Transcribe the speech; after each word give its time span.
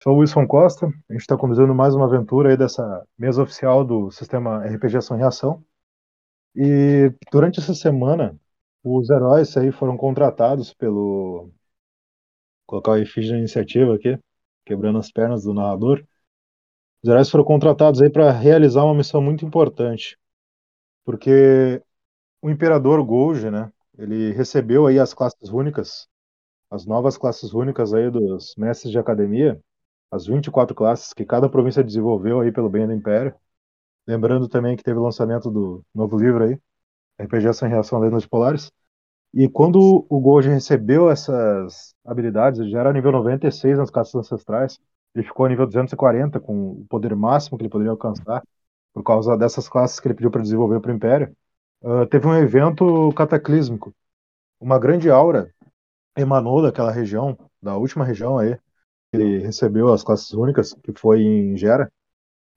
Sou 0.00 0.14
o 0.14 0.18
Wilson 0.18 0.46
Costa, 0.46 0.86
a 0.86 1.12
gente 1.12 1.22
está 1.22 1.36
conduzindo 1.36 1.74
mais 1.74 1.92
uma 1.92 2.04
aventura 2.04 2.50
aí 2.50 2.56
dessa 2.56 3.04
mesa 3.18 3.42
oficial 3.42 3.84
do 3.84 4.12
sistema 4.12 4.64
RPG 4.64 4.96
Ação 4.98 5.16
e 5.16 5.20
Reação. 5.20 5.64
E 6.54 7.12
durante 7.32 7.58
essa 7.58 7.74
semana, 7.74 8.38
os 8.84 9.10
heróis 9.10 9.56
aí 9.56 9.72
foram 9.72 9.96
contratados 9.96 10.72
pelo. 10.72 11.46
Vou 11.46 11.52
colocar 12.66 12.92
o 12.92 12.96
efígie 12.96 13.32
da 13.32 13.38
iniciativa 13.38 13.94
aqui, 13.96 14.16
quebrando 14.64 14.98
as 14.98 15.10
pernas 15.10 15.42
do 15.42 15.52
narrador. 15.52 16.04
Os 17.02 17.10
heróis 17.10 17.28
foram 17.28 17.44
contratados 17.44 18.00
aí 18.00 18.08
para 18.08 18.30
realizar 18.30 18.84
uma 18.84 18.94
missão 18.94 19.20
muito 19.20 19.44
importante, 19.44 20.16
porque 21.04 21.82
o 22.40 22.50
Imperador 22.50 23.04
Golgi, 23.04 23.50
né? 23.50 23.72
Ele 23.98 24.32
recebeu 24.32 24.86
aí 24.86 25.00
as 25.00 25.12
classes 25.12 25.48
únicas, 25.50 26.08
as 26.70 26.86
novas 26.86 27.18
classes 27.18 27.52
únicas 27.52 27.92
aí 27.92 28.10
dos 28.10 28.54
mestres 28.56 28.92
de 28.92 28.98
academia, 28.98 29.60
as 30.10 30.26
24 30.26 30.74
classes 30.74 31.12
que 31.12 31.24
cada 31.24 31.48
província 31.48 31.84
desenvolveu 31.84 32.40
aí 32.40 32.52
pelo 32.52 32.68
bem 32.68 32.86
do 32.86 32.92
Império. 32.92 33.34
Lembrando 34.06 34.48
também 34.48 34.76
que 34.76 34.82
teve 34.82 34.98
o 34.98 35.02
lançamento 35.02 35.50
do 35.50 35.84
novo 35.94 36.16
livro 36.18 36.44
aí, 36.44 36.58
RPG 37.20 37.52
Sem 37.54 37.68
Reação 37.68 37.98
Lendas 37.98 38.26
Polares. 38.26 38.72
E 39.34 39.48
quando 39.48 40.06
o 40.08 40.20
Gojo 40.20 40.50
recebeu 40.50 41.10
essas 41.10 41.94
habilidades, 42.04 42.60
ele 42.60 42.70
já 42.70 42.80
era 42.80 42.92
nível 42.92 43.12
96 43.12 43.78
nas 43.78 43.90
classes 43.90 44.14
ancestrais, 44.14 44.80
ele 45.14 45.26
ficou 45.26 45.44
a 45.46 45.48
nível 45.48 45.66
240 45.66 46.40
com 46.40 46.72
o 46.72 46.86
poder 46.88 47.14
máximo 47.14 47.58
que 47.58 47.62
ele 47.64 47.70
poderia 47.70 47.90
alcançar, 47.90 48.42
por 48.92 49.02
causa 49.02 49.36
dessas 49.36 49.68
classes 49.68 50.00
que 50.00 50.08
ele 50.08 50.14
pediu 50.14 50.30
para 50.30 50.42
desenvolver 50.42 50.80
para 50.80 50.92
o 50.92 50.94
Império. 50.94 51.36
Uh, 51.82 52.06
teve 52.06 52.26
um 52.26 52.34
evento 52.34 53.12
cataclísmico. 53.14 53.94
Uma 54.60 54.78
grande 54.78 55.10
aura 55.10 55.52
emanou 56.16 56.62
daquela 56.62 56.90
região, 56.90 57.38
da 57.62 57.76
última 57.76 58.04
região 58.04 58.38
aí, 58.38 58.58
ele 59.12 59.38
recebeu 59.38 59.92
as 59.92 60.02
classes 60.02 60.32
únicas, 60.32 60.74
que 60.74 60.92
foi 60.98 61.22
em 61.22 61.56
Gera. 61.56 61.90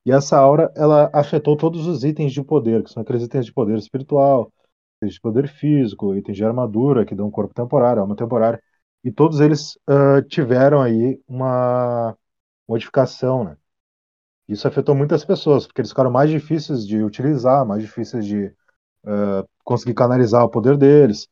E 0.05 0.11
essa 0.11 0.37
aura, 0.37 0.71
ela 0.75 1.09
afetou 1.13 1.55
todos 1.57 1.87
os 1.87 2.03
itens 2.03 2.33
de 2.33 2.43
poder, 2.43 2.83
que 2.83 2.91
são 2.91 3.03
aqueles 3.03 3.23
itens 3.23 3.45
de 3.45 3.53
poder 3.53 3.77
espiritual, 3.77 4.51
itens 4.97 5.15
de 5.15 5.21
poder 5.21 5.47
físico, 5.47 6.15
itens 6.15 6.37
de 6.37 6.45
armadura, 6.45 7.05
que 7.05 7.15
dão 7.15 7.27
um 7.27 7.31
corpo 7.31 7.53
temporário, 7.53 8.01
alma 8.01 8.15
temporária. 8.15 8.61
E 9.03 9.11
todos 9.11 9.39
eles 9.39 9.75
uh, 9.89 10.21
tiveram 10.27 10.81
aí 10.81 11.19
uma 11.27 12.17
modificação, 12.67 13.43
né? 13.43 13.57
Isso 14.47 14.67
afetou 14.67 14.93
muitas 14.95 15.23
pessoas, 15.23 15.65
porque 15.65 15.81
eles 15.81 15.91
ficaram 15.91 16.11
mais 16.11 16.29
difíceis 16.29 16.85
de 16.85 17.03
utilizar, 17.03 17.65
mais 17.65 17.81
difíceis 17.81 18.25
de 18.25 18.47
uh, 19.05 19.47
conseguir 19.63 19.93
canalizar 19.93 20.43
o 20.43 20.49
poder 20.49 20.77
deles. 20.77 21.27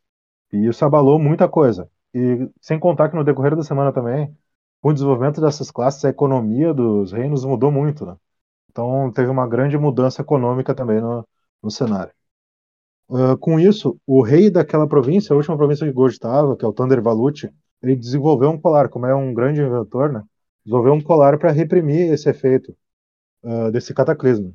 E 0.52 0.66
isso 0.68 0.84
abalou 0.84 1.18
muita 1.18 1.48
coisa. 1.48 1.90
E 2.14 2.48
sem 2.60 2.78
contar 2.78 3.08
que 3.10 3.16
no 3.16 3.24
decorrer 3.24 3.56
da 3.56 3.62
semana 3.62 3.92
também, 3.92 4.34
com 4.80 4.90
o 4.90 4.92
desenvolvimento 4.92 5.40
dessas 5.40 5.70
classes, 5.70 6.04
a 6.04 6.10
economia 6.10 6.72
dos 6.74 7.12
reinos 7.12 7.44
mudou 7.44 7.70
muito, 7.70 8.06
né? 8.06 8.16
Então 8.70 9.10
teve 9.12 9.28
uma 9.30 9.46
grande 9.46 9.76
mudança 9.78 10.22
econômica 10.22 10.74
também 10.74 11.00
no, 11.00 11.26
no 11.62 11.70
cenário. 11.70 12.12
Uh, 13.08 13.36
com 13.38 13.58
isso, 13.58 13.98
o 14.06 14.22
rei 14.22 14.50
daquela 14.50 14.86
província, 14.86 15.32
a 15.34 15.36
última 15.36 15.56
província 15.56 15.86
que 15.86 15.92
Gorge 15.92 16.14
estava, 16.14 16.56
que 16.56 16.64
é 16.64 16.68
o 16.68 16.72
Thunder 16.72 17.02
Valuti, 17.02 17.52
ele 17.82 17.96
desenvolveu 17.96 18.50
um 18.50 18.60
colar, 18.60 18.88
como 18.88 19.06
é 19.06 19.14
um 19.14 19.34
grande 19.34 19.60
inventor, 19.60 20.12
né? 20.12 20.22
Desenvolveu 20.64 20.94
um 20.94 21.00
colar 21.00 21.38
para 21.38 21.50
reprimir 21.50 22.12
esse 22.12 22.28
efeito 22.30 22.76
uh, 23.42 23.70
desse 23.72 23.92
cataclismo. 23.94 24.54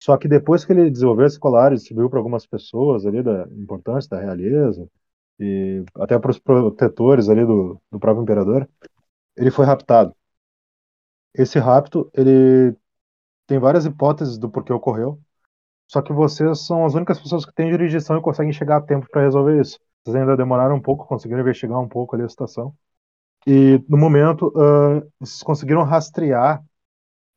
Só 0.00 0.16
que 0.16 0.28
depois 0.28 0.64
que 0.64 0.72
ele 0.72 0.90
desenvolveu 0.90 1.26
esse 1.26 1.38
colar, 1.38 1.74
distribuiu 1.74 2.10
para 2.10 2.18
algumas 2.18 2.46
pessoas 2.46 3.06
ali 3.06 3.22
da 3.22 3.46
importante 3.52 4.08
da 4.08 4.20
realeza 4.20 4.88
e 5.38 5.84
até 5.96 6.18
para 6.18 6.30
os 6.30 6.38
protetores 6.38 7.28
ali 7.28 7.44
do, 7.44 7.80
do 7.90 7.98
próprio 7.98 8.22
imperador, 8.22 8.68
ele 9.38 9.50
foi 9.50 9.64
raptado. 9.64 10.14
Esse 11.34 11.58
rapto, 11.58 12.10
ele 12.14 12.76
tem 13.46 13.58
várias 13.58 13.86
hipóteses 13.86 14.38
do 14.38 14.50
porquê 14.50 14.72
ocorreu, 14.72 15.20
só 15.86 16.02
que 16.02 16.12
vocês 16.12 16.66
são 16.66 16.84
as 16.84 16.94
únicas 16.94 17.20
pessoas 17.20 17.46
que 17.46 17.54
têm 17.54 17.70
jurisdição 17.70 18.18
e 18.18 18.22
conseguem 18.22 18.52
chegar 18.52 18.78
a 18.78 18.80
tempo 18.82 19.08
para 19.10 19.22
resolver 19.22 19.60
isso. 19.60 19.78
Vocês 20.04 20.16
ainda 20.16 20.36
demoraram 20.36 20.76
um 20.76 20.82
pouco, 20.82 21.06
conseguiram 21.06 21.40
investigar 21.40 21.80
um 21.80 21.88
pouco 21.88 22.14
ali 22.14 22.24
a 22.24 22.28
situação. 22.28 22.74
E 23.46 23.82
no 23.88 23.96
momento, 23.96 24.48
uh, 24.48 25.00
vocês 25.18 25.42
conseguiram 25.42 25.82
rastrear 25.84 26.62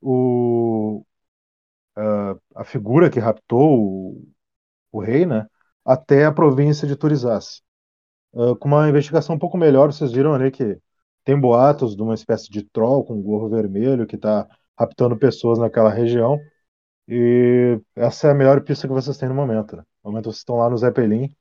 o, 0.02 1.04
uh, 1.98 2.42
a 2.56 2.64
figura 2.66 3.10
que 3.10 3.20
raptou 3.20 3.80
o, 3.80 4.28
o, 4.92 5.00
rei, 5.00 5.26
né, 5.26 5.48
até 5.86 6.26
a 6.26 6.32
província 6.32 6.88
de 6.88 6.96
Turizás. 6.96 7.62
Uh, 8.34 8.56
com 8.58 8.68
uma 8.68 8.90
investigação 8.90 9.36
um 9.36 9.40
pouco 9.40 9.58
melhor, 9.58 9.92
vocês 9.92 10.12
viram 10.12 10.34
ali 10.34 10.52
que 10.52 10.78
tem 11.24 11.40
boatos 11.40 11.96
de 11.96 12.02
uma 12.02 12.14
espécie 12.14 12.50
de 12.50 12.64
troll 12.64 13.04
com 13.06 13.22
gorro 13.22 13.50
vermelho 13.50 14.08
que 14.08 14.16
está 14.16 14.48
raptando 14.78 15.18
pessoas 15.18 15.60
naquela 15.60 15.90
região. 15.90 16.40
E 17.08 17.80
essa 17.96 18.28
é 18.28 18.32
a 18.32 18.34
melhor 18.34 18.62
pista 18.64 18.88
que 18.88 18.94
vocês 18.94 19.18
têm 19.18 19.30
no 19.30 19.36
momento. 19.36 19.76
Né? 19.78 19.84
No 20.04 20.12
momento 20.12 20.26
vocês 20.26 20.38
estão 20.38 20.58
lá 20.58 20.70
no 20.70 20.78
Zeppelin, 20.78 21.36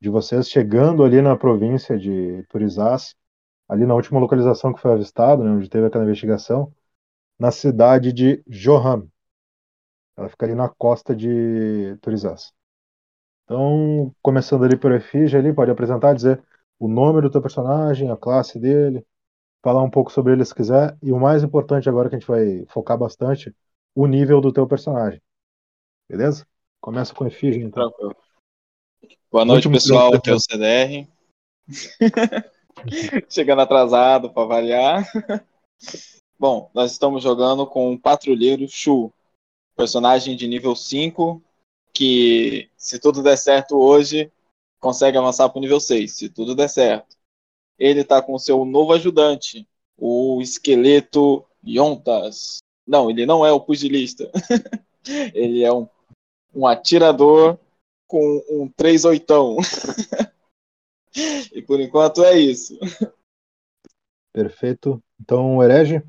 de 0.00 0.10
vocês 0.10 0.48
chegando 0.48 1.04
ali 1.04 1.22
na 1.22 1.36
província 1.36 1.98
de 1.98 2.44
Turizás, 2.48 3.14
ali 3.68 3.86
na 3.86 3.94
última 3.94 4.20
localização 4.20 4.72
que 4.72 4.80
foi 4.80 4.92
avistado, 4.92 5.42
né, 5.44 5.50
onde 5.50 5.68
teve 5.68 5.86
aquela 5.86 6.04
investigação, 6.04 6.72
na 7.38 7.50
cidade 7.50 8.12
de 8.12 8.42
Joham. 8.48 9.08
Ela 10.16 10.28
fica 10.28 10.46
ali 10.46 10.54
na 10.54 10.68
costa 10.68 11.14
de 11.14 11.96
Turizás. 12.00 12.52
Então, 13.44 14.14
começando 14.22 14.64
ali 14.64 14.76
por 14.76 14.92
efígie, 14.92 15.36
ali, 15.36 15.52
pode 15.54 15.70
apresentar, 15.70 16.14
dizer 16.14 16.42
o 16.78 16.88
nome 16.88 17.20
do 17.22 17.30
teu 17.30 17.40
personagem, 17.40 18.10
a 18.10 18.16
classe 18.16 18.58
dele, 18.58 19.06
falar 19.66 19.82
um 19.82 19.90
pouco 19.90 20.12
sobre 20.12 20.32
ele 20.32 20.44
se 20.44 20.54
quiser. 20.54 20.96
E 21.02 21.10
o 21.10 21.18
mais 21.18 21.42
importante 21.42 21.88
agora 21.88 22.08
que 22.08 22.14
a 22.14 22.18
gente 22.20 22.28
vai 22.28 22.64
focar 22.68 22.96
bastante, 22.96 23.52
o 23.96 24.06
nível 24.06 24.40
do 24.40 24.52
teu 24.52 24.64
personagem. 24.64 25.20
Beleza? 26.08 26.46
Começa 26.80 27.12
com 27.12 27.26
efígie, 27.26 27.64
então. 27.64 27.90
Tranquilo. 27.90 28.16
Boa 29.28 29.44
noite, 29.44 29.68
pessoal. 29.68 30.14
Aqui 30.14 30.30
é 30.30 30.34
o 30.34 30.38
CDR. 30.38 31.08
Chegando 33.28 33.62
atrasado 33.62 34.32
para 34.32 34.44
avaliar. 34.44 35.04
Bom, 36.38 36.70
nós 36.72 36.92
estamos 36.92 37.24
jogando 37.24 37.66
com 37.66 37.92
o 37.92 37.98
Patrulheiro 37.98 38.68
Shu, 38.68 39.12
personagem 39.74 40.36
de 40.36 40.46
nível 40.46 40.76
5, 40.76 41.42
que, 41.92 42.70
se 42.76 43.00
tudo 43.00 43.20
der 43.20 43.36
certo 43.36 43.76
hoje, 43.76 44.30
consegue 44.78 45.18
avançar 45.18 45.48
para 45.48 45.58
o 45.58 45.62
nível 45.62 45.80
6, 45.80 46.12
se 46.12 46.28
tudo 46.28 46.54
der 46.54 46.68
certo 46.68 47.15
ele 47.78 48.04
tá 48.04 48.22
com 48.22 48.38
seu 48.38 48.64
novo 48.64 48.92
ajudante, 48.92 49.68
o 49.96 50.40
esqueleto 50.40 51.44
Yontas. 51.66 52.58
Não, 52.86 53.10
ele 53.10 53.26
não 53.26 53.44
é 53.44 53.52
o 53.52 53.60
pugilista. 53.60 54.30
ele 55.34 55.64
é 55.64 55.72
um, 55.72 55.88
um 56.54 56.66
atirador 56.66 57.58
com 58.06 58.42
um 58.48 58.68
3 58.68 59.04
oitão. 59.04 59.56
e 61.52 61.62
por 61.62 61.80
enquanto 61.80 62.24
é 62.24 62.38
isso. 62.38 62.78
Perfeito. 64.32 65.02
Então, 65.20 65.56
o 65.56 65.62
herege? 65.62 66.02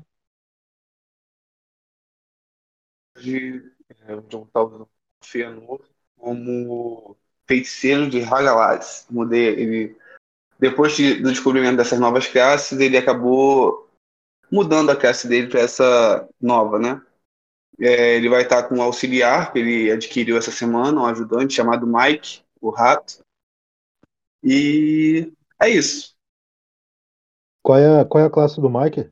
De 3.16 3.72
é, 4.06 4.16
John 4.28 4.46
Talvin 4.52 4.86
Fëanor 5.20 5.82
como 6.16 7.16
feiticeiro 7.46 8.08
de 8.08 8.22
Hagalaz. 8.22 9.06
Mudei 9.10 9.46
ele 9.46 9.98
depois 10.58 10.96
de, 10.96 11.14
do 11.14 11.30
descobrimento 11.30 11.76
dessas 11.76 12.00
novas 12.00 12.26
classes, 12.26 12.78
ele 12.78 12.96
acabou 12.96 13.88
mudando 14.50 14.90
a 14.90 14.96
classe 14.96 15.28
dele 15.28 15.48
para 15.48 15.60
essa 15.60 16.28
nova, 16.40 16.78
né? 16.78 17.00
É, 17.80 18.16
ele 18.16 18.28
vai 18.28 18.42
estar 18.42 18.64
com 18.64 18.76
um 18.76 18.82
auxiliar 18.82 19.52
que 19.52 19.60
ele 19.60 19.90
adquiriu 19.90 20.36
essa 20.36 20.50
semana, 20.50 21.00
um 21.00 21.06
ajudante 21.06 21.54
chamado 21.54 21.86
Mike, 21.86 22.42
o 22.60 22.70
rato. 22.70 23.22
E 24.42 25.32
é 25.60 25.68
isso. 25.68 26.16
Qual 27.62 27.78
é, 27.78 28.04
qual 28.04 28.24
é 28.24 28.26
a 28.26 28.30
classe 28.30 28.60
do 28.60 28.68
Mike? 28.68 29.10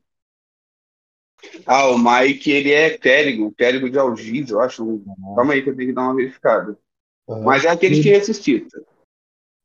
Ah, 1.65 1.87
o 1.89 1.97
Mike, 1.97 2.49
ele 2.51 2.71
é 2.71 2.97
clérigo, 2.97 3.51
clérigo 3.51 3.89
de 3.89 3.97
Algiz, 3.97 4.49
eu 4.49 4.59
acho. 4.59 4.83
Uhum. 4.83 5.35
Calma 5.35 5.53
aí 5.53 5.61
que 5.61 5.69
eu 5.69 5.75
tenho 5.75 5.89
que 5.89 5.95
dar 5.95 6.03
uma 6.03 6.15
verificada. 6.15 6.77
Uhum. 7.27 7.43
Mas 7.43 7.63
é 7.63 7.69
aquele 7.69 8.01
que 8.01 8.09
ressuscita. 8.09 8.83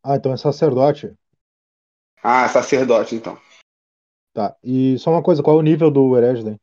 Ah, 0.04 0.16
então 0.16 0.32
é 0.32 0.36
sacerdote. 0.36 1.12
Ah, 2.22 2.48
sacerdote, 2.48 3.16
então. 3.16 3.36
Tá. 4.32 4.56
E 4.62 4.96
só 4.98 5.10
uma 5.10 5.22
coisa, 5.22 5.42
qual 5.42 5.56
é 5.56 5.58
o 5.58 5.62
nível 5.62 5.90
do 5.90 6.16
herege 6.16 6.44
daí? 6.44 6.56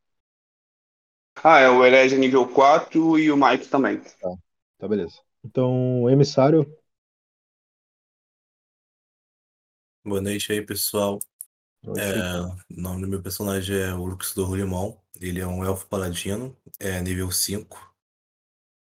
Ah, 1.44 1.60
é 1.60 1.70
o 1.70 1.86
herege 1.86 2.18
nível 2.18 2.48
4 2.48 3.20
e 3.20 3.32
o 3.32 3.38
Mike 3.38 3.68
também. 3.68 4.00
Tá, 4.00 4.36
tá 4.78 4.88
beleza. 4.88 5.20
Então, 5.44 6.10
emissário. 6.10 6.66
Boa 10.06 10.22
noite 10.22 10.52
aí, 10.52 10.66
pessoal. 10.66 11.20
É, 11.84 12.42
o 12.42 12.82
nome 12.82 13.02
do 13.02 13.08
meu 13.08 13.22
personagem 13.22 13.78
é 13.78 13.94
o 13.94 14.06
Luxdor 14.06 14.54
Limão. 14.56 15.00
Ele 15.20 15.40
é 15.40 15.48
um 15.48 15.64
elfo 15.64 15.88
paladino, 15.88 16.58
é 16.80 17.02
nível 17.02 17.32
5. 17.32 17.94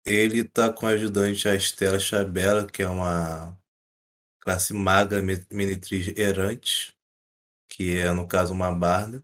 Ele 0.04 0.42
tá 0.42 0.72
com 0.72 0.86
a 0.86 0.90
ajudante 0.90 1.48
a 1.48 1.54
Estela 1.54 1.98
Chabela, 1.98 2.66
que 2.66 2.82
é 2.82 2.88
uma 2.88 3.56
classe 4.48 4.72
maga 4.72 5.20
meretriz 5.50 6.08
errante, 6.16 6.94
que 7.68 7.98
é, 7.98 8.10
no 8.12 8.26
caso, 8.26 8.54
uma 8.54 8.72
barda. 8.72 9.22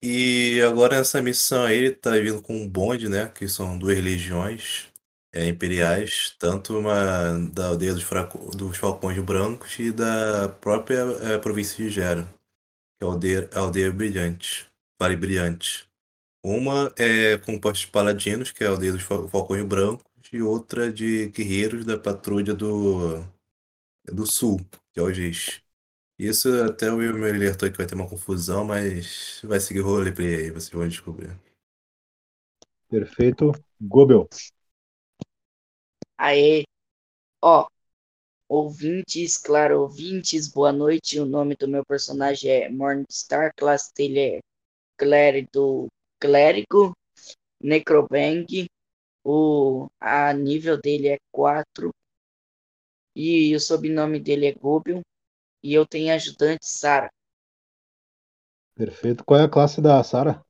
E 0.00 0.60
agora 0.62 0.98
nessa 0.98 1.20
missão 1.20 1.64
aí, 1.64 1.76
ele 1.78 1.90
tá 1.92 2.12
vindo 2.12 2.40
com 2.40 2.54
um 2.54 2.68
bonde, 2.68 3.08
né? 3.08 3.28
Que 3.28 3.48
são 3.48 3.76
duas 3.76 3.98
legiões 3.98 4.88
é, 5.34 5.48
imperiais, 5.48 6.36
tanto 6.38 6.78
uma 6.78 7.34
da 7.52 7.68
aldeia 7.68 7.94
dos, 7.94 8.04
fraco, 8.04 8.56
dos 8.56 8.76
Falcões 8.76 9.18
Brancos 9.18 9.76
e 9.80 9.90
da 9.90 10.48
própria 10.48 11.00
é, 11.22 11.38
província 11.38 11.84
de 11.84 11.90
Gera, 11.90 12.22
que 12.98 13.04
é 13.04 13.04
a 13.04 13.10
aldeia, 13.10 13.50
a 13.52 13.58
aldeia 13.58 13.90
Brilhante, 13.90 14.68
Vale 15.00 15.16
Brilhante. 15.16 15.88
Uma 16.44 16.92
é 16.96 17.38
composta 17.38 17.86
de 17.86 17.90
paladinos, 17.90 18.52
que 18.52 18.62
é 18.62 18.68
a 18.68 18.70
aldeia 18.70 18.92
dos 18.92 19.02
Falcões 19.02 19.64
Brancos, 19.64 20.04
e 20.32 20.40
outra 20.42 20.92
de 20.92 21.26
guerreiros 21.28 21.84
da 21.84 21.98
patrulha 21.98 22.54
do, 22.54 23.24
do 24.04 24.26
Sul, 24.26 24.58
que 24.92 25.00
é 25.00 25.02
o 25.02 25.12
GIS. 25.12 25.62
Isso 26.18 26.48
até 26.62 26.90
o 26.90 26.96
Will 26.96 27.14
me 27.14 27.30
alertou 27.30 27.70
que 27.70 27.76
vai 27.76 27.86
ter 27.86 27.94
uma 27.94 28.08
confusão, 28.08 28.64
mas 28.64 29.40
vai 29.42 29.58
seguir 29.58 29.80
o 29.80 29.84
roleplay 29.84 30.36
aí, 30.36 30.50
vocês 30.50 30.70
vão 30.70 30.86
descobrir. 30.86 31.36
Perfeito. 32.88 33.52
Gobel. 33.80 34.28
Aê, 36.16 36.62
ó, 37.42 37.66
ouvintes, 38.48 39.38
claro, 39.38 39.80
ouvintes, 39.80 40.46
boa 40.46 40.72
noite. 40.72 41.18
O 41.18 41.24
nome 41.24 41.56
do 41.56 41.66
meu 41.66 41.84
personagem 41.84 42.50
é 42.50 42.68
Morningstar, 42.68 43.52
classe 43.56 43.92
dele 43.94 44.20
é 44.20 44.40
clérigo, 44.96 45.88
clérigo 46.20 46.92
Necrobang. 47.60 48.66
O 49.24 49.88
a 49.98 50.32
nível 50.32 50.80
dele 50.80 51.08
é 51.08 51.18
4 51.32 51.92
e 53.14 53.54
o 53.54 53.60
sobrenome 53.60 54.18
dele 54.20 54.46
é 54.46 54.52
Gobion 54.52 55.02
e 55.62 55.74
eu 55.74 55.86
tenho 55.86 56.12
ajudante 56.14 56.66
Sara. 56.66 57.10
Perfeito. 58.74 59.24
Qual 59.24 59.38
é 59.40 59.44
a 59.44 59.48
classe 59.48 59.80
da 59.80 60.02
Sara? 60.02 60.44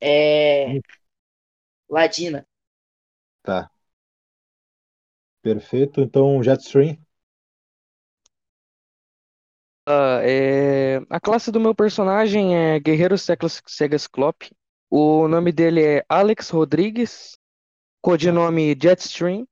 É 0.00 0.80
Ladina. 1.88 2.46
Tá. 3.42 3.70
Perfeito. 5.42 6.00
Então, 6.00 6.42
Jetstream. 6.42 6.96
Ah, 9.86 10.20
é... 10.22 10.98
A 11.08 11.18
classe 11.18 11.50
do 11.50 11.58
meu 11.58 11.74
personagem 11.74 12.54
é 12.56 12.78
Guerreiro 12.78 13.16
Segas 13.18 14.06
Clop. 14.06 14.50
O 14.90 15.26
nome 15.28 15.50
dele 15.50 15.82
é 15.82 16.04
Alex 16.08 16.50
Rodrigues, 16.50 17.38
codinome 18.02 18.76
Jetstream. 18.80 19.46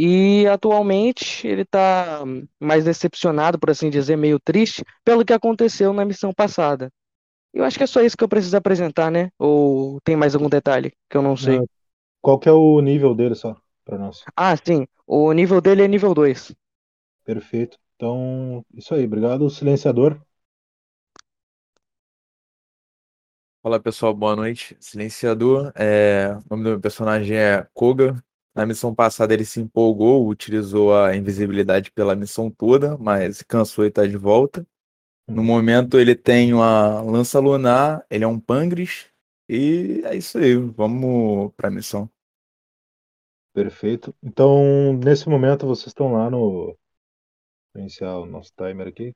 E 0.00 0.46
atualmente 0.46 1.44
ele 1.44 1.62
está 1.62 2.22
mais 2.60 2.84
decepcionado, 2.84 3.58
por 3.58 3.68
assim 3.68 3.90
dizer, 3.90 4.16
meio 4.16 4.38
triste, 4.38 4.84
pelo 5.04 5.24
que 5.24 5.32
aconteceu 5.32 5.92
na 5.92 6.04
missão 6.04 6.32
passada. 6.32 6.88
Eu 7.52 7.64
acho 7.64 7.76
que 7.76 7.82
é 7.82 7.86
só 7.88 8.00
isso 8.00 8.16
que 8.16 8.22
eu 8.22 8.28
preciso 8.28 8.56
apresentar, 8.56 9.10
né? 9.10 9.28
Ou 9.36 10.00
tem 10.02 10.14
mais 10.14 10.36
algum 10.36 10.48
detalhe 10.48 10.92
que 11.10 11.16
eu 11.16 11.22
não 11.22 11.36
sei? 11.36 11.60
Qual 12.22 12.38
que 12.38 12.48
é 12.48 12.52
o 12.52 12.80
nível 12.80 13.12
dele 13.12 13.34
só, 13.34 13.56
para 13.84 13.98
nós? 13.98 14.22
Ah, 14.36 14.56
sim. 14.56 14.86
O 15.04 15.32
nível 15.32 15.60
dele 15.60 15.82
é 15.82 15.88
nível 15.88 16.14
2. 16.14 16.54
Perfeito. 17.24 17.76
Então, 17.96 18.64
isso 18.72 18.94
aí. 18.94 19.04
Obrigado, 19.04 19.50
silenciador. 19.50 20.20
Fala 23.60 23.80
pessoal, 23.80 24.14
boa 24.14 24.36
noite. 24.36 24.76
Silenciador, 24.78 25.72
é... 25.74 26.38
o 26.46 26.50
nome 26.50 26.62
do 26.62 26.70
meu 26.70 26.80
personagem 26.80 27.36
é 27.36 27.66
Koga. 27.74 28.22
Na 28.58 28.66
missão 28.66 28.92
passada 28.92 29.32
ele 29.32 29.44
se 29.44 29.60
empolgou, 29.60 30.26
utilizou 30.26 30.92
a 30.92 31.14
invisibilidade 31.14 31.92
pela 31.92 32.16
missão 32.16 32.50
toda, 32.50 32.98
mas 32.98 33.40
cansou 33.40 33.84
e 33.84 33.88
está 33.88 34.04
de 34.04 34.16
volta. 34.16 34.66
No 35.28 35.44
momento 35.44 35.96
ele 35.96 36.16
tem 36.16 36.52
uma 36.52 37.00
lança 37.00 37.38
lunar, 37.38 38.04
ele 38.10 38.24
é 38.24 38.26
um 38.26 38.40
Pangris, 38.40 39.06
e 39.48 40.02
é 40.04 40.16
isso 40.16 40.38
aí, 40.38 40.56
vamos 40.56 41.52
para 41.56 41.68
a 41.68 41.70
missão. 41.70 42.10
Perfeito. 43.52 44.12
Então, 44.20 44.92
nesse 44.94 45.28
momento, 45.28 45.64
vocês 45.64 45.86
estão 45.88 46.12
lá 46.12 46.28
no. 46.28 46.76
Vou 47.72 47.82
iniciar 47.82 48.18
o 48.18 48.26
nosso 48.26 48.52
timer 48.56 48.88
aqui. 48.88 49.14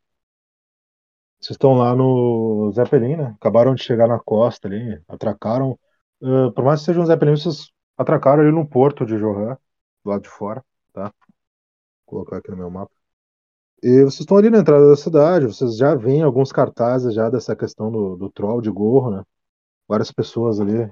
Vocês 1.41 1.57
estão 1.57 1.75
lá 1.75 1.97
no 1.97 2.71
Zeppelin, 2.73 3.17
né? 3.17 3.25
Acabaram 3.41 3.75
de 3.75 3.83
chegar 3.83 4.07
na 4.07 4.21
costa 4.21 4.69
ali, 4.69 5.03
atracaram. 5.09 5.77
Uh, 6.21 6.53
por 6.53 6.65
mais 6.65 6.79
que 6.79 6.87
seja 6.87 7.01
um 7.01 7.07
Zeppelin, 7.07 7.33
vocês 7.33 7.73
atracaram 7.97 8.43
ali 8.43 8.53
no 8.53 8.67
porto 8.67 9.05
de 9.07 9.17
Johan, 9.19 9.57
do 10.05 10.11
lado 10.11 10.23
de 10.23 10.29
fora, 10.29 10.65
tá? 10.93 11.13
Vou 12.07 12.25
colocar 12.25 12.39
aqui 12.39 12.51
no 12.51 12.57
meu 12.57 12.71
mapa. 12.71 12.93
E 13.83 14.03
vocês 14.05 14.21
estão 14.21 14.37
ali 14.37 14.49
na 14.51 14.59
entrada 14.59 14.89
da 14.89 14.97
cidade, 14.97 15.47
vocês 15.47 15.77
já 15.77 15.95
veem 15.95 16.23
alguns 16.23 16.53
cartazes 16.53 17.15
já 17.15 17.29
dessa 17.29 17.57
questão 17.57 17.91
do, 17.91 18.17
do 18.17 18.31
troll 18.31 18.61
de 18.61 18.71
gorro, 18.71 19.11
né? 19.11 19.25
Várias 19.89 20.13
pessoas 20.13 20.61
ali. 20.61 20.85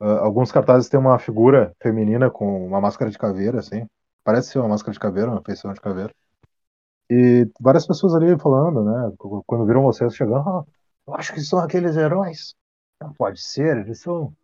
Uh, 0.00 0.18
alguns 0.20 0.52
cartazes 0.52 0.88
têm 0.88 1.00
uma 1.00 1.18
figura 1.18 1.74
feminina 1.82 2.30
com 2.30 2.66
uma 2.66 2.80
máscara 2.80 3.10
de 3.10 3.18
caveira, 3.18 3.60
assim. 3.60 3.86
Parece 4.22 4.50
ser 4.50 4.58
uma 4.58 4.68
máscara 4.68 4.92
de 4.92 5.00
caveira, 5.00 5.30
uma 5.30 5.42
feição 5.42 5.72
de 5.72 5.80
caveira. 5.80 6.14
E 7.10 7.48
várias 7.60 7.86
pessoas 7.86 8.14
ali 8.14 8.38
falando, 8.38 8.84
né? 8.84 9.12
Quando 9.46 9.66
viram 9.66 9.82
vocês 9.82 10.14
chegando, 10.14 10.48
ah, 10.48 10.64
eu 11.06 11.14
acho 11.14 11.32
que 11.34 11.40
são 11.40 11.58
aqueles 11.58 11.96
heróis. 11.96 12.54
Não 13.00 13.12
pode 13.12 13.40
ser, 13.42 13.78
eles 13.78 14.00
são. 14.00 14.34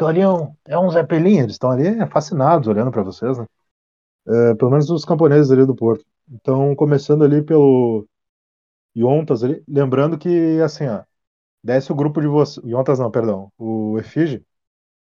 Um, 0.00 0.56
é 0.66 0.78
um 0.78 0.90
Zeppelin, 0.90 1.38
eles 1.40 1.52
estão 1.52 1.70
ali 1.70 1.84
fascinados 2.10 2.66
olhando 2.68 2.90
para 2.90 3.02
vocês, 3.02 3.38
né? 3.38 3.46
É, 4.26 4.54
pelo 4.54 4.70
menos 4.70 4.90
os 4.90 5.04
camponeses 5.04 5.50
ali 5.50 5.66
do 5.66 5.74
porto. 5.74 6.04
Então, 6.28 6.74
começando 6.74 7.24
ali 7.24 7.42
pelo 7.42 8.06
Yontas 8.96 9.44
ali, 9.44 9.62
lembrando 9.68 10.18
que, 10.18 10.60
assim, 10.62 10.86
ó, 10.88 11.04
desce 11.62 11.92
o 11.92 11.94
grupo 11.96 12.20
de 12.20 12.26
vocês. 12.28 12.64
Yontas 12.66 12.98
não, 12.98 13.10
perdão. 13.10 13.52
O 13.58 13.98
Efige. 13.98 14.44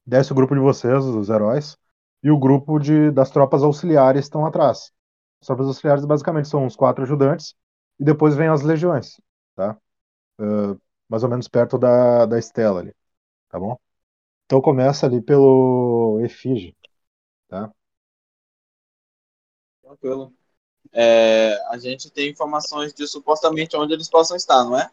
Desce 0.07 0.33
o 0.33 0.35
grupo 0.35 0.55
de 0.55 0.61
vocês, 0.61 1.05
os 1.05 1.29
heróis. 1.31 1.77
E 2.23 2.31
o 2.31 2.39
grupo 2.39 2.79
de, 2.79 3.11
das 3.11 3.31
tropas 3.31 3.63
auxiliares 3.63 4.25
estão 4.25 4.47
atrás. 4.47 4.93
As 5.41 5.47
tropas 5.49 5.67
auxiliares 5.67 6.05
basicamente 6.05 6.49
são 6.49 6.67
os 6.67 6.77
quatro 6.77 7.05
ajudantes. 7.05 7.55
E 8.01 8.05
depois 8.05 8.35
vem 8.37 8.49
as 8.49 8.63
legiões, 8.63 9.21
tá? 9.57 9.77
Uh, 10.41 10.81
mais 11.09 11.23
ou 11.25 11.31
menos 11.31 11.49
perto 11.49 11.79
da, 11.79 12.27
da 12.27 12.39
Estela 12.39 12.81
ali. 12.81 12.95
Tá 13.49 13.59
bom? 13.61 13.79
Então 14.53 14.61
começa 14.61 15.07
ali 15.07 15.19
pelo 15.19 16.21
Efige, 16.23 16.77
tá? 17.49 17.73
Tranquilo. 19.81 20.31
É, 20.93 21.55
a 21.71 21.79
gente 21.79 22.11
tem 22.11 22.29
informações 22.29 22.93
de 22.93 23.09
supostamente 23.09 23.75
onde 23.79 23.95
eles 23.95 24.11
possam 24.11 24.37
estar, 24.37 24.63
não 24.63 24.79
é? 24.79 24.91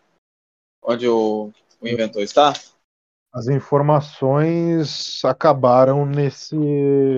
Onde 0.81 1.09
o, 1.09 1.51
o 1.81 1.87
inventor 1.89 2.21
está? 2.21 2.54
As 3.33 3.49
informações 3.49 5.25
acabaram 5.25 6.06
nesse, 6.06 6.56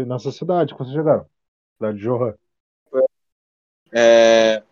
nessa 0.08 0.32
cidade 0.32 0.74
que 0.74 0.80
vocês 0.80 0.96
chegaram. 0.96 1.30
Cidade 1.76 2.00
de 2.00 2.04
Johan. 2.06 2.36
É, 3.94 4.64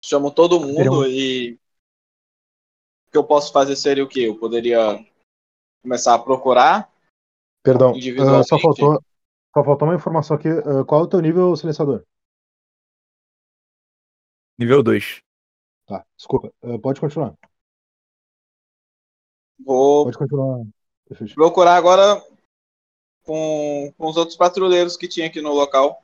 chamo 0.00 0.30
todo 0.30 0.60
mundo 0.60 1.08
e 1.08 1.54
o 3.08 3.10
que 3.10 3.18
eu 3.18 3.24
posso 3.24 3.52
fazer 3.52 3.74
seria 3.74 4.04
o 4.04 4.08
quê? 4.08 4.28
Eu 4.28 4.38
poderia 4.38 5.04
começar 5.82 6.14
a 6.14 6.18
procurar 6.18 6.90
Perdão, 7.62 7.92
ah, 7.92 8.42
só 8.42 8.58
faltou, 8.58 9.02
só 9.54 9.64
faltou 9.64 9.88
uma 9.88 9.94
informação 9.94 10.36
aqui. 10.36 10.48
Ah, 10.48 10.84
qual 10.86 11.02
é 11.02 11.04
o 11.04 11.08
teu 11.08 11.20
nível 11.20 11.54
silenciador? 11.56 12.04
Nível 14.58 14.82
2. 14.82 15.22
Tá, 15.86 16.04
desculpa. 16.16 16.52
Ah, 16.62 16.78
pode 16.78 17.00
continuar. 17.00 17.34
Vou 19.58 20.04
Pode 20.04 20.16
continuar. 20.16 20.64
Procurar 21.34 21.76
agora 21.76 22.22
com, 23.24 23.92
com 23.98 24.06
os 24.06 24.16
outros 24.16 24.36
patrulheiros 24.36 24.96
que 24.96 25.08
tinha 25.08 25.26
aqui 25.26 25.42
no 25.42 25.52
local. 25.52 26.02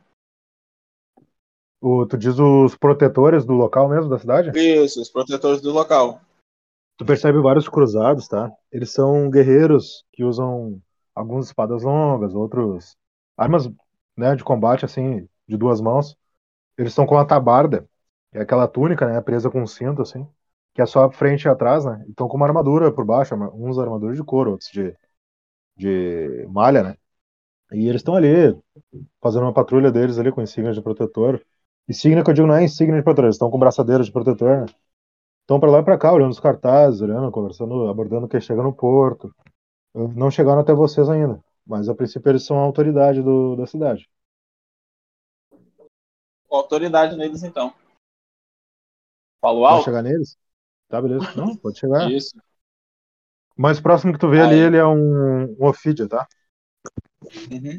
O, 1.80 2.04
tu 2.06 2.18
diz 2.18 2.38
os 2.38 2.76
protetores 2.76 3.46
do 3.46 3.52
local 3.52 3.88
mesmo, 3.88 4.10
da 4.10 4.18
cidade? 4.18 4.50
Isso, 4.58 5.00
os 5.00 5.08
protetores 5.08 5.60
do 5.62 5.70
local. 5.70 6.20
Tu 6.96 7.04
percebe 7.04 7.38
vários 7.40 7.68
cruzados, 7.68 8.26
tá? 8.28 8.50
Eles 8.72 8.90
são 8.92 9.30
guerreiros 9.30 10.04
que 10.12 10.24
usam 10.24 10.80
algumas 11.14 11.46
espadas 11.46 11.82
longas, 11.82 12.34
outros 12.34 12.96
armas, 13.36 13.70
né, 14.16 14.34
de 14.34 14.42
combate 14.44 14.84
assim, 14.84 15.28
de 15.46 15.56
duas 15.56 15.80
mãos. 15.80 16.16
Eles 16.78 16.92
estão 16.92 17.06
com 17.06 17.18
a 17.18 17.24
tabarda, 17.24 17.88
que 18.32 18.38
é 18.38 18.42
aquela 18.42 18.68
túnica, 18.68 19.06
né, 19.06 19.20
presa 19.20 19.50
com 19.50 19.62
um 19.62 19.66
cinto 19.66 20.02
assim, 20.02 20.26
que 20.74 20.82
é 20.82 20.86
só 20.86 21.10
frente 21.10 21.44
e 21.44 21.48
atrás, 21.48 21.84
né? 21.84 22.04
Então 22.08 22.28
com 22.28 22.36
uma 22.36 22.46
armadura 22.46 22.92
por 22.92 23.04
baixo, 23.04 23.34
uns 23.54 23.78
armaduras 23.78 24.16
de 24.16 24.24
couro, 24.24 24.52
outros 24.52 24.70
de 24.70 24.96
de 25.76 26.46
malha, 26.48 26.82
né? 26.82 26.96
E 27.72 27.88
eles 27.88 28.00
estão 28.00 28.14
ali 28.16 28.56
fazendo 29.22 29.44
uma 29.44 29.52
patrulha 29.54 29.90
deles 29.92 30.18
ali 30.18 30.32
com 30.32 30.42
insígnias 30.42 30.76
de 30.76 30.82
protetor. 30.82 31.44
Insígnia 31.88 32.24
que 32.24 32.30
eu 32.30 32.34
digo 32.34 32.46
não 32.48 32.54
é 32.56 32.64
insígnia 32.64 32.96
de 32.98 33.04
protetor, 33.04 33.26
eles 33.26 33.36
estão 33.36 33.50
com 33.50 33.58
braçadeiras 33.58 34.06
de 34.06 34.12
protetor, 34.12 34.62
né? 34.62 34.66
Estão 35.46 35.60
pra 35.60 35.70
lá 35.70 35.78
e 35.78 35.84
pra 35.84 35.96
cá, 35.96 36.12
olhando 36.12 36.32
os 36.32 36.40
cartazes, 36.40 37.00
olhando, 37.00 37.30
conversando, 37.30 37.86
abordando 37.86 38.26
quem 38.26 38.40
chega 38.40 38.64
no 38.64 38.74
porto. 38.74 39.32
Não 39.94 40.28
chegaram 40.28 40.60
até 40.60 40.74
vocês 40.74 41.08
ainda, 41.08 41.40
mas 41.64 41.88
a 41.88 41.94
princípio 41.94 42.30
eles 42.30 42.44
são 42.44 42.58
a 42.58 42.62
autoridade 42.62 43.22
do, 43.22 43.54
da 43.54 43.64
cidade. 43.64 44.10
Autoridade 46.50 47.16
neles, 47.16 47.44
então. 47.44 47.72
Falo 49.40 49.60
Vai 49.60 49.74
alto? 49.74 49.84
chegar 49.84 50.02
neles? 50.02 50.36
Tá, 50.88 51.00
beleza. 51.00 51.32
Não, 51.36 51.56
pode 51.56 51.78
chegar. 51.78 52.10
Isso. 52.10 52.36
O 53.56 53.62
mais 53.62 53.80
próximo 53.80 54.12
que 54.12 54.18
tu 54.18 54.28
vê 54.28 54.40
ali, 54.40 54.54
Aí. 54.54 54.60
ele 54.62 54.76
é 54.76 54.84
um, 54.84 55.44
um 55.60 55.68
Ophidia, 55.68 56.08
tá? 56.08 56.26
Uhum. 57.52 57.78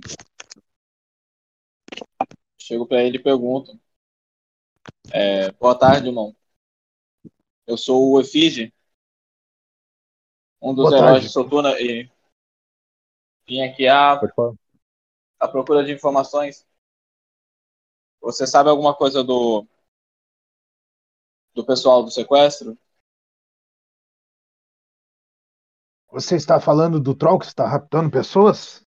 Chego 2.58 2.88
pra 2.88 3.04
ele 3.04 3.18
e 3.18 3.22
pergunto. 3.22 3.78
É, 5.12 5.52
boa 5.52 5.78
tarde, 5.78 6.08
irmão. 6.08 6.34
Eu 7.68 7.78
sou 7.78 8.12
o 8.14 8.20
Efige, 8.22 8.74
um 10.62 10.74
dos 10.74 10.90
Boa 10.90 10.98
heróis 10.98 11.14
tarde. 11.14 11.28
de 11.28 11.34
Sotuna 11.34 11.80
e 11.80 12.10
vim 13.48 13.62
aqui 13.62 13.88
à, 13.88 14.14
à 15.40 15.48
procura 15.48 15.84
de 15.84 15.92
informações. 15.92 16.66
Você 18.22 18.46
sabe 18.46 18.70
alguma 18.70 18.96
coisa 18.96 19.24
do 19.24 19.66
do 21.54 21.66
pessoal 21.66 22.04
do 22.04 22.12
sequestro? 22.12 22.78
Você 26.12 26.36
está 26.36 26.60
falando 26.60 27.00
do 27.00 27.16
troll 27.16 27.40
que 27.40 27.46
está 27.46 27.66
raptando 27.66 28.12
pessoas? 28.12 28.86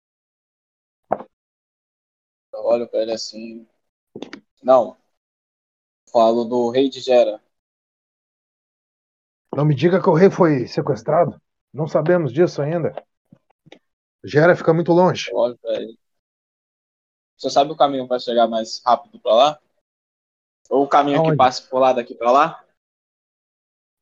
Eu 2.54 2.64
olho 2.64 2.88
pra 2.88 3.00
ele 3.02 3.12
assim. 3.12 3.66
Não. 4.62 4.96
Falo 6.10 6.46
do 6.46 6.70
rei 6.70 6.88
de 6.88 6.98
Gera. 6.98 7.42
Não 9.56 9.64
me 9.64 9.74
diga 9.74 10.00
que 10.02 10.08
o 10.08 10.14
rei 10.14 10.30
foi 10.30 10.66
sequestrado. 10.66 11.40
Não 11.72 11.86
sabemos 11.86 12.32
disso 12.32 12.62
ainda. 12.62 12.94
Gera 14.24 14.56
fica 14.56 14.72
muito 14.72 14.92
longe. 14.92 15.30
Ele. 15.64 15.98
Você 17.36 17.50
sabe 17.50 17.72
o 17.72 17.76
caminho 17.76 18.06
para 18.08 18.18
chegar 18.18 18.46
mais 18.46 18.80
rápido 18.84 19.18
pra 19.20 19.34
lá? 19.34 19.60
Ou 20.70 20.84
o 20.84 20.88
caminho 20.88 21.20
que 21.20 21.26
Aonde? 21.28 21.36
passa 21.36 21.62
por 21.68 21.78
lá 21.78 21.92
daqui 21.92 22.14
pra 22.14 22.30
lá? 22.30 22.64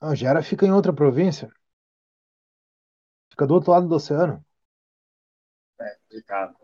Ah, 0.01 0.15
Gera 0.15 0.43
fica 0.43 0.67
em 0.67 0.73
outra 0.73 0.93
província. 0.93 1.51
Fica 3.31 3.47
do 3.47 3.55
outro 3.55 3.71
lado 3.73 3.89
do 3.89 3.95
oceano. 3.95 4.45
Complicado. 5.79 6.57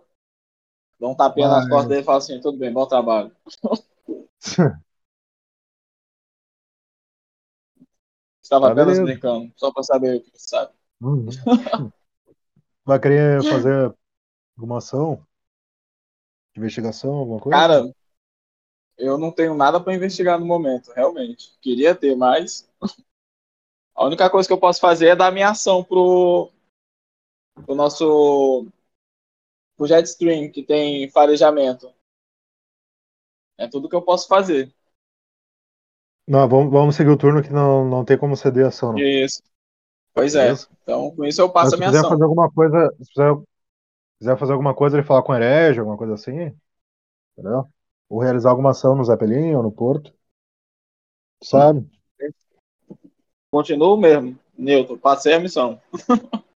Dou 1.01 1.13
um 1.13 1.15
tapinha 1.17 1.49
nas 1.49 1.65
Mas- 1.65 1.69
costas 1.71 1.89
dele 1.89 2.01
e 2.03 2.05
falo 2.05 2.19
assim, 2.19 2.41
tudo 2.41 2.59
bem, 2.59 2.73
bom 2.73 2.87
trabalho. 2.87 3.35
Estava 8.49 8.69
Tá, 8.69 8.73
apenas 8.73 8.97
beleza. 8.97 9.13
brincando, 9.13 9.53
só 9.57 9.71
pra 9.71 9.83
saber 9.83 10.17
o 10.17 10.21
que 10.23 10.31
você 10.31 10.49
sabe. 10.49 10.73
Uhum. 11.03 11.29
Vai 12.87 12.99
querer 12.99 13.43
fazer 13.45 13.95
alguma 14.57 14.79
ação? 14.79 15.23
De 16.55 16.61
investigação, 16.61 17.15
alguma 17.15 17.41
coisa? 17.41 17.59
Cara, 17.61 17.93
eu 18.97 19.17
não 19.19 19.31
tenho 19.31 19.55
nada 19.55 19.81
pra 19.81 19.95
investigar 19.95 20.39
no 20.39 20.47
momento, 20.47 20.93
realmente. 20.93 21.53
Queria 21.61 21.95
ter, 21.95 22.17
mas 22.17 22.69
a 23.95 24.07
única 24.07 24.31
coisa 24.31 24.49
que 24.49 24.53
eu 24.53 24.59
posso 24.59 24.81
fazer 24.81 25.09
é 25.09 25.17
dar 25.17 25.31
minha 25.31 25.51
ação 25.51 25.85
pro, 25.85 26.51
pro 27.65 27.75
nosso 27.75 28.67
pro 29.79 29.87
Jetstream, 29.87 30.51
que 30.53 30.63
tem 30.63 31.09
farejamento. 31.11 31.91
É 33.57 33.69
tudo 33.69 33.89
que 33.89 33.95
eu 33.95 34.03
posso 34.03 34.27
fazer. 34.27 34.75
Não, 36.29 36.47
vamos, 36.47 36.71
vamos 36.71 36.95
seguir 36.95 37.09
o 37.09 37.17
turno 37.17 37.43
que 37.43 37.51
não, 37.51 37.89
não 37.89 38.05
tem 38.05 38.19
como 38.19 38.37
ceder 38.37 38.67
ação, 38.67 38.93
não. 38.93 38.99
Isso. 38.99 39.43
Pois 40.13 40.35
é. 40.35 40.43
Beleza? 40.43 40.69
Então, 40.83 41.11
com 41.17 41.25
isso 41.25 41.41
eu 41.41 41.51
passo 41.51 41.71
se 41.71 41.77
a 41.77 41.79
minha 41.79 41.89
quiser 41.89 42.01
ação. 42.01 42.11
fazer 42.11 42.25
alguma 42.25 42.53
coisa, 42.53 42.95
se 43.03 43.09
quiser, 43.09 43.35
quiser 44.19 44.39
fazer 44.39 44.53
alguma 44.53 44.75
coisa, 44.75 44.97
ele 44.97 45.07
falar 45.07 45.23
com 45.23 45.33
o 45.33 45.35
herege, 45.35 45.81
alguma 45.81 45.97
coisa 45.97 46.13
assim, 46.15 46.55
entendeu? 47.33 47.67
Ou 48.11 48.21
realizar 48.21 48.51
alguma 48.51 48.73
ação 48.73 48.95
no 48.95 49.05
Zeppelin 49.05 49.55
ou 49.55 49.63
no 49.63 49.73
Porto. 49.73 50.13
Sabe? 51.43 51.89
Continuo 53.51 53.97
mesmo, 53.97 54.39
neutro. 54.57 54.99
Passei 54.99 55.33
a 55.33 55.41
missão. 55.41 55.81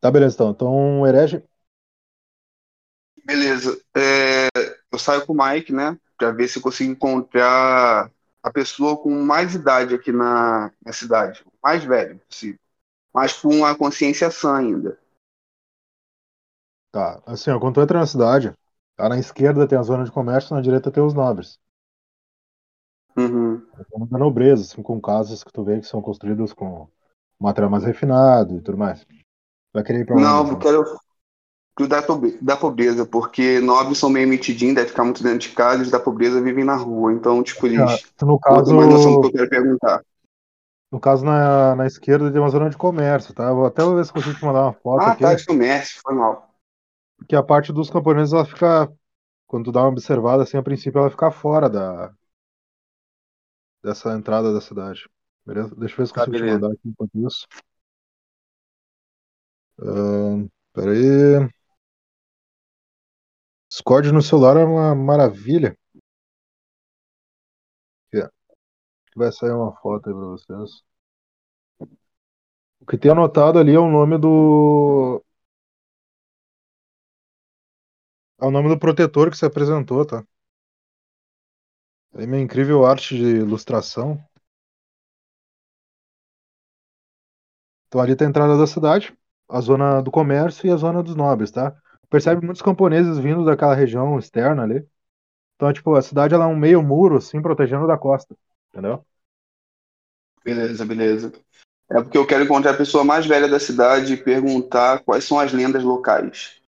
Tá, 0.00 0.12
beleza, 0.12 0.36
então. 0.36 0.50
Então, 0.50 1.06
herege. 1.08 1.42
Beleza. 3.24 3.82
É, 3.96 4.46
eu 4.92 4.98
saio 4.98 5.26
com 5.26 5.32
o 5.32 5.36
Mike, 5.36 5.72
né? 5.72 5.98
Pra 6.18 6.32
ver 6.32 6.48
se 6.48 6.58
eu 6.58 6.62
consigo 6.62 6.90
encontrar 6.90 8.10
a 8.42 8.50
pessoa 8.50 8.96
com 8.96 9.10
mais 9.22 9.54
idade 9.54 9.94
aqui 9.94 10.12
na, 10.12 10.72
na 10.84 10.92
cidade. 10.92 11.44
O 11.46 11.52
mais 11.62 11.84
velho 11.84 12.18
possível. 12.28 12.58
Mas 13.14 13.32
com 13.32 13.64
a 13.64 13.74
consciência 13.74 14.30
sã 14.30 14.56
ainda. 14.56 14.98
Tá, 16.90 17.22
assim, 17.26 17.50
ó, 17.50 17.60
quando 17.60 17.74
tu 17.74 17.80
entra 17.80 18.00
na 18.00 18.06
cidade, 18.06 18.52
tá 18.96 19.08
na 19.08 19.18
esquerda 19.18 19.68
tem 19.68 19.78
a 19.78 19.82
zona 19.82 20.04
de 20.04 20.10
comércio, 20.10 20.54
na 20.54 20.60
direita 20.60 20.90
tem 20.90 21.02
os 21.02 21.14
nobres. 21.14 21.58
Uhum. 23.16 23.66
Então, 23.78 24.06
da 24.06 24.18
nobreza, 24.18 24.62
assim, 24.62 24.82
com 24.82 25.00
casas 25.00 25.44
que 25.44 25.52
tu 25.52 25.62
vê 25.62 25.80
que 25.80 25.86
são 25.86 26.02
construídas 26.02 26.52
com 26.52 26.88
material 27.38 27.70
mais 27.70 27.84
refinado 27.84 28.56
e 28.56 28.60
tudo 28.60 28.78
mais. 28.78 29.06
Vai 29.72 29.84
querer 29.84 30.00
ir 30.00 30.06
pra 30.06 30.16
onde? 30.16 30.24
Não, 30.24 30.42
então? 30.42 30.52
eu 30.52 30.58
quero 30.58 30.84
pro 30.84 31.07
da, 31.86 32.00
da 32.40 32.56
pobreza, 32.56 33.06
porque 33.06 33.60
nobres 33.60 33.98
são 33.98 34.10
meio 34.10 34.26
metidinhos, 34.28 34.74
deve 34.74 34.88
ficar 34.88 35.04
muito 35.04 35.22
dentro 35.22 35.38
de 35.40 35.50
casa, 35.50 35.78
e 35.80 35.82
os 35.82 35.90
da 35.90 36.00
pobreza 36.00 36.40
vivem 36.40 36.64
na 36.64 36.76
rua. 36.76 37.12
Então, 37.12 37.42
tipo, 37.42 37.66
eles. 37.66 37.92
Ah, 38.20 38.24
no 38.26 38.38
caso, 38.38 38.74
mais 38.74 38.88
noção 38.90 39.12
do 39.12 39.18
que 39.18 39.26
eu 39.26 39.32
quero 39.32 39.48
perguntar. 39.48 40.02
no 40.92 41.00
caso 41.00 41.24
na, 41.24 41.74
na 41.76 41.86
esquerda 41.86 42.30
tem 42.30 42.40
uma 42.40 42.48
zona 42.50 42.70
de 42.70 42.76
comércio, 42.76 43.34
tá? 43.34 43.44
Eu 43.44 43.56
Vou 43.56 43.66
até 43.66 43.84
ver 43.84 44.04
se 44.04 44.12
consigo 44.12 44.36
te 44.36 44.44
mandar 44.44 44.62
uma 44.64 44.72
foto 44.74 45.08
Ah, 45.08 45.10
aqui, 45.10 45.24
tá, 45.24 45.32
de 45.34 45.44
comércio, 45.46 46.00
foi 46.02 46.14
mal. 46.14 46.54
porque 47.16 47.36
a 47.36 47.42
parte 47.42 47.72
dos 47.72 47.90
camponeses 47.90 48.32
ela 48.32 48.44
fica, 48.44 48.90
quando 49.46 49.66
tu 49.66 49.72
dá 49.72 49.80
uma 49.82 49.90
observada 49.90 50.42
assim, 50.44 50.56
a 50.58 50.62
princípio 50.62 50.98
ela 51.00 51.10
fica 51.10 51.30
fora 51.30 51.68
da 51.70 52.12
dessa 53.82 54.12
entrada 54.14 54.52
da 54.52 54.60
cidade. 54.60 55.08
Beleza? 55.44 55.74
Deixa 55.76 55.94
eu 55.94 55.98
ver 55.98 56.06
se 56.06 56.12
Tá, 56.12 56.26
consigo 56.26 56.36
te 56.36 56.44
mandar 56.46 56.68
aqui 56.72 56.80
enquanto 56.88 57.26
isso. 57.26 57.46
Ahn, 59.82 60.48
peraí. 60.72 61.48
Discord 63.70 64.12
no 64.12 64.20
celular 64.20 64.56
é 64.58 64.64
uma 64.64 64.94
maravilha. 64.94 65.74
Vai 69.14 69.30
sair 69.32 69.52
uma 69.52 69.74
foto 69.82 70.08
aí 70.08 70.14
pra 70.14 70.24
vocês. 70.24 70.82
O 72.80 72.86
que 72.86 72.98
tem 72.98 73.10
anotado 73.10 73.58
ali 73.58 73.74
é 73.74 73.78
o 73.78 73.90
nome 73.90 74.18
do. 74.18 75.22
É 78.40 78.44
o 78.46 78.50
nome 78.50 78.68
do 78.68 78.78
protetor 78.78 79.30
que 79.30 79.36
se 79.36 79.46
apresentou, 79.46 80.04
tá? 80.04 80.24
Aí 82.14 82.26
minha 82.26 82.42
incrível 82.42 82.84
arte 82.84 83.16
de 83.16 83.24
ilustração. 83.36 84.22
Então 87.86 88.00
ali 88.00 88.14
tá 88.16 88.24
a 88.24 88.28
entrada 88.28 88.56
da 88.56 88.66
cidade, 88.66 89.16
a 89.48 89.60
zona 89.60 90.00
do 90.02 90.10
comércio 90.10 90.66
e 90.66 90.70
a 90.70 90.76
zona 90.76 91.02
dos 91.02 91.14
nobres, 91.14 91.50
tá? 91.50 91.74
Percebe 92.10 92.44
muitos 92.44 92.62
camponeses 92.62 93.18
vindo 93.18 93.44
daquela 93.44 93.74
região 93.74 94.18
externa 94.18 94.62
ali. 94.62 94.86
Então, 95.56 95.72
tipo, 95.72 95.94
a 95.94 96.02
cidade 96.02 96.34
ela 96.34 96.44
é 96.44 96.48
um 96.48 96.56
meio 96.56 96.82
muro, 96.82 97.16
assim, 97.18 97.42
protegendo 97.42 97.86
da 97.86 97.98
costa. 97.98 98.36
Entendeu? 98.70 99.04
Beleza, 100.44 100.84
beleza. 100.84 101.32
É 101.90 102.02
porque 102.02 102.18
eu 102.18 102.26
quero 102.26 102.44
encontrar 102.44 102.72
a 102.72 102.76
pessoa 102.76 103.04
mais 103.04 103.26
velha 103.26 103.48
da 103.48 103.58
cidade 103.58 104.14
e 104.14 104.16
perguntar 104.16 105.00
quais 105.04 105.24
são 105.24 105.38
as 105.38 105.52
lendas 105.52 105.82
locais. 105.82 106.60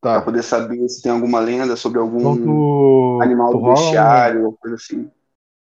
Pra 0.00 0.20
Tá. 0.20 0.24
poder 0.24 0.42
saber 0.42 0.88
se 0.88 1.02
tem 1.02 1.12
alguma 1.12 1.40
lenda 1.40 1.76
sobre 1.76 1.98
algum 1.98 2.18
Então 2.20 2.36
tu, 2.36 3.22
animal 3.22 3.52
tu 3.52 3.58
do 3.58 3.64
um- 3.64 3.72
bestiário, 3.72 4.46
ou 4.46 4.52
coisa 4.52 4.76
assim. 4.76 5.10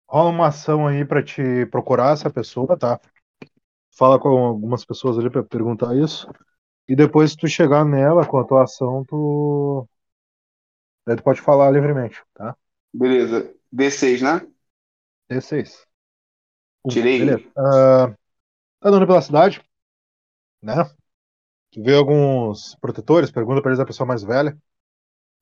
rola 0.08 0.30
uma 0.30 0.48
ação 0.48 0.88
aí 0.88 1.06
pra 1.06 1.24
te 1.24 1.66
procurar 1.68 2.14
essa 2.14 2.30
pessoa, 2.30 2.78
tá? 2.78 3.00
Fala 3.98 4.20
com 4.20 4.30
algumas 4.30 4.86
pessoas 4.86 5.18
ali 5.20 5.30
pra 5.30 5.44
perguntar 5.44 5.96
isso. 5.96 6.28
E 6.90 6.96
depois, 6.96 7.30
se 7.30 7.38
tu 7.38 7.48
chegar 7.48 7.86
nela 7.86 8.26
com 8.26 8.40
a 8.40 8.44
tua 8.44 8.64
ação, 8.64 9.06
tu. 9.06 9.88
Daí 11.06 11.16
tu 11.16 11.22
pode 11.22 11.40
falar 11.40 11.70
livremente, 11.70 12.20
tá? 12.34 12.58
Beleza. 12.92 13.54
D6, 13.72 14.24
né? 14.24 14.48
D6. 15.30 15.86
Um, 16.84 16.90
Tirei. 16.90 17.20
Beleza. 17.20 17.52
Ah, 17.56 18.08
tá 18.80 18.90
andando 18.90 19.06
pela 19.06 19.22
cidade, 19.22 19.62
né? 20.64 20.84
Tu 21.72 21.84
vê 21.84 21.96
alguns 21.96 22.76
protetores, 22.82 23.30
pergunta 23.30 23.62
pra 23.62 23.70
eles 23.70 23.80
a 23.80 23.86
pessoa 23.86 24.08
mais 24.08 24.24
velha. 24.24 24.58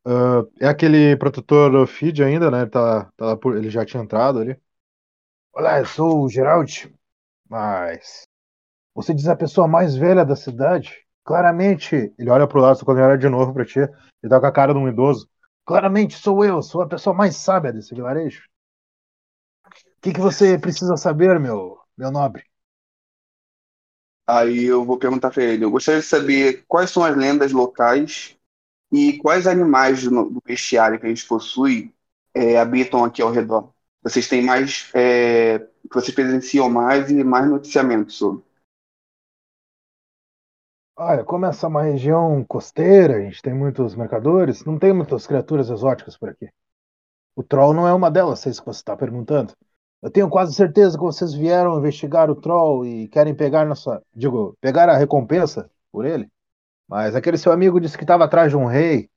Ah, 0.06 0.44
é 0.60 0.68
aquele 0.68 1.16
protetor 1.16 1.88
feed 1.88 2.22
ainda, 2.22 2.52
né? 2.52 2.66
Tá, 2.66 3.06
tá 3.16 3.26
lá 3.26 3.38
por, 3.38 3.56
ele 3.56 3.70
já 3.70 3.86
tinha 3.86 4.04
entrado 4.04 4.40
ali. 4.40 4.60
Olá, 5.54 5.80
eu 5.80 5.86
sou 5.86 6.26
o 6.26 6.30
Gerald. 6.30 6.94
Mas. 7.50 8.24
Você 8.94 9.14
diz 9.14 9.30
a 9.30 9.36
pessoa 9.36 9.66
mais 9.66 9.96
velha 9.96 10.26
da 10.26 10.36
cidade? 10.36 11.07
Claramente. 11.28 12.14
Ele 12.18 12.30
olha 12.30 12.48
pro 12.48 12.62
lado 12.62 12.86
quando 12.86 13.00
ele 13.00 13.08
olha 13.08 13.18
de 13.18 13.28
novo 13.28 13.54
pra 13.54 13.66
ti. 13.66 13.80
Ele 13.80 14.30
tá 14.30 14.40
com 14.40 14.46
a 14.46 14.52
cara 14.52 14.74
de 14.74 14.80
um 14.80 14.88
idoso. 14.88 15.30
Claramente 15.66 16.16
sou 16.18 16.46
eu, 16.46 16.62
sou 16.64 16.82
a 16.82 16.88
pessoa 16.88 17.14
mais 17.14 17.36
sábia 17.36 17.74
desse 17.74 17.94
vilarejo. 17.94 18.44
O 19.66 20.02
que, 20.02 20.14
que 20.14 20.22
você 20.22 20.58
precisa 20.58 20.96
saber, 20.96 21.38
meu, 21.38 21.78
meu 21.98 22.10
nobre? 22.10 22.46
Aí 24.26 24.64
eu 24.64 24.86
vou 24.86 24.98
perguntar 24.98 25.30
pra 25.30 25.44
ele. 25.44 25.66
Eu 25.66 25.72
gostaria 25.72 26.00
de 26.00 26.08
saber 26.08 26.64
quais 26.66 26.92
são 26.92 27.04
as 27.04 27.16
lendas 27.18 27.52
locais 27.52 28.38
e 28.90 29.18
quais 29.18 29.48
animais 29.48 30.04
do, 30.04 30.42
bestiário 30.46 30.98
que 30.98 31.08
a 31.08 31.10
gente 31.10 31.28
possui 31.28 31.94
é, 32.34 32.58
habitam 32.58 33.04
aqui 33.04 33.22
ao 33.22 33.32
redor. 33.32 33.74
Vocês 34.02 34.30
têm 34.30 34.46
mais 34.46 34.90
é, 34.94 35.68
vocês 35.94 36.16
presenciam 36.16 36.70
mais 36.70 37.12
e 37.12 37.22
mais 37.22 37.50
noticiamento 37.50 38.14
sobre? 38.14 38.47
Olha, 41.00 41.24
como 41.24 41.46
essa 41.46 41.68
é 41.68 41.70
uma 41.70 41.84
região 41.84 42.44
costeira, 42.44 43.18
a 43.18 43.22
gente 43.22 43.40
tem 43.40 43.54
muitos 43.54 43.94
mercadores, 43.94 44.66
não 44.66 44.80
tem 44.80 44.92
muitas 44.92 45.28
criaturas 45.28 45.70
exóticas 45.70 46.18
por 46.18 46.30
aqui. 46.30 46.50
O 47.36 47.44
Troll 47.44 47.72
não 47.72 47.88
é 47.88 47.94
uma 47.94 48.10
delas, 48.10 48.40
sei 48.40 48.52
se 48.52 48.66
você 48.66 48.80
está 48.80 48.98
perguntando. 48.98 49.54
Eu 50.02 50.10
tenho 50.10 50.28
quase 50.28 50.56
certeza 50.56 50.98
que 50.98 51.04
vocês 51.04 51.36
vieram 51.36 51.78
investigar 51.78 52.32
o 52.32 52.36
Troll 52.36 52.84
e 52.84 53.08
querem 53.10 53.36
pegar 53.36 53.64
nossa. 53.64 54.02
Digo, 54.12 54.58
pegar 54.60 54.90
a 54.90 54.98
recompensa 54.98 55.70
por 55.92 56.04
ele. 56.04 56.28
Mas 56.88 57.16
aquele 57.16 57.38
seu 57.38 57.52
amigo 57.52 57.80
disse 57.80 57.96
que 57.96 58.04
estava 58.04 58.24
atrás 58.24 58.50
de 58.50 58.58
um 58.58 58.66
rei. 58.66 59.08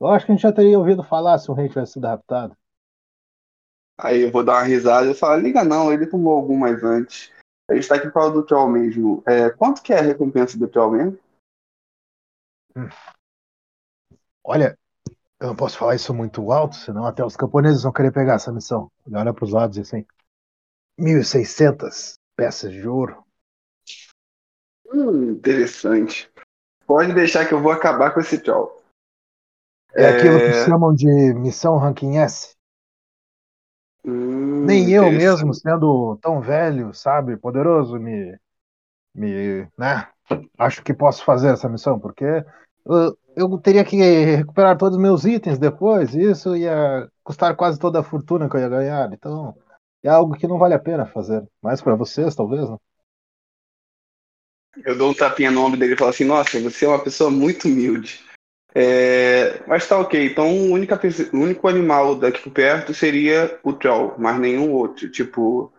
Eu 0.00 0.08
acho 0.08 0.26
que 0.26 0.32
a 0.32 0.34
gente 0.34 0.42
já 0.42 0.52
teria 0.52 0.76
ouvido 0.76 1.04
falar 1.04 1.38
se 1.38 1.48
um 1.52 1.54
rei 1.54 1.68
tivesse 1.68 1.92
sido 1.92 2.08
raptado. 2.08 2.56
Aí 3.96 4.22
eu 4.22 4.32
vou 4.32 4.42
dar 4.42 4.54
uma 4.54 4.62
risada 4.64 5.08
e 5.08 5.14
falar, 5.14 5.36
liga 5.36 5.62
não, 5.62 5.92
ele 5.92 6.06
tomou 6.06 6.34
algumas 6.34 6.82
antes. 6.82 7.30
A 7.70 7.74
gente 7.76 7.86
tá 7.86 7.94
aqui 7.94 8.10
falando 8.10 8.34
do 8.34 8.42
Troll 8.44 8.68
mesmo. 8.68 9.22
É, 9.24 9.50
quanto 9.50 9.82
que 9.82 9.92
é 9.92 10.00
a 10.00 10.02
recompensa 10.02 10.58
do 10.58 10.66
Troll 10.66 10.90
mesmo? 10.90 11.18
Olha, 14.44 14.78
eu 15.40 15.48
não 15.48 15.56
posso 15.56 15.78
falar 15.78 15.94
isso 15.94 16.12
muito 16.12 16.50
alto, 16.50 16.76
senão 16.76 17.06
até 17.06 17.24
os 17.24 17.36
camponeses 17.36 17.82
vão 17.82 17.92
querer 17.92 18.12
pegar 18.12 18.34
essa 18.34 18.52
missão. 18.52 18.90
Ele 19.06 19.16
olha 19.16 19.32
para 19.32 19.44
os 19.44 19.52
lados 19.52 19.76
e 19.76 19.80
assim: 19.82 20.04
1.600 20.98 22.18
peças 22.36 22.72
de 22.72 22.86
ouro. 22.88 23.24
Hum, 24.92 25.32
interessante. 25.32 26.30
Pode 26.86 27.12
deixar 27.12 27.46
que 27.46 27.52
eu 27.52 27.60
vou 27.60 27.70
acabar 27.70 28.12
com 28.12 28.20
esse 28.20 28.38
Troll. 28.38 28.82
É, 29.94 30.06
aquilo 30.06 30.38
que 30.40 30.52
chamam 30.64 30.94
de 30.94 31.06
missão 31.34 31.76
Ranking 31.76 32.16
S. 32.18 32.56
Hum, 34.04 34.64
Nem 34.64 34.90
eu 34.90 35.10
mesmo, 35.10 35.52
sendo 35.52 36.16
tão 36.22 36.40
velho, 36.40 36.94
sabe, 36.94 37.36
poderoso, 37.36 37.98
me, 37.98 38.38
me, 39.14 39.68
né, 39.76 40.08
acho 40.58 40.82
que 40.82 40.94
posso 40.94 41.24
fazer 41.24 41.52
essa 41.52 41.68
missão, 41.68 41.98
porque 41.98 42.24
eu, 43.36 43.58
teria 43.58 43.84
que 43.84 43.96
recuperar 43.96 44.76
todos 44.76 44.96
os 44.96 45.02
meus 45.02 45.24
itens 45.24 45.58
depois, 45.58 46.14
isso 46.14 46.56
ia 46.56 47.08
custar 47.22 47.54
quase 47.54 47.78
toda 47.78 48.00
a 48.00 48.04
fortuna 48.04 48.48
que 48.48 48.56
eu 48.56 48.60
ia 48.60 48.68
ganhar, 48.68 49.12
então 49.12 49.54
é 50.02 50.08
algo 50.08 50.36
que 50.36 50.46
não 50.46 50.58
vale 50.58 50.74
a 50.74 50.78
pena 50.78 51.06
fazer, 51.06 51.46
mais 51.62 51.80
para 51.80 51.94
vocês, 51.94 52.34
talvez, 52.34 52.68
né? 52.68 52.76
Eu 54.84 54.96
dou 54.96 55.10
um 55.10 55.14
tapinha 55.14 55.50
no 55.50 55.64
ombro 55.64 55.78
dele 55.78 55.94
e 55.94 55.96
falo 55.96 56.10
assim, 56.10 56.24
nossa, 56.24 56.60
você 56.60 56.84
é 56.84 56.88
uma 56.88 57.02
pessoa 57.02 57.30
muito 57.30 57.66
humilde. 57.66 58.24
É, 58.74 59.60
mas 59.66 59.88
tá 59.88 59.98
ok, 59.98 60.26
então 60.26 60.46
o 60.48 60.72
único 61.32 61.68
animal 61.68 62.14
daqui 62.14 62.42
por 62.42 62.52
perto 62.52 62.94
seria 62.94 63.58
o 63.64 63.72
Troll, 63.72 64.14
mas 64.18 64.38
nenhum 64.38 64.72
outro. 64.72 65.10
Tipo, 65.10 65.72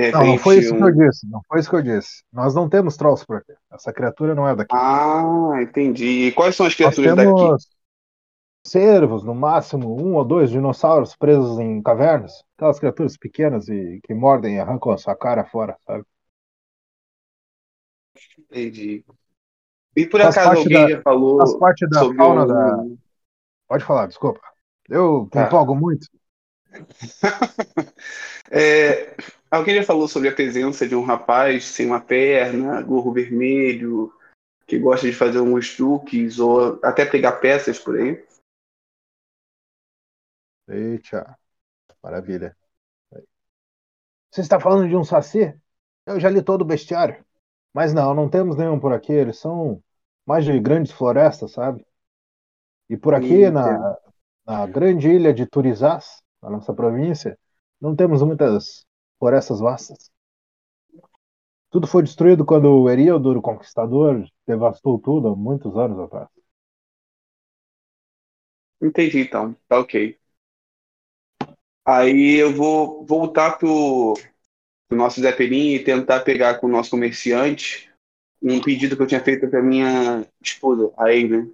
repente. 0.00 0.14
Não, 0.18 0.26
não 0.26 0.38
foi 0.38 0.58
isso 0.58 0.74
um- 0.74 0.78
que 0.78 0.84
eu 0.84 0.92
disse, 0.92 1.28
não 1.30 1.40
foi 1.48 1.60
isso 1.60 1.70
que 1.70 1.76
eu 1.76 1.82
disse. 1.82 2.22
Nós 2.32 2.54
não 2.54 2.68
temos 2.68 2.96
trolls 2.96 3.24
por 3.26 3.36
aqui, 3.36 3.52
essa 3.72 3.92
criatura 3.92 4.34
não 4.34 4.48
é 4.48 4.54
daqui. 4.54 4.74
Ah, 4.74 5.58
entendi. 5.60 6.26
E 6.28 6.32
quais 6.32 6.54
são 6.56 6.66
as 6.66 6.74
criaturas 6.74 7.14
daqui? 7.16 7.64
cervos, 8.66 9.22
no 9.22 9.32
máximo 9.34 9.94
um 10.00 10.14
ou 10.16 10.24
dois 10.24 10.50
dinossauros 10.50 11.14
presos 11.14 11.58
em 11.60 11.80
cavernas. 11.80 12.32
Aquelas 12.56 12.80
criaturas 12.80 13.16
pequenas 13.16 13.68
e 13.68 14.00
que 14.02 14.12
mordem 14.12 14.56
e 14.56 14.58
arrancam 14.60 14.92
a 14.92 14.96
sua 14.98 15.14
cara 15.16 15.44
fora, 15.44 15.76
sabe? 15.86 16.04
Entendi. 18.38 19.04
E 19.94 20.06
por 20.06 20.20
Faz 20.20 20.36
acaso 20.36 20.58
alguém 20.58 20.72
da- 20.86 20.90
já 20.90 21.02
falou 21.02 21.38
Faz 21.38 21.56
parte 21.58 21.86
da 21.88 22.00
fauna 22.14 22.46
da. 22.46 22.84
Pode 23.68 23.84
falar, 23.84 24.06
desculpa. 24.06 24.40
Eu 24.88 25.28
Tá. 25.30 25.46
empolgo 25.46 25.74
muito. 25.74 26.06
É, 28.48 29.16
alguém 29.50 29.74
já 29.74 29.82
falou 29.82 30.06
sobre 30.06 30.28
a 30.28 30.34
presença 30.34 30.86
de 30.86 30.94
um 30.94 31.02
rapaz 31.02 31.64
sem 31.64 31.86
uma 31.86 32.00
perna, 32.00 32.80
gorro 32.80 33.12
vermelho, 33.12 34.12
que 34.66 34.78
gosta 34.78 35.06
de 35.06 35.12
fazer 35.12 35.38
alguns 35.38 35.76
truques 35.76 36.38
ou 36.38 36.78
até 36.82 37.04
pegar 37.04 37.32
peças 37.32 37.78
por 37.78 37.98
aí? 37.98 38.24
Eita, 40.68 41.36
maravilha. 42.02 42.56
Você 44.30 44.40
está 44.40 44.60
falando 44.60 44.88
de 44.88 44.96
um 44.96 45.04
saci? 45.04 45.54
Eu 46.04 46.20
já 46.20 46.28
li 46.28 46.42
todo 46.42 46.62
o 46.62 46.66
bestiário. 46.66 47.24
Mas 47.72 47.92
não, 47.92 48.14
não 48.14 48.28
temos 48.28 48.56
nenhum 48.56 48.78
por 48.78 48.92
aqui. 48.92 49.12
Eles 49.12 49.38
são 49.38 49.82
mais 50.26 50.44
de 50.44 50.58
grandes 50.60 50.92
florestas, 50.92 51.52
sabe? 51.52 51.86
E 52.88 52.96
por 52.96 53.14
aqui, 53.14 53.50
na, 53.50 53.98
na 54.46 54.66
grande 54.66 55.08
ilha 55.08 55.32
de 55.32 55.46
Turizás, 55.46 56.22
na 56.42 56.50
nossa 56.50 56.72
província, 56.74 57.38
não 57.80 57.94
temos 57.94 58.22
muitas 58.22 58.86
florestas 59.18 59.60
vastas. 59.60 60.10
Tudo 61.70 61.86
foi 61.86 62.02
destruído 62.02 62.44
quando 62.44 62.66
o 62.70 62.88
Heríodo, 62.88 63.36
o 63.36 63.42
Conquistador, 63.42 64.26
devastou 64.46 64.98
tudo 64.98 65.28
há 65.28 65.36
muitos 65.36 65.76
anos 65.76 65.98
atrás. 65.98 66.28
Entendi, 68.80 69.20
então. 69.20 69.54
Tá 69.68 69.80
ok. 69.80 70.18
Aí 71.84 72.34
eu 72.34 72.54
vou 72.54 73.04
voltar 73.04 73.58
pro, 73.58 74.14
pro 74.88 74.98
nosso 74.98 75.20
Zeppelin 75.20 75.74
e 75.74 75.84
tentar 75.84 76.20
pegar 76.20 76.58
com 76.58 76.66
o 76.66 76.70
nosso 76.70 76.90
comerciante 76.90 77.92
um 78.42 78.60
pedido 78.60 78.96
que 78.96 79.02
eu 79.02 79.06
tinha 79.06 79.22
feito 79.22 79.48
pra 79.48 79.62
minha 79.62 80.26
esposa, 80.40 80.92
a 80.96 81.04
Amy. 81.04 81.52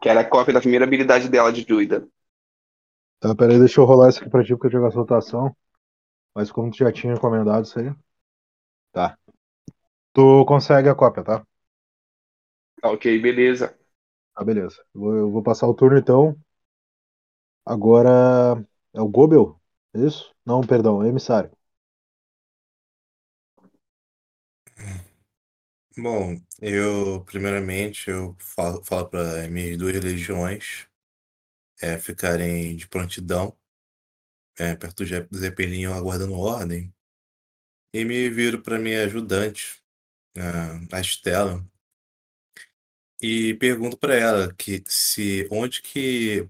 Que 0.00 0.08
era 0.08 0.20
a 0.20 0.24
cópia 0.24 0.54
da 0.54 0.60
primeira 0.60 0.84
habilidade 0.84 1.28
dela 1.28 1.52
de 1.52 1.64
druida. 1.64 2.06
Tá, 3.20 3.34
peraí, 3.34 3.58
deixa 3.58 3.80
eu 3.80 3.84
rolar 3.84 4.08
isso 4.08 4.20
aqui 4.20 4.30
pra 4.30 4.42
ti 4.44 4.50
porque 4.54 4.66
eu 4.68 4.70
jogo 4.72 4.86
a 4.86 4.90
rotação. 4.90 5.54
Mas 6.34 6.52
como 6.52 6.70
tu 6.70 6.78
já 6.78 6.92
tinha 6.92 7.14
encomendado 7.14 7.64
isso 7.66 7.78
aí. 7.80 7.94
Tá. 8.92 9.16
Tu 10.14 10.44
consegue 10.46 10.88
a 10.90 10.94
cópia, 10.96 11.24
tá? 11.24 11.46
Tá 12.80 12.90
ok, 12.90 13.18
beleza. 13.20 13.76
Tá, 14.34 14.44
beleza. 14.44 14.76
Eu 14.94 15.00
vou, 15.00 15.16
eu 15.16 15.30
vou 15.30 15.42
passar 15.42 15.66
o 15.68 15.74
turno 15.74 15.98
então. 15.98 16.36
Agora 17.64 18.64
é 18.94 19.00
o 19.00 19.08
Gobel? 19.08 19.60
É 19.94 20.00
isso? 20.00 20.34
Não, 20.44 20.60
perdão, 20.62 21.02
é 21.02 21.08
emissário. 21.08 21.50
Bom, 25.98 26.36
eu, 26.60 27.22
primeiramente, 27.24 28.10
eu 28.10 28.36
falo, 28.38 28.82
falo 28.84 29.08
para 29.08 29.48
minhas 29.48 29.76
duas 29.78 29.94
legiões 30.02 30.86
é, 31.80 31.98
ficarem 31.98 32.76
de 32.76 32.88
prontidão, 32.88 33.56
é, 34.58 34.74
perto 34.74 35.02
do 35.04 35.06
Ze- 35.08 35.22
do 35.30 35.38
Zeppelin, 35.38 35.86
aguardando 35.86 36.34
ordem, 36.34 36.92
e 37.92 38.04
me 38.04 38.30
viro 38.30 38.62
para 38.62 38.78
minha 38.78 39.04
ajudante, 39.04 39.82
a 40.36 40.98
a 40.98 41.00
Estela, 41.00 41.64
e 43.20 43.54
pergunto 43.54 43.96
para 43.96 44.14
ela 44.14 44.54
que 44.54 44.82
se 44.86 45.48
onde 45.50 45.82
que 45.82 46.48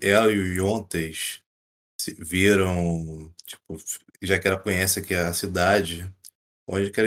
ela 0.00 0.32
e 0.32 0.38
o 0.38 0.54
Yontas 0.54 1.42
se 2.00 2.14
viram, 2.14 3.34
tipo, 3.46 3.76
já 4.22 4.38
que 4.38 4.48
ela 4.48 4.58
conhece 4.60 5.00
aqui 5.00 5.14
a 5.14 5.32
cidade, 5.34 6.12
onde 6.68 6.90
que 6.90 7.00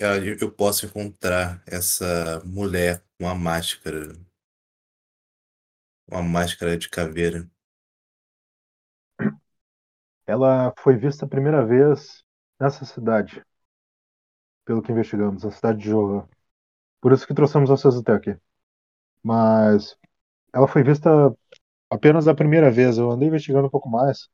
ela- 0.00 0.24
eu 0.40 0.52
posso 0.52 0.86
encontrar 0.86 1.62
essa 1.66 2.40
mulher 2.44 3.00
com 3.18 3.26
uma 3.26 3.34
máscara, 3.34 4.14
uma 6.10 6.22
máscara 6.22 6.76
de 6.76 6.88
caveira. 6.88 7.48
Ela 10.26 10.72
foi 10.78 10.96
vista 10.96 11.24
a 11.24 11.28
primeira 11.28 11.64
vez 11.64 12.24
nessa 12.58 12.84
cidade. 12.84 13.44
Pelo 14.64 14.82
que 14.82 14.92
investigamos, 14.92 15.44
a 15.44 15.50
cidade 15.50 15.78
de 15.80 15.90
Johan. 15.90 16.28
Por 17.00 17.12
isso 17.12 17.26
que 17.26 17.34
trouxemos 17.34 17.70
vocês 17.70 17.96
até 17.96 18.12
aqui. 18.12 18.36
Mas 19.22 19.96
ela 20.54 20.68
foi 20.68 20.82
vista 20.82 21.10
apenas 21.90 22.28
a 22.28 22.34
primeira 22.34 22.70
vez. 22.70 22.98
Eu 22.98 23.10
andei 23.10 23.28
investigando 23.28 23.66
um 23.68 23.70
pouco 23.70 23.88
mais. 23.88 24.28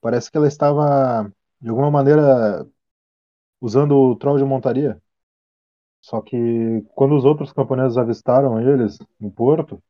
Parece 0.00 0.30
que 0.30 0.36
ela 0.36 0.48
estava, 0.48 1.32
de 1.60 1.70
alguma 1.70 1.90
maneira, 1.90 2.66
usando 3.60 3.96
o 3.96 4.16
troll 4.16 4.38
de 4.38 4.44
montaria. 4.44 5.00
Só 6.00 6.20
que 6.20 6.36
quando 6.94 7.16
os 7.16 7.24
outros 7.24 7.52
camponeses 7.52 7.96
avistaram 7.98 8.60
eles 8.60 8.98
no 9.18 9.30
porto, 9.30 9.82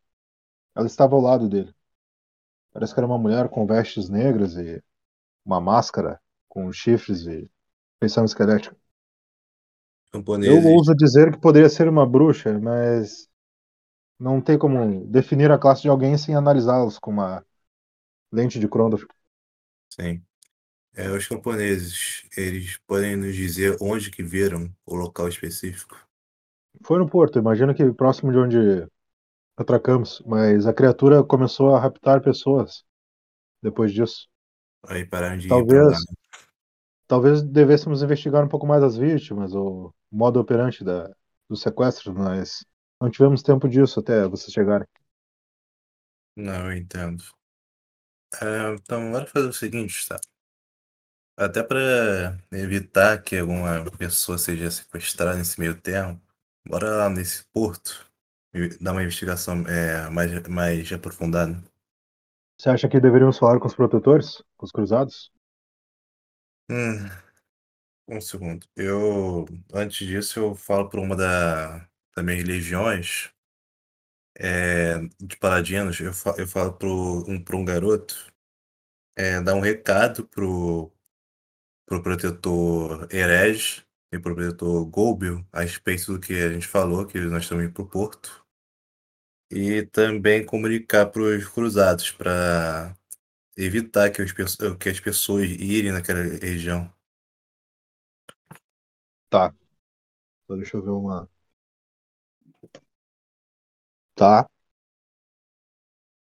ela 0.75 0.87
estava 0.87 1.15
ao 1.15 1.21
lado 1.23 1.49
dele. 1.49 1.75
Parece 2.73 2.95
que 2.95 3.01
era 3.01 3.07
uma 3.07 3.19
mulher 3.19 3.49
com 3.49 3.67
vestes 3.67 4.09
negras 4.09 4.57
e 4.57 4.83
uma 5.45 5.61
máscara 5.61 6.21
com 6.49 6.73
chifres 6.73 7.27
e 7.27 7.51
feição 8.01 8.25
esquelética. 8.25 8.77
Eu 10.43 10.63
Camponeses, 10.63 10.65
ouso 10.65 10.95
dizer 10.95 11.33
que 11.33 11.39
poderia 11.41 11.69
ser 11.69 11.89
uma 11.89 12.07
bruxa, 12.07 12.59
mas 12.59 13.29
não 14.19 14.41
tem 14.41 14.59
como 14.59 15.07
definir 15.07 15.51
a 15.51 15.59
classe 15.59 15.83
de 15.83 15.89
alguém 15.89 16.17
sem 16.19 16.35
analisá-los 16.35 16.99
com 16.99 17.11
uma 17.13 17.45
lente 18.33 18.59
de 18.61 18.69
Crondor. 18.69 19.07
sim. 19.89 20.23
É, 20.95 21.11
os 21.11 21.29
camponeses, 21.29 22.29
eles 22.37 22.79
podem 22.87 23.17
nos 23.17 23.35
dizer 23.37 23.77
onde 23.81 24.11
que 24.11 24.23
viram 24.23 24.75
o 24.87 24.97
local 24.97 25.29
específico? 25.29 25.97
Foi 26.85 26.99
no 26.99 27.09
porto, 27.09 27.39
imagino 27.39 27.75
que 27.75 27.93
próximo 27.93 28.33
de 28.33 28.39
onde 28.39 28.87
atracamos, 29.63 30.23
mas 30.27 30.67
a 30.67 30.73
criatura 30.73 31.23
começou 31.23 31.75
a 31.75 31.81
raptar 31.81 32.23
pessoas 32.23 32.85
depois 33.63 33.93
disso. 33.93 34.29
Aí 34.87 35.07
pararam 35.07 35.37
de. 35.37 35.49
Talvez, 35.49 35.99
talvez 37.07 37.43
devêssemos 37.43 38.03
investigar 38.03 38.45
um 38.45 38.49
pouco 38.49 38.67
mais 38.67 38.83
as 38.83 38.97
vítimas, 38.97 39.55
o 39.55 39.93
modo 40.11 40.41
operante 40.41 40.83
da, 40.83 41.11
do 41.49 41.57
sequestro, 41.57 42.15
mas 42.15 42.65
não 43.01 43.11
tivemos 43.11 43.43
tempo 43.43 43.69
disso 43.69 44.01
até 44.01 44.27
vocês 44.27 44.53
chegarem. 44.53 44.87
Não, 46.37 46.71
eu 46.71 46.79
entendo. 46.79 47.23
É, 48.41 48.75
então, 48.75 49.11
bora 49.11 49.27
fazer 49.27 49.49
o 49.49 49.53
seguinte, 49.53 50.07
tá? 50.09 50.19
Até 51.37 51.63
para 51.63 52.39
evitar 52.53 53.23
que 53.23 53.39
alguma 53.39 53.85
pessoa 53.99 54.39
seja 54.39 54.71
sequestrada 54.71 55.37
nesse 55.37 55.59
meio 55.59 55.79
termo, 55.79 56.21
bora 56.67 56.97
lá 56.97 57.11
nesse 57.11 57.45
porto 57.47 58.10
dar 58.81 58.93
uma 58.93 59.03
investigação 59.03 59.67
é, 59.69 60.09
mais, 60.11 60.43
mais 60.49 60.93
aprofundada. 60.93 61.63
Você 62.57 62.71
acha 62.71 62.89
que 62.89 63.01
deveríamos 63.01 63.39
falar 63.39 63.59
com 63.59 63.67
os 63.67 63.75
protetores? 63.75 64.41
Com 64.57 64.65
os 64.65 64.71
cruzados? 64.71 65.33
Hum, 66.69 67.11
um 68.09 68.21
segundo. 68.21 68.67
Eu, 68.77 69.47
antes 69.73 70.07
disso, 70.07 70.39
eu 70.41 70.55
falo 70.55 70.89
para 70.89 71.01
uma 71.01 71.17
da, 71.17 71.79
das 72.17 72.25
minhas 72.25 72.45
legiões 72.45 73.31
é, 74.39 74.99
de 75.21 75.37
paladinos, 75.39 76.01
eu, 76.01 76.13
fa- 76.13 76.35
eu 76.39 76.47
falo 76.47 76.73
para 76.75 76.89
um, 76.89 77.43
pro 77.43 77.59
um 77.59 77.65
garoto 77.65 78.15
é, 79.17 79.41
dar 79.43 79.55
um 79.55 79.61
recado 79.61 80.27
pro, 80.29 80.93
pro 81.87 82.03
protetor 82.03 83.09
herege 83.13 83.85
pro 84.19 84.35
protetor 84.35 84.85
Golbio 84.87 85.47
a 85.53 85.61
respeito 85.61 86.13
do 86.13 86.21
que 86.21 86.35
a 86.35 86.53
gente 86.53 86.67
falou, 86.67 87.07
que 87.07 87.19
nós 87.21 87.45
estamos 87.45 87.65
indo 87.65 87.73
pro 87.73 87.87
porto. 87.87 88.45
E 89.51 89.85
também 89.87 90.45
comunicar 90.45 91.07
para 91.07 91.23
os 91.23 91.49
cruzados 91.49 92.11
para 92.11 92.95
evitar 93.57 94.11
que, 94.11 94.23
os, 94.23 94.33
que 94.33 94.89
as 94.89 95.01
pessoas 95.01 95.49
irem 95.51 95.93
naquela 95.93 96.21
região. 96.21 96.93
Tá. 99.29 99.55
Só 100.47 100.57
deixa 100.57 100.77
eu 100.77 100.83
ver 100.83 100.91
uma. 100.91 101.29
Tá. 104.15 104.49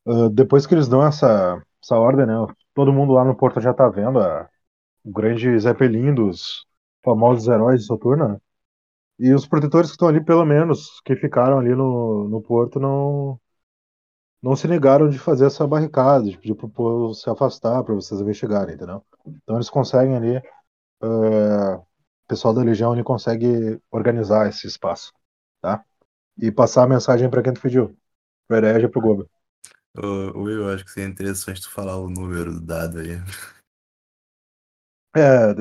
Ah, 0.07 0.29
depois 0.33 0.67
que 0.67 0.75
eles 0.75 0.89
dão 0.89 1.07
essa, 1.07 1.63
essa 1.83 1.97
ordem, 1.97 2.27
né? 2.27 2.35
Todo 2.75 2.93
mundo 2.93 3.13
lá 3.13 3.25
no 3.25 3.37
porto 3.37 3.61
já 3.61 3.73
tá 3.75 3.89
vendo 3.89 4.19
a, 4.21 4.49
o 5.05 5.13
grande 5.13 5.59
Zeppelin 5.59 6.15
dos 6.15 6.67
famosos 7.05 7.49
heróis 7.49 7.81
de 7.81 7.87
Soturno, 7.87 8.29
né? 8.29 8.41
E 9.19 9.35
os 9.35 9.47
protetores 9.47 9.91
que 9.91 9.95
estão 9.95 10.09
ali, 10.09 10.25
pelo 10.25 10.45
menos, 10.47 11.01
que 11.05 11.15
ficaram 11.15 11.59
ali 11.59 11.75
no, 11.75 12.27
no 12.29 12.41
porto, 12.41 12.81
não, 12.81 13.39
não 14.43 14.57
se 14.57 14.67
negaram 14.67 15.09
de 15.11 15.19
fazer 15.19 15.47
essa 15.47 15.67
barricada, 15.67 16.25
de 16.25 16.39
pedir 16.39 16.55
pro 16.55 16.69
povo 16.69 17.15
se 17.15 17.29
afastar 17.29 17.85
para 17.85 17.95
vocês 17.95 18.19
investigarem, 18.21 18.75
entendeu? 18.75 19.05
Então 19.27 19.57
eles 19.57 19.69
conseguem 19.69 20.17
ali, 20.17 20.37
eh, 20.37 21.75
o 21.75 21.87
pessoal 22.27 22.55
da 22.55 22.63
Legião 22.63 22.95
ele 22.95 23.05
consegue 23.05 23.79
organizar 23.91 24.49
esse 24.49 24.67
espaço, 24.67 25.13
tá? 25.61 25.85
E 26.39 26.51
passar 26.51 26.85
a 26.85 26.89
mensagem 26.89 27.29
para 27.29 27.43
quem 27.43 27.53
tu 27.53 27.61
pediu, 27.61 27.95
pro 28.49 28.57
Herege 28.57 28.87
e 28.87 28.89
pro 28.89 29.03
Gobo. 29.03 29.29
Ô, 29.99 30.45
Will, 30.45 30.63
eu 30.63 30.75
acho 30.75 30.85
que 30.85 30.93
seria 30.93 31.11
interessante 31.11 31.61
tu 31.61 31.71
falar 31.71 31.99
o 31.99 32.09
número 32.09 32.55
do 32.55 32.61
dado 32.61 33.01
aí. 33.01 33.21
É, 35.17 35.53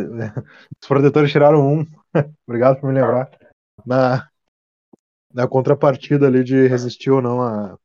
os 0.81 0.87
protetores 0.87 1.31
tiraram 1.31 1.59
um, 1.79 1.85
obrigado 2.47 2.79
por 2.79 2.87
me 2.91 2.99
lembrar, 2.99 3.29
na, 3.85 4.29
na 5.33 5.47
contrapartida 5.47 6.27
ali 6.27 6.43
de 6.43 6.67
resistir 6.67 7.09
ou 7.11 7.21
não 7.21 7.41
a, 7.41 7.77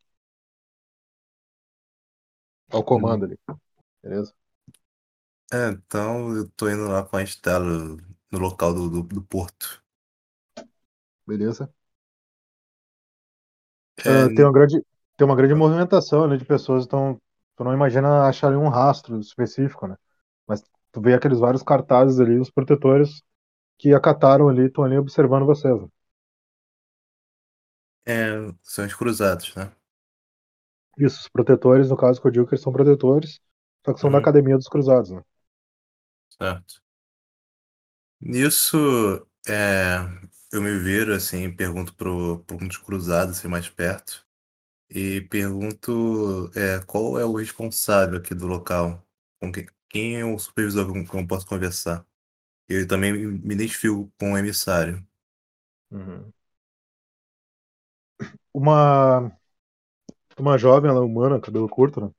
ao 2.71 2.85
comando 2.85 3.25
ali, 3.25 3.39
beleza? 4.03 4.35
É, 5.53 5.69
então 5.69 6.35
eu 6.37 6.49
tô 6.51 6.69
indo 6.69 6.87
lá 6.89 7.05
com 7.05 7.17
a 7.17 7.23
Estela 7.23 7.65
no 8.31 8.39
local 8.39 8.75
do, 8.75 8.91
do, 8.91 9.03
do 9.03 9.23
porto. 9.23 9.83
Beleza? 11.27 11.73
É, 14.05 14.29
Ah, 14.29 14.31
tem 14.31 14.45
uma 14.45 14.53
grande, 14.53 14.85
tem 15.17 15.27
uma 15.27 15.37
grande 15.37 15.55
movimentação 15.55 16.25
ali 16.25 16.37
de 16.39 16.45
pessoas, 16.45 16.85
então 16.85 17.21
tu 17.57 17.65
não 17.65 17.73
imagina 17.73 18.27
achar 18.29 18.49
ali 18.49 18.57
um 18.57 18.69
rastro 18.69 19.19
específico, 19.21 19.87
né? 19.87 19.97
Mas 20.47 20.63
tu 20.95 21.03
vê 21.03 21.15
aqueles 21.15 21.41
vários 21.41 21.63
cartazes 21.65 22.21
ali, 22.21 22.39
os 22.41 22.51
protetores 22.51 23.23
que 23.79 23.95
acataram 23.95 24.49
ali, 24.49 24.67
estão 24.67 24.85
ali 24.85 24.99
observando 24.99 25.47
vocês. 25.47 25.81
né? 25.81 25.89
é, 28.07 28.55
são 28.63 28.87
os 28.87 28.95
cruzados, 28.95 29.55
né? 29.55 29.73
Isso, 30.99 31.21
os 31.21 31.29
protetores, 31.29 31.89
no 31.91 31.97
caso 31.97 32.21
que 32.21 32.27
eu 32.27 32.33
digo 32.33 32.47
que 32.47 32.55
eles 32.55 32.63
são 32.63 32.73
protetores, 32.73 33.41
só 33.87 33.93
que 33.95 34.01
são 34.01 34.11
da 34.11 34.19
Uhum. 34.19 34.19
Academia 34.19 34.57
dos 34.57 34.67
Cruzados, 34.69 35.11
né? 35.11 35.23
Certo. 36.39 36.75
Nisso, 38.21 38.77
é, 39.47 39.97
eu 40.53 40.63
me 40.63 40.79
viro 40.79 41.15
assim, 41.15 41.55
pergunto 41.55 41.95
pro, 41.95 42.41
pro 42.45 42.57
um 42.57 42.69
dos 42.69 42.79
cruzados 42.79 43.39
assim, 43.39 43.49
mais 43.49 43.69
perto 43.69 44.27
e 44.91 45.23
pergunto 45.23 46.51
é, 46.57 46.81
qual 46.87 47.19
é 47.21 47.25
o 47.27 47.35
responsável 47.37 48.19
aqui 48.19 48.35
do 48.35 48.47
local, 48.47 49.07
com 49.41 49.53
que, 49.53 49.67
quem 49.95 50.17
é 50.17 50.25
o 50.25 50.37
supervisor 50.37 50.89
com 50.89 51.07
quem 51.07 51.21
eu 51.21 51.27
posso 51.29 51.47
conversar. 51.47 52.05
Eu 52.69 52.87
também 52.89 53.13
me 53.13 53.55
identifico 53.55 54.13
com 54.19 54.33
o 54.33 54.39
emissário. 54.39 55.07
Uhum. 55.91 56.33
Uma, 58.53 59.31
uma 60.39 60.57
jovem, 60.59 60.91
ela 60.91 61.01
é 61.01 61.03
humana, 61.03 61.41
cabelo 61.41 61.69
curto, 61.69 62.01
né? 62.01 62.11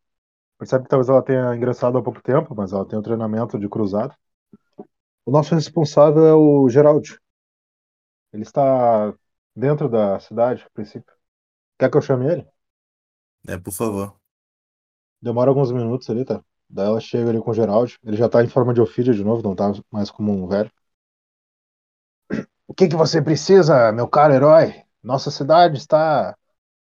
Percebe 0.57 0.85
que 0.85 0.89
talvez 0.89 1.09
ela 1.09 1.23
tenha 1.23 1.55
ingressado 1.55 1.97
há 1.97 2.03
pouco 2.03 2.21
tempo, 2.21 2.55
mas 2.55 2.73
ela 2.73 2.87
tem 2.87 2.97
um 2.99 3.01
treinamento 3.01 3.59
de 3.59 3.69
cruzado. 3.69 4.15
O 5.23 5.29
nosso 5.31 5.53
responsável 5.53 6.25
é 6.25 6.33
o 6.33 6.67
Geraldi. 6.67 7.19
Ele 8.33 8.43
está 8.43 9.13
dentro 9.55 9.89
da 9.89 10.19
cidade, 10.19 10.63
a 10.63 10.69
princípio. 10.71 11.13
Quer 11.79 11.91
que 11.91 11.97
eu 11.97 12.01
chame 12.01 12.27
ele? 12.31 12.47
É, 13.47 13.57
por 13.57 13.71
favor. 13.73 14.19
Demora 15.21 15.49
alguns 15.49 15.71
minutos 15.73 16.09
ali, 16.09 16.23
tá? 16.23 16.41
Daí 16.75 16.87
ela 16.87 16.99
chega 16.99 17.29
ali 17.29 17.39
com 17.39 17.51
o 17.51 17.53
Geraldi. 17.53 17.97
Ele 18.03 18.17
já 18.17 18.27
tá 18.27 18.43
em 18.43 18.49
forma 18.49 18.73
de 18.73 18.81
Ofídia 18.81 19.13
de 19.13 19.23
novo, 19.23 19.41
não 19.41 19.55
tá 19.55 19.71
mais 19.89 20.11
como 20.11 20.33
um 20.33 20.45
velho. 20.45 20.69
O 22.67 22.73
que 22.73 22.89
que 22.89 22.95
você 22.97 23.21
precisa, 23.21 23.93
meu 23.93 24.09
caro 24.09 24.33
herói? 24.33 24.83
Nossa 25.01 25.31
cidade 25.31 25.77
está 25.77 26.37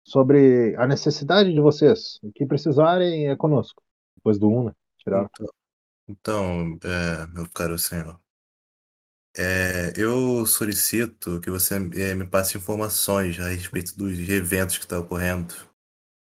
sobre 0.02 0.74
a 0.76 0.86
necessidade 0.86 1.52
de 1.52 1.60
vocês. 1.60 2.18
O 2.22 2.32
que 2.32 2.46
precisarem 2.46 3.28
é 3.28 3.36
conosco. 3.36 3.82
Depois 4.16 4.38
do 4.38 4.48
1, 4.48 4.64
né? 4.64 4.72
Tiraram. 5.00 5.28
Então, 6.08 6.78
é, 6.82 7.26
meu 7.26 7.46
caro 7.50 7.78
senhor, 7.78 8.18
é, 9.36 9.92
eu 9.98 10.46
solicito 10.46 11.40
que 11.42 11.50
você 11.50 11.74
é, 11.74 12.14
me 12.14 12.26
passe 12.26 12.56
informações 12.56 13.38
a 13.38 13.48
respeito 13.48 13.94
dos 13.98 14.18
eventos 14.30 14.78
que 14.78 14.84
estão 14.84 15.00
ocorrendo, 15.00 15.54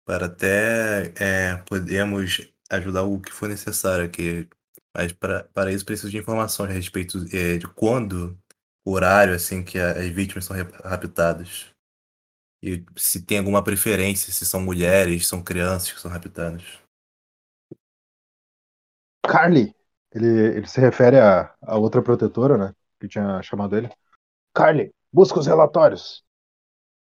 para 0.04 0.26
até 0.26 1.12
é, 1.16 1.56
podermos 1.58 2.51
ajudar 2.76 3.02
o 3.04 3.20
que 3.20 3.32
for 3.32 3.48
necessário 3.48 4.04
aqui. 4.04 4.48
Mas 4.96 5.12
pra, 5.12 5.44
para 5.44 5.72
isso 5.72 5.84
preciso 5.84 6.10
de 6.10 6.18
informações 6.18 6.70
a 6.70 6.74
respeito 6.74 7.18
é, 7.34 7.58
de 7.58 7.66
quando, 7.68 8.38
o 8.84 8.92
horário 8.92 9.34
assim 9.34 9.62
que 9.64 9.78
a- 9.78 9.92
as 9.92 10.08
vítimas 10.08 10.44
são 10.44 10.56
rap- 10.56 10.72
raptadas. 10.84 11.66
E 12.62 12.84
se 12.96 13.22
tem 13.24 13.38
alguma 13.38 13.62
preferência, 13.64 14.32
se 14.32 14.46
são 14.46 14.60
mulheres, 14.60 15.26
são 15.26 15.42
crianças 15.42 15.92
que 15.92 16.00
são 16.00 16.10
raptadas. 16.10 16.62
Carly! 19.22 19.74
Ele, 20.14 20.26
ele 20.58 20.66
se 20.66 20.80
refere 20.80 21.18
à, 21.18 21.54
à 21.62 21.76
outra 21.78 22.02
protetora, 22.02 22.56
né? 22.58 22.74
Que 23.00 23.08
tinha 23.08 23.42
chamado 23.42 23.76
ele. 23.76 23.88
Carly, 24.54 24.94
busca 25.12 25.38
os 25.40 25.46
relatórios. 25.46 26.24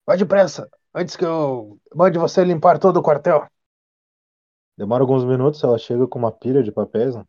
Vai 0.05 0.17
depressa, 0.17 0.69
antes 0.95 1.15
que 1.15 1.25
eu 1.25 1.79
mande 1.95 2.19
você 2.19 2.43
limpar 2.43 2.79
todo 2.79 2.97
o 2.99 3.03
quartel. 3.03 3.47
Demora 4.77 5.03
alguns 5.03 5.25
minutos, 5.25 5.63
ela 5.63 5.77
chega 5.77 6.07
com 6.07 6.19
uma 6.19 6.31
pilha 6.31 6.63
de 6.63 6.71
papéis. 6.71 7.15
Né? 7.15 7.23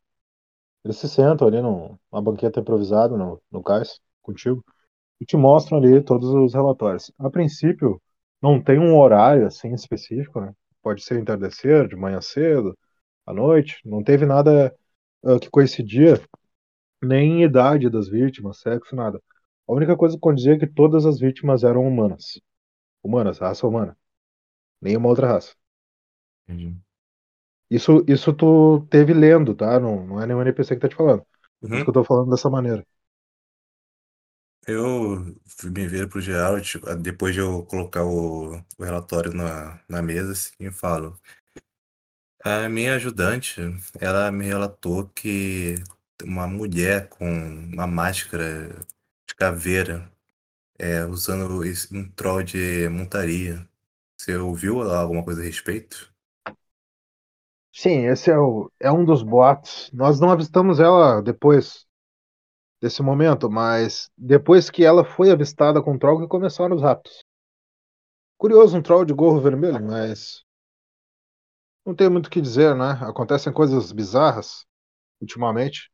Eles 0.85 0.99
se 0.99 1.09
sentam 1.09 1.49
ali 1.49 1.61
num- 1.63 1.99
numa 2.13 2.23
banqueta 2.23 2.61
improvisada 2.61 3.17
no, 3.17 3.41
no 3.51 3.63
cais, 3.63 4.01
contigo, 4.23 4.65
e 5.21 5.27
te 5.27 5.37
mostram 5.37 5.79
ali 5.79 6.03
todos 6.03 6.31
os 6.31 6.55
relatórios. 6.55 7.13
A 7.19 7.31
princípio, 7.31 8.01
não 8.43 8.63
tem 8.63 8.79
um 8.79 8.99
horário 8.99 9.47
assim 9.47 9.73
específico, 9.75 10.41
né? 10.41 10.55
Pode 10.83 11.03
ser 11.05 11.21
entardecer, 11.21 11.89
de 11.89 11.97
manhã 11.97 12.21
cedo, 12.21 12.77
à 13.27 13.33
noite. 13.35 13.79
Não 13.85 14.03
teve 14.05 14.27
nada 14.27 14.75
ah, 15.25 15.39
que 15.41 15.51
coincidia, 15.51 16.21
nem 17.03 17.43
idade 17.45 17.91
das 17.91 18.09
vítimas, 18.09 18.61
sexo, 18.61 18.97
nada. 18.97 19.21
A 19.69 19.73
única 19.73 19.97
coisa 19.97 20.17
que 20.17 20.21
condizia 20.21 20.55
é 20.55 20.59
que 20.59 20.67
todas 20.67 21.07
as 21.07 21.21
vítimas 21.21 21.65
eram 21.65 21.87
humanas. 21.87 22.41
Humanas, 23.03 23.39
raça 23.39 23.67
humana. 23.67 23.97
Nenhuma 24.83 25.09
outra 25.11 25.29
raça. 25.29 25.55
Entendi. 26.49 26.77
Isso, 27.71 28.05
isso 28.09 28.33
tu 28.33 28.87
teve 28.91 29.13
lendo, 29.15 29.55
tá? 29.55 29.79
Não, 29.81 30.07
não 30.07 30.21
é 30.23 30.27
nenhum 30.27 30.41
NPC 30.43 30.75
que 30.77 30.81
tá 30.83 30.89
te 30.89 30.97
falando. 30.97 31.25
Por 31.69 31.71
Uhum. 31.71 31.79
isso 31.79 31.85
que 31.85 31.91
eu 31.91 31.95
tô 31.95 32.05
falando 32.05 32.31
dessa 32.31 32.49
maneira. 32.51 32.85
Eu 34.67 35.35
me 35.65 35.89
viro 35.89 36.09
pro 36.09 36.21
Gerald, 36.21 36.79
depois 37.03 37.35
de 37.35 37.41
eu 37.41 37.65
colocar 37.67 38.05
o, 38.05 38.57
o 38.79 38.85
relatório 38.85 39.33
na, 39.33 39.81
na 39.89 40.03
mesa, 40.03 40.33
assim, 40.33 40.53
e 40.61 40.71
falo. 40.71 41.19
A 42.45 42.69
minha 42.69 42.95
ajudante, 42.97 43.61
ela 44.01 44.31
me 44.33 44.45
relatou 44.47 45.09
que 45.09 45.77
uma 46.23 46.47
mulher 46.47 47.09
com 47.09 47.25
uma 47.27 47.87
máscara 47.87 48.69
de 49.27 49.35
caveira, 49.37 50.11
é, 50.79 51.05
usando 51.07 51.63
um 51.93 52.11
troll 52.13 52.43
de 52.45 52.89
montaria. 52.91 53.69
Você 54.19 54.37
ouviu 54.37 54.83
alguma 54.83 55.25
coisa 55.25 55.43
a 55.43 55.45
respeito? 55.45 56.13
Sim, 57.81 58.07
esse 58.07 58.29
é, 58.29 58.37
o, 58.37 58.69
é 58.81 58.91
um 58.91 59.05
dos 59.05 59.23
boatos. 59.23 59.88
Nós 59.93 60.19
não 60.19 60.33
avistamos 60.33 60.81
ela 60.81 61.23
depois 61.23 61.87
desse 62.83 63.03
momento, 63.03 63.49
mas 63.49 64.11
depois 64.19 64.69
que 64.69 64.85
ela 64.85 65.05
foi 65.05 65.31
avistada 65.31 65.81
com 65.81 65.95
o 65.95 65.99
troll 65.99 66.21
que 66.21 66.27
começaram 66.27 66.75
os 66.75 66.83
raptos. 66.83 67.23
Curioso 68.37 68.77
um 68.77 68.83
troll 68.83 69.05
de 69.05 69.14
gorro 69.14 69.41
vermelho, 69.41 69.81
mas 69.81 70.45
não 71.87 71.95
tem 71.95 72.11
muito 72.11 72.27
o 72.27 72.31
que 72.31 72.41
dizer, 72.41 72.75
né? 72.75 72.99
Acontecem 73.01 73.53
coisas 73.53 73.93
bizarras 73.93 74.67
ultimamente. 75.21 75.88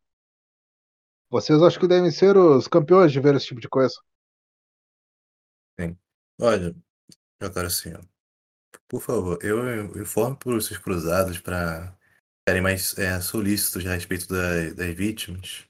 Vocês 1.28 1.62
acho 1.62 1.78
que 1.78 1.86
devem 1.86 2.10
ser 2.10 2.34
os 2.34 2.66
campeões 2.66 3.12
de 3.12 3.20
ver 3.20 3.34
esse 3.34 3.48
tipo 3.48 3.60
de 3.60 3.68
coisa. 3.68 3.94
Olha, 6.40 6.74
eu 7.40 7.52
quero 7.52 7.66
assim, 7.66 7.92
ó. 7.92 8.13
Por 8.88 9.00
favor, 9.02 9.38
eu 9.42 10.00
informo 10.00 10.36
para 10.36 10.50
os 10.56 10.66
seus 10.66 10.78
cruzados 10.78 11.38
para 11.38 11.96
ficarem 12.40 12.62
mais 12.62 12.96
é, 12.98 13.20
solícitos 13.20 13.86
a 13.86 13.94
respeito 13.94 14.28
da- 14.28 14.72
das 14.74 14.94
vítimas. 14.94 15.64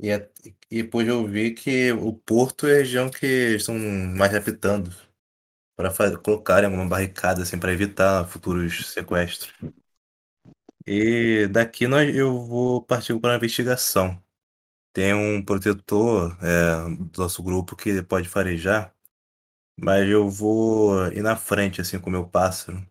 E, 0.00 0.10
é- 0.10 0.30
e 0.70 0.82
depois 0.84 1.08
eu 1.08 1.26
vi 1.26 1.52
que 1.54 1.92
o 1.92 2.12
Porto 2.14 2.66
é 2.68 2.74
a 2.76 2.78
região 2.78 3.10
que 3.10 3.26
estão 3.56 3.76
mais 3.78 4.32
raptando 4.32 4.90
para 5.76 5.92
colocarem 6.18 6.66
alguma 6.66 6.88
barricada 6.88 7.42
assim 7.42 7.58
para 7.60 7.72
evitar 7.72 8.26
futuros 8.28 8.92
sequestros. 8.92 9.52
E 10.86 11.46
daqui 11.48 11.86
nós, 11.88 12.14
eu 12.14 12.44
vou 12.46 12.82
partir 12.82 13.18
para 13.20 13.34
a 13.34 13.36
investigação. 13.36 14.22
Tem 14.94 15.14
um 15.14 15.44
protetor 15.44 16.38
é, 16.44 16.90
do 17.12 17.22
nosso 17.22 17.42
grupo 17.44 17.76
que 17.76 18.02
pode 18.04 18.28
farejar, 18.30 18.94
mas 19.78 20.08
eu 20.08 20.28
vou 20.28 21.06
ir 21.12 21.22
na 21.22 21.36
frente 21.36 21.80
assim 21.80 21.98
com 22.00 22.08
o 22.08 22.12
meu 22.12 22.26
pássaro 22.28 22.84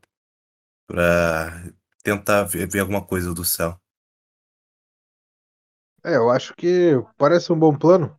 para 0.87 1.63
tentar 2.03 2.43
ver, 2.43 2.67
ver 2.69 2.79
alguma 2.81 3.05
coisa 3.05 3.33
do 3.33 3.45
céu. 3.45 3.79
É, 6.03 6.15
eu 6.17 6.29
acho 6.29 6.53
que 6.55 6.91
parece 7.17 7.51
um 7.51 7.57
bom 7.59 7.75
plano, 7.77 8.17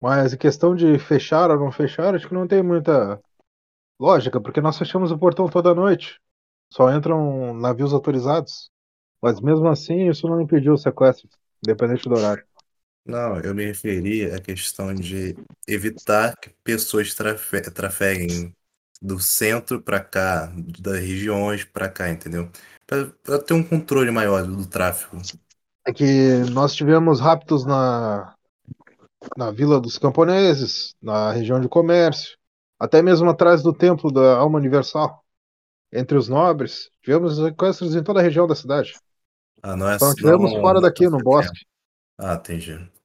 mas 0.00 0.34
em 0.34 0.38
questão 0.38 0.74
de 0.76 0.98
fechar 0.98 1.50
ou 1.50 1.58
não 1.58 1.72
fechar, 1.72 2.14
acho 2.14 2.28
que 2.28 2.34
não 2.34 2.46
tem 2.48 2.62
muita 2.62 3.20
lógica, 4.00 4.40
porque 4.40 4.60
nós 4.60 4.78
fechamos 4.78 5.12
o 5.12 5.18
portão 5.18 5.48
toda 5.48 5.74
noite. 5.74 6.20
Só 6.72 6.92
entram 6.94 7.54
navios 7.54 7.94
autorizados. 7.94 8.70
Mas 9.22 9.40
mesmo 9.40 9.68
assim, 9.68 10.08
isso 10.10 10.28
não 10.28 10.40
impediu 10.40 10.74
o 10.74 10.78
sequestro, 10.78 11.28
independente 11.64 12.08
do 12.08 12.16
horário. 12.16 12.44
Não, 13.06 13.40
eu 13.40 13.54
me 13.54 13.64
referi 13.66 14.30
à 14.30 14.40
questão 14.40 14.92
de 14.92 15.36
evitar 15.66 16.34
que 16.36 16.50
pessoas 16.64 17.14
trafe 17.14 17.60
trafeguem 17.70 18.52
do 19.00 19.20
centro 19.20 19.80
para 19.80 20.00
cá, 20.00 20.52
das 20.80 20.98
regiões 20.98 21.64
para 21.64 21.88
cá, 21.88 22.10
entendeu? 22.10 22.50
Para 22.86 23.38
ter 23.42 23.54
um 23.54 23.62
controle 23.62 24.10
maior 24.10 24.44
do, 24.44 24.66
tráfego. 24.66 25.18
É 25.86 25.92
que 25.92 26.38
nós 26.50 26.74
tivemos 26.74 27.20
raptos 27.20 27.64
na, 27.64 28.34
na 29.36 29.52
Vila 29.52 29.80
dos 29.80 29.98
Camponeses, 29.98 30.94
na 31.00 31.30
região 31.30 31.60
de 31.60 31.68
comércio, 31.68 32.36
até 32.78 33.02
mesmo 33.02 33.30
atrás 33.30 33.62
do 33.62 33.72
Templo 33.72 34.10
da 34.10 34.36
Alma 34.36 34.58
Universal, 34.58 35.24
entre 35.92 36.18
os 36.18 36.28
nobres. 36.28 36.90
Tivemos 37.02 37.36
sequestros 37.36 37.94
em 37.94 38.02
toda 38.02 38.18
a 38.18 38.22
região 38.22 38.46
da 38.48 38.54
cidade. 38.56 38.94
Ah, 39.62 39.76
não 39.76 39.88
é 39.88 39.94
Então 39.94 40.12
tivemos 40.14 40.52
não- 40.52 40.60
fora 40.60 40.80
daqui, 40.80 41.08
no 41.08 41.18
bosque. 41.18 41.66
Ah, 42.18 42.34
entendi. 42.34 42.95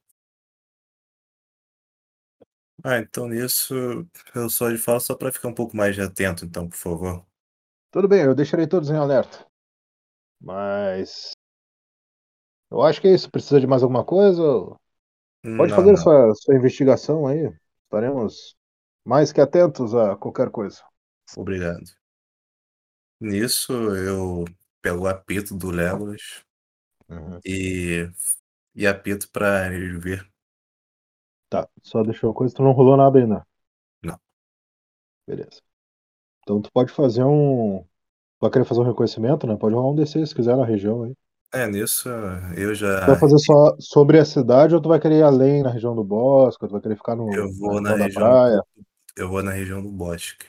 Ah, 2.84 2.98
então 2.98 3.28
nisso 3.28 3.74
eu 4.34 4.50
só 4.50 4.68
lhe 4.68 4.76
falo 4.78 5.00
só 5.00 5.14
para 5.14 5.32
ficar 5.32 5.48
um 5.48 5.54
pouco 5.54 5.76
mais 5.76 5.98
atento, 5.98 6.44
então, 6.44 6.68
por 6.68 6.76
favor. 6.76 7.26
Tudo 7.92 8.08
bem, 8.08 8.22
eu 8.22 8.34
deixarei 8.34 8.66
todos 8.66 8.90
em 8.90 8.96
alerta. 8.96 9.46
Mas. 10.40 11.32
Eu 12.70 12.82
acho 12.82 13.00
que 13.00 13.08
é 13.08 13.14
isso. 13.14 13.30
Precisa 13.30 13.60
de 13.60 13.66
mais 13.66 13.82
alguma 13.82 14.04
coisa? 14.04 14.42
Pode 15.42 15.70
Não, 15.70 15.76
fazer 15.76 15.92
não. 15.92 15.96
Sua, 15.96 16.34
sua 16.34 16.54
investigação 16.56 17.26
aí. 17.26 17.52
Estaremos 17.84 18.56
mais 19.04 19.32
que 19.32 19.40
atentos 19.40 19.94
a 19.94 20.16
qualquer 20.16 20.50
coisa. 20.50 20.82
Obrigado. 21.36 21.84
Nisso 23.20 23.72
eu 23.94 24.44
pego 24.80 25.02
o 25.02 25.06
apito 25.06 25.54
do 25.56 25.70
Legolas 25.70 26.42
e, 27.44 28.10
e 28.74 28.86
apito 28.86 29.28
para 29.30 29.72
ele 29.74 29.98
ver. 29.98 30.31
Tá, 31.52 31.68
só 31.82 32.02
deixou 32.02 32.30
uma 32.30 32.34
coisa, 32.34 32.54
tu 32.54 32.62
não 32.62 32.72
rolou 32.72 32.96
nada 32.96 33.18
ainda. 33.18 33.46
Não. 34.02 34.18
Beleza. 35.26 35.60
Então 36.42 36.62
tu 36.62 36.72
pode 36.72 36.90
fazer 36.90 37.22
um. 37.22 37.84
Vai 38.40 38.50
querer 38.50 38.64
fazer 38.64 38.80
um 38.80 38.84
reconhecimento, 38.84 39.46
né? 39.46 39.54
Pode 39.54 39.74
rolar 39.74 39.90
um 39.90 39.94
DC 39.94 40.24
se 40.26 40.34
quiser 40.34 40.56
na 40.56 40.64
região 40.64 41.02
aí. 41.02 41.14
É, 41.52 41.66
nisso 41.66 42.08
eu 42.56 42.74
já. 42.74 43.00
Tu 43.00 43.06
vai 43.06 43.18
fazer 43.20 43.38
só 43.40 43.76
sobre 43.78 44.18
a 44.18 44.24
cidade 44.24 44.74
ou 44.74 44.80
tu 44.80 44.88
vai 44.88 44.98
querer 44.98 45.18
ir 45.18 45.22
além 45.22 45.62
na 45.62 45.68
região 45.68 45.94
do 45.94 46.02
bosque? 46.02 46.64
Ou 46.64 46.70
tu 46.70 46.72
vai 46.72 46.80
querer 46.80 46.96
ficar 46.96 47.14
no, 47.14 47.30
Eu 47.30 47.52
vou 47.52 47.82
na 47.82 47.90
na 47.90 48.06
região 48.06 48.22
praia? 48.22 48.62
Eu 49.14 49.28
vou 49.28 49.42
na 49.42 49.50
região 49.50 49.82
do 49.82 49.90
bosque 49.90 50.46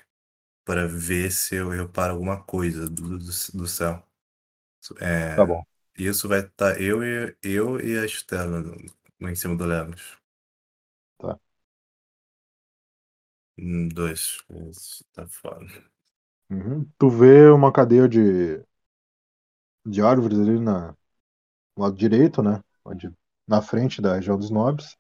para 0.64 0.88
ver 0.88 1.30
se 1.34 1.56
eu 1.56 1.68
reparo 1.68 2.14
alguma 2.14 2.42
coisa 2.42 2.90
do, 2.90 3.20
do, 3.20 3.26
do 3.54 3.68
céu. 3.68 4.02
É, 5.02 5.36
Tá 5.36 5.46
bom. 5.46 5.62
Isso 5.98 6.28
vai 6.28 6.40
estar 6.40 6.82
eu 6.82 7.04
e, 7.04 7.36
eu 7.44 7.80
e 7.80 8.00
a 8.00 8.06
Estela 8.06 8.64
em 9.22 9.36
cima 9.36 9.56
do 9.56 9.66
Lemos. 9.66 10.23
Hum, 13.58 13.90
Dois. 13.90 14.44
Isso 14.70 15.04
tá 15.14 15.28
foda. 15.28 15.66
Uhum. 16.50 16.90
Tu 16.98 17.10
vê 17.10 17.50
uma 17.50 17.72
cadeia 17.72 18.08
de, 18.08 18.64
de 19.86 20.02
árvores 20.02 20.40
ali 20.40 20.60
na, 20.60 20.90
no 21.78 21.84
lado 21.84 21.96
direito, 21.98 22.42
né? 22.44 22.62
Onde, 22.86 23.12
na 23.48 23.62
frente 23.62 24.02
da 24.02 24.16
região 24.16 24.38
dos 24.38 24.52
nobres. 24.52 24.98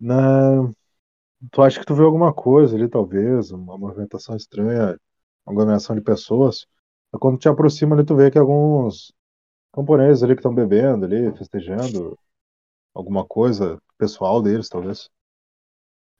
Na, 0.00 0.70
tu 1.52 1.62
acha 1.62 1.80
que 1.80 1.86
tu 1.86 1.94
vê 1.94 2.04
alguma 2.04 2.32
coisa 2.34 2.76
ali, 2.76 2.88
talvez, 2.88 3.50
uma 3.52 3.78
movimentação 3.78 4.36
estranha, 4.36 4.98
uma 5.46 5.52
aglomeração 5.54 5.96
de 5.96 6.02
pessoas. 6.02 6.66
Mas 7.12 7.20
quando 7.20 7.38
te 7.38 7.48
aproxima 7.48 7.96
ali, 7.96 8.04
tu 8.04 8.16
vê 8.16 8.30
que 8.30 8.38
alguns 8.38 9.12
camponeses 9.74 10.22
ali 10.24 10.34
que 10.34 10.40
estão 10.40 10.54
bebendo 10.54 11.06
ali, 11.06 11.34
festejando 11.36 12.18
alguma 12.94 13.26
coisa 13.26 13.80
pessoal 13.98 14.42
deles, 14.42 14.68
talvez. 14.70 15.10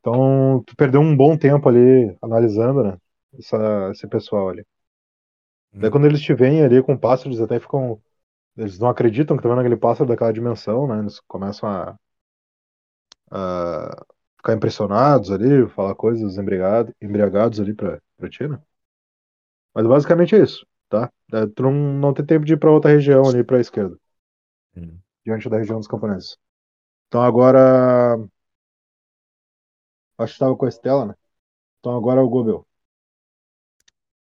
Então, 0.06 0.62
tu 0.66 0.76
perdeu 0.76 1.00
um 1.00 1.16
bom 1.16 1.36
tempo 1.36 1.68
ali 1.68 2.16
analisando, 2.22 2.82
né? 2.84 2.98
Essa, 3.38 3.90
esse 3.92 4.06
pessoal 4.08 4.48
ali. 4.50 4.64
Daí 5.80 5.90
quando 5.90 6.06
eles 6.06 6.20
te 6.20 6.34
veem 6.34 6.62
ali 6.62 6.82
com 6.82 6.96
pássaros, 6.96 7.38
eles 7.38 7.40
até 7.40 7.58
ficam. 7.60 8.00
Eles 8.56 8.78
não 8.78 8.88
acreditam 8.90 9.36
que 9.36 9.40
estão 9.40 9.50
vendo 9.52 9.60
aquele 9.60 9.76
pássaro 9.76 10.08
daquela 10.08 10.32
dimensão, 10.32 10.86
né? 10.88 11.00
Eles 11.00 11.20
começam 11.28 11.68
a, 11.70 11.96
a 13.30 14.04
ficar 14.38 14.54
impressionados 14.54 15.30
ali, 15.30 15.68
falar 15.70 15.94
coisas 15.94 16.36
embriagado, 16.38 16.92
embriagados 17.00 17.60
ali 17.60 17.74
pra, 17.74 18.00
pra 18.16 18.28
ti, 18.28 18.46
né? 18.48 18.60
Mas 19.74 19.86
basicamente 19.86 20.34
é 20.34 20.42
isso, 20.42 20.66
tá? 20.88 21.10
É, 21.32 21.46
Tu 21.46 21.62
não, 21.62 21.72
não 21.72 22.14
tem 22.14 22.24
tempo 22.26 22.44
de 22.44 22.54
ir 22.54 22.58
pra 22.58 22.70
outra 22.70 22.90
região 22.90 23.28
ali 23.28 23.44
pra 23.44 23.60
esquerda, 23.60 23.96
Hum. 24.76 25.02
diante 25.24 25.48
da 25.48 25.58
região 25.58 25.78
dos 25.78 25.88
camponeses. 25.88 26.36
Então 27.08 27.22
agora. 27.22 28.16
Acho 30.18 30.34
que 30.34 30.38
tava 30.40 30.56
com 30.56 30.66
a 30.66 30.68
Estela, 30.68 31.06
né? 31.06 31.14
Então 31.80 31.96
agora 31.96 32.20
é 32.20 32.24
o 32.24 32.28
Gobel. 32.30 32.66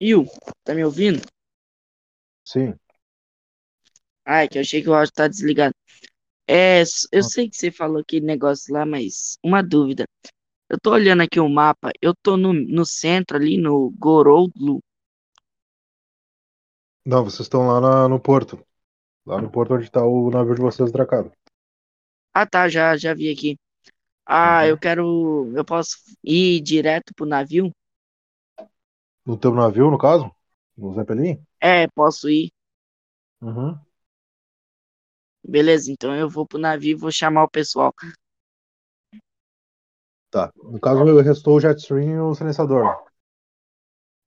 Will, 0.01 0.27
tá 0.65 0.73
me 0.75 0.83
ouvindo? 0.83 1.21
Sim. 2.43 2.79
Ai, 4.25 4.47
que 4.47 4.57
eu 4.57 4.61
achei 4.61 4.81
que 4.81 4.89
o 4.89 4.93
áudio 4.93 5.13
tá 5.13 5.27
desligado. 5.27 5.73
É, 6.49 6.83
eu 7.13 7.23
Ah. 7.23 7.23
sei 7.23 7.49
que 7.49 7.57
você 7.57 7.71
falou 7.71 7.99
aquele 8.01 8.25
negócio 8.25 8.73
lá, 8.73 8.85
mas 8.85 9.37
uma 9.43 9.63
dúvida. 9.63 10.05
Eu 10.69 10.79
tô 10.81 10.91
olhando 10.93 11.23
aqui 11.23 11.39
o 11.39 11.49
mapa, 11.49 11.91
eu 12.01 12.13
tô 12.23 12.37
no, 12.37 12.53
no 12.53 12.85
centro 12.85 13.37
ali, 13.37 13.57
no 13.57 13.91
Goroudlu. 13.99 14.81
Não, 17.05 17.25
vocês 17.25 17.41
estão 17.41 17.67
lá 17.67 17.81
na- 17.81 18.07
no 18.07 18.19
porto. 18.21 18.65
Lá 19.25 19.41
no 19.41 19.51
porto 19.51 19.75
onde 19.75 19.91
tá 19.91 20.05
o 20.05 20.29
navio 20.31 20.55
de 20.55 20.61
vocês 20.61 20.89
atracado. 20.89 21.31
Ah, 22.33 22.45
tá, 22.47 22.67
já, 22.67 22.97
já 22.97 23.13
vi 23.13 23.29
aqui. 23.31 23.55
Ah, 24.29 24.65
Uhum. 24.65 24.67
eu 24.67 24.77
quero. 24.77 25.51
Eu 25.55 25.65
posso 25.65 25.97
ir 26.23 26.61
direto 26.61 27.13
pro 27.15 27.25
navio? 27.25 27.71
No 29.25 29.37
teu 29.37 29.53
navio, 29.53 29.89
no 29.91 29.97
caso? 29.97 30.29
No 30.77 30.93
Zeppelin? 30.93 31.41
É, 31.61 31.87
posso 31.87 32.29
ir. 32.29 32.51
Uhum. 33.41 33.79
Beleza, 35.45 35.91
então 35.91 36.15
eu 36.15 36.29
vou 36.29 36.45
pro 36.47 36.57
navio 36.57 36.91
e 36.91 36.95
vou 36.95 37.11
chamar 37.11 37.43
o 37.43 37.49
pessoal. 37.49 37.93
Tá. 40.31 40.51
No 40.63 40.79
caso, 40.79 41.03
restou 41.21 41.55
o 41.57 41.59
Jetstream 41.59 42.09
e 42.15 42.19
o 42.19 42.35
silenciador. 42.35 42.85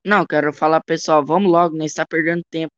Não, 0.06 0.24
quero 0.24 0.52
falar, 0.52 0.80
pessoal, 0.84 1.24
vamos 1.26 1.50
logo, 1.50 1.76
né? 1.76 1.84
Está 1.86 2.06
perdendo 2.06 2.42
tempo. 2.48 2.72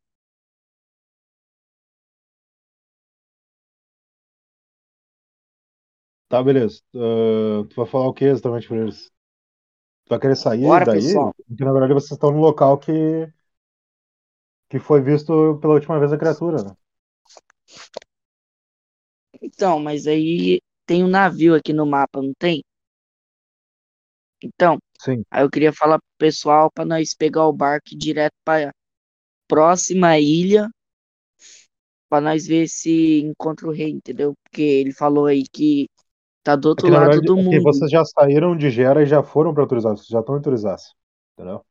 Tá, 6.35 6.43
beleza. 6.43 6.83
Uh, 6.93 7.65
tu 7.69 7.77
vai 7.77 7.87
falar 7.87 8.09
o 8.09 8.13
que 8.13 8.25
exatamente 8.25 8.67
pra 8.67 8.79
eles? 8.79 9.05
Tu 10.07 10.11
vai 10.11 10.19
querer 10.21 10.37
sair 10.37 10.61
Bora, 10.63 10.85
daí? 10.85 11.01
pessoal. 11.01 11.33
Porque 11.49 11.65
na 11.65 11.73
verdade 11.73 11.95
vocês 11.95 12.13
estão 12.13 12.33
no 12.33 12.41
local 12.41 12.79
que. 12.79 12.93
que 14.69 14.79
foi 14.81 15.01
visto 15.01 15.59
pela 15.61 15.75
última 15.75 15.99
vez 16.01 16.13
a 16.13 16.19
criatura, 16.19 16.63
né? 16.65 16.77
Então, 19.41 19.79
mas 19.79 20.09
aí 20.09 20.61
tem 20.87 21.05
um 21.05 21.09
navio 21.09 21.55
aqui 21.55 21.73
no 21.73 21.87
mapa, 21.87 22.21
não 22.21 22.33
tem? 22.37 22.65
Então, 24.43 24.79
Sim. 24.99 25.25
aí 25.31 25.45
eu 25.45 25.51
queria 25.51 25.73
falar 25.73 25.99
pro 25.99 26.09
pessoal 26.19 26.69
para 26.73 26.85
nós 26.85 27.15
pegar 27.15 27.47
o 27.47 27.53
barco 27.53 27.89
ir 27.93 27.97
direto 27.97 28.35
para 28.45 28.73
próxima 29.49 30.19
ilha 30.19 30.69
para 32.09 32.21
nós 32.21 32.47
ver 32.47 32.69
se 32.69 33.21
encontra 33.21 33.67
o 33.67 33.73
rei, 33.73 33.91
entendeu? 33.91 34.35
Porque 34.45 34.63
ele 34.63 34.93
falou 34.93 35.27
aí 35.27 35.45
que 35.53 35.87
tá 36.45 36.55
do 36.57 36.69
É 36.69 36.71
outro 36.71 36.87
que, 36.87 36.93
na 36.93 36.99
lado 36.99 37.11
verdade, 37.11 37.27
do 37.27 37.37
é 37.37 37.43
mundo. 37.43 37.63
vocês 37.63 37.91
já 37.91 38.05
saíram 38.05 38.57
de 38.57 38.71
Gera 38.71 39.03
e 39.03 39.07
já 39.07 39.23
foram 39.23 39.53
pra 39.55 39.63
autorizar, 39.65 39.93
vocês 39.97 40.09
já 40.09 40.21
estão 40.21 40.35
autorizados. 40.37 40.95
Entendeu? 41.35 41.65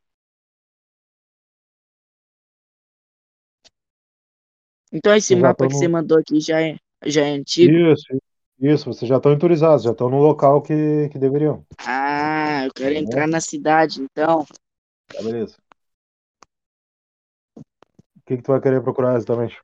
Então 4.92 5.16
esse 5.16 5.30
Vocês 5.30 5.42
mapa 5.42 5.68
que 5.68 5.74
no- 5.74 5.80
você 5.80 5.88
mandou 5.88 6.18
aqui 6.18 6.40
já 6.40 6.62
é, 6.62 6.78
já 7.06 7.26
é 7.26 7.32
antigo? 7.32 7.74
Isso, 7.74 8.06
isso, 8.60 8.86
vocês 8.94 9.10
já 9.10 9.18
estão 9.18 9.32
autorizados, 9.32 9.84
já 9.84 9.92
estão 9.92 10.10
no 10.10 10.20
local 10.20 10.62
que, 10.62 11.10
que 11.10 11.18
deveriam. 11.18 11.66
Ah, 11.80 12.66
eu 12.66 12.74
quero 12.74 12.94
bom. 12.94 13.02
entrar 13.02 13.28
na 13.28 13.42
cidade, 13.42 14.02
então. 14.02 14.46
Tá, 15.08 15.22
beleza. 15.24 15.58
O 18.18 18.22
que, 18.26 18.38
que 18.38 18.44
tu 18.44 18.52
vai 18.52 18.62
querer 18.62 18.82
procurar 18.82 19.16
exatamente? 19.18 19.62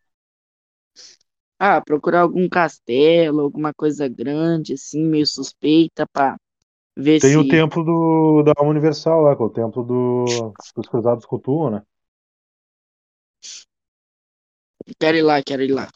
Ah, 1.60 1.82
procurar 1.82 2.22
algum 2.22 2.48
castelo, 2.48 3.42
alguma 3.42 3.74
coisa 3.74 4.08
grande, 4.08 4.74
assim, 4.74 5.04
meio 5.06 5.28
suspeita, 5.28 6.08
pra 6.08 6.38
ver 6.98 7.20
Tem 7.20 7.32
se. 7.32 7.38
o 7.38 7.48
templo 7.48 7.84
do, 7.84 8.44
da 8.44 8.54
universal 8.64 9.22
lá, 9.22 9.36
que 9.36 9.42
é 9.42 9.46
o 9.46 9.50
templo 9.50 9.84
do, 9.84 10.54
dos 10.76 10.88
cruzados 10.88 11.26
cultuam, 11.26 11.72
né? 11.72 11.82
Quero 15.00 15.18
ir 15.18 15.24
lá, 15.24 15.42
quero 15.44 15.64
ir 15.64 15.72
lá. 15.74 15.88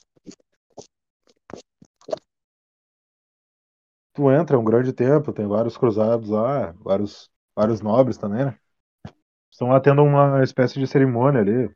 Tu 4.14 4.32
entra, 4.32 4.56
é 4.56 4.60
um 4.60 4.64
grande 4.64 4.94
templo, 4.94 5.34
tem 5.34 5.48
vários 5.48 5.76
cruzados 5.78 6.30
lá, 6.30 6.72
vários, 6.80 7.32
vários 7.56 7.82
nobres 7.82 8.18
também, 8.18 8.46
né? 8.46 8.58
Estão 9.52 9.70
lá 9.70 9.80
tendo 9.80 10.04
uma 10.04 10.44
espécie 10.44 10.80
de 10.80 10.88
cerimônia 10.88 11.42
ali, 11.42 11.70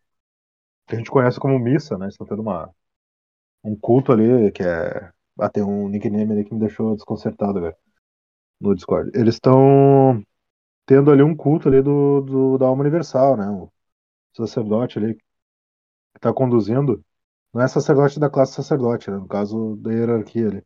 que 0.88 0.96
a 0.96 0.98
gente 0.98 1.12
conhece 1.12 1.40
como 1.40 1.60
missa, 1.60 1.98
né? 1.98 2.08
Estão 2.10 2.28
tendo 2.28 2.42
uma, 2.42 2.74
um 3.64 3.76
culto 3.78 4.12
ali, 4.12 4.52
que 4.52 4.64
é. 4.64 5.12
Ah, 5.40 5.50
tem 5.50 5.64
um 5.64 5.88
nickname 5.90 6.32
ali 6.34 6.46
que 6.46 6.54
me 6.54 6.60
deixou 6.60 6.96
desconcertado, 6.96 7.62
velho. 7.62 7.76
No 8.62 8.76
Discord. 8.76 9.12
Eles 9.16 9.36
estão 9.36 10.24
tendo 10.86 11.12
ali 11.12 11.24
um 11.24 11.36
culto 11.36 11.70
ali 11.70 11.82
do, 11.82 12.22
do, 12.22 12.58
da 12.60 12.68
alma 12.68 12.82
universal, 12.84 13.38
né? 13.38 13.48
O 13.50 13.72
sacerdote 14.38 15.00
ali 15.00 15.16
que 15.16 15.24
tá 16.20 16.34
conduzindo. 16.34 17.04
Não 17.54 17.62
é 17.62 17.68
sacerdote 17.68 18.20
da 18.20 18.30
classe 18.30 18.54
sacerdote, 18.56 19.10
né? 19.12 19.18
No 19.18 19.28
caso 19.28 19.78
da 19.78 19.92
hierarquia 19.94 20.48
ali. 20.50 20.64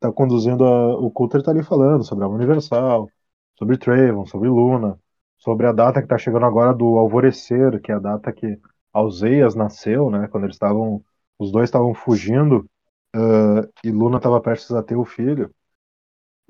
Tá 0.00 0.12
conduzindo 0.12 0.64
a- 0.64 0.98
o 0.98 1.10
culto, 1.12 1.36
ele 1.38 1.44
tá 1.44 1.50
ali 1.52 1.62
falando 1.64 2.04
sobre 2.04 2.24
a 2.24 2.26
alma 2.26 2.38
universal, 2.38 3.10
sobre 3.58 3.78
Trayvon, 3.78 4.26
sobre 4.26 4.48
Luna, 4.48 4.98
sobre 5.38 5.66
a 5.66 5.72
data 5.72 6.02
que 6.02 6.08
tá 6.08 6.18
chegando 6.18 6.46
agora 6.46 6.74
do 6.74 6.98
alvorecer, 6.98 7.80
que 7.82 7.92
é 7.92 7.96
a 7.96 7.98
data 8.00 8.32
que 8.32 8.58
Alzeias 8.92 9.54
nasceu, 9.56 10.10
né? 10.10 10.28
Quando 10.28 10.44
eles 10.44 10.56
estavam. 10.56 11.04
Os 11.40 11.50
dois 11.50 11.68
estavam 11.68 11.94
fugindo 11.94 12.66
ah, 13.14 13.66
e 13.82 13.90
Luna 13.90 14.18
estava 14.18 14.40
prestes 14.40 14.72
a 14.72 14.82
ter 14.82 14.96
o 14.96 15.04
filho. 15.06 15.50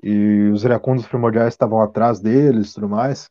E 0.03 0.49
os 0.53 0.63
iracundos 0.65 1.07
primordiais 1.07 1.53
estavam 1.53 1.81
atrás 1.81 2.19
deles 2.19 2.73
tudo 2.73 2.89
mais. 2.89 3.29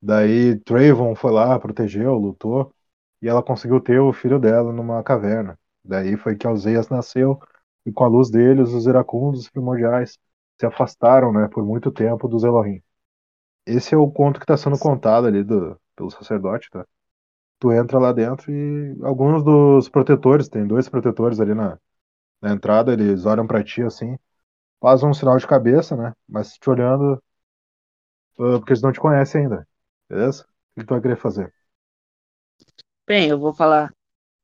Daí 0.00 0.58
Trayvon 0.60 1.14
foi 1.14 1.32
lá, 1.32 1.58
protegeu, 1.58 2.14
lutou. 2.14 2.72
E 3.20 3.28
ela 3.28 3.42
conseguiu 3.42 3.80
ter 3.80 4.00
o 4.00 4.12
filho 4.12 4.38
dela 4.38 4.72
numa 4.72 5.02
caverna. 5.02 5.58
Daí 5.84 6.16
foi 6.16 6.36
que 6.36 6.46
Alzeias 6.46 6.88
nasceu. 6.88 7.38
E 7.86 7.92
com 7.92 8.04
a 8.04 8.08
luz 8.08 8.30
deles, 8.30 8.70
os 8.70 8.86
iracundos 8.86 9.50
primordiais 9.50 10.18
se 10.58 10.66
afastaram, 10.66 11.32
né, 11.32 11.48
por 11.48 11.64
muito 11.64 11.90
tempo 11.92 12.28
dos 12.28 12.44
Elohim. 12.44 12.82
Esse 13.66 13.94
é 13.94 13.98
o 13.98 14.10
conto 14.10 14.40
que 14.40 14.44
está 14.44 14.56
sendo 14.56 14.78
contado 14.78 15.26
ali 15.26 15.44
do, 15.44 15.78
pelo 15.96 16.10
sacerdote, 16.10 16.70
tá? 16.70 16.86
Tu 17.62 17.72
entra 17.72 17.98
lá 17.98 18.12
dentro 18.12 18.52
e 18.52 18.96
alguns 19.04 19.44
dos 19.44 19.88
protetores, 19.88 20.48
tem 20.50 20.66
dois 20.66 20.88
protetores 20.88 21.40
ali 21.40 21.54
na, 21.54 21.78
na 22.42 22.52
entrada, 22.52 22.92
eles 22.92 23.26
olham 23.26 23.46
pra 23.46 23.64
ti 23.64 23.82
assim, 23.82 24.18
fazem 24.80 25.08
um 25.08 25.14
sinal 25.14 25.38
de 25.38 25.46
cabeça, 25.46 25.96
né? 25.96 26.14
Mas 26.28 26.54
te 26.58 26.70
olhando, 26.70 27.22
ah, 28.38 28.58
porque 28.58 28.72
eles 28.72 28.82
não 28.82 28.92
te 28.92 29.00
conhecem 29.00 29.42
ainda, 29.42 29.66
beleza? 30.08 30.44
O 30.76 30.80
que 30.80 30.86
tu 30.86 30.90
vai 30.94 31.00
querer 31.02 31.16
fazer? 31.16 31.52
Bem, 33.06 33.28
eu 33.28 33.38
vou 33.38 33.52
falar. 33.54 33.92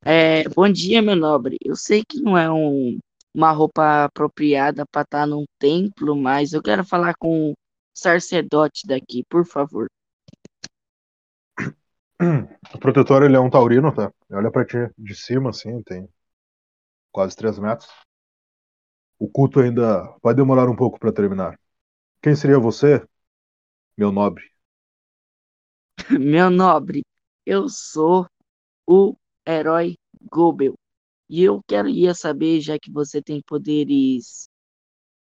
É, 0.04 0.48
bom 0.50 0.70
dia, 0.70 1.02
meu 1.02 1.16
nobre. 1.16 1.58
Eu 1.64 1.76
sei 1.76 2.04
que 2.04 2.20
não 2.22 2.38
é 2.38 2.50
um, 2.52 2.98
uma 3.34 3.52
roupa 3.52 4.04
apropriada 4.06 4.86
para 4.86 5.02
estar 5.02 5.26
num 5.26 5.44
templo, 5.58 6.16
mas 6.16 6.52
eu 6.52 6.62
quero 6.62 6.84
falar 6.84 7.14
com 7.18 7.52
o 7.52 7.54
sacerdote 7.94 8.86
daqui, 8.86 9.24
por 9.30 9.46
favor. 9.46 9.88
O 12.74 12.78
protetor, 12.78 13.22
ele 13.22 13.36
é 13.36 13.40
um 13.40 13.50
taurino, 13.50 13.94
tá? 13.94 14.12
Olha 14.30 14.50
pra 14.50 14.64
ti 14.64 14.76
de 14.96 15.14
cima, 15.14 15.50
assim, 15.50 15.82
tem 15.82 16.08
quase 17.12 17.36
3 17.36 17.58
metros. 17.58 17.88
O 19.18 19.28
culto 19.28 19.60
ainda 19.60 20.16
vai 20.22 20.34
demorar 20.34 20.68
um 20.68 20.74
pouco 20.76 20.98
pra 20.98 21.12
terminar. 21.12 21.58
Quem 22.22 22.36
seria 22.36 22.58
você, 22.58 23.06
meu 23.96 24.12
nobre? 24.12 24.44
Meu 26.20 26.50
nobre, 26.50 27.02
eu 27.46 27.68
sou 27.68 28.26
o 28.86 29.16
herói 29.46 29.96
Gobel. 30.30 30.74
E 31.28 31.42
eu 31.44 31.60
quero 31.68 31.88
ia 31.88 32.14
saber, 32.14 32.60
já 32.60 32.78
que 32.78 32.90
você 32.92 33.22
tem 33.22 33.42
poderes 33.42 34.48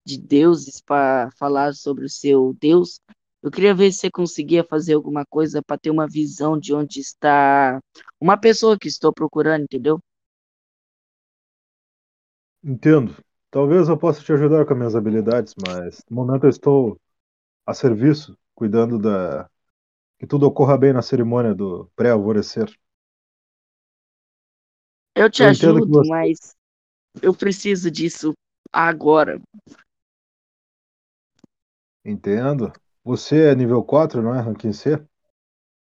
de 0.06 0.20
deuses 0.20 0.82
para 0.82 1.30
falar 1.38 1.74
sobre 1.74 2.06
o 2.06 2.10
seu 2.10 2.56
deus, 2.60 3.00
eu 3.48 3.52
queria 3.52 3.74
ver 3.74 3.92
se 3.92 4.00
você 4.02 4.12
conseguia 4.12 4.64
fazer 4.64 4.94
alguma 4.96 5.26
coisa 5.26 5.62
para 5.62 5.78
ter 5.78 5.90
uma 5.90 6.08
visão 6.08 6.58
de 6.60 6.74
onde 6.74 7.00
está 7.00 7.80
uma 8.20 8.38
pessoa 8.38 8.78
que 8.78 8.88
estou 8.88 9.14
procurando, 9.14 9.64
entendeu? 9.64 10.00
Entendo. 12.64 13.16
Talvez 13.50 13.88
eu 13.90 13.98
possa 13.98 14.22
te 14.22 14.32
ajudar 14.34 14.66
com 14.66 14.74
as 14.74 14.78
minhas 14.78 14.96
habilidades, 14.96 15.56
mas 15.56 16.04
no 16.10 16.16
momento 16.18 16.46
eu 16.46 16.50
estou 16.50 17.00
a 17.66 17.74
serviço, 17.74 18.38
cuidando 18.56 19.00
da 19.00 19.50
que 20.20 20.28
tudo 20.28 20.46
ocorra 20.48 20.78
bem 20.78 20.94
na 20.94 21.02
cerimônia 21.02 21.56
do 21.56 21.90
pré-alvorecer. 21.96 22.70
Eu 25.16 25.30
te 25.30 25.44
Eu 25.44 25.50
ajudo, 25.50 25.90
você- 25.90 26.04
mas 26.08 26.56
eu 27.22 27.34
preciso 27.36 27.92
disso 27.92 28.34
agora. 28.74 29.42
Entendo. 32.04 32.74
Você 33.08 33.46
é 33.50 33.56
nível 33.56 33.84
4, 33.84 34.22
não 34.22 34.36
é? 34.36 34.40
Ranking 34.40 34.72
C? 34.72 35.04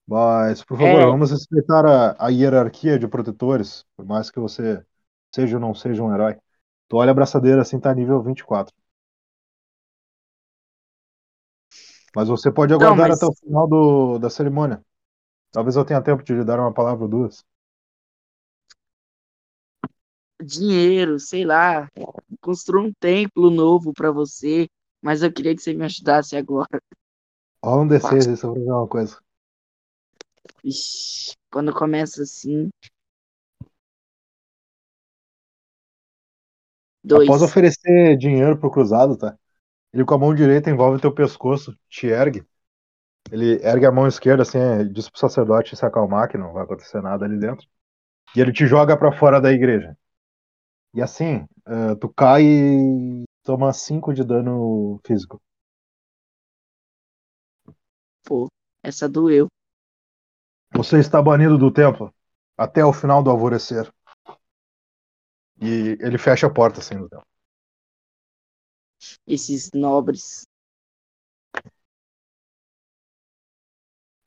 Mas, 0.07 0.65
por 0.65 0.79
favor, 0.79 1.03
É. 1.03 1.05
vamos 1.05 1.31
respeitar 1.31 1.85
a, 1.87 2.27
a 2.27 2.31
hierarquia 2.31 2.99
de 2.99 3.07
protetores, 3.09 3.85
por 3.97 4.07
mais 4.07 4.31
que 4.31 4.41
você 4.41 4.85
seja 5.35 5.57
ou 5.57 5.61
não 5.61 5.75
seja 5.75 6.03
um 6.03 6.13
herói. 6.15 6.37
Tu 6.89 6.97
olha 6.97 7.11
a 7.11 7.15
braçadeira 7.15 7.63
assim, 7.63 7.79
tá 7.81 7.95
nível 7.95 8.23
24. 8.23 8.75
Mas 12.15 12.29
você 12.29 12.51
pode 12.53 12.73
aguardar 12.75 13.11
mas- 13.11 13.11
até 13.11 13.27
o 13.27 13.35
final 13.35 13.67
do, 13.69 14.19
da 14.19 14.29
cerimônia. 14.31 14.83
Talvez 15.53 15.77
eu 15.77 15.85
tenha 15.87 16.03
tempo 16.03 16.23
de 16.25 16.35
lhe 16.35 16.45
dar 16.45 16.61
uma 16.61 16.75
palavra 16.75 17.05
ou 17.05 17.11
duas. 17.11 17.45
Dinheiro, 20.43 21.19
sei 21.19 21.45
lá, 21.45 21.89
construir 22.41 22.87
um 22.89 22.93
templo 23.01 23.51
novo 23.51 23.93
para 23.93 24.13
você, 24.13 24.69
mas 25.03 25.23
eu 25.23 25.33
queria 25.33 25.55
que 25.55 25.63
você 25.63 25.73
me 25.75 25.85
ajudasse 25.85 26.37
agora. 26.37 26.81
Rola 27.65 27.83
um 27.83 27.89
D6 27.89 28.29
aí 28.29 28.37
só 28.37 28.53
pra 28.53 28.63
ver 28.63 28.71
uma 28.71 28.89
coisa. 28.89 29.21
Ixi, 30.65 31.35
quando 31.51 31.73
começa 31.73 32.23
assim. 32.23 32.69
Dois. 37.03 37.29
Após 37.29 37.43
oferecer 37.43 38.17
dinheiro 38.17 38.59
pro 38.59 38.71
cruzado, 38.71 39.17
tá? 39.17 39.37
Ele 39.93 40.05
com 40.05 40.15
a 40.15 40.19
mão 40.19 40.35
direita 40.35 40.71
envolve 40.71 41.01
teu 41.01 41.13
pescoço, 41.13 41.77
te 41.89 42.07
ergue. 42.07 42.47
Ele 43.31 43.61
ergue 43.63 43.87
a 43.87 43.93
mão 43.93 44.07
esquerda, 44.07 44.43
assim, 44.43 44.59
é, 44.59 44.85
diz 44.85 45.09
pro 45.09 45.19
sacerdote 45.19 45.77
se 45.77 45.85
acalmar, 45.85 46.29
que 46.29 46.39
não 46.39 46.53
vai 46.53 46.65
acontecer 46.65 47.01
nada 47.01 47.25
ali 47.25 47.39
dentro. 47.39 47.67
E 48.37 48.41
ele 48.41 48.53
te 48.53 48.67
joga 48.67 48.97
pra 48.97 49.13
fora 49.13 49.41
da 49.41 49.53
igreja. 49.53 49.97
E 50.95 51.03
assim, 51.03 51.47
eh, 51.67 51.95
tu 52.01 52.09
cai 52.09 53.25
toma 53.49 53.73
5 53.73 54.13
de 54.13 54.23
dano 54.23 55.01
físico. 55.07 55.41
Pô, 58.23 58.47
essa 58.83 59.09
doeu. 59.09 59.47
Você 60.75 60.99
está 60.99 61.23
banido 61.23 61.57
do 61.57 61.73
templo 61.73 62.15
até 62.59 62.85
o 62.85 62.93
final 62.93 63.23
do 63.23 63.31
alvorecer. 63.31 63.91
E 65.63 65.97
ele 65.99 66.19
fecha 66.19 66.47
a 66.47 66.53
porta 66.53 66.81
assim 66.81 66.99
do 66.99 67.09
templo. 67.09 67.27
esses 69.27 69.71
nobres. 69.73 70.47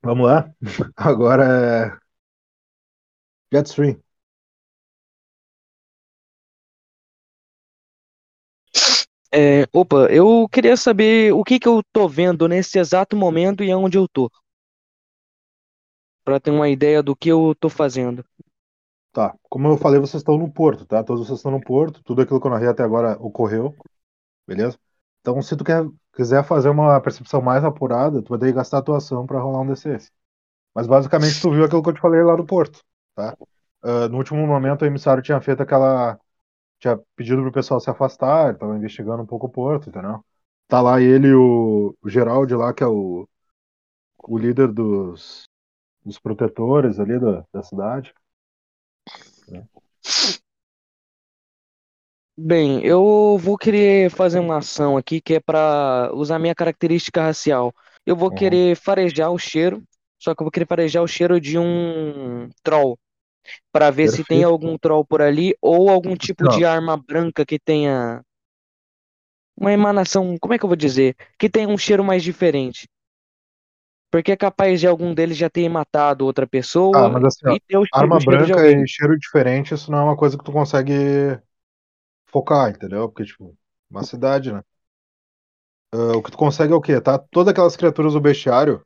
Vamos 0.02 0.26
lá? 0.26 0.52
Agora 0.96 1.44
é. 1.44 1.98
Jetstream. 3.52 4.02
É, 9.34 9.66
opa, 9.72 10.08
eu 10.10 10.46
queria 10.48 10.76
saber 10.76 11.32
o 11.32 11.42
que 11.42 11.58
que 11.58 11.66
eu 11.66 11.82
tô 11.92 12.06
vendo 12.06 12.46
nesse 12.46 12.78
exato 12.78 13.16
momento 13.16 13.64
e 13.64 13.70
aonde 13.70 13.96
eu 13.96 14.06
tô. 14.06 14.30
Pra 16.24 16.38
ter 16.38 16.50
uma 16.50 16.68
ideia 16.68 17.02
do 17.02 17.16
que 17.16 17.30
eu 17.30 17.54
tô 17.58 17.68
fazendo. 17.68 18.24
Tá. 19.12 19.34
Como 19.48 19.68
eu 19.68 19.76
falei, 19.76 19.98
vocês 19.98 20.20
estão 20.20 20.38
no 20.38 20.50
porto, 20.50 20.86
tá? 20.86 21.02
Todos 21.02 21.26
vocês 21.26 21.38
estão 21.38 21.50
no 21.50 21.60
porto. 21.60 22.02
Tudo 22.04 22.22
aquilo 22.22 22.40
que 22.40 22.46
eu 22.46 22.50
narrei 22.50 22.68
até 22.68 22.82
agora 22.82 23.16
ocorreu. 23.20 23.74
Beleza? 24.46 24.78
Então, 25.20 25.40
se 25.40 25.56
tu 25.56 25.64
quer, 25.64 25.84
quiser 26.14 26.44
fazer 26.44 26.68
uma 26.68 27.00
percepção 27.00 27.40
mais 27.40 27.64
apurada, 27.64 28.22
tu 28.22 28.30
vai 28.30 28.38
ter 28.38 28.46
que 28.46 28.52
gastar 28.52 28.78
a 28.78 28.82
tua 28.82 28.98
ação 28.98 29.26
pra 29.26 29.40
rolar 29.40 29.60
um 29.60 29.66
D6. 29.66 30.10
Mas 30.74 30.86
basicamente 30.86 31.40
tu 31.40 31.50
viu 31.50 31.64
aquilo 31.64 31.82
que 31.82 31.90
eu 31.90 31.94
te 31.94 32.00
falei 32.00 32.22
lá 32.22 32.34
do 32.34 32.44
porto, 32.46 32.82
tá? 33.14 33.36
Ah, 33.82 34.08
no 34.08 34.18
último 34.18 34.46
momento 34.46 34.82
o 34.82 34.86
emissário 34.86 35.22
tinha 35.22 35.40
feito 35.40 35.62
aquela. 35.62 36.18
Tinha 36.82 36.98
pedido 37.16 37.42
pro 37.42 37.52
pessoal 37.52 37.80
se 37.80 37.90
afastar, 37.90 38.58
tava 38.58 38.76
investigando 38.78 39.24
um 39.24 39.26
pouco 39.26 39.48
o 39.48 39.50
porto, 39.50 39.90
entendeu? 39.90 40.24
Tá 40.68 40.82
lá 40.82 41.00
ele 41.02 41.28
e 41.28 41.34
o, 41.34 41.96
o 42.02 42.10
Geraldi 42.10 42.54
lá, 42.56 42.74
que 42.74 42.84
é 42.84 42.88
o, 42.88 43.28
o 44.24 44.38
líder 44.38 44.72
dos, 44.72 45.44
dos 46.04 46.18
protetores 46.20 47.00
ali 47.00 47.18
da, 47.20 47.44
da 47.52 47.62
cidade. 47.62 48.14
Bem, 52.36 52.82
eu 52.84 53.36
vou 53.38 53.58
querer 53.58 54.10
fazer 54.10 54.38
uma 54.40 54.58
ação 54.58 54.96
aqui 54.96 55.20
que 55.20 55.34
é 55.34 55.40
pra 55.40 56.10
usar 56.14 56.38
minha 56.38 56.54
característica 56.54 57.22
racial. 57.22 57.72
Eu 58.06 58.16
vou 58.16 58.30
Uhum. 58.30 58.32
querer 58.32 58.74
farejar 58.76 59.30
o 59.30 59.38
cheiro, 59.38 59.82
só 60.18 60.34
que 60.34 60.42
eu 60.42 60.44
vou 60.46 60.50
querer 60.50 60.66
farejar 60.66 61.02
o 61.02 61.06
cheiro 61.08 61.40
de 61.40 61.58
um 61.58 62.48
troll, 62.62 62.98
Pra 63.72 63.90
ver 63.90 64.08
se 64.08 64.24
tem 64.24 64.42
Perfeito. 64.42 64.44
algum 64.44 64.78
troll 64.78 65.04
por 65.04 65.22
ali 65.22 65.54
ou 65.60 65.90
algum 65.90 66.16
tipo 66.16 66.48
ó. 66.48 66.48
de 66.48 66.64
arma 66.64 66.96
branca 66.96 67.44
que 67.46 67.58
tenha 67.58 68.22
uma 69.56 69.72
emanação, 69.72 70.36
como 70.38 70.52
é 70.54 70.58
que 70.58 70.64
eu 70.64 70.68
vou 70.68 70.76
dizer? 70.76 71.16
Que 71.38 71.48
tenha 71.48 71.68
um 71.68 71.78
cheiro 71.78 72.04
mais 72.04 72.22
diferente. 72.22 72.86
Porque 74.10 74.32
é 74.32 74.36
capaz 74.36 74.78
de 74.80 74.86
algum 74.86 75.14
deles 75.14 75.36
já 75.36 75.48
ter 75.50 75.68
matado 75.68 76.24
outra 76.24 76.46
pessoa 76.46 77.04
Ah, 77.04 77.08
mas 77.08 77.24
assim, 77.24 77.46
ó, 77.48 77.58
Arma 77.92 78.18
branca 78.20 78.66
e 78.70 78.86
cheiro 78.88 79.18
diferente, 79.18 79.74
isso 79.74 79.90
não 79.90 79.98
é 79.98 80.04
uma 80.04 80.16
coisa 80.16 80.38
que 80.38 80.44
tu 80.44 80.52
consegue 80.52 80.92
focar, 82.26 82.70
entendeu? 82.70 83.08
Porque, 83.08 83.24
tipo, 83.24 83.56
uma 83.90 84.02
cidade, 84.02 84.52
né? 84.52 84.62
Ah, 85.92 86.16
o 86.16 86.22
que 86.22 86.30
tu 86.30 86.36
consegue 86.38 86.72
é 86.72 86.76
o 86.76 86.80
quê? 86.80 87.00
Tá? 87.00 87.18
Todas 87.18 87.50
aquelas 87.52 87.76
criaturas 87.76 88.12
do 88.14 88.20
bestiário 88.20 88.84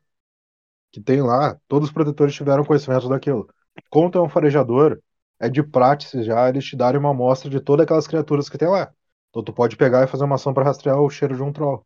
que 0.91 1.01
tem 1.01 1.21
lá, 1.21 1.59
todos 1.67 1.89
os 1.89 1.93
protetores 1.93 2.35
tiveram 2.35 2.65
conhecimento 2.65 3.09
daquilo. 3.09 3.49
Tu 3.91 4.17
é 4.17 4.21
um 4.21 4.29
farejador, 4.29 5.01
é 5.39 5.49
de 5.49 5.63
prática 5.63 6.21
já 6.23 6.49
eles 6.49 6.65
te 6.65 6.75
darem 6.75 6.99
uma 6.99 7.11
amostra 7.11 7.49
de 7.49 7.59
todas 7.61 7.83
aquelas 7.85 8.07
criaturas 8.07 8.49
que 8.49 8.57
tem 8.57 8.67
lá. 8.67 8.93
Então 9.29 9.43
tu 9.43 9.53
pode 9.53 9.75
pegar 9.77 10.03
e 10.03 10.07
fazer 10.07 10.23
uma 10.25 10.35
ação 10.35 10.53
pra 10.53 10.63
rastrear 10.63 10.99
o 11.01 11.09
cheiro 11.09 11.35
de 11.35 11.43
um 11.43 11.51
troll. 11.53 11.85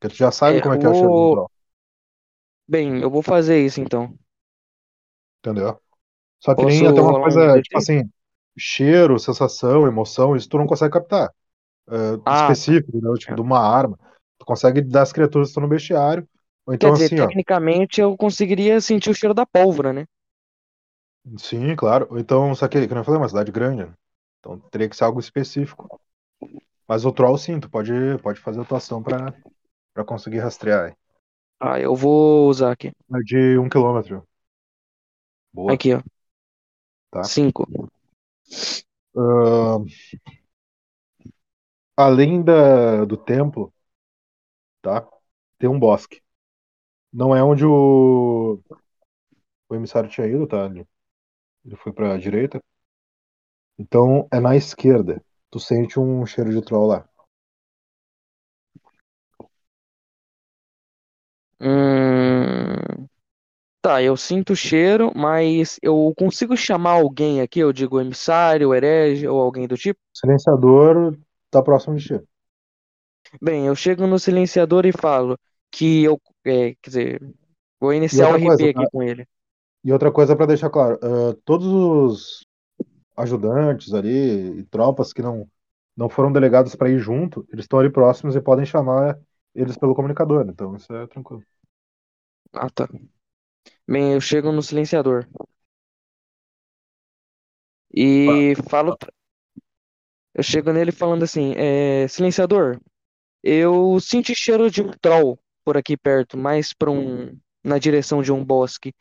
Porque 0.00 0.14
tu 0.14 0.18
já 0.18 0.30
sabe 0.32 0.60
É, 0.60 0.62
como 0.62 0.74
é 0.74 0.78
que 0.78 0.86
é 0.86 0.90
o 0.90 0.94
cheiro 0.94 1.14
de 1.14 1.20
um 1.20 1.28
troll, 1.28 1.50
Bem, 2.68 3.00
eu 3.00 3.10
vou 3.10 3.22
fazer 3.22 3.64
isso 3.64 3.80
então. 3.80 4.14
entendeu? 5.40 5.80
Só 6.40 6.54
que 6.56 6.64
Posso 6.64 6.84
nem 6.84 6.86
até 6.86 7.00
uma 7.02 7.16
rolar 7.16 7.30
um 7.30 7.46
coisa, 7.46 7.60
tipo 7.62 7.78
D6? 7.78 7.78
assim, 7.78 8.10
cheiro, 8.58 9.18
sensação, 9.18 9.86
emoção, 9.88 10.36
isso 10.36 10.48
tu 10.48 10.58
não 10.58 10.66
consegue 10.68 10.94
captar. 10.94 11.30
ah, 11.88 12.18
Ah, 12.24 12.56
específico, 12.56 12.90
entendeu? 12.90 13.14
Tipo, 13.14 13.34
de 13.34 13.40
uma 13.42 13.58
arma. 13.60 13.98
Tu 14.38 14.46
consegue 14.46 14.82
dar 14.82 15.02
as 15.02 15.12
criaturas 15.12 15.48
que 15.48 15.50
estão 15.52 15.62
no 15.62 15.68
bestiário. 15.68 16.28
Ou 16.66 16.74
quer 16.78 16.90
então 16.90 16.92
dizer, 16.92 17.10
assim, 17.10 17.20
ó. 17.20 17.32
tecnicamente 17.32 18.00
eu 18.00 18.16
conseguiria 18.16 18.80
sentir 18.80 19.10
o 19.10 19.14
cheiro 19.14 19.34
da 19.34 19.44
pólvora, 19.46 19.92
né? 19.92 20.04
Sim, 21.38 21.74
claro. 21.76 22.18
Então, 22.18 22.54
só 22.54 22.68
que, 22.68 22.86
que 22.86 22.92
eu 22.94 23.04
falei, 23.04 23.18
é 23.18 23.22
uma 23.22 23.28
cidade 23.28 23.50
grande, 23.52 23.84
né? 23.84 23.94
Então 24.40 24.58
teria 24.70 24.88
que 24.88 24.96
ser 24.96 25.04
algo 25.04 25.20
específico. 25.20 26.00
Mas 26.88 27.04
o 27.04 27.12
troll 27.12 27.38
sim, 27.38 27.60
tu 27.60 27.68
pode, 27.70 27.92
pode 28.22 28.40
fazer 28.40 28.60
a 28.62 28.64
tua 28.64 28.78
ação 28.78 29.02
pra, 29.02 29.34
pra 29.94 30.04
conseguir 30.04 30.40
rastrear. 30.40 30.96
Ah, 31.60 31.80
eu 31.80 31.94
vou 31.96 32.48
usar 32.48 32.70
aqui. 32.72 32.92
É 33.14 33.18
de 33.24 33.58
um 33.58 33.66
quilômetro. 33.68 34.26
Boa, 35.52 35.74
Aqui, 35.74 35.94
ó. 35.94 36.02
tá? 37.10 37.30
Cinco. 37.30 37.66
Ahn, 39.16 39.86
além 41.96 42.42
da, 42.44 43.04
do 43.04 43.16
templo, 43.16 43.72
tá? 44.82 45.06
Tem 45.58 45.68
um 45.68 45.78
bosque. 45.78 46.22
Não 47.12 47.36
é 47.36 47.42
onde 47.44 47.64
o, 47.66 48.60
o 49.68 49.74
emissário 49.74 50.08
tinha 50.10 50.26
ido, 50.26 50.46
tá? 50.46 50.68
Ele 51.64 51.76
foi 51.76 51.92
pra 51.92 52.16
direita. 52.16 52.62
Então 53.78 54.28
é 54.32 54.38
na 54.38 54.56
esquerda. 54.56 55.24
Tu 55.50 55.58
sente 55.58 55.98
um 55.98 56.24
cheiro 56.26 56.50
de 56.50 56.62
troll 56.62 56.86
lá. 56.86 57.08
Hum... 61.60 63.06
Tá, 63.80 64.02
eu 64.02 64.16
sinto 64.16 64.54
o 64.54 64.56
cheiro, 64.56 65.12
mas 65.14 65.78
eu 65.82 66.14
consigo 66.16 66.56
chamar 66.56 66.92
alguém 66.92 67.42
aqui, 67.42 67.60
eu 67.60 67.70
digo 67.70 68.00
emissário, 68.00 68.74
herege 68.74 69.28
ou 69.28 69.38
alguém 69.38 69.68
do 69.68 69.76
tipo? 69.76 70.00
Silenciador 70.10 71.14
tá 71.50 71.62
próximo 71.62 71.94
de 71.96 72.06
ti. 72.06 72.20
Bem, 73.42 73.66
eu 73.66 73.76
chego 73.76 74.06
no 74.06 74.18
silenciador 74.18 74.86
e 74.86 74.92
falo 74.92 75.38
que 75.70 76.02
eu, 76.02 76.18
é, 76.46 76.74
quer 76.80 76.88
dizer, 76.88 77.34
vou 77.78 77.92
iniciar 77.92 78.30
o 78.30 78.36
RP 78.36 78.46
coisa, 78.46 78.64
aqui 78.70 78.72
tá? 78.72 78.88
com 78.90 79.02
ele. 79.02 79.28
E 79.84 79.92
outra 79.92 80.10
coisa 80.12 80.36
para 80.36 80.46
deixar 80.46 80.70
claro, 80.70 80.98
ah, 81.02 81.36
todos 81.44 81.66
os 81.68 82.46
ajudantes 83.16 83.94
ali 83.94 84.60
e 84.60 84.64
tropas 84.66 85.12
que 85.12 85.22
não 85.22 85.48
não 85.96 86.08
foram 86.10 86.32
delegados 86.32 86.74
para 86.76 86.90
ir 86.90 86.98
junto, 86.98 87.46
eles 87.52 87.64
estão 87.66 87.78
ali 87.80 87.90
próximos 87.90 88.36
e 88.36 88.40
podem 88.40 88.66
chamar 88.66 89.18
eles 89.54 89.76
pelo 89.78 89.94
comunicador. 89.94 90.46
Então 90.48 90.76
isso 90.76 90.92
é 90.94 91.06
tranquilo. 91.08 91.44
Ah, 92.52 92.70
tá. 92.70 92.88
Bem, 93.88 94.12
eu 94.14 94.20
chego 94.20 94.52
no 94.52 94.62
silenciador 94.62 95.26
e 97.94 98.54
falo, 98.68 98.92
pra- 98.94 99.10
eu 100.34 100.42
chego 100.42 100.72
nele 100.72 100.92
falando 100.92 101.22
assim, 101.22 101.54
é, 101.56 102.08
silenciador, 102.08 102.78
eu 103.42 103.98
senti 104.00 104.34
cheiro 104.36 104.70
de 104.70 104.82
um 104.82 104.90
troll 105.00 105.38
por 105.64 105.76
aqui 105.76 105.96
perto, 105.96 106.38
mais 106.38 106.72
para 106.74 106.90
um, 106.90 107.38
na 107.64 107.78
direção 107.78 108.22
de 108.22 108.32
um 108.32 108.44
bosque, 108.44 108.94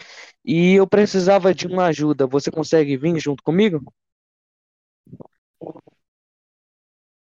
e 0.45 0.73
eu 0.75 0.87
precisava 0.87 1.53
de 1.53 1.67
uma 1.67 1.85
ajuda. 1.87 2.27
Você 2.27 2.51
consegue 2.51 2.97
vir 2.97 3.19
junto 3.19 3.43
comigo? 3.43 3.83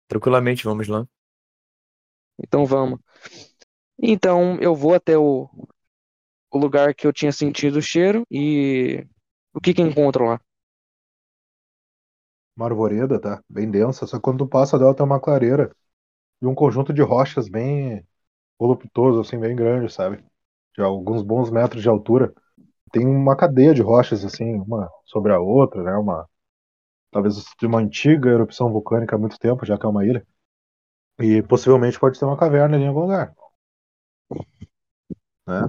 Tranquilamente, 0.09 0.64
vamos 0.64 0.89
lá. 0.89 1.07
Então 2.39 2.64
vamos. 2.66 3.01
Então 4.01 4.59
eu 4.61 4.75
vou 4.75 4.95
até 4.95 5.16
o, 5.18 5.49
o 6.51 6.59
lugar 6.59 6.95
que 6.95 7.07
eu 7.07 7.12
tinha 7.12 7.33
sentido 7.33 7.77
o 7.79 7.83
cheiro 7.83 8.25
e 8.31 9.07
o 9.55 9.61
que 9.61 9.75
que 9.75 9.83
encontro 9.83 10.25
lá? 10.27 10.41
Uma 12.57 12.66
arvoreda, 12.66 13.20
tá? 13.20 13.43
Bem 13.49 13.70
densa, 13.70 14.07
só 14.07 14.16
que 14.16 14.22
quando 14.22 14.39
tu 14.39 14.49
passa 14.49 14.79
dela 14.79 14.95
tem 14.95 15.05
uma 15.05 15.20
clareira 15.20 15.75
e 16.43 16.47
um 16.47 16.55
conjunto 16.55 16.93
de 16.95 17.03
rochas 17.03 17.49
bem 17.49 18.07
voluptuoso, 18.59 19.20
assim, 19.22 19.39
bem 19.41 19.57
grande, 19.57 19.93
sabe? 19.93 20.25
De 20.77 20.83
alguns 20.83 21.22
bons 21.22 21.51
metros 21.51 21.83
de 21.83 21.89
altura. 21.89 22.33
Tem 22.93 23.07
uma 23.07 23.37
cadeia 23.37 23.75
de 23.75 23.83
rochas, 23.83 24.25
assim, 24.25 24.55
uma 24.57 24.91
sobre 25.07 25.33
a 25.33 25.41
outra, 25.41 25.83
né? 25.83 25.93
Uma, 25.97 26.29
talvez 27.12 27.37
de 27.59 27.66
uma 27.66 27.81
antiga 27.81 28.31
erupção 28.31 28.72
vulcânica 28.72 29.16
há 29.16 29.18
muito 29.18 29.39
tempo, 29.39 29.66
já 29.66 29.79
que 29.79 29.87
é 29.87 29.89
uma 29.89 30.07
ilha. 30.07 30.27
E 31.20 31.43
possivelmente 31.45 31.99
pode 32.01 32.18
ter 32.18 32.25
uma 32.27 32.37
caverna 32.39 32.77
ali 32.77 32.85
em 32.85 32.89
algum 32.89 33.03
lugar, 33.03 33.35
né? 35.47 35.68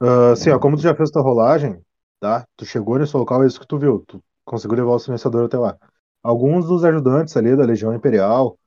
Ah, 0.00 0.34
sim, 0.36 0.50
ó, 0.50 0.58
como 0.58 0.76
tu 0.76 0.82
já 0.82 0.94
fez 0.94 1.10
tua 1.10 1.22
rolagem, 1.22 1.80
tá? 2.20 2.46
Tu 2.56 2.64
chegou 2.66 2.98
nesse 2.98 3.16
local, 3.16 3.42
é 3.42 3.46
isso 3.46 3.60
que 3.60 3.66
tu 3.66 3.78
viu. 3.78 4.04
Tu 4.06 4.22
conseguiu 4.44 4.76
levar 4.76 4.92
o 4.94 4.98
silenciador 4.98 5.46
até 5.46 5.58
lá. 5.58 5.78
Alguns 6.22 6.66
dos 6.66 6.84
ajudantes 6.84 7.36
ali 7.36 7.56
da 7.56 7.64
Legião 7.64 7.94
Imperial 7.94 8.58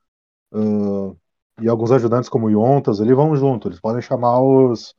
ah, 0.54 1.16
e 1.62 1.70
alguns 1.70 1.92
ajudantes 1.92 2.30
como 2.30 2.50
Yontas 2.50 3.02
ali 3.02 3.14
vão 3.14 3.36
junto. 3.36 3.68
Eles 3.70 3.80
podem 3.82 4.02
chamar 4.02 4.42
os, 4.42 4.96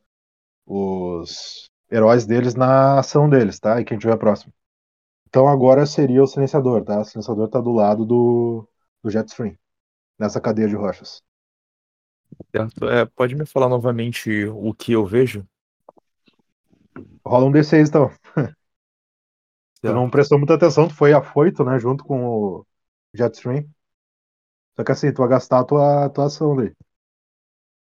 os 0.67 1.71
heróis 1.91 2.27
deles 2.27 2.55
na 2.55 2.99
ação 2.99 3.29
deles, 3.29 3.59
tá? 3.59 3.81
E 3.81 3.85
quem 3.85 3.97
tiver 3.97 4.17
próximo. 4.17 4.53
Então 5.27 5.47
agora 5.47 5.85
seria 5.85 6.23
o 6.23 6.27
silenciador, 6.27 6.83
tá? 6.83 7.01
O 7.01 7.05
silenciador 7.05 7.49
tá 7.49 7.61
do 7.61 7.71
lado 7.71 8.05
do, 8.05 8.67
do 9.03 9.09
Jetstream, 9.11 9.57
nessa 10.19 10.41
cadeia 10.41 10.67
de 10.67 10.75
rochas. 10.75 11.23
Certo? 12.55 12.89
É, 12.89 13.05
pode 13.05 13.35
me 13.35 13.45
falar 13.45 13.69
novamente 13.69 14.45
o 14.45 14.73
que 14.73 14.91
eu 14.91 15.05
vejo? 15.05 15.47
Rola 17.25 17.45
um 17.45 17.51
D6 17.51 17.89
então. 17.89 18.11
Tu 19.81 19.93
não 19.93 20.09
prestou 20.09 20.39
muita 20.39 20.55
atenção, 20.55 20.87
tu 20.87 20.95
foi 20.95 21.13
afoito, 21.13 21.63
né? 21.63 21.79
Junto 21.79 22.03
com 22.03 22.25
o 22.25 22.65
Jetstream. 23.13 23.63
Só 24.75 24.83
que 24.83 24.91
assim, 24.91 25.13
tu 25.13 25.19
vai 25.19 25.29
gastar 25.29 25.59
a 25.59 25.63
tua, 25.63 26.09
tua 26.09 26.25
ação 26.25 26.55
daí. 26.55 26.73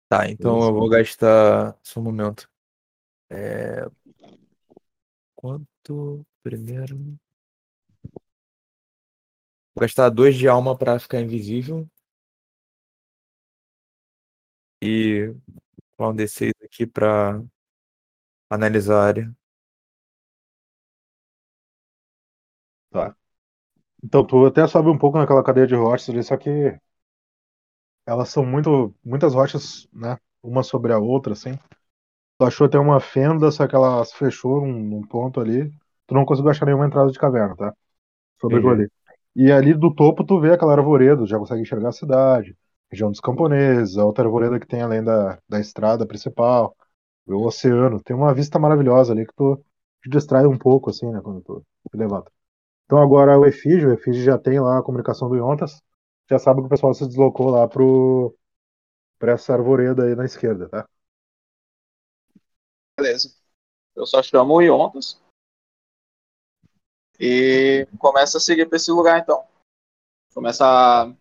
Tá, 0.07 0.27
então 0.29 0.53
Beleza. 0.53 0.69
eu 0.69 0.73
vou 0.73 0.89
gastar. 0.89 1.77
Só 1.83 1.99
um 1.99 2.03
momento. 2.03 2.49
É... 3.29 3.89
Quanto 5.35 6.23
primeiro? 6.43 7.17
Vou 9.73 9.81
gastar 9.81 10.11
dois 10.11 10.35
de 10.37 10.47
alma 10.47 10.77
pra 10.77 10.99
ficar 10.99 11.19
invisível. 11.21 11.89
E 14.81 15.33
rolar 15.99 16.11
um 16.13 16.15
D6 16.15 16.53
aqui 16.63 16.87
pra 16.87 17.43
analisar 18.49 18.95
a 19.01 19.07
área. 19.07 19.35
Tá. 22.91 23.15
Então, 24.03 24.25
tu 24.25 24.45
até 24.47 24.67
sobe 24.67 24.89
um 24.89 24.97
pouco 24.97 25.17
naquela 25.19 25.43
cadeia 25.43 25.67
de 25.67 25.75
rochas 25.75 26.09
ali, 26.09 26.23
só 26.23 26.37
que 26.37 26.51
elas 28.05 28.29
são 28.29 28.45
muito, 28.45 28.93
muitas 29.03 29.33
rochas, 29.33 29.87
né? 29.93 30.17
Uma 30.43 30.63
sobre 30.63 30.91
a 30.93 30.99
outra, 30.99 31.33
assim. 31.33 31.51
Tu 32.39 32.45
achou 32.45 32.67
até 32.67 32.79
uma 32.79 32.99
fenda, 33.01 33.51
só 33.51 33.67
que 33.67 33.75
ela 33.75 34.03
se 34.05 34.15
fechou 34.17 34.61
num, 34.61 34.79
num 34.81 35.01
ponto 35.07 35.41
ali. 35.41 35.69
Tu 36.07 36.15
não 36.15 36.25
conseguiu 36.25 36.51
achar 36.51 36.65
nenhuma 36.65 36.87
entrada 36.87 37.11
de 37.11 37.19
caverna, 37.19 37.55
tá? 37.55 37.73
Sobre 38.41 38.59
aquilo 38.59 38.73
ali. 38.73 38.89
E 39.35 39.51
ali 39.51 39.73
do 39.73 39.93
topo 39.93 40.23
tu 40.25 40.39
vê 40.41 40.53
aquela 40.53 40.73
arvoredo, 40.73 41.27
já 41.27 41.37
consegue 41.39 41.61
enxergar 41.61 41.89
a 41.89 41.91
cidade, 41.93 42.57
região 42.91 43.11
dos 43.11 43.19
camponeses, 43.21 43.97
a 43.97 44.05
outra 44.05 44.25
arvoreda 44.25 44.59
que 44.59 44.67
tem 44.67 44.81
além 44.81 45.03
da, 45.03 45.39
da 45.49 45.59
estrada 45.59 46.05
principal, 46.07 46.75
o 47.27 47.45
oceano. 47.47 48.01
Tem 48.03 48.15
uma 48.15 48.33
vista 48.33 48.59
maravilhosa 48.59 49.13
ali 49.13 49.25
que 49.27 49.33
tu 49.35 49.57
te 50.03 50.09
distrai 50.09 50.45
um 50.47 50.57
pouco, 50.57 50.89
assim, 50.91 51.11
né? 51.11 51.21
Quando 51.23 51.41
tu 51.43 51.63
te 51.91 51.97
levanta. 51.97 52.31
Então 52.85 52.99
agora 53.01 53.39
o 53.39 53.45
Efígio, 53.45 53.89
o 53.89 53.93
Efígio 53.93 54.23
já 54.23 54.37
tem 54.39 54.59
lá 54.61 54.79
a 54.79 54.83
comunicação 54.83 55.29
do 55.29 55.35
Yontas, 55.37 55.81
já 56.29 56.39
sabe 56.39 56.61
que 56.61 56.67
o 56.67 56.69
pessoal 56.69 56.93
se 56.93 57.07
deslocou 57.07 57.49
lá 57.51 57.67
pro, 57.67 58.35
pra 59.19 59.33
essa 59.33 59.53
arvoreda 59.53 60.05
aí 60.05 60.15
na 60.15 60.25
esquerda, 60.25 60.69
tá? 60.69 60.87
Beleza. 63.01 63.35
Eu 63.95 64.05
só 64.05 64.21
chamo 64.21 64.53
o 64.55 64.61
Yontas. 64.61 65.21
E 67.19 67.85
começa 67.97 68.37
a 68.37 68.41
seguir 68.41 68.67
pra 68.67 68.77
esse 68.77 68.91
lugar 68.91 69.19
então. 69.19 69.45
Começa 70.33 70.65
a 70.65 71.13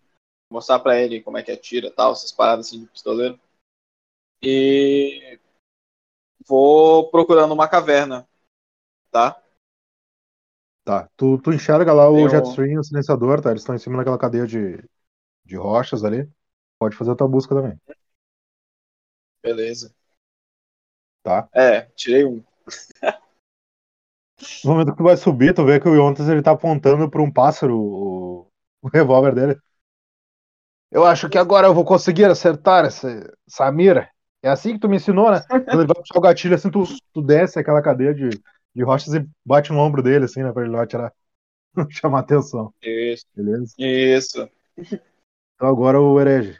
mostrar 0.50 0.78
pra 0.78 0.98
ele 1.00 1.22
como 1.22 1.36
é 1.38 1.42
que 1.42 1.50
atira 1.50 1.90
tal, 1.90 2.12
essas 2.12 2.30
paradas 2.30 2.66
assim 2.66 2.80
de 2.80 2.86
pistoleiro. 2.86 3.38
E 4.42 5.40
vou 6.46 7.10
procurando 7.10 7.52
uma 7.52 7.68
caverna. 7.68 8.28
Tá? 9.10 9.42
Tá. 10.84 11.08
Tu, 11.16 11.38
tu 11.42 11.52
enxerga 11.52 11.92
lá 11.92 12.08
o 12.08 12.14
Tem 12.14 12.26
um- 12.26 12.30
Jetstream 12.30 12.72
e 12.72 12.78
o 12.78 12.84
silenciador, 12.84 13.40
tá? 13.42 13.50
Eles 13.50 13.62
estão 13.62 13.74
em 13.74 13.78
cima 13.78 13.98
daquela 13.98 14.18
cadeia 14.18 14.46
de, 14.46 14.82
de 15.44 15.56
rochas 15.56 16.04
ali. 16.04 16.30
Pode 16.78 16.96
fazer 16.96 17.10
a 17.10 17.16
tua 17.16 17.26
busca 17.26 17.54
também, 17.54 17.76
Beleza. 19.42 19.92
Tá? 21.22 21.48
É, 21.54 21.82
tirei 21.96 22.24
um. 22.24 22.42
No 24.64 24.70
momento 24.70 24.92
que 24.92 24.98
tu 24.98 25.04
vai 25.04 25.16
subir, 25.16 25.54
tu 25.54 25.64
vê 25.64 25.80
que 25.80 25.88
o 25.88 25.94
Yontas 25.94 26.28
ele 26.28 26.42
tá 26.42 26.52
apontando 26.52 27.10
pra 27.10 27.22
um 27.22 27.30
pássaro 27.30 27.76
o, 27.76 28.46
o 28.82 28.88
revólver 28.88 29.34
dele. 29.34 29.58
Eu 30.90 31.04
acho 31.04 31.28
que 31.28 31.36
agora 31.36 31.66
eu 31.66 31.74
vou 31.74 31.84
conseguir 31.84 32.24
acertar 32.24 32.84
essa, 32.84 33.30
essa 33.46 33.70
mira. 33.70 34.08
É 34.42 34.48
assim 34.48 34.72
que 34.72 34.78
tu 34.78 34.88
me 34.88 34.96
ensinou, 34.96 35.30
né? 35.30 35.40
Quando 35.50 35.80
ele 35.80 35.86
vai 35.86 35.96
puxar 35.96 36.18
o 36.18 36.20
gatilho, 36.20 36.54
assim, 36.54 36.70
tu, 36.70 36.84
tu 37.12 37.20
desce 37.20 37.58
aquela 37.58 37.82
cadeia 37.82 38.14
de, 38.14 38.28
de 38.74 38.82
rochas 38.82 39.12
e 39.14 39.28
bate 39.44 39.72
no 39.72 39.78
ombro 39.80 40.02
dele, 40.02 40.24
assim, 40.24 40.42
né? 40.42 40.52
Pra 40.52 40.62
ele 40.62 40.72
não 40.72 40.80
atirar. 40.80 41.12
Chamar 41.90 42.20
atenção, 42.20 42.72
Isso. 42.82 43.26
beleza? 43.34 43.74
Isso. 43.78 44.48
Então 45.54 45.68
agora 45.68 46.00
o 46.00 46.20
herege. 46.20 46.58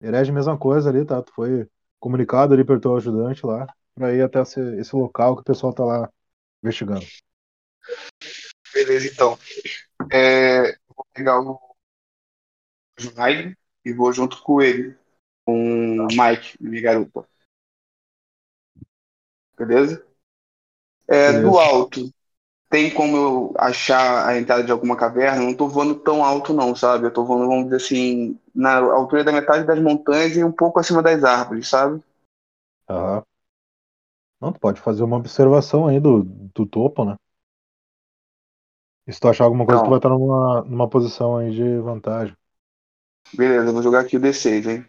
Herege, 0.00 0.32
mesma 0.32 0.58
coisa 0.58 0.90
ali, 0.90 1.04
tá? 1.04 1.22
Tu 1.22 1.32
foi 1.32 1.68
comunicado 1.98 2.54
ali 2.54 2.64
pelo 2.64 2.80
teu 2.80 2.96
ajudante 2.96 3.44
lá 3.46 3.66
pra 3.94 4.14
ir 4.14 4.22
até 4.22 4.40
esse, 4.40 4.60
esse 4.78 4.94
local 4.94 5.34
que 5.36 5.42
o 5.42 5.44
pessoal 5.44 5.72
tá 5.72 5.84
lá 5.84 6.10
investigando. 6.62 7.06
Beleza, 8.72 9.08
então. 9.08 9.38
É, 10.12 10.72
vou 10.94 11.06
pegar 11.12 11.40
o 11.40 11.58
Snyder 12.98 13.56
e 13.84 13.92
vou 13.92 14.12
junto 14.12 14.42
com 14.42 14.60
ele, 14.60 14.96
com 15.44 16.00
o 16.00 16.06
Mike, 16.08 16.56
minha 16.60 16.82
garupa. 16.82 17.28
Beleza? 19.56 20.04
É, 21.08 21.32
Beleza. 21.32 21.50
do 21.50 21.58
alto, 21.58 22.14
tem 22.70 22.90
como 22.92 23.16
eu 23.16 23.54
achar 23.58 24.26
a 24.28 24.38
entrada 24.38 24.64
de 24.64 24.72
alguma 24.72 24.96
caverna? 24.96 25.42
Não 25.42 25.54
tô 25.54 25.68
voando 25.68 25.94
tão 25.96 26.24
alto, 26.24 26.52
não, 26.54 26.74
sabe? 26.74 27.06
Eu 27.06 27.12
tô 27.12 27.24
voando, 27.24 27.46
vamos 27.48 27.64
dizer 27.66 27.76
assim, 27.76 28.38
na 28.54 28.76
altura 28.78 29.24
da 29.24 29.32
metade 29.32 29.64
das 29.66 29.80
montanhas 29.80 30.36
e 30.36 30.44
um 30.44 30.52
pouco 30.52 30.80
acima 30.80 31.02
das 31.02 31.24
árvores, 31.24 31.68
sabe? 31.68 32.02
Aham. 32.88 33.24
Não, 34.40 34.50
tu 34.52 34.58
pode 34.58 34.80
fazer 34.80 35.02
uma 35.02 35.16
observação 35.18 35.86
aí 35.86 36.00
do, 36.00 36.22
do 36.24 36.64
topo, 36.66 37.04
né? 37.04 37.16
E 39.08 39.12
se 39.12 39.18
tu 39.20 39.28
achar 39.28 39.44
alguma 39.44 39.66
coisa, 39.66 39.82
tu 39.82 39.88
Não. 39.88 39.90
vai 39.90 39.98
estar 39.98 40.08
numa, 40.10 40.62
numa 40.62 40.88
posição 40.88 41.36
aí 41.36 41.50
de 41.52 41.78
vantagem. 41.80 42.36
Beleza, 43.32 43.68
eu 43.68 43.72
vou 43.72 43.82
jogar 43.84 44.00
aqui 44.00 44.16
o 44.16 44.20
D6, 44.20 44.66
hein? 44.66 44.84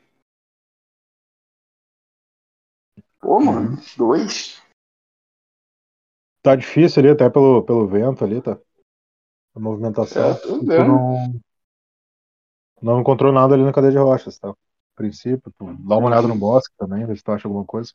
Pô, 3.21 3.39
mano, 3.39 3.78
dois? 3.95 4.59
Tá 6.42 6.56
difícil 6.56 7.02
ali, 7.02 7.10
até 7.12 7.30
pelo, 7.30 7.64
pelo 7.64 7.88
vento 7.88 8.24
ali, 8.24 8.42
tá? 8.42 8.58
A 9.56 9.60
movimentação. 9.60 10.34
É, 10.34 10.72
tu 10.74 10.84
não, 10.86 11.34
não 12.82 13.00
encontrou 13.02 13.32
nada 13.32 13.54
ali 13.56 13.64
na 13.64 13.74
cadeia 13.74 13.92
de 13.92 13.98
rochas, 14.00 14.38
tá? 14.40 14.50
A 14.50 14.56
princípio, 14.96 15.52
tu 15.58 15.66
dá 15.88 15.98
uma 15.98 16.08
olhada 16.08 16.28
no 16.28 16.36
bosque 16.36 16.74
também, 16.78 17.06
ver 17.06 17.18
se 17.18 17.24
tu 17.24 17.32
acha 17.32 17.48
alguma 17.48 17.66
coisa. 17.66 17.94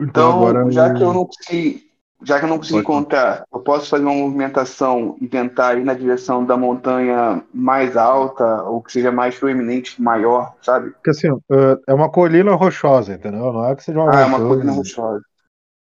Então 0.00 0.34
Então, 0.34 0.70
já 0.70 0.90
que 0.90 1.02
eu 1.02 1.12
não 1.12 1.24
consegui, 1.26 1.90
já 2.22 2.38
que 2.38 2.44
eu 2.44 2.48
não 2.48 2.58
consegui 2.58 2.78
Pode 2.78 2.80
encontrar, 2.80 3.44
eu 3.52 3.60
posso 3.60 3.88
fazer 3.88 4.04
uma 4.04 4.14
movimentação 4.14 5.16
e 5.20 5.28
tentar 5.28 5.78
ir 5.78 5.84
na 5.84 5.94
direção 5.94 6.44
da 6.44 6.56
montanha 6.56 7.42
mais 7.52 7.96
alta, 7.96 8.62
ou 8.64 8.82
que 8.82 8.92
seja 8.92 9.10
mais 9.12 9.38
proeminente, 9.38 10.00
maior, 10.00 10.54
sabe? 10.62 10.92
Porque 11.02 11.10
assim, 11.10 11.28
é- 11.50 11.92
é 11.92 11.94
uma 11.94 12.10
colina 12.10 12.54
rochosa, 12.54 13.14
entendeu? 13.14 13.52
Não 13.52 13.64
é 13.66 13.76
que 13.76 13.82
seja 13.82 13.98
uma 13.98 14.10
Ah, 14.12 14.20
é 14.20 14.24
uma 14.24 14.40
colina 14.40 14.72
rochosa. 14.72 15.22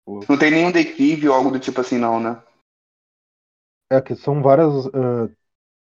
Não 0.07 0.39
tem 0.39 0.51
nenhum 0.51 0.71
declive 0.71 1.29
ou 1.29 1.35
algo 1.35 1.51
do 1.51 1.59
tipo 1.61 1.81
assim, 1.81 1.99
não, 1.99 2.21
né? 2.21 2.41
É 3.91 4.01
que 4.01 4.15
são 4.17 4.43
várias 4.43 4.87
eh, 4.87 5.35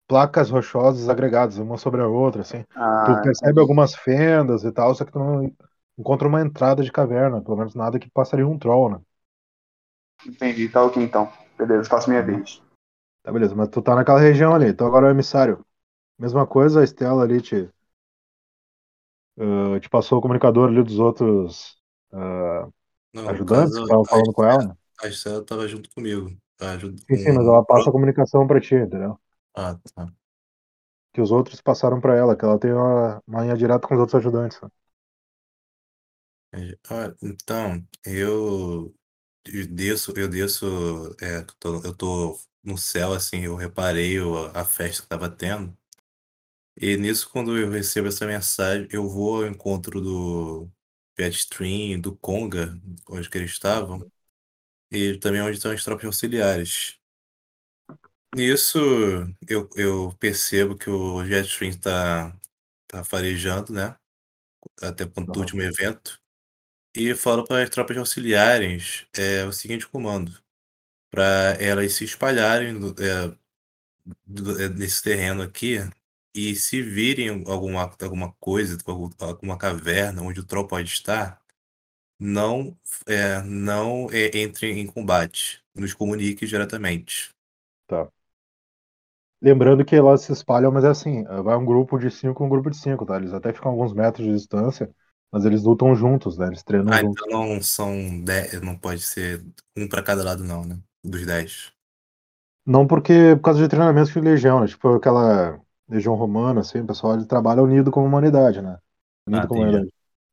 placas 0.08 0.50
rochosas 0.50 1.08
agregadas, 1.08 1.58
uma 1.58 1.78
sobre 1.78 2.02
a 2.02 2.08
outra, 2.08 2.42
assim. 2.42 2.64
Tu 3.04 3.16
Ah, 3.16 3.20
percebe 3.20 3.60
algumas 3.60 3.94
fendas 3.96 4.64
e 4.64 4.72
tal, 4.72 4.94
só 4.94 5.04
que 5.04 5.12
tu 5.12 5.18
não 5.20 5.52
encontra 5.98 6.28
uma 6.28 6.42
entrada 6.42 6.82
de 6.84 6.92
caverna, 6.92 7.42
pelo 7.42 7.56
menos 7.58 7.74
nada 7.76 7.98
que 8.00 8.10
passaria 8.10 8.46
um 8.48 8.58
troll, 8.58 8.90
né? 8.92 9.00
entendi. 10.26 10.68
Tá 10.68 10.84
ok, 10.84 11.02
então. 11.02 11.30
Beleza, 11.58 11.88
faço 11.88 12.08
minha 12.08 12.22
Uhum. 12.22 12.22
vez. 12.22 12.62
Tá 13.22 13.32
beleza, 13.32 13.54
mas 13.56 13.68
tu 13.70 13.82
tá 13.82 13.94
naquela 13.96 14.20
região 14.20 14.54
ali. 14.54 14.68
Então 14.68 14.86
agora 14.86 15.06
o 15.08 15.10
emissário. 15.10 15.64
Mesma 16.18 16.46
coisa, 16.46 16.80
a 16.82 16.84
Estela 16.84 17.24
ali 17.24 17.40
te, 17.42 17.70
eh, 19.38 19.80
te 19.80 19.88
passou 19.88 20.18
o 20.18 20.22
comunicador 20.22 20.68
ali 20.68 20.82
dos 20.82 20.98
outros 20.98 21.76
eh, 22.12 22.68
Não, 23.24 23.34
no 23.34 23.44
ajudantes 23.44 23.46
caso, 23.46 23.78
que 23.78 23.84
estavam 23.84 24.04
a 24.08 24.08
falando 24.08 24.32
com 24.32 24.44
ela. 24.44 24.76
A 25.02 25.08
Estela 25.08 25.44
tava 25.44 25.68
junto 25.68 25.90
comigo. 25.90 26.36
Tá? 26.56 26.78
Junto 26.78 27.04
Sim, 27.10 27.16
sim, 27.18 27.32
mas 27.32 27.46
ela 27.46 27.64
passa 27.64 27.90
a 27.90 27.92
comunicação 27.92 28.46
pra 28.46 28.60
ti, 28.60 28.74
entendeu? 28.76 29.18
Ah, 29.54 29.78
tá. 29.94 30.08
Que 31.12 31.20
os 31.20 31.30
outros 31.30 31.60
passaram 31.60 32.00
pra 32.00 32.16
ela, 32.16 32.34
que 32.36 32.44
ela 32.46 32.58
tem 32.58 32.72
uma, 32.72 33.22
uma 33.26 33.42
linha 33.42 33.56
direta 33.56 33.86
com 33.86 33.94
os 33.94 34.00
outros 34.00 34.16
ajudantes. 34.16 34.58
né? 34.62 34.68
É, 36.52 36.78
ah, 36.90 37.14
então, 37.22 37.86
eu, 38.06 38.94
eu 39.46 39.66
desço, 39.68 40.12
eu 40.16 40.28
desço, 40.28 40.66
é, 41.20 41.42
tô- 41.60 41.82
eu 41.84 41.94
tô 41.96 42.38
no 42.62 42.78
céu, 42.78 43.12
assim, 43.14 43.40
eu 43.44 43.56
reparei 43.56 44.18
o- 44.20 44.46
a 44.56 44.64
festa 44.64 45.02
que 45.02 45.08
tava 45.08 45.28
tendo. 45.30 45.76
E 46.80 46.96
nisso, 46.96 47.28
quando 47.30 47.56
eu 47.58 47.70
recebo 47.70 48.08
essa 48.08 48.26
mensagem, 48.26 48.88
eu 48.92 49.08
vou 49.08 49.38
ao 49.44 49.46
encontro 49.48 50.00
do 50.00 50.70
Jetstream, 51.18 52.00
do 52.00 52.16
Conga, 52.16 52.78
onde 53.08 53.28
que 53.30 53.38
eles 53.38 53.52
estavam, 53.52 54.06
e 54.92 55.18
também 55.18 55.42
onde 55.42 55.56
estão 55.58 55.72
as 55.72 55.84
tropas 55.84 56.06
auxiliares. 56.06 56.98
Nisso, 58.34 58.78
eu, 59.48 59.68
eu 59.76 60.14
percebo 60.20 60.76
que 60.76 60.90
o 60.90 61.24
Jetstream 61.24 61.72
tá, 61.78 62.36
tá 62.86 63.04
farejando, 63.04 63.72
né? 63.72 63.96
Até 64.82 65.06
quanto 65.06 65.30
do 65.32 65.40
Aham. 65.40 65.40
último 65.40 65.62
evento. 65.62 66.20
E 66.96 67.14
falo 67.14 67.44
para 67.44 67.62
as 67.64 67.70
tropas 67.70 67.96
auxiliares 67.98 69.06
é, 69.16 69.44
o 69.46 69.52
seguinte 69.52 69.86
comando: 69.88 70.32
para 71.10 71.56
elas 71.60 71.94
se 71.94 72.04
espalharem 72.04 72.76
é, 73.00 73.36
do- 74.26 74.60
é, 74.62 74.68
nesse 74.68 75.02
terreno 75.02 75.42
aqui 75.42 75.78
e 76.34 76.54
se 76.56 76.82
virem 76.82 77.44
alguma, 77.46 77.90
alguma 78.02 78.32
coisa, 78.40 78.78
algum- 78.86 79.10
alguma 79.20 79.58
caverna 79.58 80.22
onde 80.22 80.40
o 80.40 80.44
troll 80.44 80.66
pode 80.68 80.88
estar, 80.90 81.40
não, 82.18 82.78
é, 83.06 83.42
não 83.42 84.08
é, 84.12 84.42
entrem 84.42 84.80
em 84.80 84.86
combate, 84.86 85.62
nos 85.74 85.94
comunique 85.94 86.46
diretamente. 86.46 87.30
Tá. 87.86 88.10
Lembrando 89.40 89.84
que 89.84 89.94
elas 89.96 90.22
se 90.22 90.32
espalham, 90.32 90.70
mas 90.72 90.84
é 90.84 90.88
assim, 90.88 91.22
vai 91.44 91.56
um 91.56 91.64
grupo 91.64 91.98
de 91.98 92.10
cinco, 92.10 92.44
um 92.44 92.48
grupo 92.48 92.70
de 92.70 92.76
cinco, 92.76 93.04
tá? 93.06 93.16
Eles 93.16 93.32
até 93.32 93.52
ficam 93.52 93.70
alguns 93.70 93.92
metros 93.92 94.26
de 94.26 94.32
distância, 94.32 94.92
mas 95.32 95.44
eles 95.44 95.62
lutam 95.64 95.94
juntos, 95.94 96.36
né? 96.38 96.46
Eles 96.48 96.62
treinam 96.64 96.96
Ah, 96.96 96.98
juntos. 96.98 97.20
então 97.20 97.28
não 97.28 97.62
são 97.62 98.22
10, 98.24 98.60
não 98.62 98.76
pode 98.78 99.02
ser 99.02 99.44
um 99.76 99.88
pra 99.88 100.02
cada 100.02 100.24
lado, 100.24 100.42
não, 100.44 100.64
né? 100.64 100.80
Dos 101.04 101.24
10. 101.26 101.72
Não 102.66 102.86
porque 102.86 103.34
por 103.36 103.42
causa 103.42 103.60
de 103.62 103.68
treinamento 103.68 104.12
de 104.12 104.20
legião, 104.20 104.60
né? 104.60 104.66
Tipo 104.68 104.94
aquela 104.94 105.60
legião 105.88 106.14
romana, 106.14 106.60
assim, 106.60 106.80
o 106.80 106.86
pessoal 106.86 107.14
ele 107.14 107.26
trabalha 107.26 107.62
unido 107.62 107.90
como 107.90 108.06
humanidade, 108.06 108.62
né? 108.62 108.78
Unido 109.26 109.42
Ah, 109.42 109.48
como 109.48 109.60
humanidade. 109.62 109.88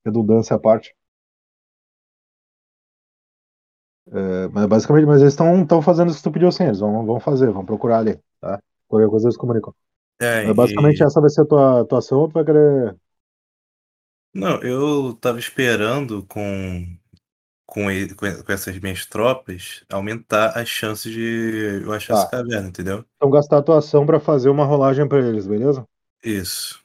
Redundância 0.06 0.56
à 0.56 0.60
parte. 0.60 0.96
É, 4.12 4.48
mas 4.50 4.66
basicamente, 4.68 5.06
mas 5.08 5.22
eles 5.22 5.34
estão 5.34 5.82
fazendo 5.82 6.10
isso 6.10 6.20
que 6.20 6.24
tu 6.24 6.32
pediu 6.32 6.48
assim, 6.50 6.64
eles 6.66 6.80
vão, 6.80 7.06
vão 7.06 7.20
fazer, 7.20 7.52
vão 7.52 7.66
procurar 7.66 8.00
ali, 8.00 8.20
tá? 8.40 8.62
Qualquer 8.88 9.10
coisa 9.10 9.26
eles 9.28 9.38
comunicam. 9.38 9.74
É, 10.20 10.44
Mas 10.44 10.56
basicamente 10.56 11.04
e... 11.04 11.06
essa 11.06 11.22
vai 11.22 11.30
ser 11.30 11.42
a 11.44 11.46
tua 11.48 11.82
atuação 11.82 12.20
ou 12.22 12.30
tu 12.30 12.34
vai 12.34 12.46
querer. 12.46 12.96
Não, 14.34 14.62
eu 14.62 15.14
tava 15.16 15.40
esperando 15.40 16.26
com, 16.28 16.98
com, 17.66 17.90
ele- 17.92 18.14
com 18.16 18.26
essas 18.52 18.78
minhas 18.80 19.06
tropas 19.06 19.84
aumentar 19.90 20.58
as 20.58 20.70
chances 20.70 21.12
de 21.12 21.82
eu 21.84 21.92
achar 21.94 22.14
essa 22.14 22.28
Tá. 22.28 22.30
caverna, 22.30 22.68
entendeu? 22.70 23.06
Então 23.18 23.30
gastar 23.30 23.58
a 23.58 23.60
atuação 23.60 24.06
pra 24.06 24.20
fazer 24.20 24.50
uma 24.50 24.66
rolagem 24.66 25.08
pra 25.08 25.20
eles, 25.20 25.48
beleza? 25.48 25.86
Isso. 26.24 26.84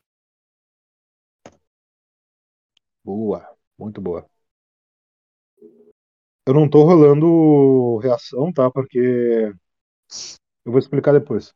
Boa, 3.04 3.46
muito 3.78 4.00
boa. 4.00 4.26
Eu 6.46 6.54
não 6.54 6.68
tô 6.68 6.84
rolando 6.84 7.98
reação, 7.98 8.52
tá? 8.52 8.70
Porque 8.70 9.52
eu 10.64 10.72
vou 10.72 10.78
explicar 10.78 11.12
depois. 11.12 11.54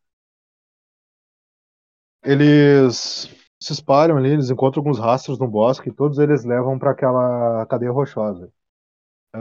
Eles 2.22 3.28
se 3.60 3.72
espalham 3.72 4.16
ali, 4.16 4.30
eles 4.30 4.50
encontram 4.50 4.80
alguns 4.80 4.98
rastros 4.98 5.38
no 5.38 5.46
bosque 5.48 5.88
e 5.88 5.92
todos 5.94 6.18
eles 6.18 6.44
levam 6.44 6.78
pra 6.78 6.90
aquela 6.90 7.64
cadeia 7.66 7.90
rochosa. 7.92 8.50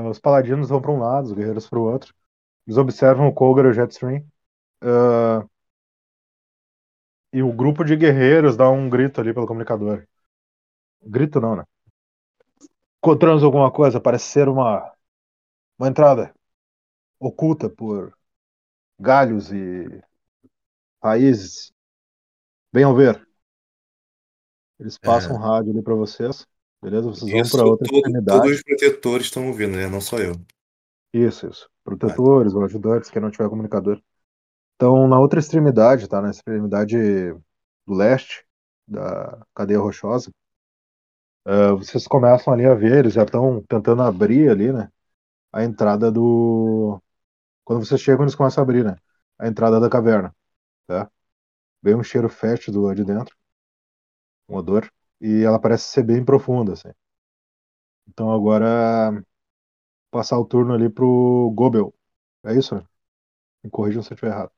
Os 0.09 0.19
paladinos 0.19 0.69
vão 0.69 0.81
pra 0.81 0.91
um 0.91 0.99
lado, 0.99 1.25
os 1.27 1.33
guerreiros 1.33 1.67
pro 1.69 1.81
outro. 1.83 2.13
Eles 2.67 2.77
observam 2.77 3.27
o 3.27 3.33
Kogar 3.33 3.65
e 3.65 3.69
o 3.69 3.73
Jetstream. 3.73 4.25
ah, 4.81 5.45
e 7.33 7.43
o 7.43 7.51
grupo 7.51 7.83
de 7.83 7.97
guerreiros 7.97 8.55
dá 8.55 8.69
um 8.69 8.89
grito 8.89 9.19
ali 9.19 9.33
pelo 9.33 9.45
comunicador. 9.47 10.05
Grito 11.03 11.39
não, 11.39 11.55
né? 11.55 11.63
Encontramos 13.03 13.43
alguma 13.43 13.71
coisa, 13.71 13.99
parece 13.99 14.25
ser 14.25 14.47
uma, 14.47 14.91
uma 15.79 15.87
entrada 15.89 16.33
oculta 17.19 17.69
por 17.69 18.13
galhos 18.99 19.51
e 19.53 19.85
raízes. 21.03 21.71
Venham 22.73 22.93
ver. 22.95 23.25
Eles 24.79 24.99
passam 24.99 25.35
É, 25.35 25.37
um 25.37 25.39
rádio 25.39 25.71
ali 25.71 25.81
pra 25.81 25.95
vocês. 25.95 26.47
Beleza? 26.83 27.07
Vocês 27.09 27.31
vão 27.31 27.41
isso 27.41 27.57
pra 27.57 27.65
outra 27.65 27.87
todo- 27.87 27.97
extremidade. 27.97 28.39
todos 28.41 28.57
os 28.57 28.63
protetores 28.63 29.25
estão 29.27 29.47
ouvindo, 29.47 29.77
né? 29.77 29.87
Não 29.87 30.01
só 30.01 30.17
eu. 30.19 30.33
Isso, 31.13 31.47
isso. 31.47 31.69
Protetores 31.83 32.53
ou 32.53 32.63
ajudantes, 32.63 33.09
quem 33.09 33.21
não 33.21 33.31
tiver 33.31 33.49
comunicador. 33.49 34.01
Então, 34.75 35.07
na 35.07 35.19
outra 35.19 35.39
extremidade, 35.39 36.07
tá? 36.07 36.21
Na 36.21 36.29
extremidade 36.31 36.97
do 37.85 37.93
leste 37.93 38.45
da 38.87 39.45
cadeia 39.55 39.79
rochosa, 39.79 40.31
eh, 41.45 41.71
vocês 41.71 42.05
começam 42.07 42.53
ali 42.53 42.65
a 42.65 42.73
ver, 42.73 42.99
eles 42.99 43.13
já 43.13 43.23
estão 43.23 43.61
tentando 43.67 44.01
abrir 44.01 44.49
ali, 44.49 44.71
né? 44.73 44.89
A 45.51 45.63
entrada 45.63 46.11
do. 46.11 47.01
Quando 47.63 47.85
vocês 47.85 48.01
chegam, 48.01 48.23
eles 48.23 48.35
começam 48.35 48.61
a 48.61 48.65
abrir, 48.65 48.83
né? 48.83 48.97
A 49.37 49.47
entrada 49.47 49.79
da 49.79 49.89
caverna, 49.89 50.35
tá? 50.87 51.09
Vem 51.81 51.95
um 51.95 52.03
cheiro 52.03 52.27
fétido 52.29 52.81
lá 52.81 52.93
de 52.93 53.03
dentro, 53.05 53.35
um 54.49 54.55
odor, 54.55 54.89
e 55.23 55.41
ela 55.41 55.57
parece 55.57 55.85
ser 55.85 56.03
bem 56.03 56.23
profunda, 56.23 56.73
assim. 56.73 56.89
Então 58.05 58.29
agora 58.29 59.23
passar 60.11 60.37
o 60.37 60.43
turno 60.43 60.73
ali 60.73 60.89
pro 60.89 61.49
Gobel. 61.55 61.93
É 62.43 62.53
isso, 62.53 62.75
né? 62.75 62.85
Me 63.63 63.69
corrijam 63.69 64.03
se 64.03 64.11
eu 64.11 64.15
estiver 64.15 64.33
errado. 64.33 64.51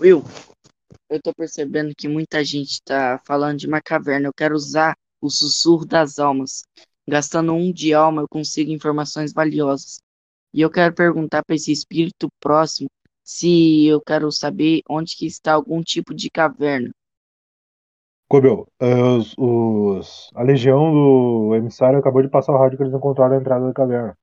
Will, 0.00 0.22
eu 1.10 1.20
tô 1.20 1.34
percebendo 1.34 1.94
que 1.94 2.08
muita 2.08 2.42
gente 2.42 2.80
tá 2.82 3.20
falando 3.26 3.58
de 3.58 3.66
uma 3.66 3.82
caverna. 3.82 4.28
Eu 4.28 4.34
quero 4.34 4.54
usar 4.54 4.96
o 5.20 5.28
sussurro 5.28 5.84
das 5.84 6.18
almas. 6.18 6.62
Gastando 7.06 7.52
um 7.52 7.70
de 7.70 7.92
alma, 7.92 8.22
eu 8.22 8.28
consigo 8.28 8.70
informações 8.70 9.34
valiosas. 9.34 9.98
E 10.54 10.62
eu 10.62 10.70
quero 10.70 10.94
perguntar 10.94 11.44
para 11.44 11.54
esse 11.54 11.70
espírito 11.70 12.28
próximo 12.40 12.88
se 13.22 13.84
eu 13.84 14.00
quero 14.00 14.32
saber 14.32 14.80
onde 14.88 15.14
que 15.14 15.26
está 15.26 15.52
algum 15.52 15.82
tipo 15.82 16.14
de 16.14 16.30
caverna. 16.30 16.90
Gobel, 18.30 18.66
eh, 18.80 19.02
os, 19.18 19.34
os- 19.38 20.30
a 20.36 20.42
legião 20.44 20.92
do 20.92 21.54
emissário 21.56 21.98
acabou 21.98 22.22
de 22.22 22.28
passar 22.28 22.52
o 22.52 22.58
rádio 22.58 22.76
que 22.78 22.84
eles 22.84 22.94
encontraram 22.94 23.34
a 23.36 23.38
entrada 23.40 23.66
da 23.66 23.72
caverna. 23.72 24.16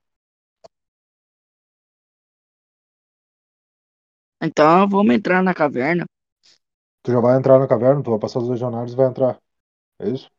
Então 4.44 4.88
vamos 4.88 5.16
entrar 5.16 5.42
na 5.42 5.56
caverna. 5.56 6.06
Tu 7.04 7.12
já 7.14 7.20
vai 7.22 7.38
entrar 7.38 7.60
na 7.60 7.68
caverna, 7.68 8.04
tu 8.04 8.12
vai 8.12 8.20
passar 8.20 8.40
os 8.40 8.50
legionários 8.50 8.94
e 8.94 8.96
vai 8.98 9.08
entrar. 9.08 9.40
É 10.00 10.10
isso? 10.10 10.30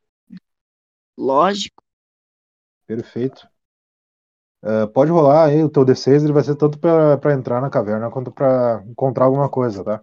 Lógico. 1.16 1.82
Perfeito. 2.86 3.50
Eh, 4.62 4.86
pode 4.94 5.10
rolar 5.10 5.44
aí, 5.46 5.62
o 5.62 5.68
teu 5.68 5.84
D6 5.84 6.22
ele 6.24 6.32
vai 6.32 6.42
ser 6.42 6.56
tanto 6.56 6.78
pra 6.78 7.32
entrar 7.34 7.60
na 7.60 7.68
caverna 7.70 8.10
quanto 8.10 8.32
pra 8.32 8.82
encontrar 8.88 9.26
alguma 9.26 9.48
coisa, 9.48 9.84
tá? 9.84 10.02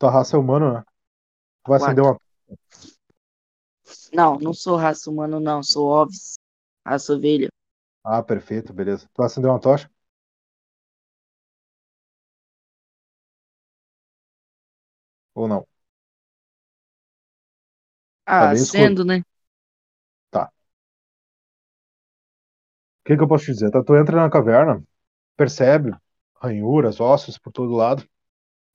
Tua 0.00 0.10
raça 0.10 0.34
é 0.34 0.38
humana, 0.40 0.72
né? 0.72 0.84
Tu 1.62 1.68
vai 1.68 1.76
acender 1.76 2.02
uma. 2.02 2.18
Não, 4.14 4.38
não 4.38 4.54
sou 4.54 4.76
raça 4.76 5.10
humana, 5.10 5.38
não. 5.38 5.62
Sou 5.62 5.86
Ovis. 5.88 6.38
Raça 6.86 7.12
ovelha. 7.12 7.48
Ah, 8.02 8.22
perfeito, 8.22 8.72
beleza. 8.72 9.06
Tu 9.12 9.18
vai 9.18 9.26
acender 9.26 9.50
uma 9.50 9.60
tocha? 9.60 9.90
Ou 15.34 15.46
não? 15.46 15.66
Ah, 18.26 18.54
escuro. 18.54 18.84
sendo, 18.84 19.04
né? 19.04 19.22
O 23.00 23.04
que 23.04 23.16
que 23.16 23.22
eu 23.22 23.28
posso 23.28 23.44
te 23.46 23.52
dizer? 23.52 23.70
Tá, 23.70 23.82
tu 23.82 23.96
entra 23.96 24.16
na 24.16 24.30
caverna, 24.30 24.82
percebe 25.36 25.92
ranhuras, 26.42 27.00
ossos 27.00 27.38
por 27.38 27.52
todo 27.52 27.72
lado. 27.72 28.04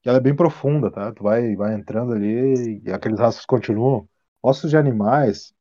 E 0.05 0.09
ela 0.09 0.17
é 0.19 0.21
bem 0.21 0.35
profunda, 0.35 0.91
tá? 0.91 1.11
Tu 1.13 1.23
vai, 1.23 1.55
vai 1.55 1.73
entrando 1.75 2.13
ali 2.13 2.81
e 2.85 2.91
aqueles 2.91 3.19
rastros 3.19 3.45
continuam. 3.45 4.07
Ossos 4.41 4.69
de 4.69 4.77
animais, 4.77 5.53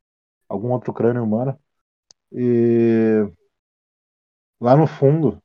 algum 0.48 0.72
outro 0.72 0.92
crânio 0.94 1.24
humano. 1.24 1.58
E 2.32 3.26
lá 4.60 4.76
no 4.76 4.86
fundo, 4.86 5.42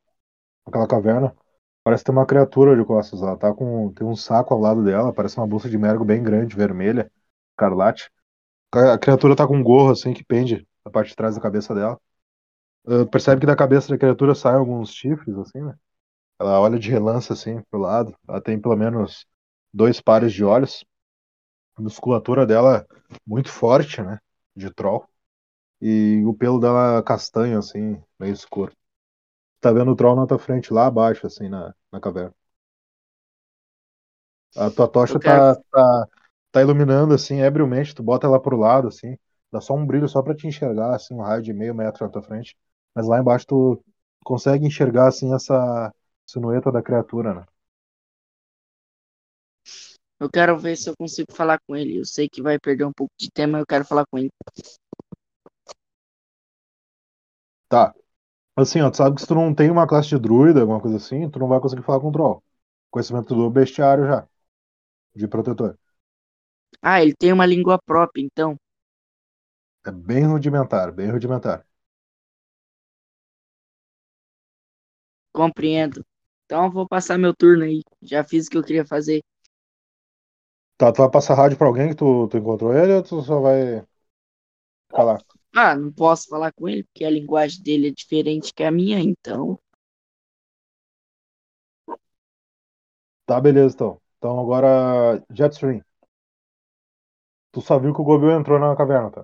aquela 0.65 0.87
caverna, 0.87 1.35
parece 1.83 2.03
ter 2.03 2.11
uma 2.11 2.25
criatura 2.25 2.77
de 2.77 2.85
costas 2.85 3.21
lá. 3.21 3.37
Tá 3.37 3.53
com, 3.53 3.93
tem 3.93 4.07
um 4.07 4.15
saco 4.15 4.53
ao 4.53 4.59
lado 4.59 4.83
dela, 4.83 5.13
parece 5.13 5.37
uma 5.37 5.47
bolsa 5.47 5.69
de 5.69 5.77
mergo 5.77 6.05
bem 6.05 6.23
grande, 6.23 6.55
vermelha, 6.55 7.11
escarlate. 7.51 8.11
A 8.73 8.97
criatura 8.99 9.35
tá 9.35 9.47
com 9.47 9.57
um 9.57 9.63
gorro 9.63 9.91
assim 9.91 10.13
que 10.13 10.25
pende 10.25 10.67
da 10.85 10.91
parte 10.91 11.09
de 11.09 11.15
trás 11.15 11.35
da 11.35 11.41
cabeça 11.41 11.75
dela. 11.75 11.99
Uh, 12.85 13.07
percebe 13.09 13.41
que 13.41 13.47
da 13.47 13.55
cabeça 13.55 13.89
da 13.89 13.97
criatura 13.97 14.35
saem 14.35 14.57
alguns 14.57 14.91
chifres, 14.93 15.37
assim, 15.37 15.61
né? 15.61 15.75
Ela 16.39 16.59
olha 16.59 16.79
de 16.79 16.89
relance 16.91 17.31
assim 17.33 17.61
pro 17.71 17.79
lado. 17.79 18.15
Ela 18.27 18.41
tem 18.41 18.59
pelo 18.59 18.75
menos 18.75 19.25
dois 19.73 20.01
pares 20.01 20.33
de 20.33 20.43
olhos. 20.43 20.85
A 21.77 21.81
musculatura 21.81 22.45
dela 22.45 22.87
é 22.91 22.95
muito 23.27 23.49
forte, 23.51 24.01
né? 24.03 24.19
De 24.55 24.71
troll. 24.73 25.05
E 25.81 26.23
o 26.25 26.33
pelo 26.33 26.59
dela 26.59 27.03
castanho, 27.03 27.59
assim, 27.59 28.01
meio 28.19 28.33
escuro. 28.33 28.73
Tá 29.61 29.71
vendo 29.73 29.91
o 29.91 29.97
troll 29.97 30.15
na 30.17 30.27
tua 30.27 30.39
frente, 30.39 30.73
lá 30.73 30.87
abaixo, 30.87 31.27
assim, 31.27 31.49
na, 31.49 31.73
na 31.91 31.99
caverna. 32.01 32.33
A 34.55 34.69
tua 34.71 34.87
tocha 34.87 35.19
quero- 35.19 35.43
tá, 35.43 35.55
tá, 35.71 36.07
tá 36.51 36.61
iluminando, 36.61 37.13
assim, 37.13 37.41
ebriamente. 37.41 37.95
Tu 37.95 38.03
bota 38.03 38.27
ela 38.27 38.41
pro 38.41 38.57
lado, 38.57 38.87
assim. 38.87 39.17
Dá 39.51 39.61
só 39.61 39.73
um 39.75 39.85
brilho 39.85 40.07
só 40.07 40.21
pra 40.21 40.35
te 40.35 40.47
enxergar, 40.47 40.95
assim, 40.95 41.13
um 41.15 41.21
raio 41.21 41.41
de 41.41 41.53
meio 41.53 41.73
metro 41.75 42.05
na 42.05 42.11
tua 42.11 42.21
frente. 42.23 42.55
Mas 42.95 43.07
lá 43.07 43.19
embaixo 43.19 43.45
tu 43.47 43.83
consegue 44.23 44.65
enxergar, 44.65 45.07
assim, 45.07 45.33
essa 45.33 45.93
silhueta 46.31 46.71
da 46.71 46.81
criatura, 46.83 47.33
né? 47.33 47.45
Eu 50.19 50.29
quero 50.29 50.57
ver 50.57 50.75
se 50.77 50.89
eu 50.89 50.95
consigo 50.97 51.31
falar 51.33 51.59
com 51.65 51.75
ele. 51.75 51.97
Eu 51.99 52.05
sei 52.05 52.27
que 52.29 52.41
vai 52.41 52.59
perder 52.59 52.85
um 52.85 52.93
pouco 52.93 53.13
de 53.17 53.29
tempo, 53.31 53.53
mas 53.53 53.61
eu 53.61 53.67
quero 53.67 53.85
falar 53.85 54.05
com 54.09 54.17
ele. 54.17 54.29
Tá. 57.67 57.93
Assim, 58.55 58.81
ó, 58.81 58.91
tu 58.91 58.97
sabe 58.97 59.15
que 59.15 59.21
se 59.21 59.27
tu 59.27 59.35
não 59.35 59.53
tem 59.55 59.71
uma 59.71 59.87
classe 59.87 60.09
de 60.09 60.19
druida, 60.19 60.61
alguma 60.61 60.81
coisa 60.81 60.97
assim, 60.97 61.29
tu 61.29 61.39
não 61.39 61.47
vai 61.47 61.59
conseguir 61.61 61.83
falar 61.83 62.01
com 62.01 62.09
o 62.09 62.11
troll. 62.11 62.43
Conhecimento 62.91 63.35
do 63.35 63.49
bestiário 63.49 64.05
já. 64.07 64.27
De 65.15 65.27
protetor. 65.27 65.77
Ah, 66.81 67.01
ele 67.01 67.13
tem 67.15 67.31
uma 67.31 67.45
língua 67.45 67.79
própria, 67.81 68.21
então. 68.21 68.57
É 69.85 69.91
bem 69.91 70.25
rudimentar, 70.25 70.89
bem 70.93 71.11
rudimentar. 71.11 71.65
Compreendo. 75.33 76.03
Então 76.49 76.65
eu 76.65 76.71
vou 76.71 76.87
passar 76.87 77.15
meu 77.19 77.31
turno 77.31 77.63
aí. 77.63 77.83
Já 78.01 78.23
fiz 78.23 78.47
o 78.47 78.49
que 78.49 78.57
eu 78.57 78.63
queria 78.63 78.83
fazer. 78.83 79.21
Tá, 80.77 80.91
tu 80.91 80.97
vai 81.01 81.11
passar 81.11 81.35
rádio 81.35 81.57
pra 81.57 81.67
alguém 81.67 81.89
que 81.89 81.95
tu, 81.95 82.27
tu 82.27 82.37
encontrou 82.37 82.73
ele 82.73 82.93
ou 82.93 83.03
tu 83.03 83.21
só 83.21 83.39
vai 83.39 83.85
falar? 84.89 85.23
Ah, 85.55 85.75
não 85.75 85.91
posso 85.91 86.27
falar 86.27 86.51
com 86.53 86.67
ele 86.67 86.83
porque 86.85 87.05
a 87.05 87.09
linguagem 87.11 87.61
dele 87.61 87.89
é 87.89 87.91
diferente 87.91 88.51
que 88.53 88.63
a 88.63 88.71
minha, 88.71 88.99
então. 88.99 89.59
Tá, 93.25 93.39
beleza 93.39 93.75
então. 93.75 94.01
Então 94.17 94.39
agora, 94.39 95.23
Jetstream. 95.31 95.81
Tu 97.55 97.61
só 97.65 97.75
viu 97.81 97.93
que 97.93 98.01
o 98.01 98.07
Gobil 98.09 98.31
entrou 98.31 98.59
na 98.59 98.75
caverna, 98.75 99.11
tá? 99.11 99.23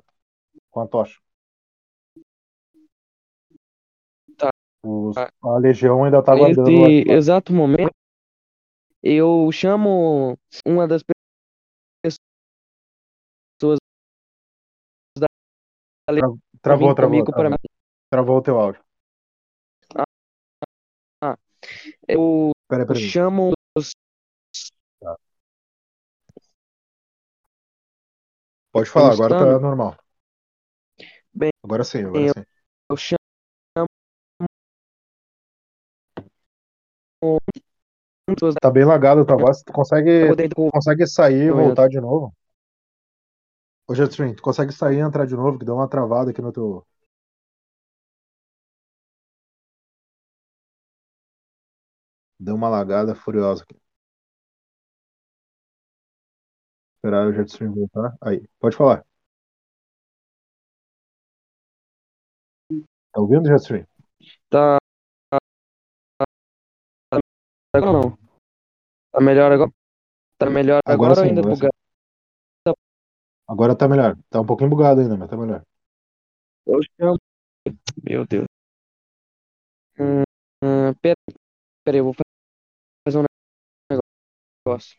Com 0.71 0.81
a 0.81 0.87
tocha. 0.87 1.19
Os- 5.09 5.17
a 5.17 5.57
legião 5.57 6.03
ainda 6.03 6.21
tá 6.23 6.35
guardando. 6.35 6.69
Nesse 6.71 7.09
exato 7.09 7.53
momento, 7.53 7.91
eu 9.03 9.49
chamo 9.51 10.37
uma 10.65 10.87
das 10.87 11.03
pe- 11.03 11.13
pessoas 12.01 13.77
da 15.17 15.27
pra 16.07 16.27
Travou, 16.61 16.95
travou, 16.95 17.23
travou. 17.25 17.55
Travou 18.09 18.37
o 18.37 18.41
teu 18.41 18.59
áudio. 18.59 18.81
eu 22.07 22.51
Peraí, 22.67 22.85
peraí. 22.85 23.09
chamo 23.09 23.53
os 23.77 23.91
Pode 28.71 28.89
falar, 28.89 29.13
agora 29.13 29.35
tá 29.35 29.59
normal. 29.59 29.97
Bem, 31.33 31.51
Agora 31.63 31.83
sim, 31.83 32.03
agora 32.03 32.27
eu- 32.27 32.33
sim. 32.33 32.43
eu 32.89 32.97
chamo 32.97 33.24
Tá 38.59 38.71
bem 38.71 38.83
lagado 38.83 39.25
tua 39.25 39.37
voz. 39.37 39.61
Tu 39.63 39.71
consegue, 39.71 40.35
dentro 40.35 40.55
com 40.55 40.71
consegue 40.71 41.05
sair 41.05 41.43
e 41.43 41.49
Não, 41.49 41.57
voltar 41.57 41.87
de 41.87 42.01
novo? 42.01 42.33
Ô, 43.87 43.93
Jetstream, 43.93 44.33
tu 44.35 44.41
consegue 44.41 44.71
sair 44.71 44.97
e 44.97 44.99
entrar 44.99 45.27
de 45.27 45.35
novo, 45.35 45.59
que 45.59 45.65
deu 45.65 45.75
uma 45.75 45.87
travada 45.87 46.31
aqui 46.31 46.41
no 46.41 46.51
teu. 46.51 46.85
Deu 52.39 52.55
uma 52.55 52.67
lagada 52.69 53.13
furiosa 53.15 53.63
aqui. 53.63 53.79
Esperar 56.97 57.27
o 57.27 57.33
Jetstream 57.33 57.73
voltar. 57.73 58.15
Aí, 58.21 58.47
pode 58.59 58.75
falar. 58.75 59.05
Tá 63.13 63.21
ouvindo, 63.21 63.47
Jetstream? 63.47 63.85
tá 64.49 64.77
agora 67.77 67.93
não. 67.93 68.17
Tá 69.11 69.21
melhor 69.21 69.51
agora? 69.51 69.71
Tá 70.39 70.49
melhor 70.49 70.81
Agora 70.85 71.13
agora, 71.13 71.19
ou 71.19 71.23
sim, 71.23 71.29
ainda 71.29 71.41
agora 71.41 71.55
sim. 71.55 71.65
bugado? 71.65 71.73
Agora 73.47 73.75
tá 73.75 73.87
melhor. 73.87 74.15
Tá 74.29 74.39
um 74.41 74.45
pouquinho 74.45 74.69
bugado 74.69 75.01
ainda, 75.01 75.17
mas 75.17 75.29
tá 75.29 75.35
melhor. 75.37 75.63
Chamo. 76.97 77.17
Meu 78.03 78.25
Deus. 78.25 78.45
Hum, 79.97 80.23
hum, 80.63 80.93
pera, 81.01 81.15
pera, 81.85 81.97
aí, 81.97 81.99
eu 81.99 82.05
vou 82.05 82.15
fazer 83.07 83.19
um 83.19 83.23
negócio. 84.65 84.97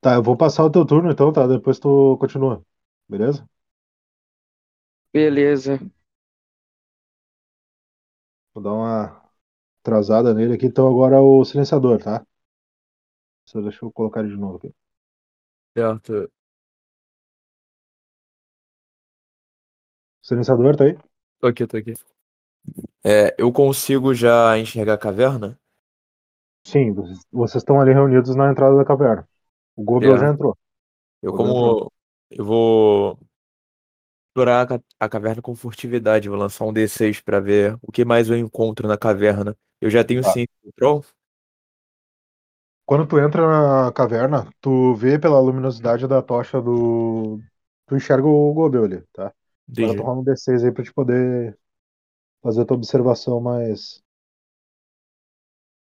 Tá, 0.00 0.14
eu 0.14 0.22
vou 0.22 0.36
passar 0.36 0.64
o 0.64 0.70
teu 0.70 0.84
turno 0.84 1.10
então, 1.12 1.32
tá? 1.32 1.46
Depois 1.46 1.78
tu 1.78 2.16
continua. 2.18 2.64
Beleza? 3.08 3.48
Beleza. 5.12 5.78
Vou 8.54 8.62
dar 8.62 8.72
uma 8.72 9.21
atrasada 9.82 10.32
nele 10.34 10.54
aqui. 10.54 10.66
Então 10.66 10.88
agora 10.88 11.20
o 11.20 11.44
silenciador, 11.44 11.98
tá? 12.02 12.24
Só 13.44 13.60
deixa 13.60 13.84
eu 13.84 13.92
colocar 13.92 14.20
ele 14.20 14.30
de 14.30 14.36
novo 14.36 14.56
aqui. 14.56 14.74
Certo. 15.76 16.30
Silenciador, 20.20 20.74
tá 20.76 20.84
aí? 20.84 20.96
Tô 21.40 21.46
aqui, 21.48 21.66
tô 21.66 21.76
aqui. 21.76 21.94
É, 23.04 23.34
eu 23.38 23.52
consigo 23.52 24.14
já 24.14 24.56
enxergar 24.58 24.94
a 24.94 24.98
caverna? 24.98 25.58
Sim, 26.64 26.94
vocês, 27.32 27.62
estão 27.62 27.80
ali 27.80 27.92
reunidos 27.92 28.34
na 28.36 28.50
entrada 28.50 28.76
da 28.76 28.84
caverna. 28.84 29.28
O 29.76 29.82
Goblin 29.82 30.14
É. 30.14 30.18
já 30.18 30.28
entrou. 30.30 30.56
Eu 31.22 31.32
como 31.32 31.90
eu 32.30 32.44
vou 32.44 33.18
explorar 34.32 34.62
a, 34.62 34.66
ca- 34.66 34.84
a 35.00 35.08
caverna 35.08 35.42
com 35.42 35.54
furtividade, 35.54 36.28
vou 36.28 36.38
lançar 36.38 36.64
um 36.66 36.72
D6 36.72 37.20
pra 37.20 37.40
ver 37.40 37.76
o 37.82 37.92
que 37.92 38.04
mais 38.04 38.28
eu 38.30 38.36
encontro 38.38 38.88
na 38.88 38.96
caverna. 38.98 39.56
Eu 39.80 39.90
já 39.90 40.04
tenho 40.04 40.22
Tá. 40.22 40.32
ciência 40.32 40.54
do 40.64 40.72
troll? 40.72 41.04
Quando 42.84 43.06
tu 43.06 43.18
entra 43.18 43.46
na 43.86 43.92
caverna, 43.92 44.48
tu 44.60 44.94
vê 44.94 45.18
pela 45.18 45.40
luminosidade 45.40 46.06
da 46.06 46.20
tocha 46.22 46.60
do. 46.60 47.42
Tu 47.86 47.96
enxerga 47.96 48.26
o 48.26 48.52
Goblin 48.54 48.84
ali, 48.84 49.02
tá? 49.12 49.32
Entendi. 49.68 49.96
tu 49.96 50.02
rola 50.02 50.20
um 50.20 50.24
D6 50.24 50.64
aí 50.64 50.72
pra 50.72 50.84
te 50.84 50.92
poder 50.92 51.58
fazer 52.42 52.62
a 52.62 52.66
tua 52.66 52.76
observação 52.78 53.40
mais 53.40 54.02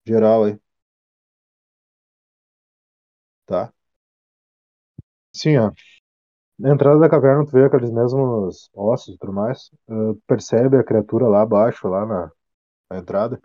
geral 0.06 0.44
aí. 0.46 0.60
Tá? 3.46 3.74
Sim, 5.34 5.58
ó. 5.58 5.72
Na 6.62 6.74
entrada 6.74 7.00
da 7.00 7.10
caverna, 7.10 7.44
tu 7.44 7.52
vê 7.52 7.66
aqueles 7.66 7.90
mesmos 7.92 8.70
ossos 8.76 9.16
e 9.16 9.18
tudo 9.18 9.34
mais. 9.34 9.72
Uh, 9.88 10.14
tu 10.14 10.22
percebe 10.28 10.78
a 10.78 10.84
criatura 10.84 11.28
lá 11.28 11.42
abaixo, 11.42 11.88
lá 11.88 12.06
na, 12.06 12.32
na 12.90 13.00
entrada. 13.00 13.42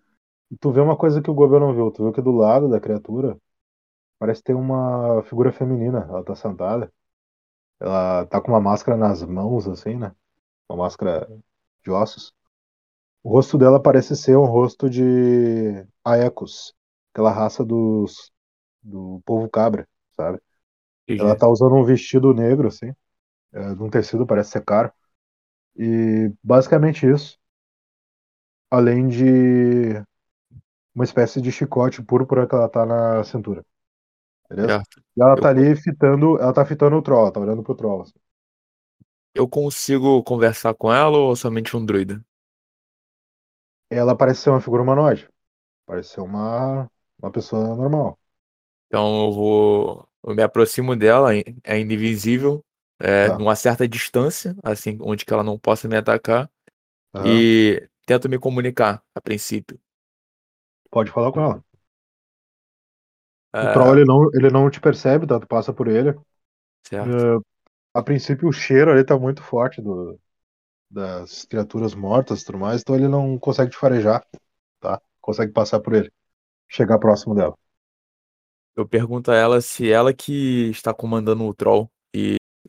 E 0.51 0.57
tu 0.59 0.71
vê 0.73 0.81
uma 0.81 0.97
coisa 0.97 1.23
que 1.23 1.31
o 1.31 1.35
Goblin 1.35 1.61
não 1.61 1.75
viu. 1.75 1.91
Tu 1.91 2.05
vê 2.05 2.13
que 2.13 2.23
do 2.23 2.33
lado 2.33 2.69
da 2.69 2.81
criatura 2.81 3.39
parece 4.19 4.43
ter 4.43 4.55
uma 4.55 5.23
figura 5.25 5.53
feminina. 5.53 6.07
Ela 6.09 6.25
tá 6.25 6.35
sentada. 6.37 6.93
Ela 7.81 8.27
tá 8.27 8.41
com 8.41 8.53
uma 8.53 8.61
máscara 8.61 8.99
nas 8.99 9.23
mãos, 9.23 9.67
assim, 9.69 9.97
né? 9.97 10.15
Uma 10.69 10.85
máscara 10.85 11.27
de 11.85 11.91
ossos. 11.91 12.35
O 13.23 13.31
rosto 13.31 13.59
dela 13.59 13.83
parece 13.83 14.17
ser 14.17 14.37
um 14.37 14.45
rosto 14.47 14.91
de 14.91 15.87
Aecos, 16.05 16.75
aquela 17.13 17.33
raça 17.33 17.65
dos 17.65 18.31
do 18.83 19.21
povo 19.25 19.49
cabra, 19.51 19.89
sabe? 20.13 20.41
Ela 21.19 21.37
tá 21.37 21.49
usando 21.49 21.75
um 21.77 21.85
vestido 21.85 22.35
negro, 22.35 22.69
assim, 22.69 22.93
é, 23.53 23.75
de 23.75 23.83
um 23.83 23.91
tecido, 23.91 24.27
parece 24.27 24.51
ser 24.53 24.65
caro. 24.65 24.93
E 25.77 26.33
basicamente 26.45 27.07
isso. 27.11 27.39
Além 28.71 29.09
de 29.09 30.03
uma 30.95 31.05
espécie 31.05 31.41
de 31.41 31.53
chicote 31.53 32.03
púrpura 32.03 32.47
que 32.49 32.55
ela 32.55 32.69
tá 32.69 32.85
na 32.87 33.23
cintura. 33.25 33.65
Beleza? 34.51 34.79
Certo. 34.79 35.01
E 35.19 35.23
ela 35.23 35.37
Eu- 35.37 35.41
tá 35.41 35.51
ali 35.51 35.77
fitando, 35.77 36.39
ela 36.41 36.53
tá 36.55 36.65
fitando 36.67 36.97
o 36.97 37.03
troll, 37.03 37.33
tá 37.33 37.41
olhando 37.41 37.63
pro 37.63 37.75
troll. 37.77 38.03
assim. 38.03 38.15
Eu 39.33 39.49
consigo 39.49 40.21
conversar 40.25 40.75
com 40.75 40.93
ela 40.93 41.17
ou 41.17 41.37
somente 41.37 41.77
um 41.77 41.87
druida? 41.87 42.21
Ela 43.91 44.17
parece 44.17 44.43
ser 44.43 44.51
uma 44.51 44.61
figura 44.61 44.83
humanoide. 44.83 45.29
Parece 45.87 46.11
ser 46.11 46.21
uma, 46.23 46.91
uma 47.21 47.33
pessoa 47.33 47.77
normal. 47.77 48.19
Então 48.87 49.27
eu 49.27 49.33
vou. 49.33 50.09
Eu 50.25 50.35
me 50.35 50.43
aproximo 50.43 50.97
dela, 50.97 51.37
é 51.37 51.45
ainda 51.65 51.95
invisível, 51.95 52.65
é, 53.01 53.31
Tá. 53.31 53.37
numa 53.37 53.57
certa 53.57 53.89
distância, 53.89 54.57
assim, 54.65 54.99
onde 55.03 55.25
que 55.25 55.33
ela 55.33 55.45
não 55.45 55.59
possa 55.59 55.89
me 55.89 55.97
atacar, 55.97 56.51
Aham. 57.15 57.47
e 57.47 57.89
tento 58.07 58.29
me 58.29 58.39
comunicar 58.39 59.03
a 59.15 59.21
princípio. 59.21 59.81
Pode 60.91 61.11
falar 61.13 61.31
com 61.33 61.41
ela. 61.41 61.65
O 63.61 63.69
É, 63.69 63.69
troll 63.69 63.97
ele 63.97 64.05
não, 64.05 64.31
ele 64.35 64.51
não 64.51 64.71
te 64.71 64.81
percebe, 64.81 65.27
tá? 65.27 65.41
Tu 65.41 65.47
passa 65.47 65.73
por 65.73 65.89
ele. 65.89 66.11
certo. 66.83 67.27
É, 67.27 67.39
a 67.95 68.03
princípio 68.03 68.49
o 68.49 68.53
cheiro 68.53 68.93
ali 68.93 69.05
tá 69.05 69.19
muito 69.19 69.43
forte 69.43 69.83
do, 69.83 70.21
das 70.91 71.45
criaturas 71.47 71.95
mortas 71.95 72.43
e 72.43 72.47
tudo 72.47 72.59
mais, 72.59 72.83
então 72.83 72.97
ele 72.97 73.09
não 73.09 73.39
consegue 73.39 73.73
te 73.73 73.79
farejar, 73.79 74.27
tá? 74.81 75.01
Consegue 75.21 75.53
passar 75.53 75.81
por 75.81 75.95
ele. 75.95 76.13
Chegar 76.71 76.99
próximo 77.01 77.35
dela. 77.35 77.57
Eu 78.77 78.87
pergunto 78.87 79.31
a 79.31 79.35
ela 79.37 79.61
se 79.61 79.91
ela 79.91 80.13
que 80.15 80.69
está 80.71 80.93
comandando 80.95 81.45
o 81.45 81.55
troll 81.55 81.91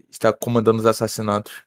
está 0.10 0.32
comandando 0.34 0.80
os 0.80 0.86
assassinatos. 0.86 1.64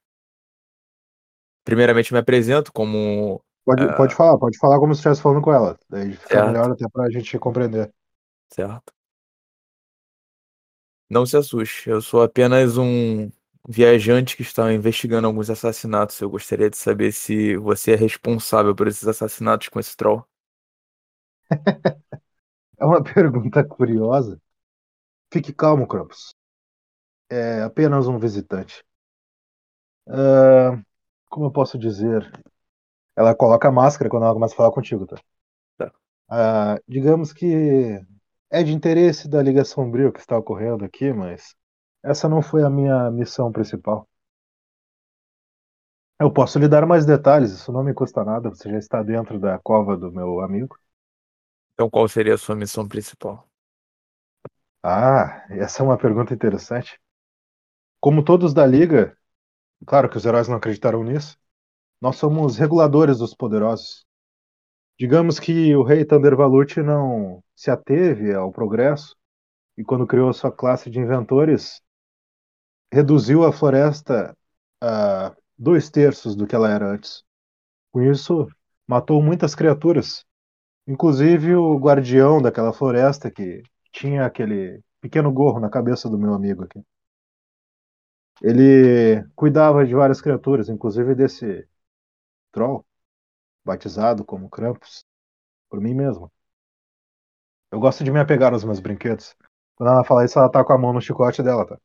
Primeiramente 1.65 2.13
me 2.13 2.19
apresento 2.19 2.73
como 2.73 3.43
Pode, 3.65 3.85
Ah. 3.85 3.93
pode 3.95 4.15
falar, 4.15 4.39
pode 4.39 4.59
falar 4.59 4.79
como 4.81 4.95
se 4.95 4.99
estivesse 5.01 5.23
falando 5.23 5.43
com 5.43 5.53
ela. 5.53 5.79
Daí 5.89 6.13
fica 6.15 6.29
Certo. 6.29 6.47
melhor 6.47 6.71
até 6.73 6.89
pra 6.89 7.11
gente 7.11 7.39
compreender. 7.39 7.93
certo. 8.53 8.93
Não 11.09 11.27
se 11.27 11.37
assuste, 11.37 11.91
eu 11.91 12.01
sou 12.01 12.23
apenas 12.23 12.79
um 12.79 13.31
viajante 13.69 14.37
que 14.37 14.43
está 14.43 14.73
investigando 14.73 15.27
alguns 15.27 15.51
assassinatos. 15.51 16.21
Eu 16.21 16.31
gostaria 16.31 16.71
de 16.71 16.77
saber 16.77 17.13
se 17.13 17.57
você 17.57 17.93
é 17.93 17.97
responsável 17.97 18.75
por 18.75 18.87
esses 18.89 19.07
assassinatos 19.07 19.69
com 19.69 19.79
esse 19.81 19.97
troll. 19.97 20.25
É 22.79 22.85
uma 22.87 23.03
pergunta 23.03 23.63
curiosa. 23.63 24.41
Fique 25.31 25.53
calmo, 25.53 25.87
Krampus. 25.87 26.35
É 27.31 27.63
apenas 27.63 28.07
um 28.09 28.19
visitante. 28.19 28.85
Ah, 30.09 30.79
como 31.31 31.47
eu 31.47 31.53
posso 31.53 31.79
dizer? 31.79 32.31
Ela 33.17 33.35
coloca 33.35 33.69
a 33.69 33.73
máscara 33.73 34.11
quando 34.11 34.25
ela 34.25 34.35
começa 34.35 34.55
a 34.55 34.57
falar 34.59 34.73
contigo, 34.73 35.07
tá? 35.07 35.17
Tá. 35.77 35.93
Ah, 36.29 36.79
digamos 36.89 37.33
que 37.33 38.01
é 38.51 38.63
de 38.63 38.73
interesse 38.73 39.29
da 39.29 39.43
Liga 39.43 39.65
Sombria 39.65 40.09
o 40.09 40.13
que 40.13 40.21
está 40.21 40.37
ocorrendo 40.39 40.85
aqui, 40.85 41.13
mas 41.13 41.55
essa 42.03 42.29
não 42.29 42.43
foi 42.43 42.63
a 42.65 42.71
minha 42.71 43.11
missão 43.11 43.51
principal. 43.53 44.09
Eu 46.21 46.33
posso 46.33 46.59
lhe 46.59 46.69
dar 46.69 46.87
mais 46.87 47.05
detalhes, 47.05 47.51
isso 47.51 47.73
não 47.73 47.83
me 47.83 47.93
custa 47.93 48.25
nada, 48.25 48.49
você 48.51 48.71
já 48.71 48.79
está 48.79 49.03
dentro 49.03 49.41
da 49.41 49.59
cova 49.59 49.97
do 49.97 50.13
meu 50.13 50.41
amigo. 50.41 50.77
Então, 51.75 51.91
qual 51.91 52.09
seria 52.09 52.35
a 52.35 52.39
sua 52.39 52.55
missão 52.55 52.87
principal? 52.87 53.49
Ah, 54.83 55.47
essa 55.51 55.83
é 55.83 55.85
uma 55.87 55.97
pergunta 55.99 56.35
interessante. 56.35 56.99
Como 58.01 58.25
todos 58.25 58.55
da 58.55 58.65
Liga, 58.67 59.15
claro 59.87 60.09
que 60.09 60.17
os 60.17 60.25
heróis 60.25 60.49
não 60.49 60.57
acreditaram 60.57 61.05
nisso, 61.05 61.37
nós 62.01 62.17
somos 62.17 62.57
reguladores 62.57 63.19
dos 63.19 63.35
poderosos. 63.35 64.07
Digamos 64.99 65.39
que 65.39 65.75
o 65.77 65.83
rei 65.83 66.05
Thunder 66.05 66.37
Valuti 66.37 66.83
não 66.83 67.43
se 67.55 67.71
ateve 67.71 68.35
ao 68.35 68.53
progresso 68.53 69.17
e 69.77 69.85
quando 69.85 70.07
criou 70.07 70.33
sua 70.33 70.53
classe 70.53 70.91
de 70.91 70.99
inventores, 70.99 71.83
reduziu 72.93 73.45
a 73.45 73.53
floresta 73.53 74.37
a 74.83 75.35
dois 75.59 75.91
terços 75.91 76.35
do 76.35 76.47
que 76.47 76.55
ela 76.55 76.71
era 76.71 76.87
antes. 76.91 77.23
Com 77.93 78.03
isso, 78.03 78.49
matou 78.87 79.23
muitas 79.23 79.55
criaturas, 79.55 80.25
inclusive 80.87 81.55
o 81.55 81.79
guardião 81.79 82.41
daquela 82.43 82.73
floresta 82.73 83.31
que 83.31 83.63
tinha 83.93 84.25
aquele 84.27 84.83
pequeno 85.01 85.33
gorro 85.33 85.61
na 85.61 85.71
cabeça 85.71 86.09
do 86.09 86.19
meu 86.19 86.35
amigo 86.35 86.65
aqui. 86.65 86.81
Ele 88.43 89.23
cuidava 89.35 89.87
de 89.87 89.95
várias 89.95 90.21
criaturas, 90.21 90.69
inclusive 90.69 91.15
desse 91.15 91.67
troll, 92.53 92.85
batizado 93.65 94.25
como 94.25 94.51
Krampus, 94.51 95.05
por 95.71 95.81
mim 95.81 95.95
mesmo. 95.95 96.33
Eu 97.71 97.81
gosto 97.81 98.03
de 98.05 98.11
me 98.11 98.21
apegar 98.21 98.53
aos 98.53 98.65
meus 98.65 98.81
brinquedos. 98.81 99.35
Quando 99.77 99.91
ela 99.91 100.05
fala 100.05 100.25
isso, 100.25 100.39
ela 100.39 100.51
tá 100.51 100.65
com 100.65 100.73
a 100.73 100.79
mão 100.79 100.93
no 100.93 101.01
chicote 101.01 101.43
dela, 101.43 101.67
tá? 101.67 101.79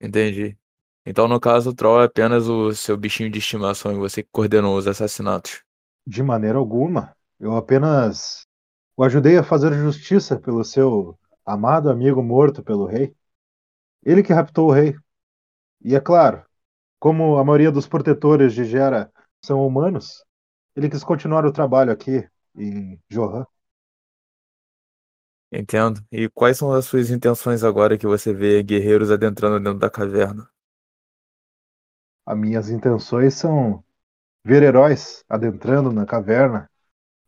Entendi. 0.00 0.56
Então, 1.04 1.26
no 1.26 1.40
caso, 1.40 1.70
o 1.70 1.74
Troll 1.74 2.02
é 2.02 2.04
apenas 2.04 2.48
o 2.48 2.72
seu 2.74 2.96
bichinho 2.96 3.30
de 3.30 3.38
estimação 3.38 3.92
e 3.92 3.96
você 3.96 4.22
que 4.22 4.28
coordenou 4.30 4.76
os 4.76 4.86
assassinatos. 4.86 5.62
De 6.06 6.22
maneira 6.22 6.58
alguma. 6.58 7.16
Eu 7.38 7.56
apenas 7.56 8.46
o 8.96 9.04
ajudei 9.04 9.38
a 9.38 9.44
fazer 9.44 9.72
justiça 9.74 10.38
pelo 10.38 10.64
seu 10.64 11.18
amado 11.46 11.90
amigo 11.90 12.22
morto 12.22 12.62
pelo 12.62 12.86
rei. 12.86 13.14
Ele 14.04 14.22
que 14.22 14.32
raptou 14.32 14.68
o 14.68 14.72
rei. 14.72 14.96
E 15.84 15.94
é 15.94 16.00
claro, 16.00 16.44
como 16.98 17.38
a 17.38 17.44
maioria 17.44 17.72
dos 17.72 17.88
protetores 17.88 18.54
de 18.54 18.64
Gera 18.64 19.12
são 19.44 19.66
humanos, 19.66 20.24
ele 20.76 20.90
quis 20.90 21.04
continuar 21.04 21.46
o 21.46 21.52
trabalho 21.52 21.92
aqui 21.92 22.28
em 22.56 23.00
Johan. 23.10 23.46
Entendo. 25.52 26.02
E 26.10 26.26
quais 26.30 26.56
são 26.56 26.72
as 26.72 26.86
suas 26.86 27.10
intenções 27.10 27.62
agora 27.62 27.98
que 27.98 28.06
você 28.06 28.32
vê 28.32 28.62
guerreiros 28.62 29.10
adentrando 29.10 29.58
dentro 29.60 29.78
da 29.78 29.90
caverna? 29.90 30.48
As 32.26 32.38
minhas 32.38 32.70
intenções 32.70 33.34
são 33.34 33.82
ver 34.44 34.62
heróis 34.62 35.24
adentrando 35.28 35.92
na 35.92 36.06
caverna 36.06 36.70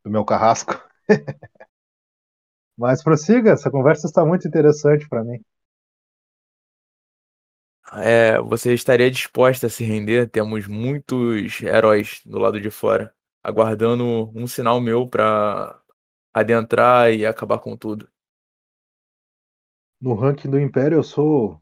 do 0.05 0.11
meu 0.11 0.25
carrasco. 0.25 0.75
Mas 2.77 3.03
prossiga, 3.03 3.53
essa 3.53 3.71
conversa 3.71 4.07
está 4.09 4.25
muito 4.25 4.49
interessante 4.49 5.09
para 5.09 5.23
mim. 5.23 5.41
É, 7.95 8.39
você 8.41 8.73
estaria 8.73 9.11
disposta 9.11 9.67
a 9.67 9.71
se 9.71 9.85
render? 9.85 10.29
Temos 10.31 10.67
muitos 10.67 11.61
heróis 11.63 12.21
do 12.25 12.39
lado 12.39 12.61
de 12.61 12.71
fora, 12.71 13.13
aguardando 13.43 14.31
um 14.35 14.47
sinal 14.47 14.81
meu 14.81 15.09
para 15.09 15.81
adentrar 16.35 17.13
e 17.13 17.27
acabar 17.27 17.59
com 17.59 17.77
tudo. 17.77 18.09
No 19.99 20.15
ranking 20.15 20.51
do 20.51 20.61
Império 20.61 20.99
eu 20.99 21.03
sou 21.03 21.59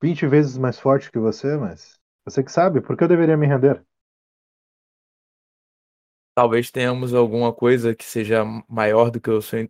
20 0.00 0.24
vezes 0.24 0.56
mais 0.56 0.78
forte 0.78 1.10
que 1.10 1.18
você, 1.18 1.56
mas 1.56 1.98
você 2.24 2.44
que 2.44 2.52
sabe, 2.52 2.80
por 2.80 2.96
que 2.96 3.02
eu 3.04 3.08
deveria 3.08 3.36
me 3.36 3.44
render? 3.46 3.84
Talvez 6.34 6.70
tenhamos 6.70 7.14
alguma 7.14 7.52
coisa 7.52 7.94
que 7.94 8.04
seja 8.04 8.44
maior 8.68 9.10
do 9.10 9.20
que 9.20 9.30
o 9.30 9.40
seu, 9.40 9.68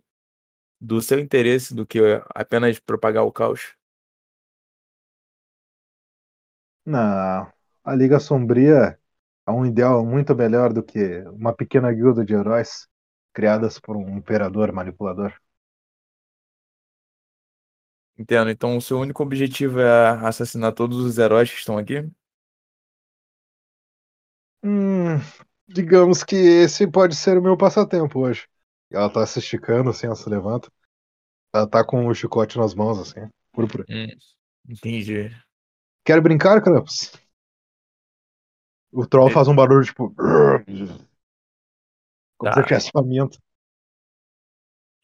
do 0.84 1.00
seu 1.00 1.18
interesse 1.18 1.74
do 1.74 1.86
que 1.86 1.98
apenas 2.34 2.78
propagar 2.78 3.24
o 3.24 3.32
caos. 3.32 3.74
Não, 6.84 7.52
a 7.84 7.94
Liga 7.94 8.20
Sombria 8.20 8.98
é 9.46 9.50
um 9.50 9.64
ideal 9.66 10.04
muito 10.04 10.34
melhor 10.34 10.72
do 10.72 10.82
que 10.82 11.20
uma 11.28 11.54
pequena 11.54 11.92
guilda 11.92 12.24
de 12.24 12.34
heróis 12.34 12.88
criadas 13.32 13.78
por 13.78 13.96
um 13.96 14.16
imperador 14.18 14.72
manipulador. 14.72 15.32
Entendo. 18.16 18.50
Então, 18.50 18.76
o 18.76 18.80
seu 18.80 18.98
único 19.00 19.22
objetivo 19.22 19.80
é 19.80 20.08
assassinar 20.26 20.72
todos 20.72 20.98
os 20.98 21.18
heróis 21.18 21.50
que 21.50 21.58
estão 21.58 21.76
aqui? 21.78 22.08
Hum, 24.62 25.18
digamos 25.68 26.24
que 26.24 26.34
esse 26.36 26.86
pode 26.90 27.14
ser 27.14 27.38
o 27.38 27.42
meu 27.42 27.56
passatempo 27.56 28.20
hoje. 28.20 28.48
Ela 28.94 29.10
tá 29.10 29.26
se 29.26 29.38
esticando, 29.38 29.90
assim, 29.90 30.06
ela 30.06 30.16
se 30.16 30.28
levanta. 30.28 30.70
Ela 31.52 31.68
tá 31.68 31.84
com 31.84 32.06
o 32.06 32.14
chicote 32.14 32.58
nas 32.58 32.74
mãos, 32.74 32.98
assim, 32.98 33.28
púrpura. 33.52 33.84
Hum, 33.88 34.06
entendi. 34.68 35.30
Quer 36.04 36.20
brincar, 36.20 36.62
Krampus? 36.62 37.12
O 38.92 39.06
troll 39.06 39.28
É. 39.28 39.32
faz 39.32 39.48
um 39.48 39.56
barulho, 39.56 39.84
tipo... 39.84 40.14
Como 42.38 42.52
Tá. 42.52 42.54
se 42.54 42.62
tivesse 42.68 42.90
faminto. 42.92 43.38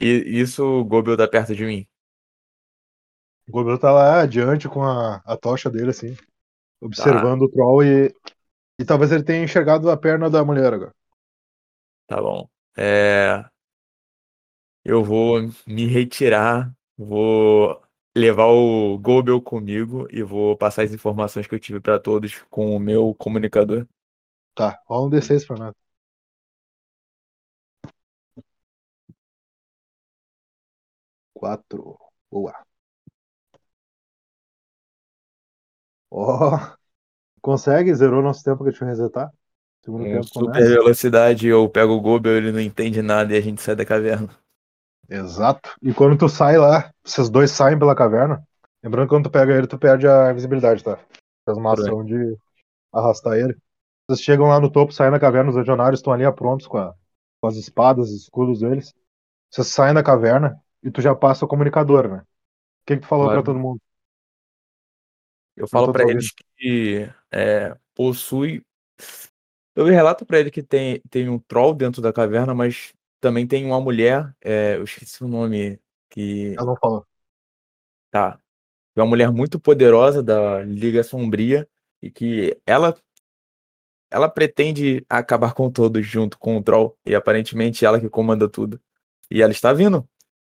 E 0.01 0.41
isso 0.41 0.65
o 0.65 0.85
Gobel 0.85 1.17
tá 1.17 1.29
perto 1.29 1.55
de 1.55 1.65
mim. 1.65 1.87
O 3.49 3.53
Goblin 3.53 3.79
tá 3.79 3.91
lá 3.91 4.21
adiante 4.21 4.69
com 4.69 4.83
a, 4.83 5.17
a 5.25 5.37
tocha 5.37 5.69
dele, 5.69 5.91
assim, 5.91 6.17
observando 6.81 7.43
o 7.43 7.51
troll 7.51 7.83
e, 7.83 8.15
e 8.79 8.85
talvez 8.85 9.13
ele 9.13 9.25
tenha 9.25 9.45
enxergado 9.45 9.91
a 9.91 9.97
perna 9.97 10.31
da 10.31 10.45
mulher 10.45 10.73
agora. 10.73 10.93
Tá 12.07 12.21
bom. 12.21 12.49
É... 12.77 13.45
Eu 14.85 15.05
vou 15.05 15.41
me 15.67 15.87
retirar, 15.87 16.75
vou 16.97 17.81
levar 18.17 18.47
o 18.47 18.99
Gobel 18.99 19.41
comigo 19.41 20.07
e 20.11 20.23
vou 20.23 20.57
passar 20.57 20.83
as 20.83 20.93
informações 20.93 21.47
que 21.47 21.55
eu 21.55 21.61
tive 21.61 21.81
pra 21.81 21.99
todos 21.99 22.43
com 22.51 22.75
o 22.77 22.81
meu 22.81 23.15
comunicador. 23.15 23.87
Tá, 24.55 24.81
rola 24.87 25.07
um 25.07 25.11
D6 25.11 25.45
pra 25.47 25.57
nós. 25.57 25.75
Quatro. 31.35 31.99
Boa. 32.31 32.65
Ó. 36.11 36.59
Consegue? 37.43 37.95
Zerou 37.95 38.23
nosso 38.23 38.45
tempo 38.45 38.65
que 38.65 38.71
eu 38.71 38.75
te 38.75 38.85
resetar? 38.85 39.31
Segundo 39.85 40.05
Com 40.05 40.13
tempo 40.13 40.27
super 40.27 40.53
começa. 40.53 40.69
velocidade, 40.69 41.47
eu 41.47 41.69
pego 41.69 41.93
o 41.95 42.01
Gobel, 42.01 42.37
ele 42.37 42.51
não 42.53 42.61
entende 42.61 43.01
nada 43.03 43.33
e 43.35 43.37
a 43.37 43.41
gente 43.41 43.63
sai 43.63 43.77
da 43.77 43.85
caverna. 43.85 44.29
Exato. 45.11 45.75
E 45.83 45.93
quando 45.93 46.17
tu 46.17 46.29
sai 46.29 46.57
lá, 46.57 46.93
vocês 47.05 47.29
dois 47.29 47.51
saem 47.51 47.79
pela 47.79 47.97
caverna. 47.97 48.43
Lembrando 48.83 49.07
que 49.09 49.15
quando 49.15 49.25
tu 49.25 49.31
pega 49.31 49.53
ele, 49.53 49.67
tu 49.67 49.79
perde 49.79 50.07
a 50.07 50.33
visibilidade, 50.33 50.85
tá? 50.85 50.97
Faz 51.45 51.59
uma 51.59 51.73
ação 51.73 52.05
de 52.05 52.37
arrastar 52.93 53.35
ele. 53.37 53.57
Vocês 54.09 54.23
chegam 54.23 54.47
lá 54.47 54.61
no 54.61 54.71
topo, 54.71 54.93
saem 54.93 55.11
da 55.11 55.21
caverna, 55.21 55.51
os 55.51 55.57
legionários 55.57 55.99
estão 56.01 56.13
ali 56.13 56.31
prontos 56.33 56.67
com, 56.67 56.79
a- 56.79 56.95
com 57.41 57.49
as 57.49 57.57
espadas, 57.57 58.09
os 58.09 58.23
escudos 58.23 58.61
deles. 58.61 58.95
Vocês 59.51 59.67
saem 59.67 59.95
da 59.95 60.03
caverna 60.03 60.61
e 60.83 60.91
tu 60.91 61.03
já 61.03 61.15
passa 61.15 61.45
o 61.45 61.49
comunicador, 61.49 62.09
né? 62.09 62.19
O 62.19 62.87
que, 62.87 62.97
que 62.97 63.03
tu 63.03 63.09
falou 63.09 63.27
Claro. 63.27 63.43
pra 63.43 63.53
todo 63.53 63.61
mundo? 63.61 63.81
Eu 65.57 65.69
falo 65.69 65.93
te 65.93 66.03
eles 66.03 66.33
que 66.57 67.11
é, 67.31 67.77
possui. 67.95 68.65
Eu 69.75 69.85
relato 69.85 70.25
pra 70.25 70.39
ele 70.39 70.51
que 70.51 70.63
tem, 70.63 71.01
tem 71.11 71.29
um 71.29 71.39
troll 71.39 71.75
dentro 71.75 72.01
da 72.01 72.13
caverna, 72.13 72.55
mas 72.55 72.93
também 73.21 73.47
tem 73.47 73.65
uma 73.65 73.81
mulher. 73.81 74.35
é, 74.41 74.77
eu 74.77 74.85
esqueci 74.85 75.23
o 75.23 75.29
nome. 75.29 75.81
Que. 76.09 76.55
Ela 76.57 76.67
não 76.67 76.77
falou. 76.77 77.07
Tá. 78.11 78.41
É 78.97 79.01
uma 79.01 79.07
mulher 79.07 79.31
muito 79.31 79.61
poderosa 79.61 80.23
da 80.23 80.63
Liga 80.63 81.03
Sombria 81.05 81.69
e 82.03 82.11
que 82.11 82.59
ela 82.67 82.97
ela 84.11 84.29
pretende 84.29 85.07
acabar 85.09 85.55
com 85.55 85.71
todos 85.71 86.05
junto 86.05 86.37
com 86.37 86.57
o 86.57 86.63
Troll 86.63 86.99
e 87.07 87.15
aparentemente 87.15 87.85
ela 87.85 88.01
que 88.01 88.09
comanda 88.09 88.49
tudo. 88.49 88.81
E 89.31 89.41
ela 89.41 89.53
está 89.53 89.73
vindo 89.73 90.07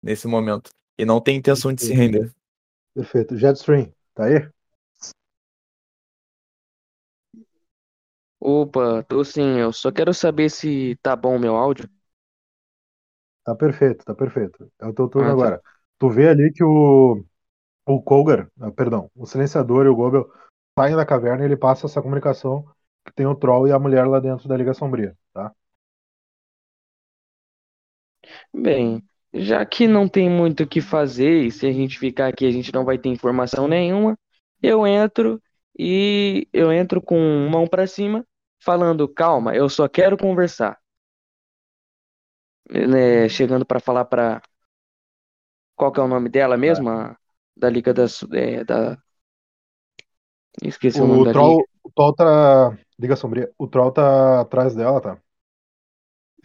nesse 0.03 0.29
momento 0.29 0.71
e 0.99 1.07
não 1.07 1.21
tem 1.21 1.37
intenção 1.37 1.73
de 1.73 1.83
se 1.83 1.95
render. 1.95 2.31
Perfeito. 2.95 3.37
Jetstream, 3.37 3.91
tá 4.15 4.25
aí? 4.27 4.49
Opa, 8.39 9.03
tô 9.05 9.25
sim, 9.25 9.59
eu 9.59 9.73
só 9.73 9.91
quero 9.91 10.13
saber 10.13 10.51
se 10.51 10.97
tá 11.03 11.17
bom 11.17 11.37
o 11.37 11.39
meu 11.39 11.57
áudio. 11.57 11.89
Tá 13.47 13.57
perfeito, 13.57 14.05
tá 14.07 14.15
perfeito. 14.15 14.73
É 14.81 14.87
o 14.87 14.95
teu 14.95 15.09
turno 15.09 15.31
Ah, 15.31 15.35
tá. 15.37 15.53
agora. 15.53 15.63
Tu 15.99 16.11
vê 16.11 16.29
ali 16.31 16.53
que 16.53 16.65
o, 16.65 17.25
o 17.87 18.03
Kolgar, 18.03 18.51
ah, 18.61 18.73
perdão, 18.73 19.11
o 19.17 19.27
silenciador 19.27 19.87
e 19.87 19.91
o 19.91 19.97
Gobel 19.97 20.31
saem 20.79 20.97
da 20.97 21.07
caverna 21.07 21.45
e 21.45 21.47
ele 21.49 21.57
passa 21.59 21.87
essa 21.87 22.03
comunicação 22.03 22.65
que 23.07 23.13
tem 23.15 23.27
o 23.27 23.37
Troll 23.37 23.69
e 23.69 23.73
a 23.73 23.81
mulher 23.81 24.07
lá 24.07 24.21
dentro 24.21 24.49
da 24.49 24.57
Liga 24.57 24.75
Sombria, 24.75 25.17
tá? 25.35 25.53
Bem, 28.53 29.03
já 29.33 29.65
que 29.65 29.87
não 29.87 30.09
tem 30.09 30.29
muito 30.31 30.63
o 30.65 30.67
que 30.67 30.81
fazer, 30.81 31.45
e 31.45 31.51
se 31.51 31.67
a 31.67 31.73
gente 31.73 31.99
ficar 31.99 32.29
aqui 32.29 32.47
a 32.47 32.51
gente 32.51 32.73
não 32.73 32.85
vai 32.85 32.99
ter 32.99 33.09
informação 33.09 33.69
nenhuma, 33.69 34.19
eu 34.63 34.87
entro 34.87 35.41
e 35.79 36.49
eu 36.53 36.73
entro 36.73 37.01
com 37.03 37.19
mão 37.51 37.67
pra 37.67 37.87
cima, 37.87 38.25
falando, 38.63 39.07
calma, 39.09 39.55
eu 39.55 39.69
só 39.69 39.89
quero 39.89 40.17
conversar. 40.17 40.79
Né, 42.71 43.29
chegando 43.29 43.65
pra 43.67 43.81
falar 43.81 44.05
pra. 44.07 44.43
Qual 45.77 45.93
que 45.93 46.01
é 46.01 46.03
o 46.03 46.09
nome 46.09 46.29
dela 46.29 46.57
mesmo? 46.57 46.89
A- 46.91 47.17
Da 47.57 47.69
Liga 47.71 47.93
das. 47.95 48.23
é, 48.33 48.65
da... 48.65 48.99
Esqueci 50.63 51.03
o 51.03 51.07
nome 51.07 51.23
O 51.23 51.25
da 51.25 51.33
Troll, 51.33 51.43
liga. 51.43 51.65
o 51.85 51.91
Troll 51.95 52.15
tá. 52.15 52.79
Liga 52.99 53.17
Sombria. 53.17 53.53
O 53.59 53.69
Troll 53.69 53.93
tá 53.93 54.41
atrás 54.41 54.75
dela, 54.75 55.01
tá? 55.01 55.21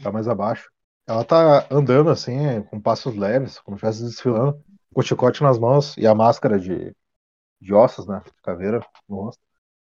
Tá 0.02 0.12
mais 0.12 0.28
abaixo. 0.28 0.72
Ela 1.08 1.24
tá 1.24 1.68
andando 1.72 2.10
assim, 2.10 2.62
com 2.64 2.80
passos 2.80 3.16
leves, 3.16 3.60
como 3.60 3.78
se 3.78 3.86
estivesse 3.88 4.04
desfilando, 4.16 4.64
com 4.94 5.00
o 5.02 5.04
chicote 5.04 5.42
nas 5.44 5.60
mãos 5.60 5.96
e 5.98 6.08
a 6.08 6.16
máscara 6.16 6.60
de, 6.60 6.96
de 7.62 7.74
ossos, 7.76 8.08
né? 8.08 8.22
De 8.26 8.34
caveira 8.44 8.82
no 9.10 9.18
rosto. 9.26 9.42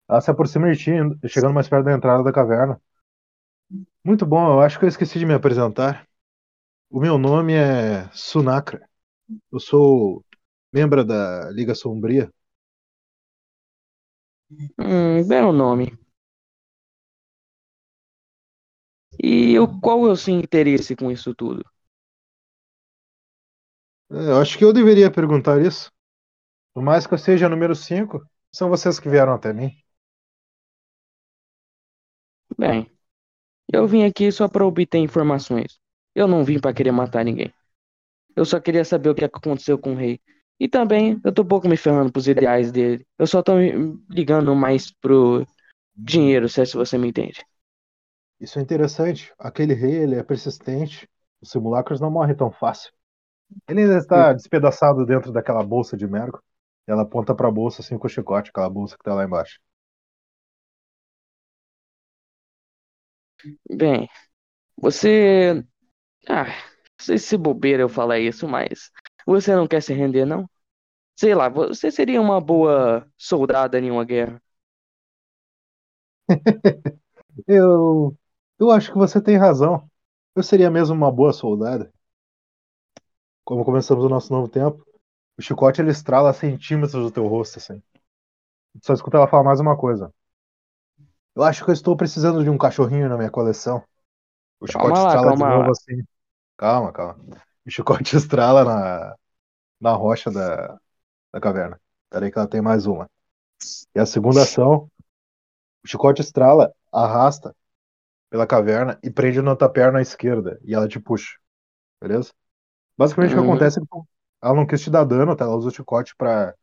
Ela 0.08 0.22
se 0.22 0.30
aproxima 0.32 0.72
de 0.72 0.78
ti, 0.78 0.92
chegando 1.28 1.54
mais 1.54 1.68
perto 1.68 1.86
da 1.86 1.94
entrada 1.94 2.24
da 2.24 2.32
caverna. 2.32 2.80
Muito 4.04 4.26
bom, 4.26 4.52
eu 4.54 4.60
acho 4.60 4.78
que 4.78 4.84
eu 4.84 4.88
esqueci 4.88 5.18
de 5.18 5.26
me 5.26 5.34
apresentar. 5.34 6.07
O 6.90 7.00
meu 7.00 7.18
nome 7.18 7.54
é 7.54 8.08
Sunakra. 8.12 8.88
Eu 9.52 9.60
sou 9.60 10.24
membro 10.72 11.04
da 11.04 11.50
Liga 11.52 11.74
Sombria. 11.74 12.32
Hum, 14.78 15.24
belo 15.28 15.52
nome. 15.52 15.98
E 19.22 19.56
o, 19.60 19.68
qual 19.80 20.06
é 20.08 20.10
o 20.10 20.16
seu 20.16 20.34
interesse 20.34 20.96
com 20.96 21.08
isso 21.10 21.32
tudo? 21.32 21.62
É, 24.10 24.14
Eu 24.30 24.40
acho 24.40 24.58
que 24.58 24.64
eu 24.64 24.72
deveria 24.72 25.10
perguntar 25.10 25.60
isso. 25.60 25.90
Por 26.74 26.82
mais 26.84 27.06
que 27.06 27.14
eu 27.14 27.18
seja 27.18 27.48
número 27.50 27.74
5, 27.76 28.22
são 28.52 28.68
vocês 28.70 29.00
que 29.00 29.10
vieram 29.10 29.34
até 29.34 29.52
mim. 29.52 29.72
Bem, 32.58 32.90
eu 33.72 33.86
vim 33.88 34.04
aqui 34.04 34.30
só 34.32 34.48
para 34.48 34.66
obter 34.66 34.98
informações. 34.98 35.78
Eu 36.14 36.26
não 36.28 36.44
vim 36.44 36.58
para 36.60 36.74
querer 36.74 36.92
matar 36.92 37.24
ninguém. 37.24 37.52
Eu 38.36 38.44
só 38.44 38.60
queria 38.60 38.84
saber 38.84 39.10
o 39.10 39.14
que 39.14 39.24
aconteceu 39.24 39.78
com 39.78 39.92
o 39.94 39.96
rei. 39.96 40.20
E 40.60 40.68
também, 40.68 41.20
eu 41.24 41.32
tô 41.32 41.44
pouco 41.44 41.68
me 41.68 41.76
ferrando 41.76 42.12
pros 42.12 42.28
ideais 42.28 42.72
dele. 42.72 43.06
Eu 43.18 43.26
só 43.26 43.42
tô 43.42 43.56
me- 43.56 43.98
ligando 44.10 44.54
mais 44.56 44.90
pro 44.92 45.46
dinheiro, 45.96 46.48
se 46.48 46.62
é 46.62 46.66
se 46.66 46.76
você 46.76 46.98
me 46.98 47.08
entende. 47.08 47.44
Isso 48.40 48.58
é 48.58 48.62
interessante. 48.62 49.32
Aquele 49.38 49.74
rei, 49.74 49.94
ele 49.96 50.14
é 50.16 50.22
persistente. 50.22 51.08
Os 51.40 51.50
simulacros 51.50 52.00
não 52.00 52.10
morrem 52.10 52.36
tão 52.36 52.50
fácil. 52.50 52.92
Ele 53.68 53.82
ainda 53.82 53.98
está 53.98 54.32
despedaçado 54.32 55.06
dentro 55.06 55.32
daquela 55.32 55.64
bolsa 55.64 55.96
de 55.96 56.06
mergo. 56.08 56.42
Ela 56.86 57.02
aponta 57.02 57.34
pra 57.34 57.50
bolsa 57.50 57.82
assim 57.82 57.98
com 57.98 58.06
o 58.08 58.10
chicote, 58.10 58.50
aquela 58.50 58.70
bolsa 58.70 58.96
que 58.98 59.04
tá 59.04 59.14
lá 59.14 59.24
embaixo. 59.24 59.60
Bem, 63.70 64.08
você. 64.76 65.64
Ah, 66.28 66.44
não 66.46 66.52
sei 67.00 67.18
se 67.18 67.36
bobeira 67.36 67.82
eu 67.82 67.88
falar 67.88 68.18
isso, 68.20 68.46
mas. 68.48 68.90
Você 69.26 69.54
não 69.54 69.66
quer 69.68 69.82
se 69.82 69.92
render, 69.94 70.24
não? 70.24 70.48
Sei 71.18 71.34
lá, 71.34 71.48
você 71.48 71.90
seria 71.90 72.20
uma 72.22 72.40
boa 72.40 73.08
soldada 73.18 73.78
em 73.80 73.90
uma 73.90 74.04
guerra. 74.04 74.42
Eu. 77.46 78.16
Eu 78.58 78.70
acho 78.70 78.92
que 78.92 78.98
você 78.98 79.20
tem 79.20 79.36
razão. 79.36 79.88
Eu 80.34 80.42
seria 80.42 80.70
mesmo 80.70 80.94
uma 80.94 81.10
boa 81.12 81.32
soldada. 81.32 81.92
Como 83.44 83.64
começamos 83.64 84.04
o 84.04 84.08
nosso 84.08 84.32
novo 84.32 84.48
tempo, 84.48 84.84
o 85.38 85.42
chicote 85.42 85.80
ele 85.80 85.90
estrala 85.90 86.32
centímetros 86.34 87.04
do 87.04 87.10
teu 87.12 87.26
rosto, 87.28 87.58
assim. 87.58 87.82
Só 88.82 88.92
escuta 88.94 89.18
ela 89.18 89.28
falar 89.28 89.44
mais 89.44 89.60
uma 89.60 89.76
coisa. 89.76 90.12
Eu 91.34 91.42
acho 91.42 91.64
que 91.64 91.70
eu 91.70 91.74
estou 91.74 91.96
precisando 91.96 92.42
de 92.42 92.50
um 92.50 92.58
cachorrinho 92.58 93.08
na 93.08 93.16
minha 93.16 93.30
coleção. 93.30 93.82
O 94.60 94.66
chicote 94.68 94.98
Calma 94.98 95.02
lá, 95.02 95.18
estrala 95.18 95.34
de 95.34 95.44
calma 95.44 95.46
novo 95.46 95.70
lá. 95.70 95.72
assim. 95.72 96.02
Calma, 96.58 96.92
calma. 96.92 97.16
O 97.66 97.70
chicote 97.70 98.16
estrala 98.16 98.64
na, 98.64 99.16
na 99.80 99.92
rocha 99.92 100.30
da, 100.32 100.78
da 101.32 101.40
caverna. 101.40 101.80
Peraí 102.10 102.30
que 102.32 102.38
ela 102.38 102.48
tem 102.48 102.62
mais 102.62 102.86
uma. 102.86 103.10
E 103.94 104.00
a 104.00 104.06
segunda 104.06 104.42
ação, 104.44 104.90
o 105.84 105.88
chicote 105.88 106.22
estrala, 106.22 106.72
arrasta 106.92 107.54
pela 108.30 108.46
caverna 108.46 108.98
e 109.02 109.10
prende 109.10 109.42
na 109.42 109.56
tua 109.56 109.70
perna 109.70 110.02
esquerda. 110.02 110.60
E 110.64 110.74
ela 110.74 110.88
te 110.88 111.00
puxa. 111.00 111.38
Beleza? 112.00 112.32
Basicamente 112.96 113.32
o 113.32 113.34
que 113.34 113.40
Uhum. 113.40 113.40
acontece 113.40 113.78
é 113.80 113.82
que 113.82 113.88
ela 114.42 114.54
não 114.54 114.66
quis 114.66 114.82
te 114.82 114.90
dar 114.90 115.04
dano, 115.04 115.36
tá? 115.36 115.44
Ela 115.44 115.56
usa 115.56 115.68
o 115.68 115.72
chicote 115.72 116.14
pra, 116.16 116.54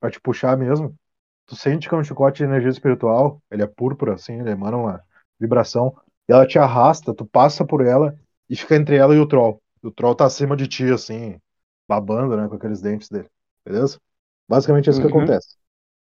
pra 0.00 0.10
te 0.10 0.20
puxar 0.20 0.56
mesmo. 0.58 0.94
Tu 1.46 1.56
sente 1.56 1.88
que 1.88 1.94
é 1.94 1.98
um 1.98 2.04
chicote 2.04 2.38
de 2.38 2.44
energia 2.44 2.70
espiritual, 2.70 3.42
ele 3.50 3.62
é 3.62 3.66
púrpura, 3.66 4.14
assim, 4.14 4.40
ele 4.40 4.50
emana 4.50 4.76
uma 4.76 5.04
vibração. 5.40 5.96
E 6.28 6.32
ela 6.32 6.46
te 6.46 6.58
arrasta, 6.58 7.14
tu 7.14 7.26
passa 7.26 7.64
por 7.66 7.84
ela 7.86 8.18
e 8.50 8.56
fica 8.56 8.76
entre 8.76 8.96
ela 8.98 9.16
e 9.16 9.20
o 9.20 9.28
troll. 9.28 9.62
O 9.84 9.92
troll 9.92 10.16
tá 10.16 10.26
acima 10.26 10.56
de 10.56 10.68
ti, 10.68 10.84
assim, 10.92 11.40
babando, 11.88 12.36
né, 12.36 12.48
com 12.48 12.56
aqueles 12.56 12.82
dentes 12.82 13.10
dele. 13.10 13.30
Beleza? 13.66 14.00
Basicamente 14.48 14.88
é 14.88 14.92
isso 14.92 15.00
que 15.00 15.06
Uhum. 15.06 15.08
acontece. 15.08 15.56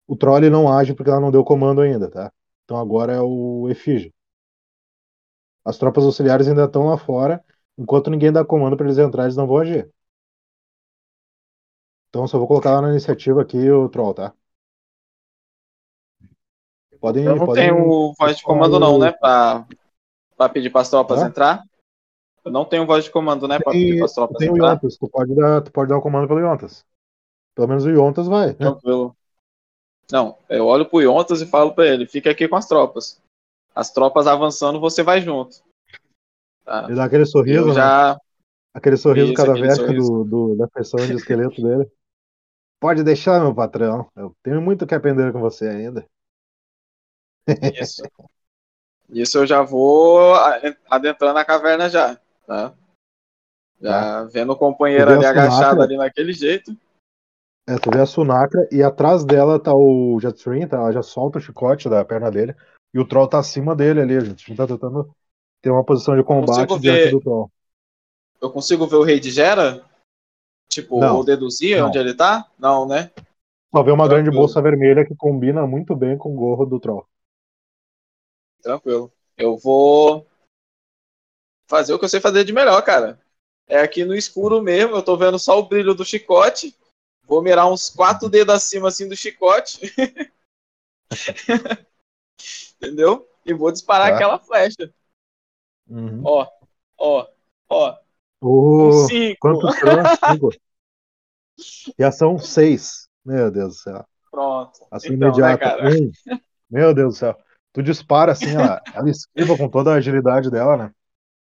O 0.09 0.17
troll 0.17 0.39
ele 0.39 0.51
não 0.51 0.73
age 0.73 0.95
porque 0.95 1.11
ela 1.11 1.21
não 1.21 1.33
deu 1.33 1.45
comando 1.45 1.81
ainda, 1.83 2.11
tá? 2.11 2.33
Então 2.65 2.79
agora 2.79 3.13
é 3.15 3.21
o 3.23 3.69
Efígie. 3.71 4.15
As 5.65 5.79
tropas 5.79 6.05
auxiliares 6.05 6.49
ainda 6.49 6.65
estão 6.67 6.87
lá 6.89 6.99
fora. 6.99 7.43
Enquanto 7.79 8.11
ninguém 8.11 8.31
dá 8.31 8.45
comando 8.45 8.77
pra 8.77 8.85
eles 8.87 8.99
entrarem, 8.99 9.29
eles 9.29 9.37
não 9.39 9.47
vão 9.47 9.57
agir. 9.59 9.91
Então 12.09 12.27
só 12.29 12.39
vou 12.39 12.47
colocar 12.49 12.73
lá 12.73 12.83
na 12.83 12.91
iniciativa 12.91 13.43
aqui 13.43 13.71
o 13.71 13.89
troll, 13.89 14.15
tá? 14.15 14.33
Podem, 17.01 17.27
Eu 17.27 17.37
não 17.37 17.49
podem 17.49 17.67
tenho 17.69 18.15
voz 18.19 18.37
de 18.37 18.43
comando, 18.43 18.79
não, 18.79 18.99
né? 18.99 19.13
Pra, 19.13 19.67
pra 20.37 20.49
pedir 20.49 20.71
pras 20.71 20.91
tropas 20.91 21.23
Hã? 21.23 21.25
entrar. 21.25 21.65
Eu 22.45 22.51
não 22.51 22.65
tenho 22.65 22.87
voz 22.87 23.05
de 23.05 23.11
comando, 23.11 23.47
né? 23.47 23.59
Pra 23.59 23.73
pedir 23.73 23.99
pras 23.99 24.15
tropas 24.15 24.39
tem 24.39 24.51
o. 24.51 24.57
Yontas, 24.57 24.97
tu 24.97 25.09
pode, 25.09 25.35
dar, 25.35 25.61
tu 25.61 25.71
pode 25.71 25.89
dar 25.89 25.99
o 25.99 26.03
comando 26.03 26.27
pelo 26.27 26.41
Yontas. 26.41 26.85
Pelo 27.55 27.69
menos 27.69 27.85
o 27.85 27.91
Yontas 27.91 28.27
vai. 28.27 28.49
né? 28.49 28.55
Tranquilo. 28.55 29.15
Não, 30.11 30.37
eu 30.49 30.67
olho 30.67 30.87
pro 30.87 31.01
Yontas 31.01 31.41
e 31.41 31.47
falo 31.47 31.75
pra 31.75 31.87
ele: 31.87 32.07
fica 32.07 32.31
aqui 32.31 32.49
com 32.49 32.57
as 32.57 32.67
tropas. 32.67 33.21
As 33.75 33.93
tropas 33.93 34.27
avançando, 34.27 34.81
você 34.81 35.03
vai 35.03 35.21
junto. 35.21 35.63
Tá? 36.65 36.85
Ele 36.85 36.95
dá 36.97 37.05
aquele 37.05 37.27
sorriso, 37.27 37.61
Eu 37.61 37.67
né? 37.69 37.75
já. 37.75 38.21
Aquele 38.73 38.97
sorriso 38.97 39.33
Isso, 39.33 39.43
aquele 39.43 39.75
sorriso. 39.75 40.25
do, 40.25 40.25
do, 40.25 40.57
da 40.57 40.69
feição 40.69 41.05
de 41.05 41.15
esqueleto 41.15 41.61
dele. 41.61 41.91
Pode 42.81 43.03
deixar, 43.03 43.41
meu 43.41 43.55
patrão. 43.55 44.09
Eu 44.17 44.35
tenho 44.43 44.63
muito 44.63 44.87
que 44.87 44.95
aprender 44.95 45.33
com 45.33 45.41
você 45.41 45.69
ainda. 45.69 46.07
Isso. 47.81 48.03
Isso 49.09 49.39
eu 49.39 49.47
já 49.47 49.61
vou 49.61 50.35
adentrando 50.89 51.39
a 51.39 51.45
caverna 51.45 51.91
já. 51.91 52.19
Tá? 52.51 52.75
Já 53.81 54.25
vendo 54.25 54.53
o 54.53 54.57
companheiro 54.59 55.13
ali 55.13 55.25
agachado 55.25 55.81
ali 55.83 55.97
naquele 55.97 56.33
jeito. 56.33 56.77
É, 57.69 57.77
tu 57.79 57.93
vê 57.93 58.01
a 58.01 58.07
Sunakra 58.07 58.69
e 58.73 58.83
atrás 58.83 59.25
dela 59.25 59.61
tá 59.63 59.73
o 59.73 60.19
Jetstream, 60.21 60.69
tá? 60.69 60.79
Ela 60.79 60.93
já 60.93 61.03
solta 61.03 61.39
o 61.39 61.41
chicote 61.41 61.89
da 61.89 62.05
perna 62.05 62.29
dele. 62.29 62.57
E 62.93 62.99
o 62.99 63.07
Troll 63.07 63.29
tá 63.29 63.39
acima 63.39 63.77
dele 63.77 64.01
ali. 64.01 64.17
A 64.17 64.21
gente 64.25 64.57
tá 64.57 64.67
tentando 64.67 65.15
ter 65.63 65.71
uma 65.71 65.85
posição 65.85 66.17
de 66.17 66.25
combate 66.25 66.67
diante 66.81 67.05
ver- 67.05 67.11
do 67.13 67.21
Troll. 67.21 67.53
Eu 68.43 68.51
consigo 68.51 68.85
ver 68.89 68.97
o 68.97 69.05
rei 69.05 69.21
de 69.21 69.31
Gera? 69.31 69.85
Tipo, 70.69 70.99
Não. 70.99 71.19
ou 71.19 71.25
deduzir 71.25 71.79
Não. 71.79 71.87
onde 71.87 71.99
ele 71.99 72.15
tá? 72.15 72.51
Não, 72.59 72.85
né? 72.85 73.13
Só 73.73 73.81
vê 73.85 73.93
uma 73.93 74.09
grande 74.09 74.25
Tranquilo. 74.25 74.43
bolsa 74.47 74.61
vermelha 74.61 75.07
que 75.07 75.15
combina 75.15 75.65
muito 75.69 75.95
bem 75.95 76.19
com 76.19 76.33
o 76.33 76.37
gorro 76.37 76.67
do 76.67 76.81
Troll. 76.81 77.07
Tranquilo. 78.61 79.13
Eu 79.37 79.57
vou 79.57 80.27
fazer 81.71 81.95
o 81.95 81.99
que 81.99 82.05
eu 82.05 82.09
sei 82.09 82.21
fazer 82.21 82.45
de 82.45 82.53
melhor, 82.53 82.83
cara. 82.83 83.19
É 83.69 83.79
aqui 83.79 84.05
no 84.05 84.15
escuro 84.17 84.61
mesmo, 84.61 84.97
eu 84.97 85.03
tô 85.03 85.17
vendo 85.17 85.39
só 85.39 85.59
o 85.59 85.69
brilho 85.69 85.95
do 85.95 86.05
chicote. 86.05 86.77
Vou 87.23 87.41
mirar 87.41 87.71
uns 87.71 87.89
quatro 87.89 88.29
dedos 88.29 88.53
acima 88.53 88.89
assim 88.89 89.09
do 89.09 89.17
chicote. 89.17 89.81
Entendeu? 92.77 93.29
E 93.47 93.55
vou 93.55 93.71
disparar 93.71 94.11
Tá. 94.11 94.15
aquela 94.17 94.39
flecha. 94.41 94.93
Uhum. 95.89 96.23
Ó, 96.25 96.47
ó, 96.99 97.27
ó. 97.69 97.97
O... 98.41 98.89
Um 98.89 99.07
cinco. 99.07 99.39
Quanto? 99.41 99.69
Cinco. 100.33 101.95
E 101.97 102.03
ação 102.03 102.39
seis. 102.39 103.09
Meu 103.25 103.51
Deus 103.51 103.77
do 103.77 103.81
céu. 103.81 104.05
Pronto. 104.31 104.87
Ação 104.91 105.13
Então, 105.13 105.31
né, 105.31 105.37
imediata. 105.37 105.77
Meu 106.69 106.93
Deus 106.93 107.15
do 107.15 107.19
céu. 107.19 107.39
Tu 107.73 107.83
dispara 107.83 108.33
assim, 108.33 108.55
ela, 108.55 108.83
ela 108.93 109.09
esquiva 109.09 109.57
com 109.57 109.69
toda 109.69 109.93
a 109.93 109.97
agilidade 109.97 110.51
dela, 110.51 110.77
né? 110.77 110.95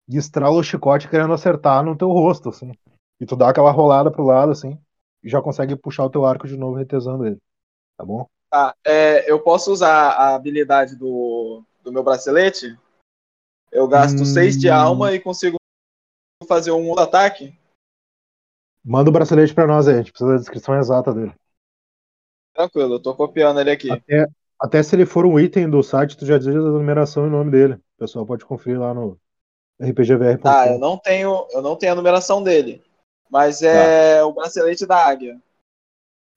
E 0.08 0.16
estrala 0.16 0.56
o 0.56 0.62
chicote 0.62 1.08
querendo 1.08 1.32
acertar 1.32 1.84
no 1.84 1.96
teu 1.96 2.08
rosto, 2.08 2.50
assim. 2.50 2.72
E 3.20 3.26
tu 3.26 3.34
dá 3.34 3.50
aquela 3.50 3.70
rolada 3.70 4.10
pro 4.10 4.24
lado, 4.24 4.52
assim, 4.52 4.78
e 5.22 5.28
já 5.28 5.40
consegue 5.42 5.74
puxar 5.74 6.04
o 6.04 6.10
teu 6.10 6.24
arco 6.24 6.46
de 6.46 6.56
novo, 6.56 6.76
retesando 6.76 7.26
ele. 7.26 7.38
Tá 7.96 8.04
bom? 8.04 8.26
Tá, 8.50 8.74
é, 8.84 9.30
eu 9.30 9.42
posso 9.42 9.72
usar 9.72 10.10
a 10.10 10.34
habilidade 10.34 10.96
do, 10.96 11.62
do 11.82 11.92
meu 11.92 12.04
bracelete? 12.04 12.78
Eu 13.72 13.88
gasto 13.88 14.22
Hum. 14.22 14.24
6 14.24 14.58
de 14.58 14.70
alma 14.70 15.12
e 15.12 15.20
consigo 15.20 15.56
fazer 16.46 16.70
um 16.70 16.98
ataque? 16.98 17.58
Manda 18.84 19.10
o 19.10 19.12
bracelete 19.12 19.52
pra 19.52 19.66
nós 19.66 19.88
aí, 19.88 19.94
a 19.94 19.98
gente 19.98 20.12
precisa 20.12 20.30
da 20.30 20.38
descrição 20.38 20.78
exata 20.78 21.12
dele. 21.12 21.34
Tranquilo, 22.54 22.94
eu 22.94 23.02
tô 23.02 23.14
copiando 23.14 23.60
ele 23.60 23.70
aqui. 23.70 23.90
Até, 23.90 24.26
até 24.60 24.82
se 24.82 24.94
ele 24.94 25.04
for 25.04 25.26
um 25.26 25.40
item 25.40 25.68
do 25.68 25.82
site, 25.82 26.16
tu 26.16 26.24
já 26.24 26.38
diz 26.38 26.48
a 26.48 26.52
numeração 26.52 27.24
e 27.24 27.28
o 27.28 27.30
nome 27.30 27.50
dele. 27.50 27.74
O 27.74 27.98
pessoal 27.98 28.24
pode 28.24 28.44
conferir 28.44 28.78
lá 28.78 28.94
no 28.94 29.18
rpgvr.com. 29.80 30.42
Tá, 30.42 30.68
eu 30.68 30.78
não 30.78 30.98
tenho, 30.98 31.46
eu 31.50 31.62
não 31.62 31.76
tenho 31.76 31.92
a 31.92 31.96
numeração 31.96 32.42
dele. 32.42 32.82
Mas 33.30 33.62
é 33.62 34.22
o 34.22 34.32
bracelete 34.32 34.86
da 34.86 35.04
águia. 35.06 35.40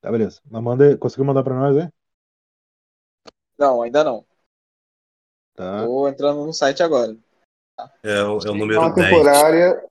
Tá, 0.02 0.12
beleza. 0.12 0.42
Mas 0.50 0.64
manda, 0.64 0.98
conseguiu 0.98 1.26
mandar 1.26 1.44
pra 1.44 1.54
nós 1.56 1.78
aí? 1.78 1.90
Não, 3.58 3.82
ainda 3.82 4.04
não. 4.04 4.26
Tá. 5.56 5.86
Tô 5.86 6.08
entrando 6.08 6.46
no 6.46 6.54
site 6.54 6.82
agora. 6.82 7.16
É, 8.04 8.24
o- 8.24 8.40
é 8.40 8.50
o 8.50 8.56
número 8.56 8.80
Uma 8.80 8.94
10. 8.94 9.10
temporária. 9.10 9.86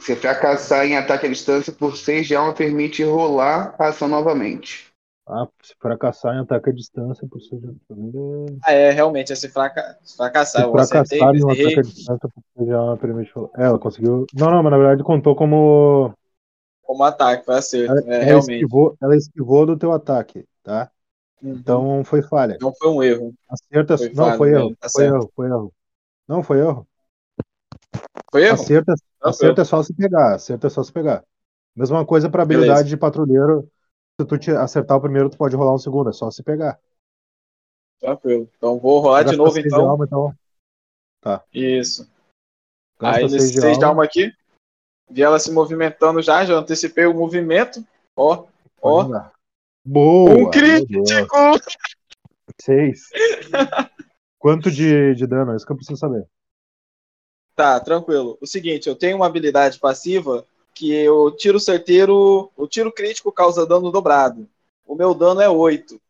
Se 0.00 0.14
fracassar 0.14 0.84
em 0.86 0.96
ataque 0.96 1.26
à 1.26 1.28
distância 1.28 1.72
por 1.72 1.96
6 1.96 2.26
de 2.26 2.36
alma, 2.36 2.54
permite 2.54 3.02
rolar 3.02 3.74
a 3.78 3.88
ação 3.88 4.06
novamente. 4.06 4.87
Ah, 5.30 5.46
se 5.62 5.74
fracassar 5.78 6.34
em 6.34 6.40
ataque 6.40 6.70
à 6.70 6.72
distância, 6.72 7.28
por 7.28 7.38
ser 7.42 7.58
de 7.58 7.76
Ah, 8.64 8.72
é, 8.72 8.90
realmente, 8.90 9.30
esse 9.30 9.46
fraca... 9.50 9.98
fracassar. 10.16 10.62
Se 10.62 10.68
Eu 10.68 10.76
acertei, 10.78 11.18
fracassar 11.18 11.36
em 11.36 11.44
um 11.44 11.50
ataque 11.50 11.80
à 11.80 11.82
distância, 11.82 12.28
por 12.54 12.74
arma, 12.74 12.96
permite 12.96 13.32
rolar. 13.34 13.50
É, 13.58 13.64
ela 13.64 13.78
conseguiu. 13.78 14.24
Não, 14.34 14.50
não, 14.50 14.62
mas 14.62 14.72
na 14.72 14.78
verdade 14.78 15.04
contou 15.04 15.36
como. 15.36 16.14
Como 16.82 17.04
ataque, 17.04 17.44
foi 17.44 17.56
acerto. 17.56 17.92
Ela, 17.92 18.00
É, 18.00 18.14
ela 18.14 18.24
realmente. 18.24 18.54
esquivou, 18.54 18.96
ela 19.02 19.16
esquivou 19.16 19.66
do 19.66 19.76
teu 19.76 19.92
ataque, 19.92 20.46
tá? 20.62 20.90
Uhum. 21.42 21.52
Então 21.52 22.04
foi 22.04 22.22
falha. 22.22 22.56
Não 22.58 22.72
foi 22.74 22.88
um 22.88 23.02
erro. 23.02 23.34
Acerta. 23.50 23.98
Foi 23.98 24.08
não, 24.08 24.24
falha, 24.24 24.36
foi 24.38 24.50
né? 24.50 24.58
erro. 24.58 24.76
Tá 24.76 24.88
foi 24.88 25.04
erro, 25.04 25.32
foi 25.36 25.46
erro. 25.46 25.72
Não, 26.26 26.42
foi 26.42 26.58
erro. 26.60 26.88
Foi 28.30 28.44
erro? 28.44 28.54
Acerta, 28.54 28.94
acerta 29.22 29.62
é 29.62 29.64
só 29.64 29.82
se 29.82 29.94
pegar. 29.94 30.34
Acerta 30.34 30.66
é 30.66 30.70
só 30.70 30.82
se 30.82 30.92
pegar. 30.92 31.22
Mesma 31.76 32.04
coisa 32.04 32.28
pra 32.28 32.42
habilidade 32.42 32.70
Beleza. 32.70 32.88
de 32.88 32.96
patrulheiro. 32.96 33.68
Se 34.20 34.26
tu 34.26 34.36
te 34.36 34.50
acertar 34.50 34.96
o 34.96 35.00
primeiro, 35.00 35.30
tu 35.30 35.36
pode 35.38 35.54
rolar 35.54 35.74
um 35.74 35.78
segundo. 35.78 36.10
É 36.10 36.12
só 36.12 36.30
se 36.30 36.42
pegar. 36.42 36.80
Tranquilo. 38.00 38.48
Então 38.56 38.78
vou 38.78 39.00
rolar 39.00 39.22
de 39.22 39.36
novo, 39.36 39.52
seis 39.52 39.64
de 39.64 39.68
então. 39.68 39.88
alma, 39.88 40.04
então. 40.04 40.34
Isso. 41.52 42.08
Gasta 42.98 43.20
Aí 43.20 43.28
seis 43.28 43.32
nesse 43.32 43.54
de 43.54 43.60
6 43.60 43.78
de 43.78 43.84
alma. 43.84 43.86
alma 43.88 44.04
aqui, 44.04 44.32
vi 45.08 45.22
ela 45.22 45.38
se 45.38 45.52
movimentando 45.52 46.20
já, 46.20 46.44
já 46.44 46.54
antecipei 46.54 47.06
o 47.06 47.14
movimento. 47.14 47.84
Ó, 48.16 48.46
ó. 48.82 49.30
Boa! 49.84 50.30
Um 50.36 50.50
crítico! 50.50 51.36
Seis. 52.60 53.08
Quanto 54.38 54.70
de, 54.70 55.14
de 55.14 55.26
dano? 55.26 55.52
É 55.52 55.56
isso 55.56 55.66
que 55.66 55.72
eu 55.72 55.76
preciso 55.76 55.98
saber. 55.98 56.26
Tá, 57.54 57.78
tranquilo. 57.80 58.36
O 58.40 58.46
seguinte, 58.46 58.88
eu 58.88 58.96
tenho 58.96 59.16
uma 59.16 59.26
habilidade 59.26 59.78
passiva 59.78 60.46
que 60.78 60.92
eu 60.92 61.32
tiro 61.32 61.58
certeiro, 61.58 62.52
o 62.56 62.68
tiro 62.68 62.92
crítico 62.92 63.32
causa 63.32 63.66
dano 63.66 63.90
dobrado. 63.90 64.48
O 64.86 64.94
meu 64.94 65.12
dano 65.12 65.40
é 65.40 65.48
8. 65.48 66.00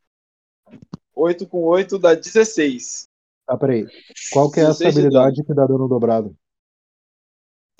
8 1.14 1.46
com 1.46 1.64
8 1.64 1.98
dá 1.98 2.14
16. 2.14 3.08
Tá, 3.46 3.56
peraí. 3.56 3.86
Qual 4.30 4.50
que 4.50 4.60
é 4.60 4.64
essa 4.64 4.84
16 4.84 4.94
de 4.94 5.00
habilidade 5.00 5.42
que 5.42 5.54
dá 5.54 5.64
dano 5.64 5.88
dobrado? 5.88 6.36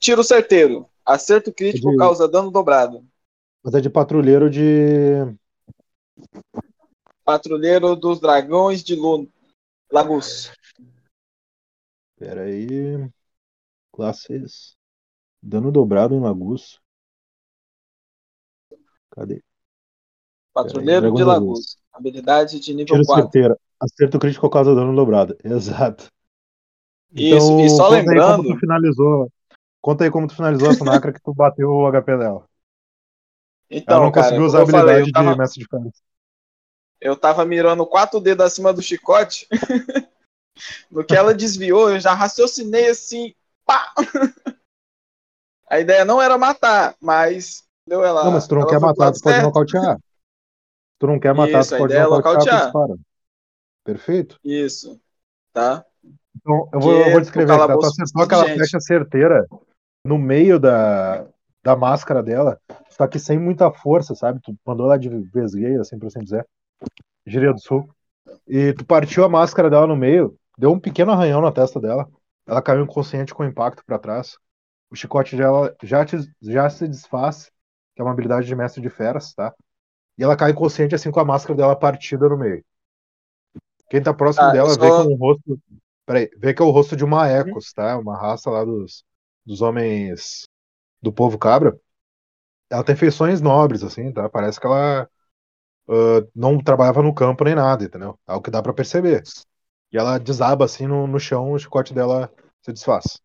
Tiro 0.00 0.24
certeiro. 0.24 0.88
Acerto 1.04 1.52
crítico 1.52 1.90
De- 1.90 1.96
causa 1.98 2.26
dano 2.26 2.50
dobrado. 2.50 3.06
Mas 3.62 3.74
é 3.74 3.80
de 3.82 3.90
patrulheiro 3.90 4.48
de. 4.48 5.26
Patrulheiro 7.22 7.94
dos 7.94 8.18
Dragões 8.18 8.82
de 8.82 8.94
Lu... 8.94 9.28
Lagus. 9.92 10.50
Pera 12.16 12.44
aí. 12.44 13.10
Classes. 13.92 14.77
Dano 15.42 15.70
dobrado 15.70 16.14
em 16.14 16.20
Lagus. 16.20 16.80
Cadê? 19.10 19.42
Patrulheiro 20.52 21.12
de 21.14 21.24
Lagus. 21.24 21.78
Habilidade 21.92 22.60
de 22.60 22.74
nível 22.74 22.96
Tiro 22.96 23.06
4. 23.06 23.22
certeira. 23.24 23.58
Acerto 23.80 24.18
crítico 24.18 24.50
causa 24.50 24.74
dano 24.74 24.94
dobrado. 24.94 25.36
Exato. 25.44 26.10
Isso, 27.12 27.60
e 27.60 27.70
só 27.70 27.84
conta 27.88 27.96
Aí 27.96 28.04
como 28.04 28.10
lembrando- 28.10 28.42
tu 28.54 28.58
finalizou. 28.58 29.32
Conta 29.80 30.04
aí 30.04 30.10
como 30.10 30.26
tu 30.26 30.34
finalizou 30.34 30.68
a 30.70 30.74
Sunacra 30.74 31.12
que 31.12 31.20
tu 31.22 31.32
bateu 31.32 31.70
o 31.70 31.86
HP 31.86 32.18
dela. 32.18 32.48
Então, 33.70 33.96
Ela 33.96 34.04
não 34.06 34.12
cara, 34.12 34.26
conseguiu 34.26 34.44
usar 34.46 34.62
a 34.62 34.66
falei, 34.66 34.80
habilidade 34.96 35.12
tava, 35.12 35.32
de 35.32 35.38
mestre 35.38 35.60
de 35.62 35.68
férias. 35.68 36.02
eu 37.00 37.16
tava 37.16 37.44
mirando 37.44 37.86
quatro 37.86 38.18
dedos 38.20 38.44
acima 38.44 38.72
do 38.72 38.82
chicote. 38.82 39.46
no 40.90 41.04
que 41.04 41.14
ela 41.14 41.32
desviou, 41.34 41.90
eu 41.90 42.00
já 42.00 42.12
raciocinei 42.14 42.88
assim. 42.88 43.34
Pá! 43.64 43.94
A 45.70 45.80
ideia 45.80 46.04
não 46.04 46.20
era 46.20 46.38
matar, 46.38 46.94
mas 47.00 47.64
deu 47.86 48.04
ela. 48.04 48.24
Não, 48.24 48.32
mas 48.32 48.46
tu 48.46 48.54
não 48.54 48.66
quer 48.66 48.80
matar, 48.80 49.12
tu 49.12 49.20
pode 49.20 49.42
nocautear. 49.42 49.98
Tu 50.98 51.06
não 51.06 51.18
quer 51.18 51.34
matar, 51.34 51.60
Isso, 51.60 51.74
tu 51.74 51.78
pode 51.78 51.94
é 51.94 52.02
nocautear. 52.02 52.72
Perfeito. 53.84 54.38
Isso. 54.42 55.00
Tá? 55.52 55.84
Então, 56.36 56.68
eu 56.72 56.80
vou, 56.80 56.92
eu 56.92 57.12
vou 57.12 57.20
descrever. 57.20 57.48
Tá? 57.48 57.54
Tu 57.54 57.58
calabouço 57.58 57.88
acertou 57.88 58.22
aquela 58.22 58.46
gente. 58.46 58.56
flecha 58.56 58.80
certeira 58.80 59.46
no 60.04 60.18
meio 60.18 60.58
da, 60.58 61.26
da 61.62 61.76
máscara 61.76 62.22
dela, 62.22 62.58
só 62.88 63.06
que 63.06 63.18
sem 63.18 63.38
muita 63.38 63.70
força, 63.70 64.14
sabe? 64.14 64.40
Tu 64.42 64.54
mandou 64.66 64.86
ela 64.86 64.98
de 64.98 65.08
vesgueia, 65.08 65.80
assim 65.80 65.98
por 65.98 66.06
assim 66.06 66.20
dizer. 66.20 66.46
Gíria 67.26 67.52
do 67.52 67.60
Sul. 67.60 67.88
E 68.46 68.72
tu 68.72 68.84
partiu 68.84 69.24
a 69.24 69.28
máscara 69.28 69.68
dela 69.68 69.86
no 69.86 69.96
meio, 69.96 70.36
deu 70.56 70.72
um 70.72 70.80
pequeno 70.80 71.12
arranhão 71.12 71.40
na 71.40 71.52
testa 71.52 71.80
dela. 71.80 72.08
Ela 72.46 72.62
caiu 72.62 72.82
inconsciente 72.82 73.34
com 73.34 73.42
o 73.42 73.46
impacto 73.46 73.84
pra 73.84 73.98
trás. 73.98 74.38
O 74.90 74.96
chicote 74.96 75.36
dela 75.36 75.74
já, 75.82 76.04
te- 76.04 76.16
já 76.42 76.68
se 76.70 76.88
desfaz, 76.88 77.50
que 77.94 78.00
é 78.02 78.04
uma 78.04 78.12
habilidade 78.12 78.46
de 78.46 78.54
mestre 78.56 78.80
de 78.82 78.90
feras, 78.90 79.34
tá? 79.34 79.54
E 80.18 80.24
ela 80.24 80.36
cai 80.36 80.52
inconsciente 80.52 80.94
assim 80.94 81.10
com 81.10 81.20
a 81.20 81.26
máscara 81.26 81.56
dela 81.56 81.76
partida 81.78 82.28
no 82.28 82.38
meio. 82.38 82.64
Quem 83.88 84.02
tá 84.02 84.12
próximo 84.12 84.50
Ah, 84.50 84.50
dela 84.50 84.74
eu 84.74 84.78
vê 84.78 84.92
só- 84.92 84.92
que 84.92 85.00
é 85.00 85.04
um 85.04 85.14
rosto. 85.16 85.60
Peraí, 86.06 86.30
vê 86.38 86.54
que 86.54 86.62
é 86.62 86.64
o 86.64 86.70
rosto 86.70 86.96
de 86.96 87.04
uma 87.04 87.28
Ecos, 87.28 87.72
tá? 87.72 87.98
Uma 87.98 88.16
raça 88.18 88.50
lá 88.50 88.64
dos, 88.64 89.04
dos 89.44 89.60
homens 89.60 90.46
do 91.02 91.12
povo 91.12 91.38
cabra. 91.38 91.78
Ela 92.70 92.84
tem 92.84 92.96
feições 92.96 93.40
nobres, 93.42 93.82
assim, 93.84 94.12
tá? 94.12 94.28
Parece 94.28 94.60
que 94.60 94.66
ela 94.66 95.04
ah, 95.90 96.26
não 96.34 96.58
trabalhava 96.62 97.02
no 97.02 97.14
campo 97.14 97.44
nem 97.44 97.54
nada, 97.54 97.84
entendeu? 97.84 98.18
É 98.28 98.34
o 98.34 98.42
que 98.42 98.50
dá 98.50 98.62
pra 98.62 98.74
perceber. 98.74 99.22
E 99.92 99.98
ela 99.98 100.18
desaba 100.18 100.64
assim 100.66 100.86
no, 100.86 101.06
no 101.06 101.20
chão, 101.20 101.52
o 101.52 101.58
chicote 101.58 101.94
dela 101.94 102.32
se 102.62 102.72
desfaz. 102.72 103.20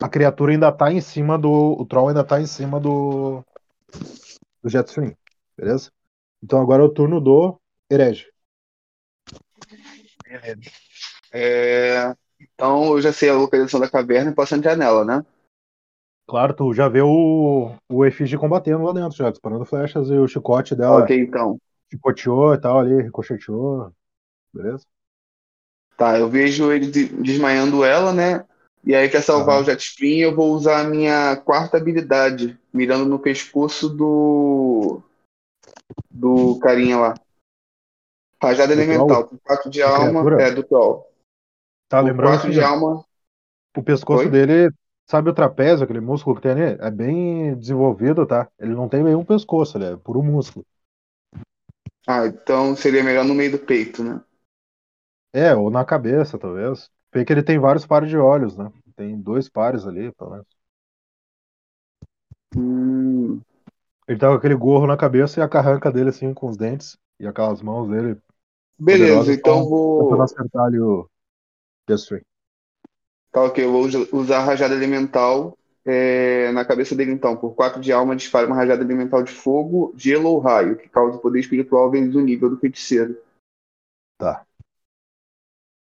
A 0.00 0.08
criatura 0.08 0.52
ainda 0.52 0.70
tá 0.72 0.92
em 0.92 1.00
cima 1.00 1.38
do. 1.38 1.50
O 1.50 1.84
troll 1.86 2.08
ainda 2.08 2.24
tá 2.24 2.40
em 2.40 2.46
cima 2.46 2.78
do. 2.80 3.42
Do 4.62 4.68
Jetstream. 4.68 5.16
Beleza? 5.56 5.90
Então 6.42 6.60
agora 6.60 6.82
é 6.82 6.86
o 6.86 6.90
turno 6.92 7.20
do 7.20 7.60
herege. 7.90 8.26
É, 11.32 12.14
Então 12.40 12.92
eu 12.94 13.00
já 13.00 13.12
sei 13.12 13.28
a 13.30 13.34
localização 13.34 13.80
da 13.80 13.90
caverna 13.90 14.30
e 14.30 14.34
posso 14.34 14.54
entrar 14.54 14.76
nela, 14.76 15.04
né? 15.04 15.24
Claro, 16.26 16.54
tu 16.54 16.72
já 16.72 16.88
vê 16.88 17.02
o, 17.02 17.74
o 17.88 18.04
efígie 18.04 18.38
combatendo 18.38 18.82
lá 18.84 18.92
dentro, 18.92 19.16
já, 19.16 19.30
disparando 19.30 19.64
flechas 19.66 20.08
e 20.08 20.14
o 20.18 20.26
chicote 20.26 20.74
dela 20.74 21.00
Ok, 21.00 21.10
então. 21.10 21.58
chicoteou 21.92 22.54
e 22.54 22.60
tal 22.60 22.78
ali, 22.80 23.02
ricocheteou. 23.02 23.92
Beleza? 24.54 24.86
Tá, 25.96 26.18
eu 26.18 26.28
vejo 26.28 26.72
ele 26.72 26.90
de- 26.90 27.08
desmaiando 27.22 27.84
ela, 27.84 28.12
né? 28.12 28.44
E 28.86 28.94
aí, 28.94 29.08
quer 29.08 29.22
salvar 29.22 29.56
Tá. 29.56 29.62
o 29.62 29.64
Jet 29.64 29.80
Stream, 29.82 30.18
eu 30.18 30.34
vou 30.34 30.52
usar 30.52 30.80
a 30.80 30.84
minha 30.84 31.36
quarta 31.36 31.76
habilidade, 31.78 32.58
mirando 32.72 33.06
no 33.06 33.18
pescoço 33.18 33.88
do. 33.88 35.00
do 36.10 36.58
carinha 36.60 36.98
lá. 36.98 37.14
Rajada 38.42 38.74
Do 38.74 38.80
elemental, 38.82 39.24
por 39.26 39.38
4 39.40 39.70
de 39.70 39.82
alma. 39.82 40.22
criatura? 40.22 40.42
É, 40.42 40.50
do 40.50 40.62
troll. 40.62 41.06
Tá, 41.88 42.00
lembrando 42.00 42.32
4 42.32 42.48
que 42.48 42.54
de 42.54 42.60
alma. 42.62 43.04
o 43.76 43.82
pescoço 43.82 44.24
Oi? 44.24 44.30
dele, 44.30 44.70
sabe 45.06 45.30
o 45.30 45.34
trapézio, 45.34 45.84
aquele 45.84 46.00
músculo 46.00 46.36
que 46.36 46.42
tem 46.42 46.52
ali? 46.52 46.76
É 46.80 46.90
bem 46.90 47.56
desenvolvido, 47.56 48.26
tá? 48.26 48.48
Ele 48.58 48.74
não 48.74 48.88
tem 48.88 49.02
nenhum 49.02 49.24
pescoço, 49.24 49.78
ele 49.78 49.86
é 49.86 49.96
puro 49.96 50.22
músculo. 50.22 50.64
Ah, 52.06 52.26
então 52.26 52.74
seria 52.74 53.04
melhor 53.04 53.24
no 53.26 53.34
meio 53.34 53.52
do 53.52 53.58
peito, 53.58 54.02
né? 54.02 54.20
É, 55.32 55.54
ou 55.54 55.70
na 55.70 55.84
cabeça, 55.84 56.38
talvez. 56.38 56.90
Vê 57.14 57.24
que 57.24 57.32
ele 57.32 57.42
tem 57.42 57.58
vários 57.58 57.86
pares 57.86 58.10
de 58.10 58.18
olhos, 58.18 58.56
né? 58.58 58.70
Tem 58.96 59.18
dois 59.20 59.48
pares 59.48 59.86
ali, 59.86 60.12
pelo 60.12 60.32
menos. 60.32 60.46
Hum, 62.54 63.42
Ele 64.08 64.18
tá 64.18 64.28
com 64.28 64.34
aquele 64.34 64.54
gorro 64.54 64.86
na 64.86 64.96
cabeça 64.96 65.40
e 65.40 65.42
a 65.42 65.48
carranca 65.48 65.90
dele, 65.92 66.10
assim, 66.10 66.32
com 66.34 66.48
os 66.48 66.56
dentes. 66.56 66.96
E 67.20 67.26
aquelas 67.26 67.60
mãos 67.62 67.88
dele. 67.88 68.18
beleza, 68.78 69.32
então 69.32 69.64
tão 69.64 69.68
vou. 69.68 69.98
Tentando 69.98 70.22
acertar 70.22 70.64
ali 70.66 70.80
o 70.80 71.08
Jetstream. 71.88 72.22
Tá, 73.32 73.42
ok, 73.44 73.64
eu 73.64 73.72
vou 73.72 73.82
usa- 73.82 74.08
usar 74.12 74.38
a 74.38 74.44
rajada 74.44 74.74
elemental 74.74 75.56
é, 75.84 76.50
na 76.52 76.64
cabeça 76.64 76.94
dele, 76.94 77.12
então. 77.12 77.36
Por 77.36 77.54
4 77.54 77.80
de 77.80 77.92
alma, 77.92 78.16
dispara 78.16 78.46
uma 78.46 78.56
rajada 78.56 78.82
elemental 78.82 79.22
de 79.22 79.32
fogo, 79.32 79.92
gelo 79.96 80.30
ou 80.30 80.38
raio, 80.38 80.76
que 80.76 80.88
causa 80.88 81.18
poder 81.18 81.40
espiritual 81.40 81.90
vezes 81.90 82.14
o 82.14 82.20
nível 82.20 82.48
do 82.48 82.56
feiticeiro. 82.58 83.16
Tá. 84.18 84.46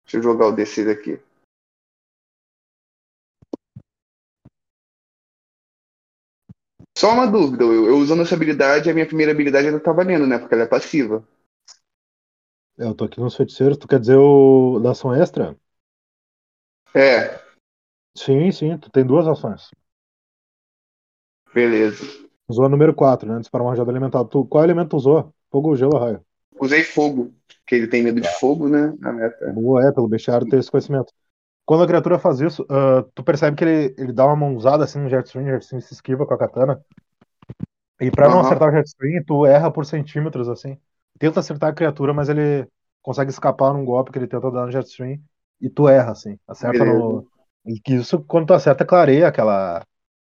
Deixa 0.05 0.17
eu 0.17 0.23
jogar 0.23 0.47
o 0.47 0.51
DC 0.51 0.89
aqui. 0.89 1.19
Só 6.97 7.11
uma 7.13 7.27
dúvida, 7.27 7.63
eu, 7.63 7.87
eu 7.87 7.97
usando 7.97 8.21
essa 8.21 8.35
habilidade, 8.35 8.89
a 8.89 8.93
minha 8.93 9.05
primeira 9.05 9.31
habilidade 9.31 9.67
ainda 9.67 9.79
tá 9.79 9.91
valendo, 9.91 10.25
né? 10.25 10.39
Porque 10.39 10.53
ela 10.53 10.63
é 10.63 10.67
passiva. 10.67 11.27
Eu 12.77 12.93
tô 12.95 13.03
aqui 13.05 13.19
nos 13.19 13.35
feiticeiros, 13.35 13.77
tu 13.77 13.87
quer 13.87 13.99
dizer 13.99 14.15
o 14.17 14.79
da 14.79 14.91
ação 14.91 15.13
extra? 15.13 15.57
É, 16.93 17.39
Sim, 18.17 18.51
sim, 18.51 18.77
tu 18.77 18.89
tem 18.91 19.05
duas 19.05 19.25
ações. 19.27 19.69
beleza. 21.53 22.05
Usou 22.47 22.65
a 22.65 22.69
número 22.69 22.93
4, 22.93 23.31
né? 23.31 23.39
Disparar 23.39 23.65
uma 23.65 23.71
rajada 23.71 23.91
elemental. 23.91 24.25
Tu, 24.25 24.45
qual 24.45 24.63
elemento 24.63 24.89
tu 24.91 24.97
usou? 24.97 25.33
Fogo, 25.51 25.75
gelo 25.75 25.93
ou 25.95 25.99
raio? 26.01 26.25
Usei 26.59 26.83
fogo, 26.83 27.33
porque 27.65 27.75
ele 27.75 27.87
tem 27.87 28.03
medo 28.03 28.21
de 28.21 28.27
fogo, 28.39 28.69
né? 28.69 28.93
A 29.03 29.11
meta. 29.11 29.53
Boa, 29.53 29.83
é, 29.87 29.91
pelo 29.91 30.07
bestiário 30.07 30.47
ter 30.47 30.59
esse 30.59 30.69
conhecimento. 30.71 31.11
Quando 31.65 31.83
a 31.83 31.87
criatura 31.87 32.19
faz 32.19 32.41
isso, 32.41 32.65
ah, 32.69 33.05
tu 33.15 33.23
percebe 33.23 33.57
que 33.57 33.63
ele, 33.65 33.95
ele 33.97 34.13
dá 34.13 34.25
uma 34.25 34.35
mãozada 34.35 34.83
assim 34.85 34.99
no 34.99 35.09
Jetstream, 35.09 35.45
o 35.47 35.49
Jetstream 35.51 35.81
se 35.81 35.93
esquiva 35.93 36.25
com 36.25 36.33
a 36.33 36.37
katana. 36.37 36.81
E 37.99 38.11
pra 38.11 38.29
não 38.29 38.39
Aham. 38.39 38.41
acertar 38.41 38.69
o 38.69 38.71
Jetstream, 38.77 39.23
tu 39.25 39.45
erra 39.45 39.71
por 39.71 39.85
centímetros, 39.85 40.49
assim. 40.49 40.77
Tenta 41.17 41.39
acertar 41.39 41.69
a 41.71 41.73
criatura, 41.73 42.13
mas 42.13 42.27
ele 42.29 42.67
consegue 43.01 43.31
escapar 43.31 43.73
num 43.73 43.85
golpe 43.85 44.11
que 44.11 44.19
ele 44.19 44.27
tenta 44.27 44.51
dar 44.51 44.65
no 44.65 44.71
Jetstream. 44.71 45.19
E 45.61 45.69
tu 45.69 45.87
erra, 45.87 46.11
assim. 46.11 46.37
Acerta 46.47 46.83
no. 46.85 47.25
E 47.65 47.79
que 47.79 47.93
isso, 47.95 48.23
quando 48.25 48.47
tu 48.47 48.53
acerta, 48.53 48.85
clareia 48.85 49.27
aquela 49.27 49.83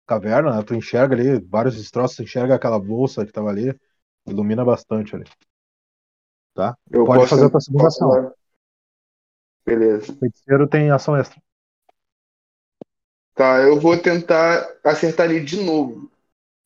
caverna, 0.07 0.55
né? 0.57 0.64
Tu 0.64 0.76
enxerga 0.76 1.15
ali 1.15 1.39
vários 1.41 1.76
destroços, 1.77 2.18
tu 2.18 2.23
enxerga 2.23 2.55
aquela 2.55 2.80
bolsa 2.80 3.26
que 3.26 3.31
tava 3.31 3.49
ali. 3.49 3.76
Ilumina 4.26 4.64
bastante 4.65 5.15
ali. 5.15 5.26
Tá? 6.57 6.75
Eu 6.89 7.05
Pode 7.05 7.19
posso- 7.19 7.29
fazer 7.29 7.45
a 7.45 7.49
tua 7.51 7.61
segunda 7.61 7.88
ação. 7.88 8.34
Beleza. 9.63 10.11
O 10.11 10.15
feiticeiro 10.17 10.67
tem 10.67 10.89
ação 10.89 11.15
extra. 11.15 11.39
Tá, 13.35 13.59
eu 13.61 13.79
vou 13.79 13.95
tentar 13.95 14.67
acertar 14.84 15.29
ele 15.29 15.45
de 15.45 15.63
novo 15.63 16.09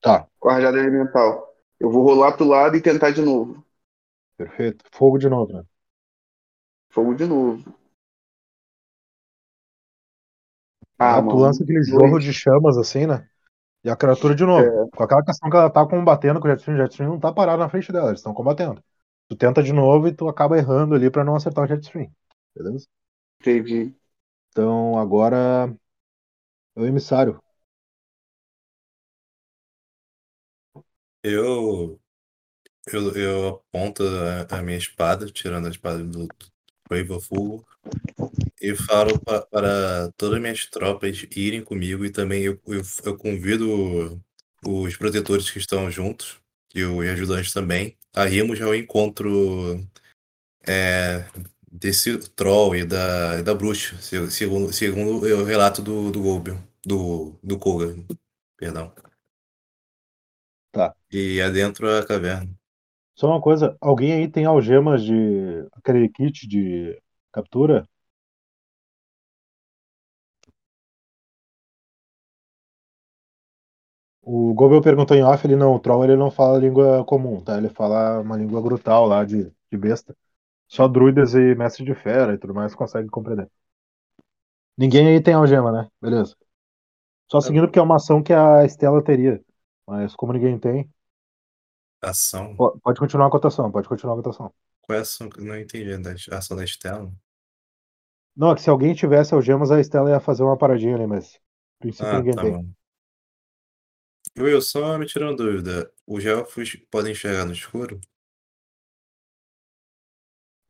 Tá, 0.02 0.26
com 0.40 0.48
a 0.48 0.54
rajada 0.54 0.78
elemental. 0.78 1.54
Eu 1.78 1.92
vou 1.92 2.06
rolar 2.06 2.38
pro 2.38 2.46
lado 2.48 2.78
e 2.78 2.82
tentar 2.82 3.12
de 3.12 3.22
novo. 3.22 3.62
perfeito. 4.38 4.86
Fogo 4.94 5.18
de 5.18 5.28
novo, 5.28 5.52
né? 5.52 5.64
Fogo 6.90 7.14
de 7.14 7.26
novo. 7.26 7.76
Ah, 10.98 11.18
Ah, 11.18 11.22
tu 11.22 11.36
lança 11.36 11.64
aquele 11.64 11.84
jorro 11.84 12.18
de 12.18 12.32
chamas 12.32 12.78
assim, 12.78 13.06
né? 13.06 13.28
E 13.84 13.90
a 13.90 13.96
criatura 13.98 14.34
de 14.36 14.46
novo. 14.46 14.64
É. 14.64 14.90
Com 14.96 15.04
aquela 15.04 15.26
questão 15.26 15.50
que 15.50 15.58
ela 15.58 15.70
tá 15.70 15.86
combatendo 15.86 16.40
com 16.40 16.48
o 16.48 16.52
Jetstream, 16.52 16.78
o 16.78 16.82
Jetstream 16.82 17.10
não 17.10 17.20
tá 17.20 17.34
parado 17.34 17.58
na 17.62 17.68
frente 17.68 17.92
dela, 17.92 18.08
eles 18.08 18.20
estão 18.22 18.34
combatendo. 18.34 18.82
Tu 19.32 19.36
tenta 19.38 19.64
de 19.64 19.74
novo 19.74 20.08
e 20.10 20.14
tu 20.14 20.28
acaba 20.28 20.58
errando 20.60 20.94
ali 20.96 21.10
pra 21.10 21.24
não 21.24 21.36
acertar 21.36 21.64
o 21.66 21.68
Jetstream. 21.68 22.12
Beleza? 22.56 22.88
Entendi. 23.40 23.96
Então 24.52 24.98
agora 25.00 25.76
é 26.76 26.82
o 26.82 26.86
emissário. 26.86 27.42
Eu, 31.24 32.00
eu, 32.94 33.14
eu 33.16 33.48
aponto 33.50 34.04
a, 34.04 34.60
a 34.60 34.64
minha 34.64 34.78
espada, 34.78 35.28
tirando 35.28 35.68
a 35.68 35.72
espada 35.72 36.04
do 36.04 36.28
Wave 36.92 37.12
of 37.14 37.28
Fogo, 37.28 37.68
e 38.62 38.76
falo 38.76 39.20
pa- 39.22 39.42
para 39.48 40.12
todas 40.18 40.36
as 40.38 40.42
minhas 40.42 40.66
tropas 40.68 41.26
irem 41.36 41.64
comigo 41.64 42.06
e 42.06 42.12
também 42.12 42.44
eu, 42.44 42.60
eu, 42.68 42.82
eu 43.06 43.18
convido 43.18 44.22
os 44.68 44.96
protetores 44.98 45.50
que 45.52 45.60
estão 45.60 45.90
juntos 45.92 46.40
e 46.76 46.84
os 46.84 47.06
ajudantes 47.08 47.54
também 47.54 47.98
a 48.16 48.28
irmos 48.30 48.62
ao 48.62 48.76
encontro 48.76 49.80
é, 50.68 51.26
desse 51.72 52.18
troll 52.32 52.76
e 52.76 52.86
da, 52.86 53.40
e 53.40 53.44
da 53.44 53.54
bruxa, 53.56 53.98
se- 54.02 54.32
segundo, 54.32 54.74
segundo 54.74 55.26
o 55.26 55.44
relato 55.44 55.82
do, 55.82 56.12
do 56.12 56.22
Gobion, 56.22 56.58
do, 56.86 57.36
do 57.44 57.58
Koga, 57.60 57.96
perdão. 58.58 58.94
Tá. 60.72 60.96
E 61.12 61.40
adentro 61.42 61.88
a 61.90 62.06
caverna. 62.06 62.50
Só 63.16 63.28
uma 63.28 63.42
coisa, 63.42 63.78
alguém 63.80 64.14
aí 64.14 64.28
tem 64.28 64.46
algemas 64.46 65.04
de. 65.04 65.14
aquele 65.74 66.10
kit 66.10 66.48
de 66.48 67.00
captura? 67.32 67.88
O 74.24 74.54
Gobel 74.54 74.82
perguntou 74.82 75.16
em 75.18 75.24
off, 75.24 75.46
ele 75.46 75.56
não, 75.56 75.74
o 75.76 75.80
Troll 75.80 76.04
ele 76.06 76.16
não 76.16 76.32
fala 76.32 76.58
língua 76.60 77.04
comum, 77.06 77.42
tá? 77.44 77.58
Ele 77.58 77.70
fala 77.70 78.20
uma 78.22 78.38
língua 78.38 78.62
brutal 78.62 79.06
lá 79.08 79.24
de, 79.26 79.52
de 79.72 79.78
besta. 79.78 80.16
Só 80.68 80.88
druidas 80.88 81.34
e 81.36 81.56
mestre 81.56 81.86
de 81.86 81.96
fera 81.96 82.34
e 82.34 82.38
tudo 82.40 82.54
mais 82.56 82.76
conseguem 82.76 83.10
compreender. 83.10 83.50
Ninguém 84.78 85.08
aí 85.08 85.22
tem 85.22 85.34
algema, 85.34 85.72
né? 85.72 85.88
Beleza. 86.02 86.36
Só 87.32 87.42
seguindo 87.42 87.68
porque 87.68 87.80
é 87.80 87.82
uma 87.82 87.98
ação 87.98 88.24
que 88.24 88.34
a 88.34 88.66
Estela 88.66 89.04
teria. 89.04 89.44
Mas 89.88 90.16
como 90.16 90.34
ninguém 90.34 90.60
tem, 90.60 90.90
Ação? 92.02 92.52
po- 92.58 92.80
pode 92.84 93.00
continuar 93.00 93.28
a 93.28 93.32
cotação, 93.32 93.72
pode 93.72 93.88
continuar 93.90 94.14
a 94.16 94.18
cotação. 94.18 94.54
Qual 94.82 94.96
é 94.96 95.00
a 95.00 95.02
ação? 95.02 95.28
Não 95.40 95.58
entendi. 95.58 95.98
Da 95.98 96.12
a 96.36 96.38
ação 96.38 96.56
da 96.58 96.64
Estela? 96.64 97.12
Não, 98.36 98.52
é 98.52 98.56
que 98.56 98.62
se 98.62 98.70
alguém 98.70 98.94
tivesse 98.94 99.34
algemas, 99.34 99.72
a 99.72 99.80
Estela 99.80 100.10
ia 100.10 100.20
fazer 100.20 100.44
uma 100.44 100.58
paradinha 100.58 100.96
ali, 100.96 101.08
mas 101.08 101.36
a 101.36 101.80
princípio 101.80 102.16
Ah, 102.16 102.18
ninguém 102.18 102.36
tá 102.36 102.44
tem. 102.44 102.54
bom. 102.54 102.68
Will, 104.38 104.62
só 104.62 104.98
me 104.98 105.06
tirando 105.06 105.38
dúvida. 105.38 105.90
Os 106.06 106.26
elfos 106.26 106.76
podem 106.92 107.14
enxergar 107.14 107.46
no 107.46 107.54
escuro? 107.54 108.00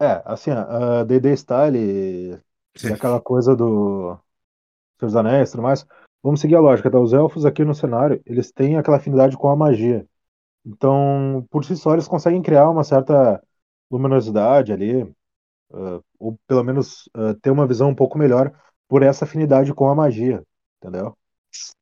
É, 0.02 0.22
assim, 0.26 0.50
a 0.52 1.04
D&D 1.04 1.38
Style 1.38 1.78
e, 1.78 2.42
aquela 2.92 3.22
coisa 3.22 3.56
do 3.56 4.18
Senhor 5.00 5.10
dos 5.10 5.16
Anéis 5.16 5.50
e 5.50 5.52
tudo 5.54 5.64
mais, 5.64 5.86
vamos 6.24 6.42
seguir 6.42 6.56
a 6.56 6.62
lógica, 6.62 6.92
tá? 6.92 7.00
Os 7.00 7.14
elfos 7.14 7.46
aqui 7.46 7.66
no 7.66 7.76
cenário, 7.76 8.22
eles 8.26 8.52
têm 8.52 8.78
aquela 8.78 8.98
afinidade 8.98 9.38
com 9.38 9.50
a 9.50 9.56
magia. 9.56 10.08
Então, 10.66 11.48
por 11.52 11.66
si 11.66 11.78
só, 11.78 11.94
eles 11.94 12.08
conseguem 12.08 12.42
criar 12.42 12.70
uma 12.70 12.84
certa 12.84 13.42
luminosidade 13.92 14.74
ali, 14.74 15.04
ah, 15.74 16.02
ou 16.20 16.40
pelo 16.48 16.64
menos 16.64 17.10
ah, 17.16 17.36
ter 17.42 17.52
uma 17.52 17.68
visão 17.68 17.90
um 17.90 17.96
pouco 17.96 18.18
melhor 18.20 18.54
por 18.88 19.04
essa 19.04 19.26
afinidade 19.26 19.74
com 19.74 19.90
a 19.90 19.96
magia, 19.96 20.44
entendeu? 20.82 21.18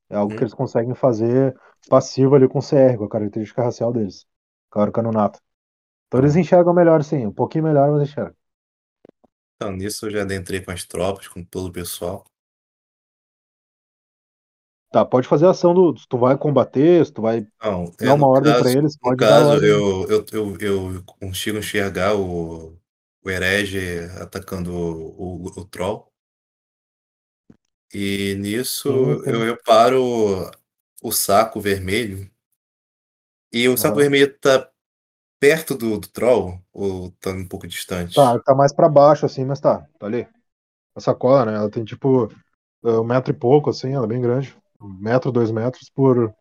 É 0.10 0.16
algo 0.18 0.34
que 0.36 0.44
Hum. 0.44 0.46
eles 0.46 0.54
conseguem 0.54 0.96
fazer 0.96 1.56
passivo 1.90 2.36
ali 2.36 2.48
com 2.50 2.60
o 2.60 2.62
CR, 2.62 2.98
com 2.98 3.06
a 3.06 3.10
característica 3.10 3.64
racial 3.64 3.92
deles, 3.94 4.26
com 4.70 4.80
a 4.80 4.84
arcanonato. 4.86 5.40
Então 6.08 6.20
eles 6.22 6.36
enxergam 6.38 6.74
melhor, 6.74 7.04
sim, 7.04 7.26
um 7.28 7.34
pouquinho 7.34 7.66
melhor, 7.66 7.92
mas 7.92 8.10
enxergam. 8.10 8.36
Então, 9.56 9.72
nisso 9.72 10.08
eu 10.08 10.12
já 10.12 10.22
adentrei 10.24 10.60
com 10.60 10.72
as 10.72 10.84
tropas, 10.84 11.28
com 11.28 11.44
todo 11.46 11.68
o 11.68 11.72
pessoal. 11.72 12.26
Tá, 14.92 15.06
pode 15.06 15.28
fazer 15.28 15.46
a 15.46 15.52
ação 15.52 15.74
do. 15.74 15.96
Se 15.98 16.08
tu 16.08 16.18
vai 16.18 16.38
combater, 16.38 17.06
se 17.06 17.14
tu 17.14 17.22
vai 17.22 17.46
Não, 17.62 17.92
é, 18.00 18.06
dar 18.06 18.16
uma 18.16 18.28
no 18.28 18.30
ordem 18.30 18.54
pra 18.56 18.72
caso, 18.72 18.74
eles, 18.74 18.98
pode 18.98 19.26
dar 19.26 19.40
caso 19.40 19.56
ordem. 19.56 19.66
eu, 19.66 20.08
eu, 20.10 20.26
eu, 20.32 20.58
eu 20.62 21.04
consigo 21.20 21.58
enxergar 21.58 22.16
o, 22.16 22.78
o 23.24 23.30
herege 23.30 24.00
atacando 24.22 24.72
o, 24.74 25.46
o, 25.46 25.60
o 25.62 25.66
troll. 25.66 26.12
E 27.94 28.36
nisso 28.36 28.90
eu 29.26 29.44
reparo 29.46 30.52
o 31.04 31.12
saco 31.12 31.60
vermelho. 31.62 32.30
E 33.52 33.68
o 33.70 33.78
saco 33.78 34.00
vermelho 34.00 34.36
tá 34.40 34.72
perto 35.40 35.76
do, 35.76 36.00
do 36.00 36.08
troll 36.10 36.64
ou 36.74 37.12
tá 37.22 37.32
um 37.32 37.48
pouco 37.48 37.68
distante? 37.68 38.16
Tá, 38.16 38.40
tá 38.40 38.56
mais 38.56 38.74
pra 38.74 38.90
baixo, 38.90 39.26
assim, 39.26 39.46
mas 39.46 39.60
tá, 39.60 39.88
tá 40.00 40.06
ali. 40.08 40.28
A 40.96 41.02
sacola, 41.02 41.46
né? 41.46 41.56
Ela 41.56 41.72
tem 41.72 41.86
tipo 41.86 42.30
um 42.84 43.04
metro 43.06 43.32
e 43.34 43.38
pouco, 43.38 43.70
assim, 43.72 43.94
ela 43.94 44.06
é 44.06 44.10
bem 44.10 44.22
grande. 44.22 44.56
Um 44.82 44.90
metro, 45.02 45.32
dois 45.32 45.52
metros 45.52 45.90
por. 45.92 46.34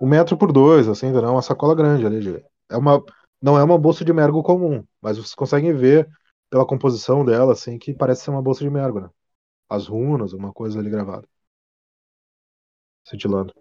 Um 0.00 0.06
metro 0.08 0.36
por 0.36 0.52
dois, 0.52 0.88
assim, 0.88 1.06
entendeu? 1.08 1.28
É 1.28 1.32
uma 1.32 1.42
sacola 1.42 1.74
grande 1.74 2.06
ali. 2.06 2.20
de- 2.20 2.44
É 2.70 2.76
uma. 2.76 3.02
Não 3.42 3.56
é 3.58 3.62
uma 3.62 3.78
bolsa 3.78 4.04
de 4.04 4.12
mergo 4.12 4.42
comum, 4.42 4.84
mas 5.00 5.16
vocês 5.16 5.34
conseguem 5.34 5.72
ver 5.74 6.08
pela 6.50 6.66
composição 6.66 7.24
dela, 7.24 7.52
assim, 7.52 7.78
que 7.78 7.94
parece 7.94 8.22
ser 8.24 8.30
uma 8.30 8.42
bolsa 8.42 8.60
de 8.64 8.70
mergo, 8.70 9.00
né? 9.00 9.08
As 9.70 9.86
runas, 9.86 10.32
uma 10.34 10.52
coisa 10.52 10.78
ali 10.80 10.90
gravada. 10.90 11.26
Cintilando. 13.04 13.54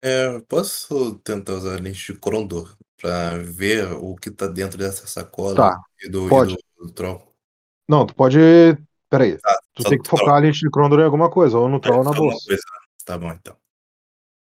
É, 0.00 0.40
posso 0.42 1.16
tentar 1.20 1.54
usar 1.54 1.76
a 1.76 1.80
lente 1.80 2.12
de 2.12 2.18
Crondor 2.18 2.76
pra 2.96 3.36
ver 3.38 3.92
o 3.92 4.16
que 4.16 4.30
tá 4.30 4.46
dentro 4.48 4.76
dessa 4.78 5.06
sacola 5.06 5.64
Tá, 5.64 5.80
e 6.00 6.08
do, 6.08 6.32
e 6.32 6.42
pode. 6.42 6.56
do, 6.56 6.58
do 6.78 6.92
troll? 6.92 7.32
Não, 7.88 8.06
tu 8.06 8.14
pode. 8.14 8.38
Peraí. 9.10 9.40
Tá, 9.40 9.52
Tu 9.74 9.84
tem 9.84 10.00
que 10.00 10.08
troll. 10.08 10.08
focar 10.08 10.34
a 10.36 10.38
lente 10.38 10.60
de 10.60 10.70
Crondor 10.70 11.00
em 11.00 11.04
alguma 11.04 11.30
coisa, 11.30 11.58
ou 11.58 11.68
no 11.68 11.80
troll 11.80 11.98
ou 11.98 12.04
na 12.04 12.14
bolsa. 12.14 12.48
coisa. 12.48 12.62
Tá 13.04 13.18
bom, 13.18 13.32
então. 13.32 13.56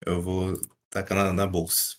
Eu 0.05 0.21
vou 0.21 0.53
tacar 0.91 1.17
na, 1.17 1.33
na 1.33 1.47
bolsa. 1.47 1.97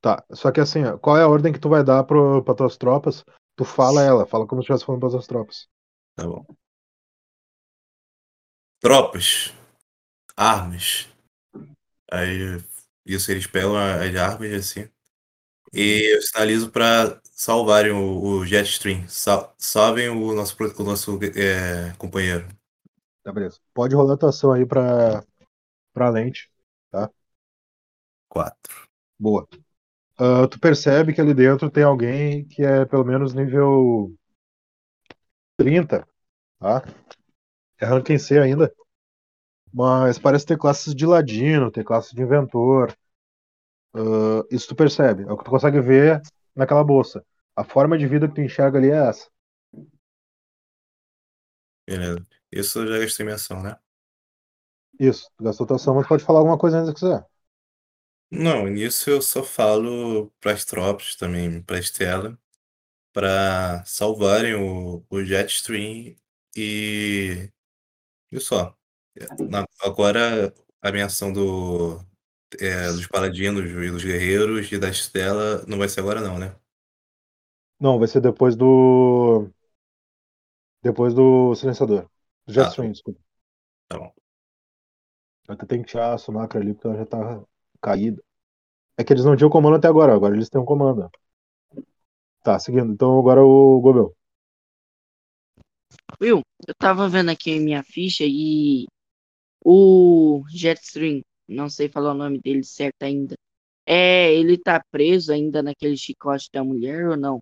Tá, 0.00 0.24
só 0.32 0.52
que 0.52 0.60
assim, 0.60 0.84
ó, 0.84 0.96
qual 0.98 1.16
é 1.18 1.22
a 1.22 1.28
ordem 1.28 1.52
que 1.52 1.58
tu 1.58 1.68
vai 1.68 1.82
dar 1.82 2.04
pro, 2.04 2.42
pra 2.44 2.54
tuas 2.54 2.76
tropas? 2.76 3.24
Tu 3.56 3.64
fala 3.64 4.02
ela, 4.02 4.26
fala 4.26 4.46
como 4.46 4.60
se 4.60 4.64
estivesse 4.66 4.84
falando 4.84 5.00
para 5.00 5.10
tuas 5.10 5.26
tropas. 5.26 5.66
Tá 6.16 6.26
bom. 6.26 6.44
Tropas. 8.84 9.50
Armas. 10.36 11.08
Aí, 12.12 12.62
isso 13.06 13.30
eles 13.30 13.46
pegam 13.46 13.74
as 13.78 14.14
armas 14.14 14.52
assim. 14.52 14.86
E 15.72 16.14
eu 16.14 16.20
sinalizo 16.20 16.70
pra 16.70 17.18
salvarem 17.32 17.92
o, 17.92 18.20
o 18.20 18.44
Jetstream. 18.44 19.08
Sal, 19.08 19.54
salvem 19.56 20.10
o 20.10 20.34
nosso, 20.34 20.54
o 20.78 20.84
nosso 20.84 21.18
é, 21.34 21.94
companheiro. 21.96 22.46
Tá, 23.22 23.32
beleza. 23.32 23.58
Pode 23.72 23.94
rolar 23.94 24.14
a 24.14 24.16
tua 24.18 24.28
ação 24.28 24.52
aí 24.52 24.66
pra, 24.66 25.24
pra 25.94 26.10
lente. 26.10 26.50
4. 28.28 28.86
Boa. 29.18 29.48
Ah, 30.18 30.46
tu 30.46 30.60
percebe 30.60 31.14
que 31.14 31.22
ali 31.22 31.32
dentro 31.32 31.70
tem 31.70 31.84
alguém 31.84 32.46
que 32.46 32.62
é 32.62 32.84
pelo 32.84 33.04
menos 33.04 33.32
nível 33.32 34.14
30, 35.56 36.06
tá? 36.58 36.82
É 37.80 37.86
ranking 37.86 38.18
C 38.18 38.38
ainda. 38.38 38.72
Mas 39.72 40.18
parece 40.18 40.46
ter 40.46 40.56
classes 40.58 40.94
de 40.94 41.04
ladino, 41.04 41.70
ter 41.70 41.84
classes 41.84 42.12
de 42.12 42.22
inventor. 42.22 42.94
Ah, 43.94 44.42
isso 44.50 44.68
tu 44.68 44.74
percebe. 44.76 45.22
É 45.24 45.32
o 45.32 45.36
que 45.36 45.44
tu 45.44 45.50
consegue 45.50 45.80
ver 45.80 46.20
naquela 46.54 46.84
bolsa. 46.84 47.24
A 47.56 47.64
forma 47.64 47.96
de 47.98 48.06
vida 48.06 48.28
que 48.28 48.34
tu 48.34 48.40
enxerga 48.40 48.78
ali 48.78 48.90
é 48.90 49.08
essa. 49.08 49.28
Beleza. 51.86 52.26
Isso 52.52 52.78
eu 52.80 52.86
já 52.88 52.98
gastei 52.98 53.24
minha 53.24 53.36
ação, 53.36 53.62
né? 53.62 53.78
Isso. 54.98 55.30
Tu 55.36 55.44
gastou 55.44 55.66
tua 55.66 55.76
ação, 55.76 55.94
mas 55.94 56.06
pode 56.08 56.24
falar 56.24 56.40
alguma 56.40 56.58
coisa 56.58 56.78
ainda 56.78 56.92
que 56.92 56.98
quiser. 57.00 57.24
Não, 58.30 58.66
nisso 58.68 59.10
eu 59.10 59.22
só 59.22 59.42
falo 59.44 60.30
pras 60.40 60.64
tropas 60.64 61.14
também, 61.14 61.62
pra 61.62 61.78
Estela, 61.78 62.38
pra 63.12 63.84
salvarem 63.86 64.54
o, 64.56 65.04
o 65.10 65.24
Jetstream 65.24 66.16
e. 66.56 67.50
E 68.34 68.40
só. 68.40 68.76
Na- 69.48 69.66
agora 69.82 70.54
a 70.82 70.92
minha 70.92 71.06
ação 71.06 71.32
do, 71.32 72.00
é, 72.60 72.88
dos 72.92 73.06
paladinos 73.08 73.64
e 73.70 73.90
dos 73.92 74.04
guerreiros 74.04 74.70
e 74.72 74.78
da 74.78 74.90
Estela 74.90 75.64
não 75.68 75.78
vai 75.78 75.88
ser 75.88 76.00
agora, 76.00 76.20
não, 76.22 76.38
né? 76.38 76.56
Não, 77.80 77.98
vai 77.98 78.08
ser 78.08 78.20
depois 78.20 78.56
do. 78.56 79.48
Depois 80.84 81.12
do 81.14 81.54
silenciador. 81.56 82.08
Do 82.46 82.52
Ah, 82.56 82.74
Jetstream, 82.74 82.92
desculpa. 82.92 83.20
Tá 83.88 83.98
bom. 83.98 84.14
Eu 85.48 85.54
até 85.54 85.66
tenho 85.66 85.82
que 85.82 85.90
tirar 85.90 86.12
a 86.14 86.18
Sumacra 86.18 86.60
ali 86.60 86.74
porque 86.74 86.86
ela 86.86 86.96
já 86.98 87.06
tá 87.06 87.42
caída. 87.82 88.22
É 88.98 89.04
que 89.04 89.12
eles 89.14 89.24
não 89.26 89.36
tinham 89.36 89.50
comando 89.50 89.76
até 89.76 89.88
agora, 89.88 90.14
agora 90.14 90.34
eles 90.36 90.48
têm 90.50 90.60
um 90.60 90.64
comando. 90.66 91.10
Tá, 92.44 92.58
seguindo. 92.60 92.92
Então 92.92 93.18
agora 93.18 93.42
o 93.42 93.80
Gobel. 93.80 94.14
Will, 96.20 96.42
eu 96.66 96.74
tava 96.78 97.08
vendo 97.08 97.30
aqui 97.30 97.58
minha 97.58 97.82
ficha 97.82 98.24
e 98.26 98.86
o 99.64 100.44
Jetstream, 100.50 101.22
não 101.48 101.68
sei 101.70 101.88
falar 101.88 102.12
o 102.12 102.14
nome 102.14 102.40
dele 102.40 102.64
certo 102.64 103.02
ainda. 103.04 103.36
É, 103.86 104.32
ele 104.34 104.58
tá 104.58 104.82
preso 104.90 105.32
ainda 105.32 105.62
naquele 105.62 105.96
chicote 105.96 106.48
da 106.52 106.64
mulher 106.64 107.08
ou 107.08 107.16
não? 107.16 107.40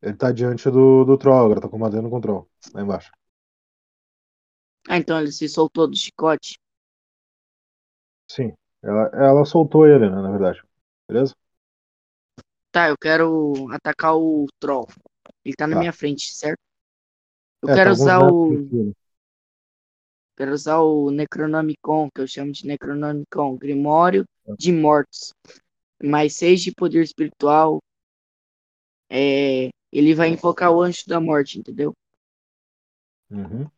Ele 0.00 0.14
tá 0.16 0.30
diante 0.32 0.70
do, 0.70 1.04
do 1.04 1.18
Troll 1.18 1.44
agora, 1.44 1.60
tá 1.60 1.68
comandando 1.68 2.08
com 2.08 2.18
o 2.18 2.20
Troll, 2.20 2.48
lá 2.74 2.82
embaixo. 2.82 3.10
Ah, 4.88 4.96
então 4.96 5.18
ele 5.18 5.32
se 5.32 5.48
soltou 5.48 5.88
do 5.88 5.96
chicote. 5.96 6.54
Sim. 8.28 8.52
Ela, 8.82 9.10
ela 9.14 9.44
soltou 9.44 9.86
ele, 9.86 10.10
né, 10.10 10.16
na 10.20 10.30
verdade. 10.30 10.60
Beleza? 11.08 11.34
Tá, 12.70 12.88
eu 12.88 12.96
quero 12.98 13.52
atacar 13.72 14.16
o 14.16 14.46
Troll. 14.60 14.86
Ele 15.44 15.54
tá 15.56 15.66
na 15.66 15.74
Tá. 15.74 15.76
minha 15.76 15.92
frente, 15.92 16.34
certo? 16.34 16.58
Eu 17.62 17.68
É, 17.68 17.76
tá 17.78 17.78
quero 17.78 17.90
alguns 17.90 18.12
usar 18.12 18.20
o. 18.22 18.56
cima. 18.68 18.92
Quero 20.36 20.52
usar 20.52 20.80
o 20.80 21.10
Necronomicon, 21.10 22.10
que 22.14 22.20
eu 22.20 22.26
chamo 22.26 22.52
de 22.52 22.66
Necronomicon, 22.66 23.56
Grimório 23.56 24.24
de 24.58 24.70
Mortos. 24.70 25.32
Mais 26.02 26.36
seis 26.36 26.62
de 26.62 26.72
poder 26.72 27.02
espiritual. 27.02 27.80
É, 29.10 29.68
ele 29.92 30.14
vai 30.14 30.28
invocar 30.30 30.72
o 30.72 30.82
Anjo 30.82 31.02
da 31.06 31.20
Morte, 31.20 31.58
entendeu? 31.58 31.92
Uhum. 33.30 33.70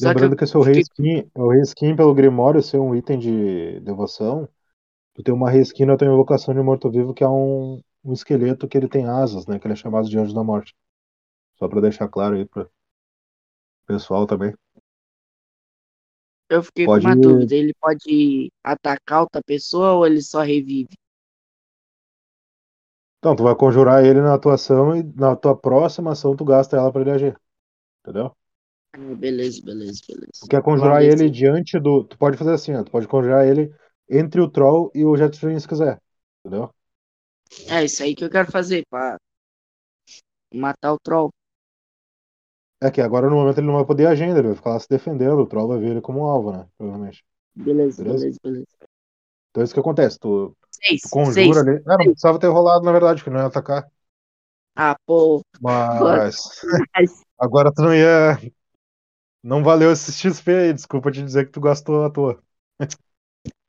Lembrando 0.00 0.34
que 0.36 0.36
que, 0.36 0.44
eu 0.44 0.46
se 0.46 0.56
o 0.56 0.62
rei 0.62 0.78
fiquei- 0.78 0.84
skin, 0.84 1.30
o 1.34 1.50
rei 1.52 1.60
skin 1.62 1.94
pelo 1.96 2.14
Grimório 2.14 2.62
ser 2.62 2.78
um 2.78 2.94
item 2.94 3.18
de 3.18 3.80
devoção, 3.80 4.48
tu 5.14 5.22
tem 5.22 5.34
uma 5.34 5.50
rei 5.50 5.62
skin 5.62 5.86
na 5.86 5.96
tua 5.98 6.08
invocação 6.08 6.54
de 6.54 6.62
morto-vivo 6.62 7.14
que 7.14 7.24
é 7.24 7.28
um, 7.28 7.82
um 8.04 8.12
esqueleto 8.12 8.68
que 8.68 8.76
ele 8.78 8.88
tem 8.88 9.06
asas, 9.08 9.46
né? 9.46 9.58
Que 9.58 9.66
ele 9.66 9.74
é 9.74 9.76
chamado 9.76 10.08
de 10.08 10.18
anjo 10.18 10.34
da 10.34 10.44
morte. 10.44 10.74
Só 11.58 11.68
pra 11.68 11.80
deixar 11.82 12.08
claro 12.08 12.36
aí 12.36 12.46
pro 12.46 12.70
pessoal 13.86 14.26
também. 14.26 14.54
eu 16.48 16.62
fiquei 16.62 16.86
Pode- 16.86 17.02
com 17.02 17.08
uma 17.08 17.16
dúvida. 17.16 17.54
Ele 17.54 17.72
pode 17.80 18.52
atacar 18.62 19.22
outra 19.22 19.42
pessoa 19.44 19.92
ou 19.94 20.06
ele 20.06 20.20
só 20.22 20.40
revive? 20.42 20.96
Então, 23.18 23.36
tu 23.36 23.42
vai 23.42 23.54
conjurar 23.54 24.04
ele 24.04 24.20
na 24.20 24.38
tua 24.38 24.54
ação 24.54 24.96
e 24.96 25.02
na 25.14 25.36
tua 25.36 25.56
próxima 25.56 26.12
ação 26.12 26.34
tu 26.36 26.44
gasta 26.44 26.76
ela 26.76 26.90
pra 26.92 27.02
ele 27.02 27.10
agir. 27.10 27.40
Entendeu? 28.02 28.34
Ah, 28.92 29.14
Beleza, 29.16 29.60
beleza, 29.64 30.00
beleza. 30.08 30.42
Tu 30.42 30.46
quer 30.48 30.62
conjurar 30.62 31.02
ver 31.08 31.10
ele 31.12 31.30
diante 31.30 31.78
do. 31.78 32.04
Tu 32.04 32.18
pode 32.18 32.36
fazer 32.36 32.52
assim, 32.54 32.74
ó. 32.74 32.82
Tu 32.84 32.90
pode 32.90 33.08
conjurar 33.08 33.46
ele 33.46 33.72
entre 34.08 34.40
o 34.40 34.50
Troll 34.50 34.90
e 34.94 35.04
o 35.04 35.16
Jetstream 35.16 35.58
se 35.58 35.68
quiser. 35.68 36.00
Entendeu? 36.44 36.72
É 37.68 37.84
isso 37.84 38.02
aí 38.02 38.14
que 38.14 38.24
eu 38.24 38.30
quero 38.30 38.50
fazer, 38.50 38.84
pra 38.90 39.16
matar 40.62 40.92
o 40.94 40.98
Troll. 41.04 41.30
É 42.86 42.90
que 42.90 43.00
agora 43.00 43.28
no 43.28 43.36
momento 43.36 43.58
ele 43.58 43.66
não 43.66 43.74
vai 43.74 43.84
poder 43.86 44.06
agir 44.06 44.24
ainda, 44.24 44.38
ele 44.38 44.48
vai 44.48 44.56
ficar 44.56 44.70
lá 44.70 44.80
se 44.80 44.88
defendendo, 44.88 45.38
o 45.40 45.46
Troll 45.46 45.68
vai 45.68 45.78
ver 45.78 45.90
ele 45.90 46.00
como 46.00 46.20
um 46.20 46.24
alvo, 46.24 46.52
né? 46.52 46.68
Provavelmente. 46.78 47.24
Beleza, 47.54 47.98
Beleza? 47.98 48.28
beleza, 48.28 48.38
beleza. 48.42 48.66
Então 49.50 49.62
é 49.62 49.64
isso 49.64 49.74
que 49.74 49.80
acontece. 49.80 50.18
Tu, 50.18 50.56
Seis, 50.70 51.02
tu 51.02 51.08
conjura 51.08 51.60
seis. 51.60 51.60
ali. 51.60 51.82
Ah, 51.86 51.98
não 51.98 52.10
precisava 52.12 52.38
ter 52.38 52.48
rolado, 52.48 52.84
na 52.84 52.92
verdade, 52.92 53.22
que 53.24 53.30
não 53.30 53.40
ia 53.40 53.46
atacar. 53.46 53.90
Ah, 54.76 54.96
pô. 55.06 55.42
Mas. 55.60 56.36
Mas, 56.94 57.22
Agora 57.38 57.72
tu 57.74 57.82
não 57.82 57.94
ia. 57.94 58.38
Não 59.42 59.62
valeu 59.62 59.92
esse 59.92 60.12
XP 60.12 60.50
aí, 60.54 60.72
desculpa 60.72 61.10
te 61.12 61.22
dizer 61.22 61.46
que 61.46 61.52
tu 61.52 61.60
gastou 61.60 62.04
à 62.04 62.10
toa. 62.10 62.42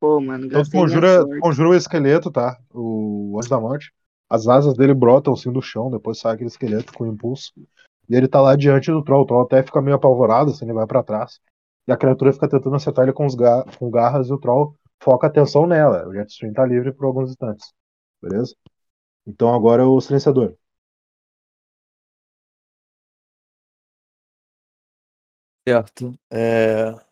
Pô, 0.02 0.19
mano, 0.19 0.48
Então 0.48 0.64
conjura, 0.65 1.23
conjura 1.40 1.69
o 1.69 1.76
esqueleto, 1.76 2.32
tá? 2.32 2.57
O 2.73 3.38
Anjo 3.38 3.49
da 3.49 3.60
Morte. 3.60 3.94
As 4.28 4.48
asas 4.48 4.73
dele 4.73 4.95
brotam 4.95 5.34
assim 5.34 5.52
do 5.52 5.61
chão, 5.61 5.91
depois 5.91 6.18
sai 6.18 6.34
aquele 6.34 6.49
esqueleto 6.49 6.91
com 6.91 7.06
impulso. 7.06 7.52
E 8.10 8.15
ele 8.15 8.28
tá 8.28 8.41
lá 8.41 8.56
diante 8.56 8.90
do 8.90 9.03
Troll. 9.03 9.22
O 9.22 9.26
Troll 9.26 9.44
até 9.44 9.61
fica 9.61 9.82
meio 9.82 9.95
apavorado, 9.95 10.49
assim, 10.49 10.65
ele 10.65 10.73
vai 10.73 10.88
pra 10.88 11.03
trás. 11.03 11.40
E 11.88 11.91
a 11.91 11.98
criatura 11.98 12.34
fica 12.34 12.49
tentando 12.49 12.76
acertar 12.76 13.03
ele 13.03 13.14
com, 13.14 13.26
os 13.26 13.36
ga 13.36 13.64
com 13.78 13.91
garras 13.91 14.28
e 14.28 14.34
o 14.34 14.40
Troll 14.40 14.76
foca 15.03 15.28
a 15.28 15.30
atenção 15.30 15.68
nela. 15.68 16.07
O 16.07 16.14
Jetstream 16.14 16.53
tá 16.53 16.65
livre 16.65 16.91
por 16.91 17.06
alguns 17.06 17.30
instantes. 17.30 17.72
Beleza? 18.22 18.56
Então 19.28 19.53
agora 19.53 19.84
é 19.84 19.86
o 19.86 20.02
silenciador. 20.02 20.56
Certo. 25.68 26.14
É... 26.32 27.11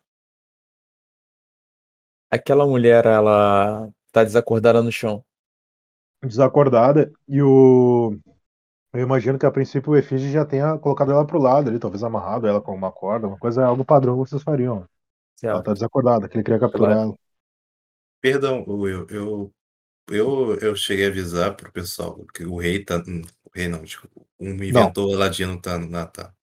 Aquela 2.32 2.66
mulher, 2.66 3.06
ela 3.06 3.90
tá 4.12 4.24
desacordada 4.24 4.82
no 4.82 4.92
chão. 4.92 5.24
Desacordada. 6.24 7.12
E 7.28 7.42
o. 7.42 8.18
Eu 8.94 9.02
imagino 9.02 9.40
que 9.40 9.46
a 9.46 9.52
princípio 9.52 9.92
o 9.94 9.98
Efígie 9.98 10.32
já 10.32 10.46
tenha 10.46 10.78
colocado 10.80 11.12
ela 11.12 11.26
pro 11.28 11.40
lado 11.40 11.70
ali, 11.70 11.80
talvez 11.80 12.04
amarrado 12.04 12.48
ela 12.48 12.62
com 12.62 12.74
uma 12.76 12.92
corda, 12.92 13.28
uma 13.28 13.38
coisa, 13.40 13.66
algo 13.66 13.86
padrão 13.86 14.24
que 14.24 14.30
vocês 14.30 14.44
fariam. 14.44 14.88
Ela 15.48 15.62
Certo. 15.62 15.64
tá 15.64 15.74
desacordada, 15.74 16.30
que 16.30 16.38
ele 16.38 16.44
queria 16.44 16.60
capturar 16.60 16.98
ela. 16.98 17.16
Perdão, 18.22 18.64
Will, 18.68 19.08
eu, 19.10 19.54
eu, 20.10 20.58
eu 20.62 20.76
cheguei 20.76 21.06
a 21.06 21.10
avisar 21.10 21.56
pro 21.56 21.72
pessoal 21.72 22.26
que 22.34 22.46
o 22.46 22.58
rei 22.58 22.84
tá. 22.84 22.98
O 22.98 23.50
rei 23.56 23.68
não, 23.68 23.84
desculpa. 23.84 24.22
Um 24.40 24.52
inventor 24.64 25.18
ladino 25.18 25.60
tá 25.62 25.78
na. 25.78 26.06
Tá. 26.08 26.34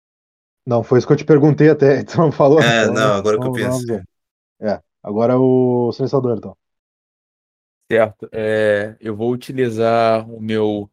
Não, 0.66 0.82
foi 0.82 0.98
isso 0.98 1.06
que 1.06 1.12
eu 1.12 1.16
te 1.16 1.24
perguntei 1.24 1.70
até, 1.70 2.00
então 2.00 2.30
falou. 2.32 2.60
É, 2.60 2.84
então, 2.84 2.94
não, 2.94 3.14
agora 3.14 3.38
que 3.38 3.46
eu 3.46 3.52
não- 3.52 3.58
não 3.58 3.76
avisou. 3.76 4.00
É, 4.60 4.80
agora 5.06 5.32
é 5.32 5.36
o 5.36 5.90
silenciador, 5.92 6.36
então. 6.36 6.56
Certo. 7.90 8.28
É, 8.32 8.96
eu 9.00 9.14
vou 9.14 9.30
utilizar 9.30 10.28
o 10.28 10.40
meu 10.40 10.90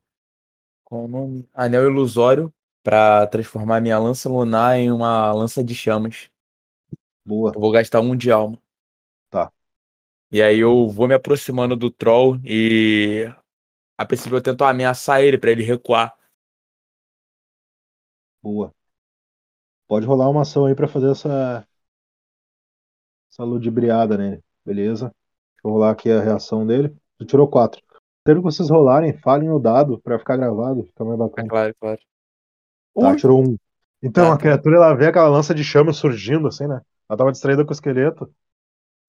qual 0.84 1.02
é 1.02 1.06
o 1.06 1.08
nome? 1.08 1.50
Anel 1.54 1.90
ilusório 1.90 2.54
para 2.84 3.26
transformar 3.28 3.82
minha 3.82 3.98
lança 3.98 4.30
lunar 4.30 4.78
em 4.78 4.92
uma 4.92 5.32
lança 5.34 5.64
de 5.64 5.74
chamas. 5.74 6.30
Boa. 7.26 7.52
Eu 7.56 7.60
vou 7.60 7.72
gastar 7.72 8.02
um 8.02 8.16
de 8.16 8.32
alma. 8.32 8.60
Tá. 9.30 9.52
E 10.32 10.42
aí 10.42 10.60
eu 10.60 10.90
vou 10.90 11.08
me 11.08 11.16
aproximando 11.16 11.76
do 11.76 11.90
troll 11.90 12.40
e 12.46 13.26
a 13.98 14.06
princípio 14.06 14.38
eu 14.38 14.42
tento 14.42 14.64
ameaçar 14.64 15.22
ele 15.22 15.38
para 15.38 15.52
ele 15.52 15.64
recuar. 15.64 16.16
Boa. 18.42 18.74
Pode 19.88 20.06
rolar 20.06 20.30
uma 20.30 20.42
ação 20.42 20.66
aí 20.66 20.76
pra 20.76 20.88
fazer 20.88 21.12
essa. 21.12 21.68
Essa 23.34 23.44
ludibriada 23.44 24.16
nele. 24.16 24.40
Beleza? 24.64 25.06
Deixa 25.06 25.66
eu 25.66 25.72
rolar 25.72 25.90
aqui 25.90 26.12
a 26.12 26.22
reação 26.22 26.68
dele. 26.68 26.96
Tu 27.18 27.26
tirou 27.26 27.48
4. 27.48 27.82
Quero 28.24 28.40
que 28.40 28.44
vocês 28.44 28.70
rolarem, 28.70 29.18
falem 29.18 29.50
o 29.50 29.58
dado 29.58 30.00
pra 30.02 30.20
ficar 30.20 30.38
gravado, 30.38 30.84
fica 30.84 31.04
mais 31.04 31.16
É 31.20 31.24
bacana. 31.24 31.48
claro, 31.48 31.76
claro. 31.80 32.00
Tá, 32.96 33.10
Ui. 33.10 33.16
tirou 33.16 33.42
um. 33.44 33.58
Então, 34.04 34.26
Tá, 34.28 34.34
a 34.34 34.38
criatura 34.38 34.76
ela 34.76 34.94
vê 34.94 35.08
aquela 35.08 35.30
lança 35.30 35.54
de 35.54 35.64
chama 35.64 35.92
surgindo, 35.92 36.48
assim, 36.48 36.68
né? 36.68 36.80
Ela 37.10 37.18
tava 37.18 37.32
distraída 37.32 37.64
com 37.66 37.72
o 37.72 37.74
esqueleto. 37.74 38.30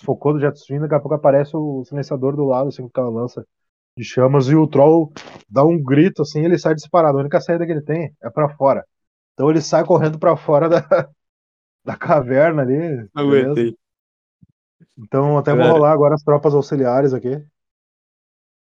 Focou 0.03 0.33
do 0.33 0.41
jetstream, 0.41 0.81
daqui 0.81 0.95
a 0.95 1.01
pouco 1.01 1.15
aparece 1.15 1.55
o 1.55 1.85
silenciador 1.85 2.35
do 2.35 2.45
lado, 2.47 2.69
assim, 2.69 2.83
com 2.83 2.89
aquela 2.89 3.11
lança 3.11 3.47
de 3.97 4.05
chamas, 4.05 4.49
e 4.49 4.57
o 4.57 4.67
troll 4.67 5.13
dá 5.49 5.63
um 5.65 5.81
grito, 5.81 6.23
assim, 6.23 6.41
e 6.41 6.45
ele 6.47 6.59
sai 6.59 6.75
disparado. 6.75 7.19
A 7.19 7.21
única 7.21 7.41
saída 7.41 7.67
que 7.67 7.73
ele 7.73 7.83
tem 7.83 8.13
é 8.23 8.31
pra 8.31 8.49
fora. 8.49 8.85
Então 9.35 9.51
ele 9.51 9.61
sai 9.61 9.85
correndo 9.85 10.19
pra 10.19 10.35
fora 10.37 10.69
da, 10.69 10.81
da 11.85 11.97
caverna 11.97 12.63
ali. 12.63 13.07
Aguentei. 13.15 13.77
Então 14.97 15.39
até 15.39 15.53
vou 15.53 15.63
Cara. 15.63 15.73
rolar 15.73 15.93
agora 15.93 16.15
as 16.15 16.23
tropas 16.23 16.55
auxiliares 16.55 17.13
aqui. 17.13 17.45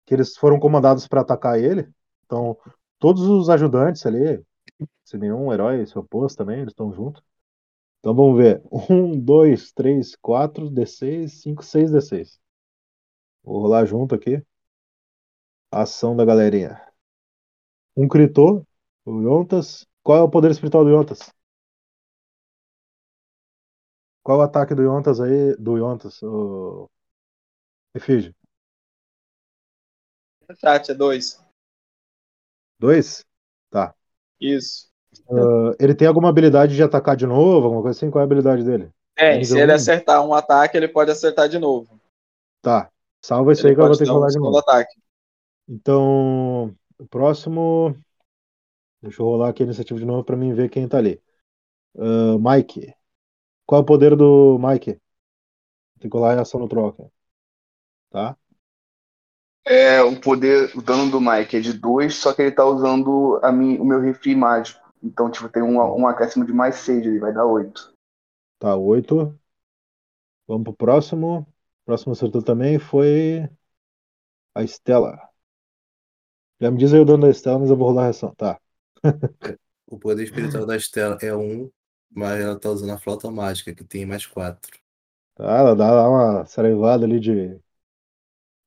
Que 0.06 0.14
eles 0.14 0.36
foram 0.36 0.58
comandados 0.58 1.08
para 1.08 1.22
atacar 1.22 1.58
ele. 1.58 1.88
Então, 2.26 2.58
todos 2.98 3.22
os 3.22 3.48
ajudantes 3.48 4.04
ali, 4.04 4.44
se 5.04 5.16
nenhum 5.16 5.52
herói 5.52 5.86
se 5.86 5.98
opôs 5.98 6.34
também, 6.34 6.60
eles 6.60 6.72
estão 6.72 6.92
juntos. 6.92 7.22
Então 8.00 8.14
vamos 8.14 8.36
ver. 8.36 8.62
1, 8.70 9.18
2, 9.18 9.72
3, 9.72 10.16
4, 10.16 10.70
D6, 10.70 11.28
5, 11.28 11.62
6 11.64 11.90
D6. 11.90 12.38
Vou 13.42 13.60
rolar 13.62 13.86
junto 13.86 14.14
aqui. 14.14 14.42
Ação 15.70 16.14
da 16.16 16.24
galerinha. 16.24 16.80
Um 17.96 18.06
critou, 18.08 18.66
o 19.04 19.20
Yontas. 19.22 19.86
Qual 20.02 20.18
é 20.18 20.22
o 20.22 20.28
poder 20.28 20.50
espiritual 20.50 20.84
do 20.84 20.90
Yontas? 20.90 21.33
Qual 24.24 24.38
é 24.38 24.40
o 24.40 24.44
ataque 24.46 24.74
do 24.74 24.82
Yontas 24.82 25.20
aí? 25.20 25.54
Do 25.56 25.76
Yontas, 25.76 26.22
o 26.22 26.88
Efígio. 27.94 28.34
Chat 30.58 30.90
é 30.90 30.94
dois. 30.94 31.44
Dois? 32.78 33.22
Tá. 33.70 33.94
Isso. 34.40 34.88
Ah, 35.30 35.76
ele 35.78 35.94
tem 35.94 36.08
alguma 36.08 36.30
habilidade 36.30 36.74
de 36.74 36.82
atacar 36.82 37.16
de 37.16 37.26
novo? 37.26 37.66
Alguma 37.66 37.82
coisa 37.82 37.98
assim? 37.98 38.10
Qual 38.10 38.20
é 38.20 38.24
a 38.24 38.26
habilidade 38.26 38.64
dele? 38.64 38.90
Nível 39.20 39.44
se 39.44 39.60
ele 39.60 39.72
acertar 39.72 40.26
um 40.26 40.32
ataque, 40.32 40.76
ele 40.76 40.88
pode 40.88 41.10
acertar 41.10 41.46
de 41.46 41.58
novo. 41.58 42.00
Tá. 42.62 42.90
Salva 43.22 43.52
isso 43.52 43.62
Ele 43.62 43.70
aí 43.70 43.74
que 43.74 43.80
eu 43.80 43.86
vou 43.86 43.96
ter 43.96 44.04
que 44.04 44.06
dar 44.06 44.12
um 44.12 44.16
rolar 44.16 44.30
de 44.30 44.38
novo. 44.38 44.58
ataque. 44.58 45.00
Então, 45.68 46.74
o 46.98 47.06
próximo. 47.06 47.94
Deixa 49.02 49.20
eu 49.20 49.26
rolar 49.26 49.50
aqui 49.50 49.62
a 49.62 49.66
iniciativa 49.66 50.00
de 50.00 50.06
novo 50.06 50.24
pra 50.24 50.36
mim 50.36 50.54
ver 50.54 50.70
quem 50.70 50.88
tá 50.88 50.96
ali. 50.96 51.22
Ah, 51.98 52.36
Mike. 52.38 52.94
Qual 53.66 53.80
é 53.80 53.82
o 53.82 53.86
poder 53.86 54.14
do 54.16 54.58
Mike? 54.58 55.00
Tem 55.98 56.10
que 56.10 56.16
rolar 56.16 56.38
a 56.38 56.42
ação 56.42 56.60
no 56.60 56.68
troca. 56.68 57.10
Tá? 58.10 58.36
É, 59.66 60.02
o 60.02 60.20
poder, 60.20 60.76
o 60.76 60.82
dano 60.82 61.10
do 61.10 61.20
Mike 61.20 61.56
é 61.56 61.60
de 61.60 61.72
2, 61.72 62.14
só 62.14 62.34
que 62.34 62.42
ele 62.42 62.52
tá 62.52 62.64
usando 62.66 63.40
a 63.42 63.50
mim, 63.50 63.78
o 63.78 63.84
meu 63.84 63.98
refri 64.00 64.36
mágico. 64.36 64.84
Então, 65.02 65.30
tipo, 65.30 65.48
tem 65.48 65.62
um, 65.62 65.78
um 65.78 66.06
acréscimo 66.06 66.44
de 66.44 66.52
mais 66.52 66.76
6, 66.76 67.06
ele 67.06 67.18
vai 67.18 67.32
dar 67.32 67.46
8. 67.46 67.94
Tá, 68.58 68.76
8. 68.76 69.38
Vamos 70.46 70.64
pro 70.64 70.74
próximo. 70.74 71.40
O 71.40 71.84
próximo 71.86 72.12
acertou 72.12 72.42
também 72.42 72.78
foi 72.78 73.48
a 74.54 74.62
Estela. 74.62 75.18
Já 76.60 76.70
me 76.70 76.78
diz 76.78 76.92
aí 76.92 77.00
o 77.00 77.04
dano 77.04 77.22
da 77.22 77.30
Estela, 77.30 77.58
mas 77.58 77.70
eu 77.70 77.76
vou 77.76 77.88
rolar 77.88 78.02
a 78.02 78.04
reação. 78.04 78.34
Tá. 78.34 78.60
O 79.86 79.98
poder 79.98 80.24
espiritual 80.24 80.66
da 80.66 80.76
Estela 80.76 81.18
é 81.20 81.34
um, 81.34 81.70
mas 82.14 82.40
ela 82.40 82.58
tá 82.58 82.70
usando 82.70 82.92
a 82.92 82.98
flauta 82.98 83.30
mágica, 83.30 83.74
que 83.74 83.84
tem 83.84 84.06
mais 84.06 84.26
quatro. 84.26 84.78
Tá, 85.36 85.44
ela 85.58 85.76
dá 85.76 86.08
uma 86.10 86.46
saraivada 86.46 87.06
ali 87.06 87.20
de, 87.20 87.60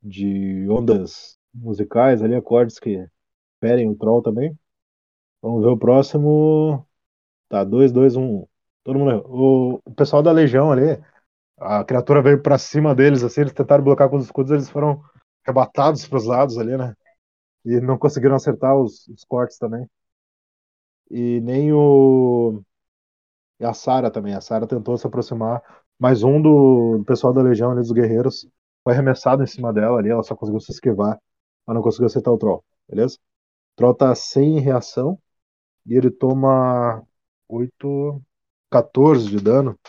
de 0.01 0.67
ondas 0.69 1.37
musicais 1.53 2.21
ali, 2.21 2.35
acordes 2.35 2.79
que 2.79 3.07
ferem 3.61 3.89
o 3.89 3.95
troll 3.95 4.21
também. 4.21 4.57
Vamos 5.41 5.63
ver 5.63 5.69
o 5.71 5.77
próximo. 5.79 6.85
Tá, 7.49 7.63
2, 7.63 7.91
2, 7.91 8.15
1. 8.17 8.47
Todo 8.83 8.99
mundo. 8.99 9.23
O, 9.27 9.81
o 9.85 9.95
pessoal 9.95 10.23
da 10.23 10.31
Legião 10.31 10.71
ali, 10.71 10.99
a 11.57 11.83
criatura 11.85 12.21
veio 12.23 12.41
pra 12.43 12.57
cima 12.57 12.95
deles, 12.95 13.23
assim, 13.23 13.41
eles 13.41 13.53
tentaram 13.53 13.83
bloquear 13.83 14.09
com 14.09 14.17
os 14.17 14.25
escudos, 14.25 14.51
eles 14.51 14.69
foram 14.69 15.03
rebatados 15.45 16.07
pros 16.07 16.25
lados 16.25 16.57
ali, 16.57 16.77
né? 16.77 16.95
E 17.65 17.81
não 17.81 17.97
conseguiram 17.99 18.35
acertar 18.35 18.75
os, 18.77 19.07
os 19.09 19.25
cortes 19.25 19.57
também. 19.59 19.87
E 21.09 21.39
nem 21.41 21.71
o. 21.73 22.61
E 23.59 23.65
a 23.65 23.73
Sara 23.73 24.11
também. 24.11 24.33
A 24.33 24.41
Sara 24.41 24.67
tentou 24.67 24.97
se 24.97 25.07
aproximar. 25.07 25.61
Mas 25.99 26.23
um 26.23 26.41
do, 26.41 27.03
pessoal 27.05 27.33
da 27.33 27.41
Legião 27.41 27.71
ali, 27.71 27.81
dos 27.81 27.91
guerreiros, 27.91 28.47
foi 28.83 28.93
arremessado 28.93 29.43
em 29.43 29.47
cima 29.47 29.73
dela 29.73 29.99
ali. 29.99 30.09
Ela 30.09 30.23
só 30.23 30.35
conseguiu 30.35 30.59
se 30.59 30.71
esquivar. 30.71 31.19
Mas 31.65 31.75
não 31.75 31.81
conseguiu 31.83 32.05
acertar 32.07 32.33
o 32.33 32.37
Troll. 32.37 32.63
Beleza? 32.87 33.17
O 33.17 33.77
Troll 33.77 33.95
tá 33.95 34.15
sem 34.15 34.59
reação. 34.59 35.19
E 35.85 35.95
ele 35.95 36.11
toma 36.11 37.03
8. 37.49 38.21
14 38.71 39.29
de 39.29 39.37
dano. 39.41 39.79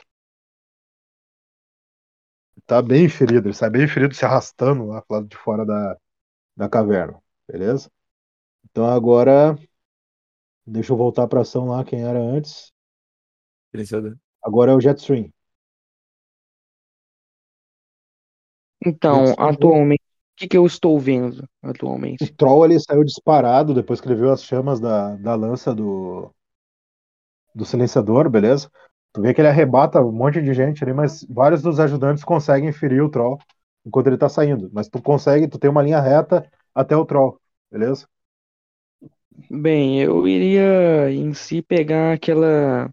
Tá 2.66 2.82
bem 2.82 3.08
ferido. 3.08 3.48
Ele 3.48 3.54
sai 3.54 3.70
bem 3.70 3.88
ferido 3.88 4.14
se 4.14 4.24
arrastando 4.24 4.86
lá 4.86 5.02
pro 5.02 5.16
lado 5.16 5.28
de 5.28 5.36
fora 5.36 5.64
da, 5.64 5.96
da 6.56 6.68
caverna. 6.68 7.20
Beleza? 7.48 7.90
Então 8.64 8.86
agora. 8.86 9.56
Deixa 10.64 10.92
eu 10.92 10.96
voltar 10.96 11.26
pra 11.26 11.40
ação 11.40 11.66
lá, 11.66 11.84
quem 11.84 12.04
era 12.04 12.20
antes. 12.20 12.72
Silenciador. 13.72 14.16
Agora 14.44 14.72
é 14.72 14.74
o 14.74 14.80
Jetstream. 14.80 15.32
Então, 18.84 19.34
Gente, 19.34 19.38
atualmente, 19.38 20.02
o 20.02 20.36
que 20.36 20.48
que 20.48 20.56
eu 20.56 20.66
estou 20.66 20.98
vendo 20.98 21.48
O 22.20 22.26
atualmente? 22.26 22.34
Troll 22.36 22.64
ele 22.64 22.78
saiu 22.80 23.02
disparado 23.04 23.74
depois 23.74 24.00
que 24.00 24.06
ele 24.08 24.14
viu 24.16 24.30
as 24.32 24.42
chamas 24.44 24.78
da, 24.80 25.16
da 25.16 25.34
lança 25.34 25.74
do, 25.74 26.32
do 27.54 27.64
silenciador, 27.64 28.28
beleza? 28.30 28.70
Tu 29.12 29.20
vê 29.22 29.34
que 29.34 29.40
ele 29.40 29.48
arrebata 29.48 30.00
um 30.02 30.12
monte 30.12 30.40
de 30.42 30.52
gente 30.54 30.82
ali, 30.84 30.92
mas 30.92 31.24
vários 31.28 31.62
dos 31.62 31.80
ajudantes 31.80 32.24
conseguem 32.24 32.72
ferir 32.72 33.02
o 33.02 33.10
Troll 33.10 33.38
enquanto 33.84 34.06
ele 34.08 34.18
tá 34.18 34.28
saindo. 34.28 34.70
Mas 34.72 34.88
tu 34.88 35.02
consegue, 35.02 35.48
tu 35.48 35.58
tem 35.58 35.70
uma 35.70 35.82
linha 35.82 36.00
reta 36.00 36.48
até 36.74 36.96
o 36.96 37.04
Troll, 37.06 37.40
beleza? 37.70 38.06
Bem, 39.50 40.00
eu 40.02 40.26
iria 40.26 41.10
em 41.10 41.32
si 41.34 41.62
pegar 41.62 42.12
aquela 42.14 42.90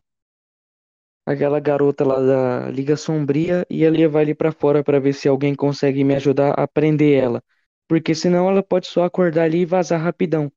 aquela 1.26 1.60
garota 1.60 2.04
lá 2.06 2.20
da 2.20 2.70
Liga 2.72 2.96
Sombria 2.98 3.66
e 3.70 3.80
ia 3.80 3.92
levar 3.92 4.22
ele 4.24 4.36
pra 4.36 4.52
fora 4.52 4.84
pra 4.84 5.00
ver 5.00 5.14
se 5.14 5.28
alguém 5.28 5.56
consegue 5.56 6.04
me 6.04 6.16
ajudar 6.16 6.52
a 6.54 6.68
prender 6.68 7.22
ela. 7.24 7.44
Porque 7.88 8.16
senão 8.16 8.50
ela 8.50 8.64
pode 8.64 8.88
só 8.88 9.04
acordar 9.04 9.44
ali 9.44 9.60
e 9.62 9.66
vazar 9.66 10.02
rapidão. 10.02 10.52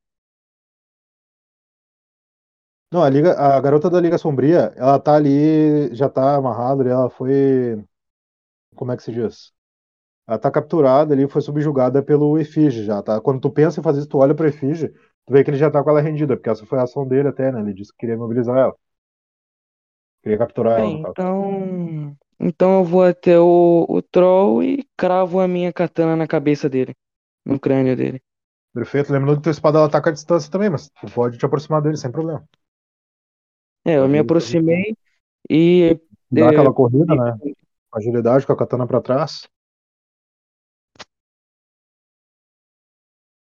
Não, 2.91 3.03
a, 3.03 3.09
Liga, 3.09 3.33
a 3.39 3.59
garota 3.61 3.89
da 3.89 3.99
Liga 4.01 4.17
Sombria, 4.17 4.73
ela 4.75 4.99
tá 4.99 5.15
ali, 5.15 5.93
já 5.93 6.09
tá 6.09 6.35
amarrada 6.35 6.81
ali, 6.81 6.89
ela 6.89 7.09
foi. 7.09 7.83
Como 8.75 8.91
é 8.91 8.97
que 8.97 9.03
se 9.03 9.11
diz? 9.11 9.51
Ela 10.27 10.39
tá 10.39 10.51
capturada 10.51 11.13
ali, 11.13 11.27
foi 11.29 11.41
subjugada 11.41 12.03
pelo 12.03 12.37
Efígie 12.39 12.85
já, 12.85 13.01
tá? 13.03 13.21
Quando 13.21 13.41
tu 13.41 13.51
pensa 13.51 13.79
em 13.79 13.83
fazer 13.83 13.99
isso, 14.01 14.09
tu 14.09 14.19
olha 14.19 14.35
pro 14.35 14.47
Efígie, 14.47 14.89
tu 15.25 15.33
vê 15.33 15.43
que 15.43 15.51
ele 15.51 15.57
já 15.57 15.71
tá 15.71 15.83
com 15.83 15.89
ela 15.91 16.01
rendida, 16.01 16.37
porque 16.37 16.49
essa 16.49 16.65
foi 16.65 16.79
a 16.79 16.83
ação 16.83 17.07
dele 17.07 17.29
até, 17.29 17.51
né? 17.51 17.61
Ele 17.61 17.73
disse 17.73 17.91
que 17.93 17.99
queria 17.99 18.17
mobilizar 18.17 18.57
ela. 18.57 18.75
Queria 20.21 20.37
capturar 20.37 20.79
ela, 20.79 20.83
Bem, 20.83 20.97
no 20.97 21.01
caso. 21.01 21.11
então, 21.11 22.17
então 22.39 22.79
eu 22.79 22.83
vou 22.83 23.03
até 23.03 23.39
o, 23.39 23.85
o 23.87 24.01
Troll 24.01 24.63
e 24.63 24.85
cravo 24.97 25.39
a 25.39 25.47
minha 25.47 25.71
katana 25.73 26.15
na 26.15 26.27
cabeça 26.27 26.69
dele, 26.69 26.95
no 27.45 27.59
crânio 27.59 27.95
dele. 27.95 28.21
Perfeito. 28.73 29.11
Lembrando 29.11 29.37
que 29.37 29.43
tua 29.43 29.51
espada 29.51 29.77
ela 29.77 29.87
ataca 29.87 30.09
à 30.09 30.13
distância 30.13 30.51
também, 30.51 30.69
mas 30.69 30.89
tu 30.89 31.11
pode 31.13 31.37
te 31.37 31.45
aproximar 31.45 31.81
dele 31.81 31.97
sem 31.97 32.11
problema. 32.11 32.43
É, 33.85 33.97
eu 33.97 34.07
me 34.07 34.17
ir, 34.17 34.21
aproximei 34.21 34.95
e 35.49 35.99
Dá 36.31 36.49
aquela 36.49 36.73
corrida, 36.73 37.15
né? 37.15 37.37
Com 37.89 37.97
agilidade, 37.97 38.45
com 38.45 38.53
a 38.53 38.57
katana 38.57 38.85
pra 38.85 39.01
trás. 39.01 39.47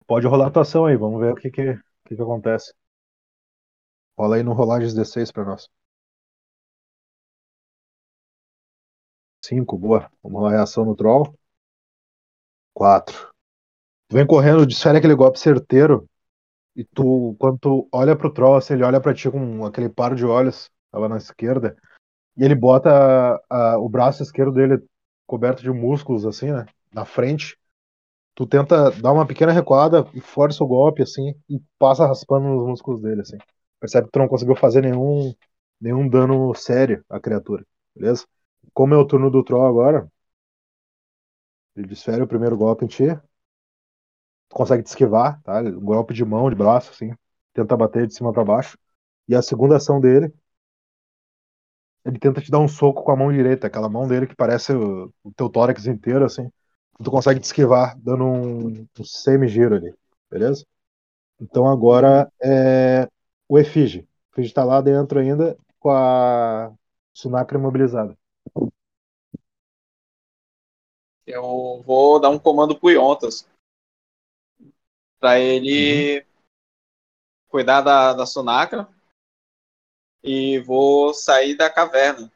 Pode 0.06 0.26
rolar 0.26 0.46
a 0.46 0.48
atuação 0.48 0.86
aí, 0.86 0.96
vamos 0.96 1.20
ver 1.20 1.32
o 1.32 1.36
que 1.36 1.50
que, 1.50 1.74
que, 2.06 2.16
que 2.16 2.22
acontece. 2.22 2.72
Rola 4.18 4.36
aí 4.36 4.42
no 4.42 4.54
rolagens 4.54 4.94
D6 4.94 5.30
pra 5.30 5.44
nós. 5.44 5.68
5, 9.42 9.76
boa. 9.78 10.10
Vamos 10.22 10.38
rolar 10.40 10.52
a 10.52 10.56
reação 10.56 10.84
no 10.86 10.96
troll. 10.96 11.34
4. 12.74 13.28
Tu 14.08 14.16
vem 14.16 14.26
correndo, 14.26 14.66
desfere 14.66 14.98
aquele 14.98 15.14
golpe 15.14 15.38
certeiro. 15.38 16.08
E 16.76 16.84
tu, 16.84 17.36
quando 17.38 17.58
tu 17.58 17.88
olha 17.92 18.16
pro 18.16 18.32
troll, 18.32 18.56
assim, 18.56 18.74
ele 18.74 18.84
olha 18.84 19.00
pra 19.00 19.14
ti 19.14 19.30
com 19.30 19.64
aquele 19.66 19.88
par 19.88 20.14
de 20.14 20.24
olhos, 20.26 20.70
tava 20.92 21.08
na 21.08 21.18
esquerda. 21.18 21.76
E 22.36 22.44
ele 22.44 22.54
bota 22.56 22.90
a- 23.50 23.74
a- 23.74 23.78
o 23.78 23.88
braço 23.88 24.22
esquerdo 24.22 24.52
dele 24.52 24.82
coberto 25.26 25.62
de 25.62 25.70
músculos, 25.70 26.26
assim, 26.26 26.52
né? 26.52 26.66
Na 26.94 27.04
frente. 27.06 27.58
Tu 28.34 28.46
tenta 28.46 28.90
dar 28.92 29.12
uma 29.12 29.26
pequena 29.26 29.52
recuada 29.52 30.06
e 30.14 30.20
força 30.20 30.64
o 30.64 30.66
golpe, 30.66 31.02
assim, 31.02 31.34
e 31.48 31.60
passa 31.78 32.06
raspando 32.06 32.48
nos 32.48 32.66
músculos 32.68 33.02
dele, 33.02 33.22
assim. 33.22 33.38
Percebe 33.80 34.06
que 34.06 34.12
tu 34.12 34.18
não 34.20 34.28
conseguiu 34.28 34.56
fazer 34.56 34.82
nenhum, 34.82 35.34
nenhum 35.80 36.08
dano 36.08 36.54
sério 36.54 37.04
à 37.10 37.20
criatura, 37.20 37.64
beleza? 37.94 38.26
Como 38.74 38.94
é 38.94 38.98
o 38.98 39.06
turno 39.06 39.30
do 39.30 39.42
Troll 39.44 39.66
agora, 39.66 40.00
ele 41.76 41.86
desfere 41.86 42.22
o 42.22 42.26
primeiro 42.26 42.56
golpe 42.56 42.84
em 42.84 42.88
ti. 42.88 43.04
Tu 44.48 44.56
consegue 44.56 44.82
te 44.82 44.88
esquivar, 44.88 45.40
tá? 45.42 45.60
Um 45.62 45.80
golpe 45.80 46.14
de 46.14 46.24
mão, 46.24 46.48
de 46.50 46.56
braço, 46.56 46.90
assim. 46.90 47.12
Tenta 47.54 47.76
bater 47.76 48.06
de 48.06 48.14
cima 48.14 48.32
pra 48.32 48.44
baixo. 48.44 48.78
E 49.28 49.34
a 49.34 49.42
segunda 49.42 49.76
ação 49.76 50.00
dele, 50.00 50.32
ele 52.04 52.18
tenta 52.18 52.40
te 52.40 52.50
dar 52.50 52.58
um 52.58 52.68
soco 52.68 53.02
com 53.04 53.12
a 53.12 53.16
mão 53.16 53.32
direita, 53.32 53.66
aquela 53.66 53.88
mão 53.88 54.08
dele 54.08 54.26
que 54.26 54.34
parece 54.34 54.72
o, 54.72 55.12
o 55.22 55.32
teu 55.34 55.48
tórax 55.48 55.86
inteiro, 55.86 56.24
assim. 56.24 56.50
Tu 57.02 57.10
consegue 57.10 57.40
te 57.40 57.44
esquivar, 57.44 57.96
dando 57.98 58.24
um, 58.24 58.86
um 58.98 59.04
semi-giro 59.04 59.74
ali, 59.76 59.94
beleza? 60.30 60.64
Então 61.40 61.66
agora 61.68 62.30
é 62.42 63.08
o 63.48 63.58
Efígie. 63.58 64.02
O 64.36 64.40
Efígie 64.40 64.54
tá 64.54 64.64
lá 64.64 64.80
dentro 64.82 65.20
ainda 65.20 65.56
com 65.80 65.90
a 65.90 66.72
Sunakra 67.14 67.58
imobilizada. 67.58 68.16
Eu 71.26 71.82
vou 71.84 72.20
dar 72.20 72.30
um 72.30 72.38
comando 72.38 72.78
pro 72.78 72.90
Yontas. 72.90 73.46
Pra 75.18 75.38
ele 75.38 76.26
cuidar 77.48 77.80
da, 77.82 78.12
da 78.12 78.26
Sonacra. 78.26 78.88
E 80.22 80.60
vou 80.60 81.12
sair 81.12 81.56
da 81.56 81.68
caverna. 81.68 82.30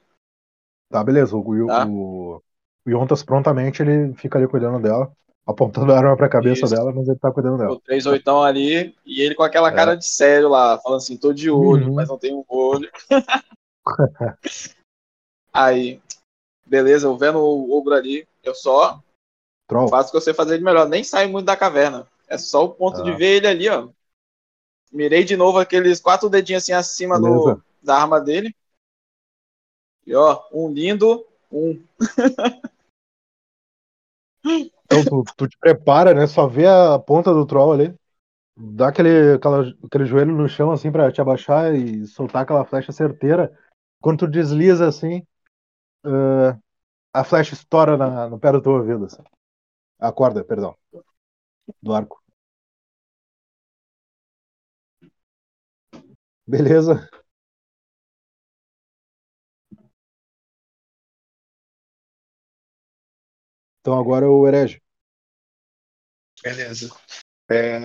Tá, 0.91 1.03
beleza. 1.03 1.37
O, 1.37 1.41
o, 1.41 1.67
Tá. 1.67 1.87
o, 1.87 2.43
o 2.85 2.91
Yontas 2.91 3.23
prontamente 3.23 3.83
ele 3.83 4.15
fica 4.15 4.39
ali 4.39 4.49
cuidando 4.49 4.81
dela, 4.81 5.13
apontando 5.47 5.93
a 5.93 5.97
arma 5.99 6.17
pra 6.17 6.29
cabeça 6.29 6.67
Isso. 6.67 6.75
dela, 6.75 6.93
mas 6.93 7.09
ele 7.09 7.19
tá 7.19 7.31
cuidando 7.33 7.59
dela. 7.59 7.73
O 7.73 7.81
3 7.81 8.07
oitão 8.07 8.43
ali, 8.43 8.97
e 9.05 9.21
ele 9.21 9.35
com 9.35 9.43
aquela 9.43 9.71
É. 9.71 9.75
cara 9.75 9.95
de 9.97 10.05
sério 10.07 10.49
lá, 10.49 10.79
falando 10.79 10.99
assim, 10.99 11.17
tô 11.17 11.33
de 11.33 11.51
olho, 11.51 11.87
Uhum. 11.89 11.95
mas 11.95 12.09
não 12.09 12.19
tenho 12.19 12.45
olho. 12.49 12.91
Aí, 15.53 16.01
beleza, 16.67 17.07
eu 17.07 17.17
vendo 17.17 17.39
o 17.39 17.71
ogro 17.77 17.95
ali, 17.95 18.27
eu 18.47 18.55
só 18.55 19.03
Troll. 19.67 19.89
faço 19.89 20.09
o 20.09 20.11
que 20.13 20.17
eu 20.17 20.21
sei 20.21 20.33
fazer 20.35 20.59
de 20.59 20.65
melhor, 20.65 20.89
nem 20.89 21.03
saio 21.03 21.29
muito 21.29 21.47
da 21.47 21.57
caverna. 21.57 22.07
É 22.29 22.39
só 22.39 22.65
o 22.65 22.71
ponto 22.71 23.03
de 23.03 23.11
Ah. 23.11 23.17
ver 23.17 23.37
ele 23.37 23.47
ali, 23.47 23.69
ó. 23.69 23.89
Mirei 24.93 25.25
de 25.25 25.37
novo 25.37 25.59
aqueles 25.59 26.01
quatro 26.01 26.29
dedinhos 26.29 26.63
assim 26.63 26.73
acima 26.73 27.21
do, 27.21 27.61
da 27.83 27.97
arma 28.01 28.21
dele. 28.21 28.55
E 30.07 30.15
ó, 30.15 30.43
um 30.53 30.73
lindo, 30.73 31.27
um. 31.51 31.83
Então 34.85 35.05
tu, 35.05 35.25
tu 35.37 35.49
te 35.49 35.59
prepara, 35.59 36.15
né? 36.15 36.29
Só 36.29 36.47
vê 36.47 36.65
a 36.67 36.97
ponta 36.97 37.35
do 37.35 37.45
troll 37.45 37.73
ali. 37.73 37.95
Dá 38.57 38.89
aquele, 38.89 39.35
aquela, 39.35 39.65
aquele 39.85 40.07
joelho 40.07 40.33
no 40.33 40.49
chão 40.49 40.71
assim 40.71 40.93
pra 40.93 41.11
te 41.11 41.21
abaixar 41.21 41.75
e 41.75 42.07
soltar 42.07 42.43
aquela 42.43 42.65
flecha 42.65 42.93
certeira. 42.93 43.53
Quando 44.01 44.21
tu 44.21 44.29
desliza 44.29 44.87
assim, 44.87 45.27
ah, 46.05 46.57
a 47.21 47.25
flecha 47.25 47.55
estoura 47.55 47.97
na, 47.97 48.29
no 48.29 48.39
pé 48.39 48.53
do 48.53 48.63
teu 48.63 48.73
ouvido. 48.73 49.07
Assim. 49.07 49.23
A 50.01 50.13
corda, 50.13 50.45
perdão. 50.45 50.77
Do 51.83 51.95
arco. 51.95 52.23
Beleza. 56.47 57.09
Então 63.81 63.99
agora 63.99 64.29
o 64.31 64.47
herege. 64.47 64.83
Beleza. 66.43 66.89
É, 67.51 67.79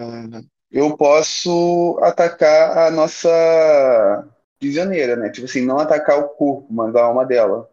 eu 0.71 0.97
posso 0.97 1.99
atacar 2.03 2.77
a 2.87 2.91
nossa 2.91 3.29
prisioneira, 4.59 5.15
né? 5.15 5.29
Tipo 5.29 5.45
assim, 5.45 5.65
não 5.65 5.79
atacar 5.79 6.19
o 6.19 6.29
corpo, 6.29 6.67
mas 6.71 6.95
a 6.95 7.03
alma 7.03 7.25
dela. 7.25 7.69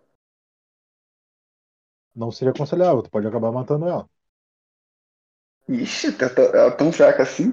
Não 2.19 2.31
seria 2.31 2.53
aconselhável, 2.53 3.03
tu 3.03 3.11
pode 3.11 3.27
acabar 3.27 3.53
matando 3.53 3.87
ela. 3.89 4.09
Ixi, 5.69 6.13
tá 6.13 6.27
ela 6.37 6.67
é 6.69 6.71
tão 6.73 6.91
fraca 6.93 7.23
assim. 7.23 7.53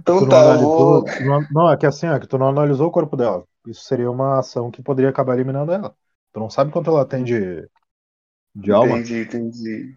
Então 0.00 0.18
Tu 0.18 0.26
tá, 0.26 0.56
vou. 0.58 1.04
tu 1.06 1.06
não, 1.18 1.46
não, 1.50 1.70
é 1.72 1.76
que 1.76 1.86
assim, 1.86 2.06
é 2.06 2.18
que 2.20 2.26
tu 2.26 2.38
não 2.38 2.48
analisou 2.48 2.88
o 2.88 2.90
corpo 2.90 3.16
dela. 3.16 3.46
Isso 3.66 3.82
seria 3.84 4.10
uma 4.10 4.38
ação 4.38 4.70
que 4.70 4.82
poderia 4.82 5.10
acabar 5.10 5.34
eliminando 5.34 5.72
ela. 5.72 5.96
Tu 6.32 6.38
não 6.40 6.50
sabe 6.50 6.70
quanto 6.72 6.90
ela 6.90 7.06
tem 7.06 7.24
de, 7.24 7.68
de 8.54 8.72
alma. 8.72 8.96
Entendi, 8.96 9.20
entendi. 9.22 9.96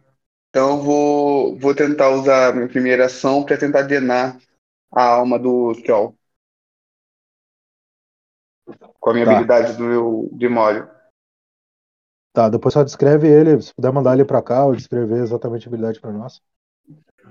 Então 0.50 0.78
eu 0.78 0.84
vou, 0.84 1.60
vou 1.60 1.76
tentar 1.76 2.10
usar 2.12 2.50
a 2.50 2.54
minha 2.54 2.68
primeira 2.68 3.06
ação 3.06 3.44
pra 3.46 3.58
tentar 3.58 3.84
drenar 3.84 4.40
a 4.92 5.04
alma 5.04 5.40
do 5.40 5.74
Troll. 5.84 6.18
Com 9.00 9.10
a 9.10 9.14
minha 9.14 9.26
Tá. 9.26 9.32
habilidade 9.32 9.74
do 9.78 9.84
meu 9.84 10.30
Grimório. 10.34 10.90
Tá, 12.38 12.50
depois 12.50 12.72
só 12.72 12.84
descreve 12.84 13.28
ele, 13.28 13.60
se 13.60 13.74
puder 13.74 13.92
mandar 13.92 14.14
ele 14.14 14.24
pra 14.24 14.44
cá 14.44 14.64
ou 14.64 14.76
descrever 14.76 15.24
exatamente 15.24 15.66
a 15.68 15.70
habilidade 15.70 16.00
pra 16.00 16.12
nós. 16.12 16.40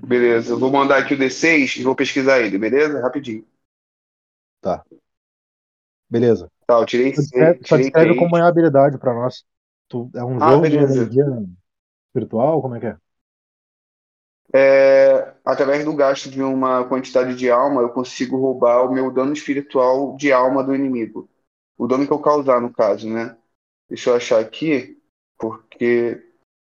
Beleza, 0.03 0.53
eu 0.55 0.59
vou 0.59 0.71
mandar 0.73 0.99
aqui 0.99 1.15
o 1.15 1.19
D6 1.19 1.77
e 1.77 1.83
vou 1.83 1.95
pesquisar 1.95 2.41
ele, 2.41 2.59
beleza? 2.59 3.01
Rapidinho. 3.01 3.45
Beleza. 6.09 6.51
Tá, 6.67 6.75
eu 6.81 6.87
tirei 6.87 7.13
Só 7.15 7.23
descreve, 7.23 7.61
só 7.65 7.77
descreve 7.79 8.15
como 8.15 8.37
é 8.37 8.43
a 8.43 8.49
habilidade 8.49 8.99
pra 8.99 9.15
nós. 9.15 9.45
Tu, 9.89 10.11
é 10.15 10.25
um 10.25 10.41
Ah, 10.41 10.51
jogo 10.51 10.67
de 10.69 10.77
energia 10.77 11.25
espiritual? 12.09 12.63
Como 12.63 12.77
é 12.77 12.81
que 12.81 12.87
é? 12.87 12.99
É, 14.55 15.35
através 15.45 15.85
do 15.85 15.95
gasto 15.95 16.31
de 16.31 16.43
uma 16.43 16.85
quantidade 16.89 17.35
de 17.37 17.51
alma, 17.51 17.83
eu 17.83 17.91
consigo 17.91 18.39
roubar 18.39 18.85
o 18.85 18.93
meu 18.93 19.11
dano 19.13 19.33
espiritual 19.33 20.17
de 20.17 20.33
alma 20.33 20.63
do 20.65 20.75
inimigo. 20.75 21.29
O 21.77 21.87
dano 21.87 22.07
que 22.07 22.13
eu 22.13 22.19
causar, 22.21 22.61
no 22.61 22.73
caso, 22.73 23.09
né? 23.13 23.37
Deixa 23.89 24.11
eu 24.11 24.17
achar 24.17 24.41
aqui, 24.41 24.99
porque 25.39 26.23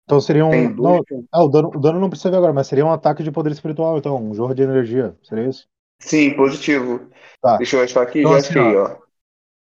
Então 0.05 0.21
seria 0.21 0.45
um. 0.45 0.71
Não, 0.75 1.03
ah, 1.33 1.45
o 1.45 1.49
dano, 1.49 1.71
o 1.75 1.81
dano 1.81 1.99
não 1.99 2.11
precisa 2.11 2.31
ver 2.31 2.37
agora, 2.37 2.53
mas 2.53 2.67
seria 2.67 2.85
um 2.85 2.93
ataque 2.93 3.23
de 3.23 3.33
poder 3.33 3.51
espiritual, 3.53 3.99
então, 3.99 4.23
um 4.23 4.35
jogo 4.35 4.55
de 4.55 4.63
energia. 4.63 5.17
Seria 5.23 5.49
isso? 5.49 5.67
Sim, 6.01 6.35
positivo. 6.35 7.09
Tá. 7.41 7.57
Deixa 7.57 7.77
eu 7.77 7.83
achar 7.83 8.03
aqui, 8.03 8.21
Então, 8.21 8.33
já 8.33 8.39
assim, 8.39 8.59
achei, 8.59 8.77
ó. 8.77 8.97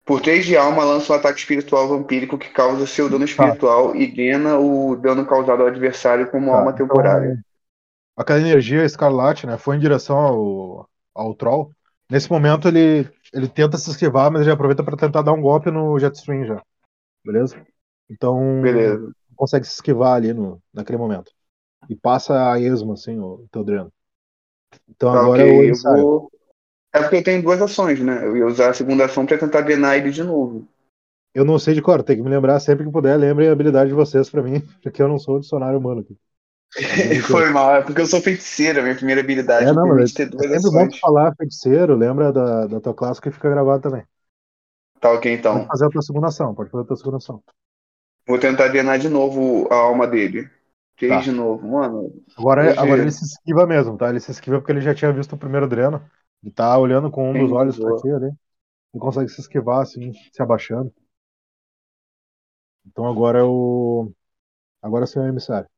Por 0.04 0.20
3 0.22 0.46
de 0.46 0.56
alma, 0.56 0.84
lança 0.84 1.12
um 1.12 1.16
ataque 1.16 1.38
espiritual 1.38 1.86
vampírico 1.88 2.38
que 2.38 2.48
causa 2.50 2.86
seu 2.86 3.10
dano 3.10 3.24
espiritual 3.24 3.94
e 3.94 4.06
drena 4.06 4.58
o 4.58 4.96
dano 4.96 5.26
causado 5.26 5.62
ao 5.62 5.68
adversário 5.68 6.30
como 6.30 6.50
Tá, 6.50 6.58
alma 6.58 6.70
então, 6.70 6.86
temporária. 6.88 7.38
aquela 8.16 8.40
energia 8.40 8.84
escarlate, 8.84 9.46
né, 9.46 9.58
foi 9.58 9.76
em 9.76 9.80
direção 9.80 10.16
ao, 10.18 10.88
ao 11.14 11.34
troll. 11.34 11.72
Nesse 12.10 12.30
momento 12.30 12.68
ele, 12.68 13.06
ele 13.34 13.48
tenta 13.48 13.76
se 13.76 13.90
esquivar, 13.90 14.30
mas 14.30 14.42
ele 14.42 14.50
aproveita 14.50 14.82
para 14.82 14.96
tentar 14.96 15.22
dar 15.22 15.32
um 15.32 15.42
golpe 15.42 15.70
no 15.70 15.98
Jetstream 15.98 16.46
já. 16.46 16.62
Beleza? 17.24 17.66
Então 18.10 18.38
Beleza. 18.60 19.12
consegue 19.36 19.66
se 19.66 19.74
esquivar 19.74 20.14
ali 20.16 20.32
no, 20.32 20.62
naquele 20.72 20.98
momento. 20.98 21.32
E 21.88 21.96
passa 21.96 22.52
a 22.52 22.60
esmo, 22.60 22.92
assim, 22.94 23.18
o 23.20 23.48
teu 23.52 23.64
dreno. 23.64 23.92
Então 24.88 25.10
Tá, 25.10 25.22
agora 25.22 25.42
ok, 25.42 25.42
é 25.42 25.46
o 25.46 25.62
eu 25.70 25.76
vou. 25.82 26.30
É 26.94 27.00
porque 27.00 27.16
eu 27.16 27.24
tenho 27.24 27.42
duas 27.42 27.62
ações, 27.62 28.00
né? 28.00 28.24
Eu 28.26 28.36
ia 28.36 28.46
usar 28.46 28.70
a 28.70 28.74
segunda 28.74 29.06
ação 29.06 29.26
pra 29.26 29.38
tentar 29.38 29.62
drenar 29.62 29.96
ele 29.96 30.10
de 30.10 30.22
novo. 30.24 30.68
Eu 31.34 31.42
não 31.44 31.58
sei 31.58 31.72
de 31.74 31.80
cor, 31.82 32.02
tem 32.02 32.16
que 32.16 32.22
me 32.22 32.28
lembrar 32.30 32.60
sempre 32.60 32.84
que 32.84 32.92
puder. 32.92 33.16
Lembrem 33.18 33.48
a 33.48 33.52
habilidade 33.52 33.88
de 33.90 33.94
vocês 33.94 34.28
pra 34.30 34.42
mim, 34.42 34.60
porque 34.82 35.00
eu 35.02 35.08
não 35.08 35.18
sou 35.18 35.40
dicionário 35.40 35.78
humano 35.78 36.00
aqui. 36.02 36.18
Foi 37.30 37.50
mal, 37.50 37.76
é 37.76 37.82
porque 37.82 38.00
eu 38.00 38.06
sou 38.06 38.20
feiticeira, 38.20 38.82
minha 38.82 38.94
primeira 38.94 39.20
habilidade 39.20 39.66
É, 39.66 39.72
não, 39.72 39.86
mas 39.88 40.12
ter 40.14 40.26
é 40.38 40.44
duas 40.46 40.50
sempre 40.50 40.70
bom 40.70 40.86
ações. 40.86 40.88
tu 40.88 40.98
falar 41.00 41.34
feiticeiro, 41.36 41.96
lembra 41.96 42.32
da, 42.32 42.66
da 42.66 42.80
tua 42.80 42.94
classe 42.94 43.20
que 43.20 43.30
fica 43.30 43.50
gravado 43.50 43.82
também. 43.82 44.04
Tá, 45.00 45.12
ok, 45.12 45.32
Pode 45.32 45.38
então. 45.40 45.66
fazer 45.66 45.86
a 45.86 45.90
tua 45.90 46.02
segunda 46.02 46.28
ação, 46.28 46.54
pode 46.54 46.70
fazer 46.70 46.84
a 46.84 46.86
tua 46.86 46.96
segunda 46.96 47.16
ação. 47.18 47.42
Vou 48.26 48.38
tentar 48.38 48.68
drenar 48.68 48.98
de 48.98 49.08
novo 49.08 49.66
a 49.72 49.76
alma 49.76 50.06
dele. 50.06 50.48
Três 50.96 51.10
Tá. 51.10 51.20
de 51.24 51.32
novo, 51.32 51.66
mano. 51.68 52.12
Agora, 52.36 52.62
Hoje- 52.70 52.78
agora 52.80 53.02
ele 53.02 53.10
se 53.10 53.24
esquiva 53.24 53.66
mesmo, 53.66 53.96
tá? 53.96 54.08
Ele 54.10 54.20
se 54.20 54.30
esquiva 54.30 54.58
porque 54.58 54.72
ele 54.72 54.80
já 54.80 54.94
tinha 54.94 55.12
visto 55.12 55.34
o 55.34 55.38
primeiro 55.38 55.68
dreno. 55.68 56.02
Ele 56.42 56.52
tá 56.52 56.76
olhando 56.78 57.10
com 57.10 57.30
um 57.30 57.38
dos 57.38 57.52
olhos 57.52 57.78
pra 57.78 57.94
ti 57.96 58.08
ali. 58.10 58.26
Ele 58.26 59.00
consegue 59.00 59.28
se 59.30 59.40
esquivar, 59.40 59.82
assim, 59.82 60.12
se 60.32 60.42
abaixando. 60.42 60.92
Então 62.86 63.06
agora 63.06 63.38
é 63.38 63.42
o. 63.44 64.12
Agora 64.82 65.06
sim 65.06 65.18
é 65.20 65.22
o 65.22 65.28
emissário. 65.28 65.68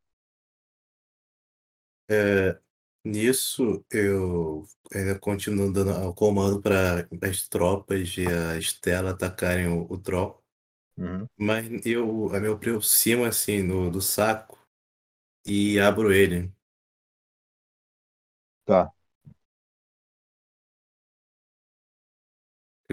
É, 2.09 2.61
nisso, 3.05 3.85
eu 3.91 4.65
ainda 4.95 5.19
continuo 5.19 5.73
dando 5.73 5.93
o 6.09 6.15
comando 6.15 6.61
para 6.61 7.07
as 7.23 7.49
tropas 7.49 8.17
e 8.17 8.27
a 8.27 8.57
Estela 8.59 9.11
atacarem 9.11 9.69
o, 9.69 9.87
o 9.91 9.99
Troll. 9.99 10.43
Mas 11.39 11.67
eu, 11.87 12.31
eu 12.35 12.41
me 12.41 12.49
aproximo 12.49 13.25
assim 13.25 13.63
no, 13.63 13.91
do 13.91 14.01
saco 14.01 14.59
e 15.47 15.81
abro 15.81 16.13
ele. 16.13 16.53
Tá. 18.65 18.93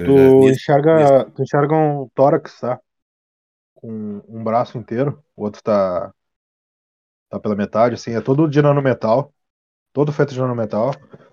Tu 0.03 0.13
enxerga, 0.49 0.95
tu 1.35 1.43
enxerga 1.43 1.75
um 1.75 2.09
tórax, 2.15 2.59
tá? 2.59 2.79
Com 3.75 4.21
um 4.27 4.43
braço 4.43 4.77
inteiro, 4.77 5.23
o 5.35 5.43
outro 5.45 5.61
tá, 5.63 6.13
tá 7.29 7.39
pela 7.39 7.55
metade, 7.55 7.95
assim, 7.95 8.11
é 8.13 8.21
todo 8.21 8.47
de 8.49 8.61
nanometal, 8.61 9.33
todo 9.97 10.13
feito 10.13 10.31
de 10.31 10.39
nanometal. 10.39 10.91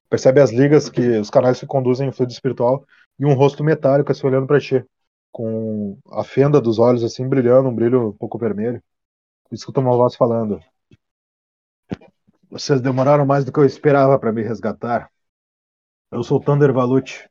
Percebe 0.09 0.41
as 0.41 0.51
ligas 0.51 0.89
que 0.89 1.19
os 1.19 1.28
canais 1.28 1.61
que 1.61 1.66
conduzem 1.66 2.09
o 2.09 2.12
fluido 2.15 2.32
espiritual 2.32 2.82
e 3.19 3.27
um 3.27 3.35
rosto 3.35 3.62
metálico 3.62 4.11
assim 4.11 4.27
olhando 4.27 4.47
pra 4.47 4.59
ti, 4.59 4.82
com 5.31 5.99
a 6.11 6.24
fenda 6.24 6.62
dos 6.62 6.78
olhos 6.78 7.05
assim 7.05 7.28
brilhando, 7.28 7.69
um 7.69 7.74
brilho 7.74 8.09
um 8.09 8.12
pouco 8.16 8.39
vermelho. 8.39 8.82
Escuta 9.53 9.81
uma 9.81 9.95
voz 9.95 10.16
falando: 10.16 10.59
Vocês 12.49 12.81
demoraram 12.81 13.27
mais 13.27 13.45
do 13.45 13.53
que 13.53 13.59
eu 13.61 13.66
esperava 13.66 14.19
pra 14.19 14.32
me 14.32 14.43
resgatar. 14.43 15.11
Eu 16.11 16.23
sou 16.23 16.41
Thunder 16.41 16.73
Valute. 16.73 17.28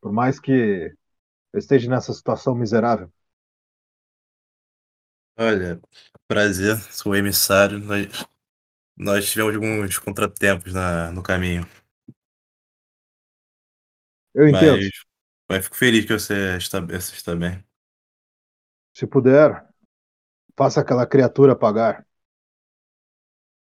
Por 0.00 0.12
mais 0.12 0.40
que 0.40 0.92
eu 1.52 1.58
esteja 1.60 1.88
nessa 1.88 2.12
situação 2.12 2.52
miserável. 2.52 3.08
Olha, 5.38 5.80
prazer, 6.26 6.76
sou 6.92 7.14
emissário. 7.14 7.80
Nós 8.96 9.30
tivemos 9.30 9.54
alguns 9.54 9.98
contratempos 9.98 10.72
na, 10.72 11.10
no 11.12 11.22
caminho, 11.22 11.66
Eu 14.34 14.48
entendo. 14.48 14.80
mas, 14.80 14.90
mas 15.48 15.64
fico 15.64 15.76
feliz 15.76 16.04
que 16.06 16.12
você 16.12 16.56
está, 16.56 16.80
você 16.80 17.14
está 17.14 17.34
bem. 17.36 17.64
Se 18.94 19.06
puder, 19.06 19.68
faça 20.56 20.80
aquela 20.82 21.06
criatura 21.06 21.56
pagar. 21.56 22.06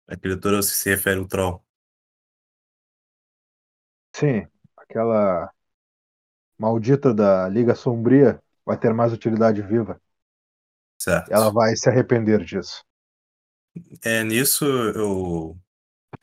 A 0.07 0.15
criatura 0.17 0.63
se 0.63 0.89
refere 0.89 1.19
ao 1.19 1.27
troll. 1.27 1.63
Sim, 4.13 4.47
aquela 4.77 5.51
maldita 6.57 7.13
da 7.13 7.47
Liga 7.49 7.75
Sombria 7.75 8.41
vai 8.65 8.77
ter 8.77 8.93
mais 8.93 9.13
utilidade 9.13 9.61
viva. 9.61 9.99
Certo. 10.97 11.29
Ela 11.29 11.51
vai 11.51 11.75
se 11.75 11.89
arrepender 11.89 12.43
disso. 12.45 12.84
É, 14.03 14.23
nisso, 14.23 14.65
eu 14.65 15.57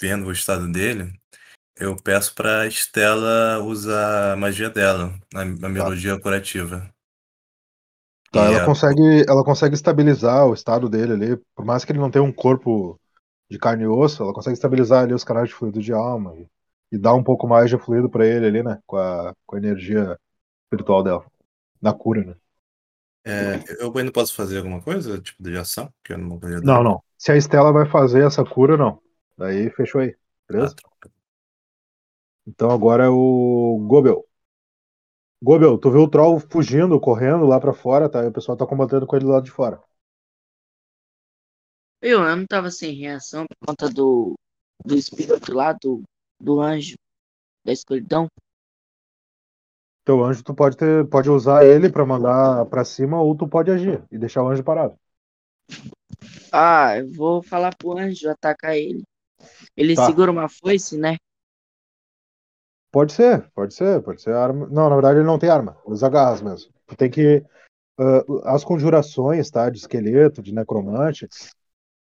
vendo 0.01 0.27
o 0.27 0.33
estado 0.33 0.71
dele, 0.71 1.13
eu 1.77 1.97
peço 1.97 2.35
pra 2.35 2.67
Estela 2.67 3.59
usar 3.63 4.33
a 4.33 4.37
magia 4.37 4.71
dela, 4.71 5.13
a, 5.35 5.43
a 5.43 5.45
melodia 5.45 6.19
curativa. 6.19 6.89
Tá, 8.31 8.45
ela 8.45 8.65
consegue, 8.65 9.25
ela 9.29 9.45
consegue 9.45 9.75
estabilizar 9.75 10.47
o 10.47 10.55
estado 10.55 10.89
dele 10.89 11.13
ali, 11.13 11.37
por 11.55 11.65
mais 11.65 11.85
que 11.85 11.93
ele 11.93 11.99
não 11.99 12.11
tenha 12.11 12.23
um 12.23 12.33
corpo 12.33 12.99
de 13.51 13.59
carne 13.59 13.85
e 13.85 13.87
osso, 13.87 14.23
ela 14.23 14.33
consegue 14.33 14.55
estabilizar 14.55 15.03
ali 15.05 15.13
os 15.13 15.25
canais 15.25 15.49
de 15.49 15.55
fluido 15.55 15.81
de 15.81 15.93
alma 15.93 16.35
e, 16.37 16.47
e 16.93 16.99
dar 16.99 17.15
um 17.15 17.23
pouco 17.23 17.47
mais 17.47 17.69
de 17.69 17.77
fluido 17.77 18.09
pra 18.09 18.27
ele 18.27 18.47
ali, 18.47 18.63
né, 18.63 18.79
com 18.87 18.97
a, 18.97 19.35
com 19.47 19.57
a 19.57 19.59
energia 19.59 20.19
espiritual 20.65 21.03
dela, 21.03 21.27
na 21.81 21.93
cura, 21.93 22.25
né. 22.25 22.35
é, 23.25 23.63
eu 23.79 23.93
ainda 23.97 24.11
posso 24.11 24.35
fazer 24.35 24.59
alguma 24.59 24.81
coisa, 24.81 25.21
tipo 25.21 25.43
de 25.43 25.57
ação? 25.57 25.93
Que 26.03 26.15
eu 26.15 26.19
não. 26.19 26.41
Não, 26.63 26.83
não. 26.83 27.03
Se 27.23 27.31
a 27.31 27.37
Estela 27.37 27.73
vai 27.73 27.89
fazer 27.89 28.27
essa 28.27 28.45
cura, 28.45 28.77
não. 28.77 29.01
Daí 29.39 29.71
fechou 29.71 30.01
aí, 30.01 30.13
beleza? 30.49 30.75
Então 32.45 32.69
agora 32.69 33.05
é 33.05 33.09
o 33.09 33.79
Gobel. 33.89 34.29
Gobel, 35.41 35.79
tu 35.79 35.89
viu 35.93 36.01
o 36.01 36.11
Troll 36.11 36.41
fugindo, 36.41 36.99
correndo 36.99 37.47
lá 37.47 37.61
pra 37.61 37.73
fora, 37.73 38.11
tá? 38.11 38.25
E 38.25 38.27
o 38.27 38.33
pessoal 38.33 38.57
tá 38.59 38.67
combatendo 38.67 39.07
com 39.07 39.15
ele 39.15 39.25
do 39.25 39.31
lado 39.31 39.45
de 39.45 39.53
fora. 39.53 39.81
Eu, 42.01 42.25
eu 42.25 42.37
não 42.37 42.45
tava 42.45 42.73
sem 42.73 42.93
reação 42.93 43.47
por 43.47 43.69
conta 43.69 43.89
do, 43.89 44.35
do 44.85 44.97
espírito 44.97 45.55
lá, 45.55 45.73
do, 45.75 46.03
do 46.41 46.61
anjo 46.61 46.97
da 47.65 47.73
escuridão. 47.73 48.27
Teu 50.05 50.25
anjo, 50.25 50.43
tu 50.43 50.53
pode 50.53 50.77
ter, 50.77 51.09
pode 51.09 51.31
usar 51.31 51.65
ele 51.65 51.89
pra 51.89 52.05
mandar 52.05 52.67
pra 52.67 52.85
cima 52.85 53.23
ou 53.23 53.37
tu 53.37 53.47
pode 53.47 53.71
agir 53.71 54.05
e 54.11 54.19
deixar 54.19 54.43
o 54.43 54.49
anjo 54.49 54.65
parado. 54.65 54.99
Ah, 56.53 56.99
eu 56.99 57.11
vou 57.13 57.43
falar 57.43 57.75
pro 57.77 57.99
anjo 57.99 58.29
atacar 58.31 58.77
ele. 58.77 59.03
Ele 59.77 59.97
Tá. 59.97 60.07
segura 60.07 60.31
uma 60.33 60.49
foice, 60.49 60.99
né? 60.99 61.17
Pode 62.91 63.13
ser, 63.13 63.51
pode 63.55 63.75
ser, 63.75 64.03
pode 64.03 64.21
ser 64.21 64.35
arma. 64.35 64.67
Não, 64.69 64.89
na 64.89 64.95
verdade 64.97 65.19
ele 65.19 65.27
não 65.27 65.39
tem 65.39 65.49
arma, 65.51 65.77
usa 65.87 66.09
garras 66.09 66.43
mesmo. 66.43 66.73
Tu 66.87 66.97
tem 66.97 67.11
que. 67.11 67.43
ah, 67.99 68.55
as 68.55 68.65
conjurações, 68.65 69.51
tá? 69.51 69.71
De 69.71 69.79
esqueleto, 69.79 70.43
de 70.43 70.55
necromante, 70.55 71.29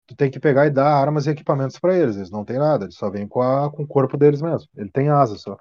tu 0.07 0.15
tem 0.15 0.31
que 0.31 0.39
pegar 0.39 0.68
e 0.68 0.72
dar 0.72 0.88
armas 0.88 1.27
e 1.27 1.31
equipamentos 1.31 1.80
pra 1.80 1.97
eles. 1.97 2.18
Eles 2.18 2.31
não 2.31 2.45
têm 2.45 2.59
nada, 2.59 2.85
eles 2.85 2.95
só 2.95 3.09
vêm 3.11 3.27
com, 3.27 3.41
a, 3.41 3.72
com 3.72 3.84
o 3.84 3.88
corpo 3.88 4.18
deles 4.18 4.41
mesmo. 4.41 4.69
Ele 4.77 4.91
tem 4.91 5.09
asas 5.09 5.41
só. 5.41 5.57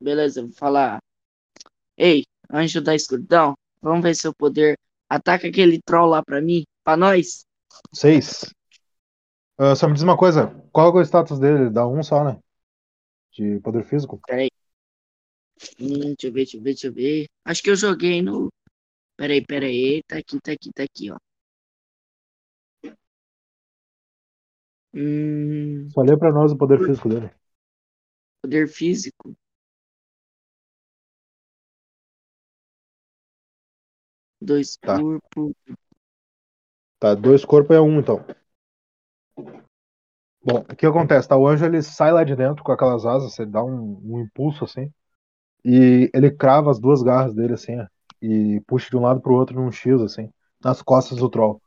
Beleza, 0.00 0.40
eu 0.40 0.46
vou 0.46 0.54
falar. 0.56 0.98
Ei, 1.96 2.24
anjo 2.52 2.80
da 2.80 2.94
escuridão, 2.94 3.54
vamos 3.80 4.02
ver 4.02 4.14
seu 4.14 4.34
poder. 4.34 4.76
Ataca 5.08 5.48
aquele 5.48 5.80
troll 5.82 6.08
lá 6.08 6.22
pra 6.22 6.40
mim, 6.40 6.64
pra 6.84 6.96
nós. 6.96 7.46
Seis. 7.92 8.44
Ah, 9.58 9.74
só 9.76 9.86
me 9.88 9.94
diz 9.94 10.02
uma 10.02 10.16
coisa, 10.16 10.48
qual 10.72 10.96
é 10.96 11.00
o 11.00 11.04
status 11.04 11.38
dele? 11.38 11.70
Dá 11.70 11.86
um 11.86 12.02
só, 12.02 12.24
né? 12.24 12.38
De 13.32 13.60
poder 13.60 13.84
físico? 13.84 14.20
Peraí. 14.26 14.50
Hum, 15.78 16.14
deixa 16.16 16.26
eu 16.28 16.32
ver, 16.32 16.44
deixa 16.44 16.56
eu 16.56 16.62
ver, 16.62 16.70
deixa 16.72 16.86
eu 16.88 16.92
ver. 16.92 17.26
Acho 17.44 17.62
que 17.62 17.70
eu 17.70 17.76
joguei 17.76 18.20
no. 18.22 18.52
Peraí, 19.16 19.44
peraí. 19.44 20.02
Tá 20.08 20.18
aqui, 20.18 20.40
tá 20.40 20.52
aqui, 20.52 20.72
tá 20.74 20.84
aqui, 20.84 21.10
ó. 21.12 21.18
Hum, 24.94 25.88
Só 25.94 26.02
lê 26.02 26.14
pra 26.16 26.30
nós 26.32 26.52
o 26.52 26.56
poder 26.58 26.84
físico 26.84 27.08
dele. 27.08 27.30
poder 28.40 28.68
físico. 28.68 29.34
Dois 34.40 34.76
Tá. 34.80 34.94
corpos. 34.96 35.54
Tá, 37.04 37.14
dois 37.14 37.44
corpos 37.44 37.76
é 37.76 37.80
um, 37.82 38.00
então. 38.00 38.24
Bom, 40.42 40.60
o 40.60 40.74
que 40.74 40.86
acontece? 40.86 41.28
Tá, 41.28 41.36
o 41.36 41.46
anjo 41.46 41.66
ele 41.66 41.82
sai 41.82 42.10
lá 42.10 42.24
de 42.24 42.34
dentro 42.34 42.64
com 42.64 42.72
aquelas 42.72 43.04
asas, 43.04 43.38
ele 43.38 43.50
dá 43.50 43.62
um, 43.62 44.00
um 44.02 44.20
impulso 44.22 44.64
assim, 44.64 44.90
e 45.62 46.10
ele 46.14 46.30
crava 46.30 46.70
as 46.70 46.78
duas 46.78 47.02
garras 47.02 47.34
dele 47.34 47.52
assim, 47.52 47.78
ó, 47.78 47.84
e 48.22 48.58
puxa 48.66 48.88
de 48.88 48.96
um 48.96 49.02
lado 49.02 49.20
pro 49.20 49.34
outro 49.34 49.54
num 49.54 49.70
X, 49.70 50.00
assim, 50.00 50.30
nas 50.64 50.80
costas 50.80 51.18
do 51.18 51.28
troll. 51.28 51.60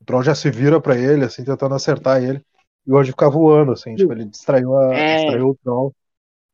O 0.00 0.06
troll 0.06 0.22
já 0.22 0.34
se 0.34 0.50
vira 0.50 0.80
pra 0.80 0.96
ele, 0.96 1.26
assim, 1.26 1.44
tentando 1.44 1.74
acertar 1.74 2.22
ele, 2.22 2.42
e 2.86 2.90
o 2.90 2.96
anjo 2.96 3.10
fica 3.10 3.28
voando, 3.28 3.72
assim, 3.72 3.94
tipo, 3.94 4.10
ele 4.10 4.24
distraiu, 4.24 4.74
a, 4.74 4.94
É. 4.94 5.16
distraiu 5.16 5.48
o 5.50 5.58
troll 5.62 5.94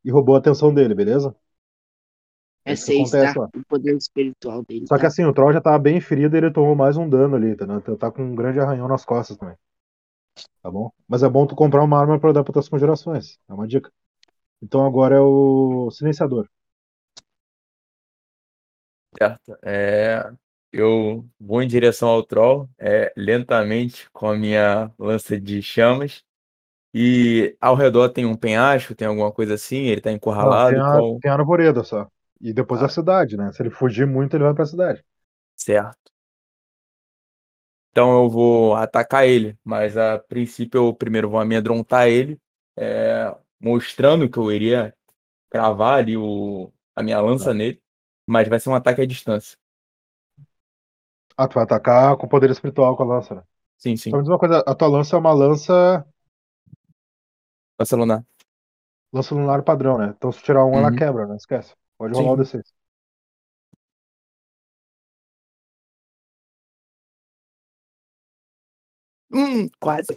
e 0.03 0.11
roubou 0.11 0.35
a 0.35 0.39
atenção 0.39 0.73
dele, 0.73 0.93
beleza? 0.93 1.33
É 2.65 2.75
Isso 2.75 2.85
que 2.85 2.85
seis, 2.85 3.15
tá? 3.17 3.39
O 3.55 3.63
poder 3.65 3.95
espiritual 3.97 4.63
dele. 4.63 4.87
Só 4.87 4.97
que 4.97 5.05
tá? 5.05 5.05
assim, 5.05 5.23
o 5.25 5.33
troll 5.33 5.53
já 5.53 5.61
tava 5.61 5.77
bem 5.77 6.01
ferido 6.01 6.35
e 6.35 6.39
ele 6.39 6.49
tomou 6.51 6.75
mais 6.75 6.97
um 6.97 7.07
dano 7.07 7.35
ali, 7.35 7.55
tá, 7.55 7.67
né? 7.67 7.79
Tá 7.99 8.11
com 8.11 8.23
um 8.23 8.35
grande 8.35 8.59
arranhão 8.59 8.87
nas 8.87 9.05
costas 9.05 9.37
também. 9.37 9.55
Tá 10.61 10.69
bom? 10.71 10.91
Mas 11.07 11.23
é 11.23 11.29
bom 11.29 11.45
tu 11.47 11.55
comprar 11.55 11.83
uma 11.83 11.99
arma 11.99 12.19
pra 12.19 12.31
dar 12.33 12.43
pra 12.43 12.51
tuas 12.53 12.67
conjurações. 12.69 13.37
É 13.47 13.53
uma 13.53 13.67
dica. 13.67 13.91
Então 14.61 14.85
agora 14.85 15.15
é 15.15 15.21
o 15.21 15.89
silenciador. 15.91 16.49
Certo. 19.17 19.57
É, 19.63 20.29
eu 20.71 21.25
vou 21.39 21.61
em 21.61 21.67
direção 21.67 22.09
ao 22.09 22.23
troll, 22.23 22.69
é, 22.77 23.13
lentamente 23.15 24.09
com 24.11 24.27
a 24.29 24.35
minha 24.37 24.91
lança 24.99 25.39
de 25.39 25.61
chamas. 25.61 26.23
E 26.93 27.57
ao 27.61 27.75
redor 27.75 28.09
tem 28.09 28.25
um 28.25 28.35
penhasco, 28.37 28.95
tem 28.95 29.07
alguma 29.07 29.31
coisa 29.31 29.55
assim, 29.55 29.77
ele 29.85 30.01
tá 30.01 30.11
Não, 30.39 30.57
encurralado. 30.57 30.63
tem, 30.65 30.77
a, 30.79 31.01
qual- 31.01 31.21
tem 31.21 31.31
a 31.31 31.33
arvoreda 31.35 31.83
só. 31.83 32.09
E 32.41 32.53
depois 32.53 32.81
Ah. 32.81 32.85
a 32.85 32.89
cidade, 32.89 33.35
né? 33.37 33.51
Se 33.53 33.61
ele 33.61 33.69
fugir 33.69 34.07
muito, 34.07 34.35
ele 34.35 34.43
vai 34.45 34.53
pra 34.53 34.65
cidade. 34.65 35.03
Certo. 35.55 36.11
Então 37.91 38.23
eu 38.23 38.29
vou 38.29 38.75
atacar 38.75 39.25
ele, 39.25 39.57
mas 39.63 39.95
a 39.97 40.19
princípio 40.19 40.79
eu 40.89 40.93
primeiro 40.93 41.29
vou 41.29 41.39
amedrontar 41.39 42.07
ele, 42.07 42.39
é, 42.77 43.33
mostrando 43.59 44.29
que 44.29 44.37
eu 44.37 44.51
iria 44.51 44.93
cravar 45.49 45.99
ali 45.99 46.17
o, 46.17 46.71
a 46.95 47.03
minha 47.03 47.21
lança 47.21 47.53
nele, 47.53 47.81
mas 48.27 48.47
vai 48.49 48.59
ser 48.59 48.69
um 48.69 48.75
ataque 48.75 49.01
à 49.01 49.05
distância. 49.07 49.57
Ah, 51.37 51.47
tu 51.47 51.55
vai 51.55 51.63
atacar 51.63 52.17
com 52.17 52.27
poder 52.27 52.49
espiritual 52.49 52.95
com 52.95 53.03
a 53.03 53.05
lança, 53.05 53.35
né? 53.35 53.43
Sim, 53.77 53.97
sim. 53.97 54.11
Só 54.11 54.17
me 54.17 54.23
diz 54.23 54.29
uma 54.31 54.39
coisa, 54.39 54.59
a 54.67 54.75
tua 54.75 54.87
lança 54.89 55.15
é 55.17 55.19
uma 55.19 55.33
lança, 55.33 56.05
Lança 57.79 57.95
lunar. 57.97 58.25
lança 59.11 59.33
lunar 59.35 59.63
padrão, 59.63 59.97
né? 59.97 60.13
Então 60.15 60.31
se 60.31 60.41
tirar 60.43 60.63
um, 60.65 60.77
ela 60.77 60.91
Uhum. 60.91 60.97
quebra, 60.97 61.25
né? 61.27 61.35
Esquece. 61.37 61.75
Pode 61.97 62.15
Sim. 62.15 62.23
rolar 62.23 62.33
o 62.33 62.37
D6. 62.37 62.63
Hum, 69.31 69.69
quase. 69.79 70.15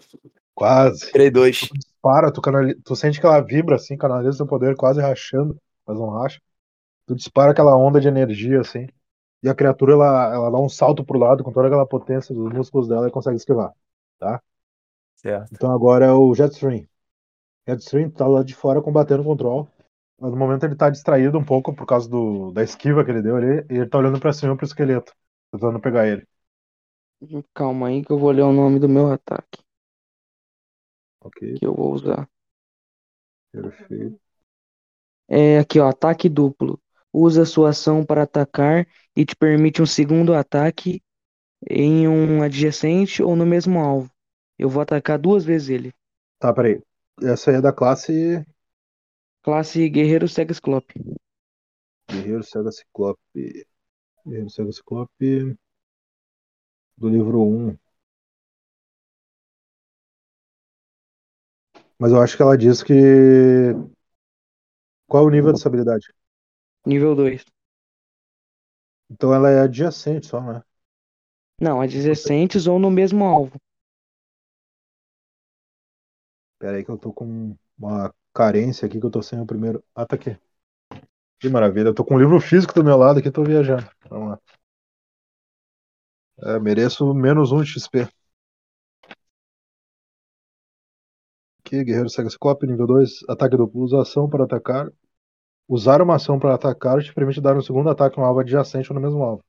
Quase. 0.55 1.11
Tirei 1.11 1.31
dois. 1.31 1.61
Tu 1.61 1.75
dispara, 1.75 2.33
tu, 2.33 2.41
canali... 2.41 2.75
tu 2.83 2.95
sente 2.95 3.21
que 3.21 3.27
ela 3.27 3.41
vibra 3.41 3.77
assim, 3.77 3.97
canaliza 3.97 4.39
teu 4.39 4.47
poder 4.47 4.77
quase 4.77 5.01
rachando, 5.01 5.57
mas 5.87 5.99
não 5.99 6.11
racha. 6.11 6.41
Tu 7.07 7.15
dispara 7.15 7.53
aquela 7.53 7.77
onda 7.77 8.01
de 8.01 8.09
energia 8.09 8.61
assim, 8.61 8.87
e 9.43 9.49
a 9.49 9.55
criatura 9.55 9.93
ela, 9.95 10.35
ela 10.35 10.51
dá 10.51 10.59
um 10.59 10.69
salto 10.69 11.05
pro 11.05 11.19
lado 11.19 11.43
com 11.43 11.53
toda 11.53 11.69
aquela 11.69 11.87
potência 11.87 12.35
dos 12.35 12.53
músculos 12.53 12.89
dela 12.89 13.09
e 13.09 13.11
consegue 13.11 13.37
esquivar. 13.37 13.73
Certo. 15.17 15.49
Então 15.53 15.73
agora 15.73 16.07
é 16.07 16.13
o 16.13 16.35
Jetstream. 16.35 16.87
Jetstream 17.67 18.11
tá 18.11 18.27
lá 18.27 18.43
de 18.43 18.55
fora 18.55 18.81
combatendo 18.81 19.25
com 19.25 19.33
o 19.33 19.37
Troll. 19.37 19.69
Mas 20.20 20.31
no 20.32 20.36
momento 20.36 20.65
ele 20.65 20.77
tá 20.77 20.90
distraído 20.90 21.39
um 21.39 21.45
pouco 21.45 21.74
por 21.74 21.86
causa 21.86 22.09
do, 22.09 22.53
da 22.53 22.62
esquiva 22.62 23.05
que 23.05 23.11
ele 23.11 23.23
deu 23.23 23.36
ali, 23.36 23.59
e 23.70 23.74
ele 23.78 23.86
tá 23.89 23.99
olhando 23.99 24.20
pra 24.20 24.32
cima 24.32 24.57
pro 24.57 24.66
esqueleto, 24.66 25.12
tentando 25.53 25.81
pegar 25.81 26.07
ele. 26.09 26.27
Calma 27.55 27.86
aí 27.89 28.05
que 28.05 28.11
eu 28.11 28.19
vou 28.19 28.32
ler 28.32 28.43
o 28.43 28.53
nome 28.53 28.81
do 28.81 28.89
meu 28.89 29.12
ataque 29.12 29.62
Ok, 31.20 31.39
que 31.55 31.66
eu 31.66 31.74
vou 31.74 31.93
usar. 31.93 32.28
perfeito. 33.53 34.19
É 35.31 35.59
aqui, 35.59 35.81
ó, 35.81 35.89
ataque 35.89 36.28
duplo. 36.28 36.78
Usa 37.12 37.45
sua 37.47 37.70
ação 37.70 38.05
para 38.05 38.23
atacar 38.23 38.86
e 39.16 39.24
te 39.24 39.35
permite 39.35 39.81
um 39.81 39.86
segundo 39.86 40.35
ataque 40.35 41.03
em 41.70 42.09
um 42.09 42.43
adjacente 42.43 43.23
ou 43.23 43.36
no 43.36 43.47
mesmo 43.47 43.81
alvo. 43.81 44.11
Eu 44.59 44.69
vou 44.70 44.82
atacar 44.82 45.19
duas 45.19 45.45
vezes 45.45 45.70
ele. 45.70 45.95
Tá, 46.39 46.53
peraí. 46.53 46.81
Essa 47.23 47.51
aí 47.51 47.57
é 47.57 47.61
da 47.61 47.73
classe 47.73 48.45
Classe 49.49 49.89
Guerreiro 49.89 50.29
Cega 50.29 50.53
Ciclope. 50.53 50.93
Guerreiro 52.07 52.45
Cega 52.45 52.70
Ciclope. 52.70 53.66
Guerreiro 54.27 54.51
Cega 54.51 54.70
Ciclope. 54.70 55.57
Do 56.99 57.09
livro 57.09 57.41
1. 57.41 57.79
Mas 61.99 62.12
eu 62.12 62.20
acho 62.20 62.37
que 62.37 62.43
ela 62.43 62.59
diz 62.59 62.83
que. 62.83 62.93
Qual 65.07 65.25
é 65.25 65.27
o 65.27 65.31
nível 65.31 65.51
dessa 65.51 65.66
habilidade? 65.66 66.12
Nível 66.85 67.15
2. 67.15 67.43
Então 69.09 69.33
ela 69.33 69.49
é 69.49 69.61
adjacente 69.61 70.27
só, 70.27 70.43
né? 70.43 70.62
Não, 71.59 71.81
adjacentes 71.81 72.66
ou 72.66 72.79
no 72.79 72.91
mesmo 72.91 73.25
alvo. 73.25 73.57
Pera 76.59 76.77
aí 76.77 76.85
que 76.85 76.91
eu 76.91 76.99
tô 76.99 77.15
com 77.15 77.57
uma 77.79 78.15
carência 78.39 78.86
aqui 78.86 79.01
que 79.01 79.05
eu 79.06 79.10
tô 79.10 79.20
sem 79.20 79.40
o 79.40 79.47
primeiro. 79.47 79.82
Ah, 79.93 80.06
tá 80.06 80.15
aqui. 80.15 80.39
Que 81.40 81.48
maravilha. 81.48 81.89
Eu 81.89 81.94
tô 81.94 82.05
com 82.05 82.15
um 82.15 82.19
livro 82.20 82.40
físico 82.40 82.73
do 82.73 82.85
meu 82.85 82.97
lado 82.97 83.19
aqui, 83.19 83.31
tô 83.32 83.43
viajando. 83.43 83.89
Vamos 84.09 84.31
lá. 84.31 84.39
É, 86.40 86.59
mereço 86.60 87.12
menos 87.15 87.51
um 87.51 87.65
XP. 87.65 88.09
Aqui, 91.60 91.85
Guerreiro 91.85 92.09
Cega 92.09 92.31
Ciclope, 92.31 92.66
nível 92.66 92.86
2, 92.86 93.20
ataque 93.28 93.56
duplo, 93.56 93.82
usa 93.82 94.01
ação 94.01 94.28
para 94.28 94.44
atacar. 94.44 94.89
Usar 95.69 96.02
uma 96.02 96.16
ação 96.16 96.39
para 96.39 96.55
atacar 96.55 97.02
te 97.02 97.15
permite 97.15 97.40
dar 97.40 97.56
um 97.56 97.62
segundo 97.62 97.90
ataque 97.90 98.19
a 98.19 98.23
um 98.23 98.27
alvo 98.27 98.40
adjacente 98.40 98.90
ou 98.93 98.94
no 98.94 99.02
mesmo 99.02 99.23
alvo. 99.23 99.44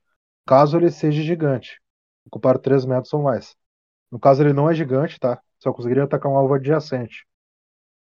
Caso 0.47 0.77
ele 0.77 0.91
seja 0.91 1.21
gigante, 1.21 1.81
ocupar 2.27 2.59
3 2.59 2.85
metros 2.85 3.13
ou 3.13 3.23
mais. 3.23 3.55
No 4.11 4.19
caso 4.19 4.43
ele 4.43 4.53
não 4.53 4.69
é 4.69 4.73
gigante, 4.75 5.19
tá? 5.19 5.41
Só 5.59 5.73
conseguiria 5.73 6.05
atacar 6.05 6.31
um 6.31 6.37
alvo 6.37 6.55
adjacente. 6.55 7.25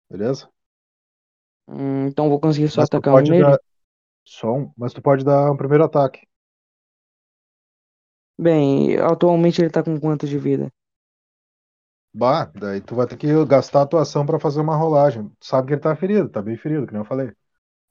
Beleza? 0.10 0.50
Hum, 1.68 2.08
então 2.08 2.28
vou 2.30 2.40
conseguir 2.42 2.70
só 2.70 2.82
Mas 2.82 2.90
tu 2.90 3.02
atacar 3.02 3.16
um 3.16 3.22
pode 3.22 3.34
nele? 3.34 3.56
dar. 3.56 3.60
Só 4.26 4.54
um, 4.56 4.74
mas 4.78 4.94
tu 4.94 5.02
pode 5.02 5.26
dar 5.26 5.52
um 5.52 5.58
primeiro 5.58 5.84
ataque. 5.86 6.22
Bem, 8.40 8.98
atualmente 8.98 9.62
ele 9.62 9.70
tá 9.70 9.84
com 9.84 10.00
quanto 10.00 10.26
de 10.28 10.40
vida? 10.40 10.72
Bah, 12.14 12.46
daí 12.56 12.82
tu 12.82 12.96
vai 12.96 13.06
ter 13.08 13.16
que 13.18 13.28
gastar 13.46 13.84
a 13.84 13.86
tua 13.88 14.02
ação 14.02 14.26
pra 14.26 14.40
fazer 14.40 14.60
uma 14.62 14.76
rolagem. 14.76 15.30
Tu 15.40 15.46
sabe 15.46 15.68
que 15.68 15.74
ele 15.74 15.82
tá 15.82 15.96
ferido, 15.96 16.30
tá 16.30 16.42
bem 16.42 16.58
ferido, 16.58 16.86
que 16.88 16.94
nem 16.94 17.02
eu 17.02 17.06
falei. 17.06 17.32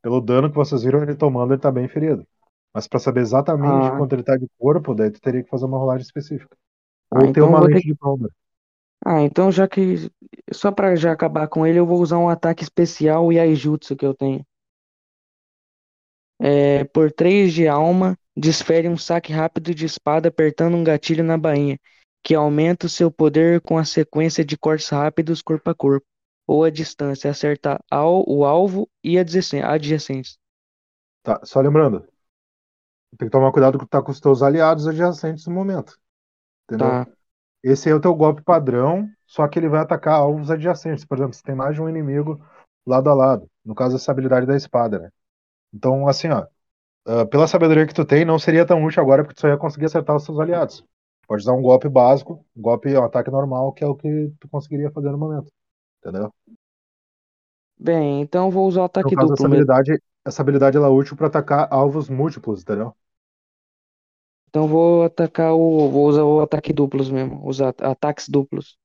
Pelo 0.02 0.20
dano 0.20 0.50
que 0.50 0.56
vocês 0.56 0.82
viram 0.84 1.02
ele 1.02 1.16
tomando, 1.16 1.54
ele 1.54 1.60
tá 1.62 1.72
bem 1.72 1.88
ferido. 1.88 2.26
Mas 2.74 2.88
pra 2.88 3.00
saber 3.00 3.20
exatamente 3.22 3.92
Ah. 3.92 3.94
quanto 3.94 4.14
ele 4.14 4.24
tá 4.24 4.36
de 4.36 4.48
corpo, 4.58 4.94
daí 4.94 5.10
tu 5.10 5.20
teria 5.20 5.42
que 5.44 5.50
fazer 5.50 5.66
uma 5.66 5.78
rolagem 5.78 6.04
específica. 6.06 6.56
Ah, 7.10 7.24
Ou 7.24 7.28
ter 7.28 7.42
então 7.42 7.42
uma 7.42 7.58
vou 7.58 7.68
ter 7.68 7.82
lente 7.82 7.86
de 7.86 7.94
Palmer. 7.96 8.30
Ah, 9.04 9.22
então 9.22 9.50
já 9.52 9.66
que. 9.68 10.10
Só 10.52 10.70
pra 10.72 10.94
já 10.96 11.12
acabar 11.12 11.48
com 11.48 11.66
ele, 11.66 11.78
eu 11.78 11.86
vou 11.86 12.00
usar 12.00 12.18
um 12.18 12.28
ataque 12.28 12.62
especial 12.62 13.32
e 13.32 13.38
Aijutsu 13.38 13.96
que 13.96 14.04
eu 14.06 14.14
tenho. 14.14 14.44
É, 16.40 16.84
por 16.84 17.10
3 17.12 17.52
de 17.52 17.66
alma, 17.66 18.16
desfere 18.36 18.88
um 18.88 18.96
saque 18.96 19.32
rápido 19.32 19.74
de 19.74 19.84
espada 19.86 20.28
apertando 20.28 20.76
um 20.76 20.84
gatilho 20.84 21.24
na 21.24 21.36
bainha, 21.38 21.78
que 22.22 22.34
aumenta 22.34 22.86
o 22.86 22.88
seu 22.90 23.10
poder 23.10 23.60
com 23.62 23.78
a 23.78 23.84
sequência 23.84 24.44
de 24.44 24.56
cortes 24.56 24.88
rápidos 24.88 25.42
corpo 25.42 25.70
a 25.70 25.74
corpo, 25.74 26.06
ou 26.46 26.64
a 26.64 26.70
distância, 26.70 27.30
acertar 27.30 27.80
ao, 27.90 28.24
o 28.28 28.44
alvo 28.44 28.88
e 29.02 29.18
adjacen- 29.18 29.62
adjacentes. 29.62 30.38
Tá, 31.22 31.40
só 31.44 31.60
lembrando. 31.60 32.06
Tem 33.18 33.28
que 33.28 33.32
tomar 33.32 33.52
cuidado 33.52 33.78
que 33.78 33.86
tá 33.86 34.02
com 34.02 34.10
os 34.12 34.20
teus 34.20 34.42
aliados 34.42 34.86
adjacentes 34.86 35.46
no 35.46 35.52
momento. 35.54 35.98
Entendeu? 36.66 36.96
Tá, 36.96 37.06
Esse 37.66 37.90
é 37.90 37.94
o 37.94 38.00
teu 38.00 38.14
golpe 38.14 38.42
padrão, 38.42 39.08
só 39.26 39.48
que 39.48 39.58
ele 39.58 39.68
vai 39.68 39.80
atacar 39.80 40.14
alvos 40.16 40.50
adjacentes. 40.50 41.04
Por 41.04 41.18
exemplo, 41.18 41.34
se 41.34 41.42
tem 41.42 41.54
mais 41.54 41.74
de 41.74 41.82
um 41.82 41.88
inimigo 41.88 42.40
lado 42.86 43.10
a 43.10 43.14
lado. 43.14 43.50
No 43.64 43.74
caso, 43.74 43.96
essa 43.96 44.12
habilidade 44.12 44.46
da 44.46 44.56
espada, 44.56 44.98
né? 45.00 45.10
Então, 45.74 46.08
assim, 46.08 46.28
ó. 46.30 46.46
ah, 47.06 47.26
pela 47.26 47.48
sabedoria 47.48 47.86
que 47.86 47.94
tu 47.94 48.04
tem, 48.04 48.24
não 48.24 48.38
seria 48.38 48.66
tão 48.66 48.84
útil 48.84 49.02
agora, 49.02 49.22
porque 49.24 49.36
tu 49.36 49.42
só 49.42 49.48
ia 49.48 49.58
conseguir 49.58 49.86
acertar 49.86 50.16
os 50.16 50.24
seus 50.24 50.40
aliados. 50.40 50.84
Pode 51.28 51.42
usar 51.42 51.54
um 51.54 51.62
golpe 51.62 51.88
básico, 51.88 52.44
um 52.56 52.62
golpe, 52.62 52.96
um 52.96 53.04
ataque 53.04 53.30
normal, 53.30 53.72
que 53.74 53.84
é 53.84 53.88
o 53.88 53.96
que 53.96 54.32
tu 54.40 54.48
conseguiria 54.50 54.90
fazer 54.92 55.10
no 55.12 55.18
momento. 55.18 55.52
Entendeu? 56.00 56.32
bem, 57.78 58.20
então 58.20 58.50
vou 58.50 58.66
usar 58.68 58.82
o 58.82 58.84
No 59.02 59.10
ataque 59.10 59.16
caso, 59.16 59.32
essa 59.32 59.46
duplo 59.46 59.48
mesmo. 59.48 59.66
habilidade, 59.66 60.02
essa 60.24 60.42
habilidade 60.42 60.76
ela 60.76 60.88
é 60.88 60.90
útil 60.90 61.16
para 61.16 61.28
atacar 61.28 61.68
alvos 61.70 62.08
múltiplos, 62.10 62.60
entendeu? 62.62 62.94
Então 64.48 64.66
vou 64.66 65.04
atacar 65.04 65.52
o. 65.54 65.88
Vou 65.90 66.06
usar 66.08 66.24
o 66.24 66.40
ataque 66.40 66.72
duplos 66.72 67.10
mesmo, 67.10 67.46
usar 67.46 67.74
ataques 67.80 68.28
duplos. 68.28 68.76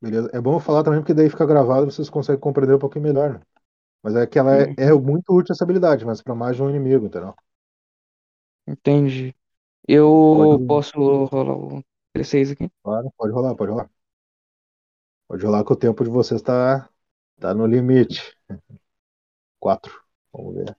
Beleza? 0.00 0.30
É 0.32 0.40
bom 0.40 0.60
falar 0.60 0.82
também, 0.84 1.00
porque 1.00 1.14
daí 1.14 1.30
fica 1.30 1.46
gravado 1.46 1.86
e 1.88 1.92
vocês 1.92 2.10
conseguem 2.10 2.40
compreender 2.40 2.74
um 2.74 2.78
pouquinho 2.78 3.04
melhor, 3.04 3.34
né? 3.34 3.40
Mas 4.02 4.16
é 4.16 4.26
que 4.26 4.38
ela 4.38 4.56
é, 4.62 4.72
é 4.78 4.92
muito 4.94 5.34
útil 5.34 5.52
essa 5.54 5.64
habilidade, 5.64 6.04
mas 6.06 6.22
para 6.22 6.34
mais 6.34 6.56
de 6.56 6.62
um 6.64 6.70
inimigo, 6.70 7.06
entendeu? 7.06 7.34
Entendi. 8.66 9.34
Eu 9.88 10.60
Pode- 10.60 10.64
posso 10.66 10.98
rolar 11.26 11.56
o 11.56 11.84
D6 12.14 12.50
aqui? 12.52 12.70
Claro, 12.82 13.12
pode 13.18 13.32
rolar, 13.32 13.54
pode 13.56 13.70
rolar. 13.72 13.90
Pode 15.28 15.44
rolar 15.44 15.64
que 15.64 15.72
o 15.72 15.76
tempo 15.76 16.04
de 16.04 16.10
vocês 16.10 16.40
tá, 16.42 16.88
tá 17.40 17.54
no 17.54 17.66
limite. 17.66 18.36
Quatro. 19.60 19.92
Vamos 20.32 20.54
ver. 20.54 20.76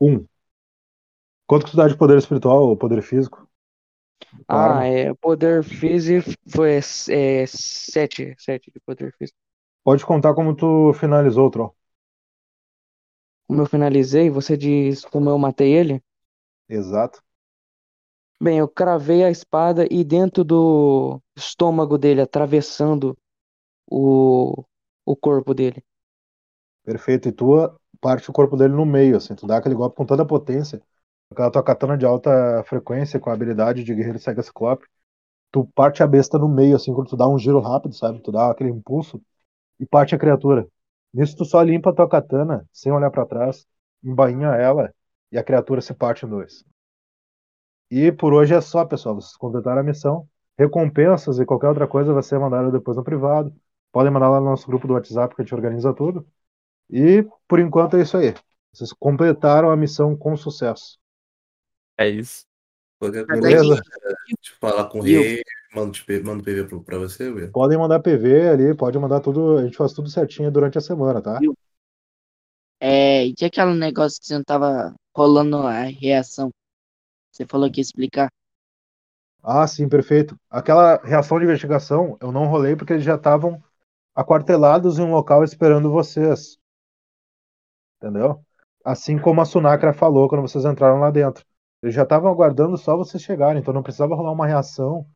Um. 0.00 0.28
Quanto 1.50 1.64
que 1.66 1.72
tu 1.72 1.76
dá 1.76 1.86
de 1.88 1.96
poder 1.98 2.16
espiritual 2.18 2.62
ou 2.68 2.76
poder 2.78 3.02
físico? 3.02 3.46
Tua 4.48 4.74
Ah, 4.74 4.84
é. 4.84 5.14
Poder 5.14 5.62
físico 5.64 6.30
foi 6.48 6.78
é, 7.10 7.46
sete, 7.46 8.34
sete 8.38 8.70
de 8.70 8.80
poder 8.80 9.14
físico. 9.18 9.38
Pode 9.84 10.06
contar 10.06 10.32
como 10.34 10.56
tu 10.56 10.92
finalizou 10.94 11.46
o 11.48 11.50
troll. 11.50 11.76
Como 13.46 13.60
eu 13.60 13.66
finalizei, 13.66 14.30
você 14.30 14.56
diz 14.56 15.04
como 15.04 15.28
eu 15.28 15.36
matei 15.36 15.74
ele? 15.74 16.02
Exato. 16.70 17.20
Bem, 18.42 18.58
eu 18.58 18.68
cravei 18.68 19.22
a 19.24 19.30
espada 19.30 19.86
e 19.90 20.02
dentro 20.02 20.42
do 20.42 21.20
estômago 21.36 21.98
dele, 21.98 22.22
atravessando 22.22 23.16
o, 23.90 24.64
o 25.06 25.16
corpo 25.16 25.54
dele. 25.54 25.82
Perfeito. 26.84 27.28
E 27.28 27.32
tu 27.32 27.70
parte 28.00 28.30
o 28.30 28.32
corpo 28.32 28.56
dele 28.56 28.74
no 28.74 28.84
meio, 28.86 29.16
assim. 29.16 29.34
Tu 29.34 29.46
dá 29.46 29.56
aquele 29.58 29.74
golpe 29.74 29.96
com 29.96 30.06
toda 30.06 30.22
a 30.22 30.26
potência. 30.26 30.82
Aquela 31.30 31.50
tua 31.50 31.62
katana 31.62 31.96
de 31.96 32.04
alta 32.04 32.62
frequência, 32.64 33.20
com 33.20 33.30
a 33.30 33.32
habilidade 33.34 33.84
de 33.84 33.94
guerreiro 33.94 34.18
cega 34.18 34.42
ciclope. 34.42 34.86
Tu 35.52 35.64
parte 35.74 36.02
a 36.02 36.06
besta 36.06 36.38
no 36.38 36.48
meio, 36.48 36.76
assim, 36.76 36.92
quando 36.94 37.08
tu 37.10 37.16
dá 37.16 37.28
um 37.28 37.38
giro 37.38 37.60
rápido, 37.60 37.94
sabe? 37.94 38.20
Tu 38.20 38.32
dá 38.32 38.50
aquele 38.50 38.70
impulso 38.70 39.22
e 39.78 39.86
parte 39.86 40.14
a 40.14 40.18
criatura. 40.18 40.66
Nisso 41.12 41.36
tu 41.36 41.44
só 41.44 41.62
limpa 41.62 41.90
a 41.90 41.94
tua 41.94 42.08
katana, 42.08 42.66
sem 42.72 42.92
olhar 42.92 43.10
pra 43.10 43.26
trás, 43.26 43.66
embainha 44.02 44.48
ela 44.56 44.92
e 45.32 45.38
a 45.38 45.44
criatura 45.44 45.80
se 45.80 45.94
parte 45.94 46.26
em 46.26 46.28
dois. 46.28 46.64
E 47.90 48.12
por 48.12 48.32
hoje 48.32 48.54
é 48.54 48.60
só, 48.60 48.84
pessoal. 48.84 49.16
Vocês 49.16 49.36
completaram 49.36 49.80
a 49.80 49.84
missão. 49.84 50.28
Recompensas 50.58 51.38
e 51.38 51.46
qualquer 51.46 51.68
outra 51.68 51.88
coisa 51.88 52.12
vai 52.12 52.22
ser 52.22 52.38
mandada 52.38 52.70
depois 52.70 52.96
no 52.96 53.04
privado. 53.04 53.52
Podem 53.92 54.12
mandar 54.12 54.30
lá 54.30 54.40
no 54.40 54.46
nosso 54.46 54.66
grupo 54.66 54.86
do 54.86 54.94
WhatsApp 54.94 55.34
que 55.34 55.42
a 55.42 55.44
gente 55.44 55.54
organiza 55.54 55.92
tudo. 55.94 56.26
E 56.90 57.26
por 57.48 57.60
enquanto 57.60 57.96
é 57.96 58.02
isso 58.02 58.16
aí. 58.16 58.34
Vocês 58.72 58.92
completaram 58.92 59.70
a 59.70 59.76
missão 59.76 60.16
com 60.16 60.36
sucesso. 60.36 60.99
É 62.00 62.08
isso. 62.08 62.46
Qualquer 62.98 63.26
coisa, 63.26 63.40
Beleza? 63.42 63.82
te 64.40 64.52
falar 64.58 64.88
com 64.88 65.00
o 65.00 65.02
rei, 65.02 65.42
manda 65.74 65.92
o 65.92 66.42
PV 66.42 66.64
pro- 66.64 66.82
pra 66.82 66.98
você, 66.98 67.28
Will. 67.28 67.52
Podem 67.52 67.78
mandar 67.78 68.00
PV 68.00 68.48
ali, 68.48 68.74
pode 68.74 68.98
mandar 68.98 69.20
tudo. 69.20 69.58
A 69.58 69.64
gente 69.64 69.76
faz 69.76 69.92
tudo 69.92 70.08
certinho 70.08 70.50
durante 70.50 70.78
a 70.78 70.80
semana, 70.80 71.20
tá? 71.20 71.38
É, 72.80 73.26
e 73.26 73.34
aquele 73.44 73.74
negócio 73.74 74.18
que 74.18 74.26
você 74.26 74.34
não 74.34 74.44
tava 74.44 74.94
rolando 75.14 75.58
a 75.58 75.82
reação? 75.82 76.50
Você 77.30 77.46
falou 77.46 77.70
que 77.70 77.80
ia 77.80 77.82
explicar. 77.82 78.30
Ah, 79.42 79.66
sim, 79.66 79.88
perfeito. 79.88 80.34
Aquela 80.48 80.96
reação 81.02 81.38
de 81.38 81.44
investigação 81.44 82.16
eu 82.20 82.32
não 82.32 82.46
rolei 82.46 82.76
porque 82.76 82.94
eles 82.94 83.04
já 83.04 83.16
estavam 83.16 83.62
aquartelados 84.14 84.98
em 84.98 85.02
um 85.02 85.12
local 85.12 85.44
esperando 85.44 85.90
vocês. 85.90 86.58
Entendeu? 87.96 88.44
Assim 88.84 89.18
como 89.18 89.40
a 89.40 89.44
Sunakra 89.44 89.92
falou 89.92 90.28
quando 90.28 90.42
vocês 90.42 90.64
entraram 90.64 91.00
lá 91.00 91.10
dentro. 91.10 91.44
Eles 91.82 91.94
já 91.94 92.02
estavam 92.02 92.30
aguardando 92.30 92.76
só 92.76 92.96
vocês 92.96 93.22
chegarem, 93.22 93.60
então 93.60 93.72
não 93.74 93.82
precisava 93.82 94.14
rolar 94.14 94.32
uma 94.32 94.46
reação 94.46 95.06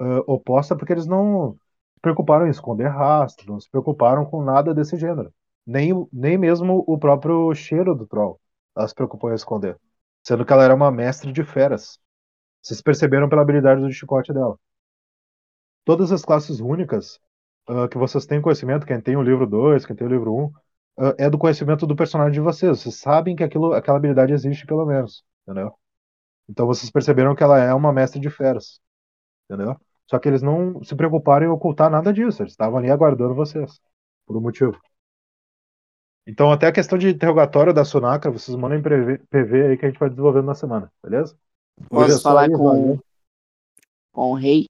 ah, 0.00 0.22
oposta 0.26 0.76
porque 0.76 0.92
eles 0.92 1.06
não 1.06 1.54
se 1.94 2.00
preocuparam 2.00 2.46
em 2.46 2.50
esconder 2.50 2.88
rastro, 2.88 3.52
não 3.52 3.60
se 3.60 3.70
preocuparam 3.70 4.24
com 4.26 4.42
nada 4.42 4.74
desse 4.74 4.96
gênero. 4.96 5.32
Nem, 5.66 6.06
nem 6.12 6.38
mesmo 6.38 6.84
o 6.86 6.98
próprio 6.98 7.54
cheiro 7.54 7.94
do 7.94 8.06
troll 8.06 8.40
ela 8.76 8.88
se 8.88 8.94
preocupou 8.94 9.30
em 9.30 9.34
esconder. 9.34 9.78
Sendo 10.26 10.44
que 10.44 10.52
ela 10.52 10.64
era 10.64 10.74
uma 10.74 10.90
mestre 10.90 11.32
de 11.32 11.44
feras. 11.44 11.98
Vocês 12.62 12.80
perceberam 12.80 13.28
pela 13.28 13.42
habilidade 13.42 13.80
do 13.80 13.92
chicote 13.92 14.32
dela. 14.32 14.58
Todas 15.84 16.12
as 16.12 16.24
classes 16.24 16.60
únicas 16.60 17.18
ah, 17.68 17.88
que 17.88 17.98
vocês 17.98 18.26
têm 18.26 18.40
conhecimento, 18.42 18.86
quem 18.86 19.00
tem 19.00 19.16
o 19.16 19.22
livro 19.22 19.46
2, 19.46 19.86
quem 19.86 19.96
tem 19.96 20.06
o 20.06 20.10
livro 20.10 20.34
1, 20.34 20.52
ah, 20.98 21.14
é 21.18 21.30
do 21.30 21.38
conhecimento 21.38 21.86
do 21.86 21.96
personagem 21.96 22.32
de 22.32 22.40
vocês. 22.40 22.80
Vocês 22.80 22.96
sabem 23.00 23.36
que 23.36 23.44
aquilo, 23.44 23.72
aquela 23.72 23.98
habilidade 23.98 24.32
existe, 24.32 24.66
pelo 24.66 24.86
menos. 24.86 25.24
Entendeu? 25.46 25.74
Então 26.48 26.66
vocês 26.66 26.90
perceberam 26.90 27.34
que 27.34 27.42
ela 27.42 27.58
é 27.58 27.72
uma 27.72 27.92
mestre 27.92 28.20
de 28.20 28.30
feras. 28.30 28.80
Entendeu? 29.48 29.76
Só 30.10 30.18
que 30.18 30.28
eles 30.28 30.42
não 30.42 30.82
se 30.82 30.94
preocuparam 30.94 31.46
em 31.46 31.50
ocultar 31.50 31.90
nada 31.90 32.12
disso. 32.12 32.42
Eles 32.42 32.52
estavam 32.52 32.78
ali 32.78 32.90
aguardando 32.90 33.34
vocês. 33.34 33.80
Por 34.26 34.36
um 34.36 34.40
motivo. 34.40 34.78
Então, 36.26 36.52
até 36.52 36.68
a 36.68 36.72
questão 36.72 36.96
de 36.96 37.08
interrogatório 37.08 37.72
da 37.72 37.84
Sonacra, 37.84 38.30
vocês 38.30 38.56
mandem 38.56 38.80
PV, 38.80 39.18
PV 39.28 39.62
aí 39.66 39.76
que 39.76 39.84
a 39.84 39.88
gente 39.88 39.98
vai 39.98 40.08
desenvolvendo 40.08 40.46
na 40.46 40.54
semana, 40.54 40.92
beleza? 41.02 41.36
É 41.80 41.84
Posso 41.88 42.22
falar 42.22 42.42
aí, 42.42 42.52
com, 42.52 42.98
com 44.12 44.30
o 44.30 44.34
rei? 44.34 44.66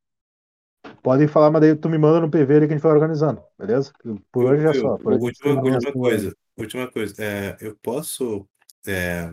Podem 1.02 1.28
falar, 1.28 1.50
mas 1.50 1.60
daí 1.60 1.76
tu 1.76 1.88
me 1.88 1.98
manda 1.98 2.20
no 2.20 2.30
PV 2.30 2.56
ali 2.56 2.66
que 2.66 2.72
a 2.72 2.76
gente 2.76 2.82
vai 2.82 2.92
organizando, 2.92 3.42
beleza? 3.58 3.92
Por 4.30 4.46
hoje 4.46 4.66
é 4.66 4.72
só. 4.72 4.96
Por 4.96 5.12
Última, 5.12 5.62
tem 5.62 5.74
última 5.74 5.92
coisa. 5.92 6.36
Última 6.56 6.90
coisa. 6.90 7.14
É, 7.18 7.56
eu 7.60 7.76
posso. 7.82 8.46
É, 8.86 9.30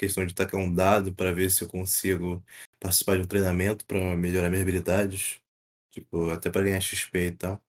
questão 0.00 0.24
de 0.24 0.34
tacar 0.34 0.60
um 0.60 0.72
dado 0.72 1.14
para 1.14 1.32
ver 1.32 1.50
se 1.50 1.62
eu 1.62 1.68
consigo 1.68 2.42
participar 2.80 3.16
de 3.16 3.22
um 3.22 3.26
treinamento 3.26 3.84
para 3.84 4.16
melhorar 4.16 4.48
minhas 4.48 4.62
habilidades. 4.62 5.38
Tipo, 5.90 6.30
até 6.30 6.50
para 6.50 6.62
ganhar 6.62 6.80
XP 6.80 7.26
e 7.26 7.32
tal. 7.32 7.60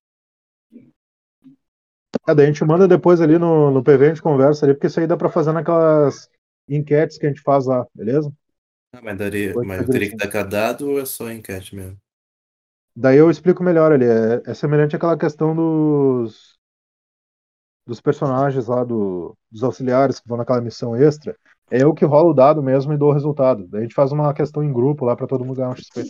Daí 2.35 2.45
a 2.45 2.47
gente 2.47 2.63
manda 2.63 2.87
depois 2.87 3.19
ali 3.19 3.37
no, 3.37 3.71
no 3.71 3.83
PV, 3.83 4.05
a 4.05 4.09
gente 4.09 4.21
conversa 4.21 4.65
ali, 4.65 4.73
porque 4.73 4.87
isso 4.87 4.99
aí 4.99 5.07
dá 5.07 5.17
pra 5.17 5.29
fazer 5.29 5.51
naquelas 5.51 6.29
enquetes 6.67 7.17
que 7.17 7.25
a 7.25 7.29
gente 7.29 7.41
faz 7.41 7.65
lá, 7.65 7.85
beleza? 7.93 8.31
Ah, 8.93 9.01
mas, 9.01 9.17
daria, 9.17 9.57
mas 9.63 9.81
eu 9.81 9.89
teria 9.89 10.09
que 10.09 10.15
dar 10.15 10.27
cada 10.29 10.49
dado 10.49 10.89
ou 10.89 10.99
é 10.99 11.05
só 11.05 11.31
enquete 11.31 11.75
mesmo? 11.75 11.97
Daí 12.95 13.17
eu 13.17 13.29
explico 13.29 13.63
melhor 13.63 13.91
ali. 13.91 14.05
É, 14.05 14.51
é 14.51 14.53
semelhante 14.53 14.95
àquela 14.95 15.17
questão 15.17 15.55
dos 15.55 16.59
dos 17.85 17.99
personagens 17.99 18.67
lá 18.67 18.83
do, 18.83 19.35
dos 19.51 19.63
auxiliares 19.63 20.19
que 20.19 20.27
vão 20.27 20.37
naquela 20.37 20.61
missão 20.61 20.95
extra. 20.95 21.35
É 21.71 21.83
eu 21.83 21.93
que 21.93 22.05
rolo 22.05 22.31
o 22.31 22.33
dado 22.33 22.61
mesmo 22.61 22.93
e 22.93 22.97
dou 22.97 23.09
o 23.09 23.13
resultado. 23.13 23.67
Daí 23.67 23.81
a 23.81 23.83
gente 23.83 23.95
faz 23.95 24.11
uma 24.11 24.33
questão 24.33 24.63
em 24.63 24.71
grupo 24.73 25.05
lá 25.05 25.15
pra 25.15 25.27
todo 25.27 25.45
mundo 25.45 25.55
ganhar 25.57 25.69
um 25.69 25.75
XP. 25.75 26.03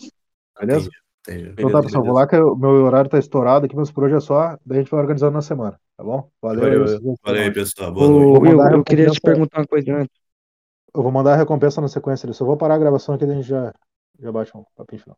Beleza? 0.59 0.89
Entendi, 1.21 1.41
entendi. 1.47 1.53
Então 1.53 1.69
tá, 1.71 1.83
pessoal, 1.83 2.03
vou 2.03 2.13
lá 2.13 2.27
que 2.27 2.35
o 2.35 2.55
meu 2.55 2.69
horário 2.85 3.09
tá 3.09 3.19
estourado 3.19 3.65
aqui, 3.65 3.75
meus 3.75 3.91
por 3.91 4.05
hoje 4.05 4.15
é 4.15 4.19
só, 4.19 4.57
daí 4.65 4.79
a 4.79 4.81
gente 4.81 4.89
vai 4.91 4.99
organizando 5.01 5.33
na 5.33 5.41
semana, 5.41 5.79
tá 5.95 6.03
bom? 6.03 6.29
Valeu. 6.41 6.61
Valeu, 6.61 6.83
aí, 6.85 6.99
valeu. 7.23 7.53
Pessoal. 7.53 7.93
Boa 7.93 8.09
O- 8.09 8.33
noite. 8.41 8.61
A 8.61 8.71
eu 8.73 8.83
queria 8.83 9.09
te 9.09 9.21
perguntar 9.21 9.59
uma 9.59 9.67
coisa 9.67 9.95
antes. 9.95 10.19
Eu 10.93 11.03
vou 11.03 11.11
mandar 11.11 11.33
a 11.33 11.37
recompensa 11.37 11.79
na 11.81 11.87
sequência 11.87 12.25
ali. 12.25 12.33
Só 12.33 12.45
vou 12.45 12.57
parar 12.57 12.75
a 12.75 12.79
gravação 12.79 13.15
aqui 13.15 13.25
e 13.25 13.31
a 13.31 13.33
gente 13.35 13.47
já, 13.47 13.73
já 14.19 14.31
bate 14.31 14.55
um 14.57 14.63
papinho 14.75 15.01
final. 15.01 15.17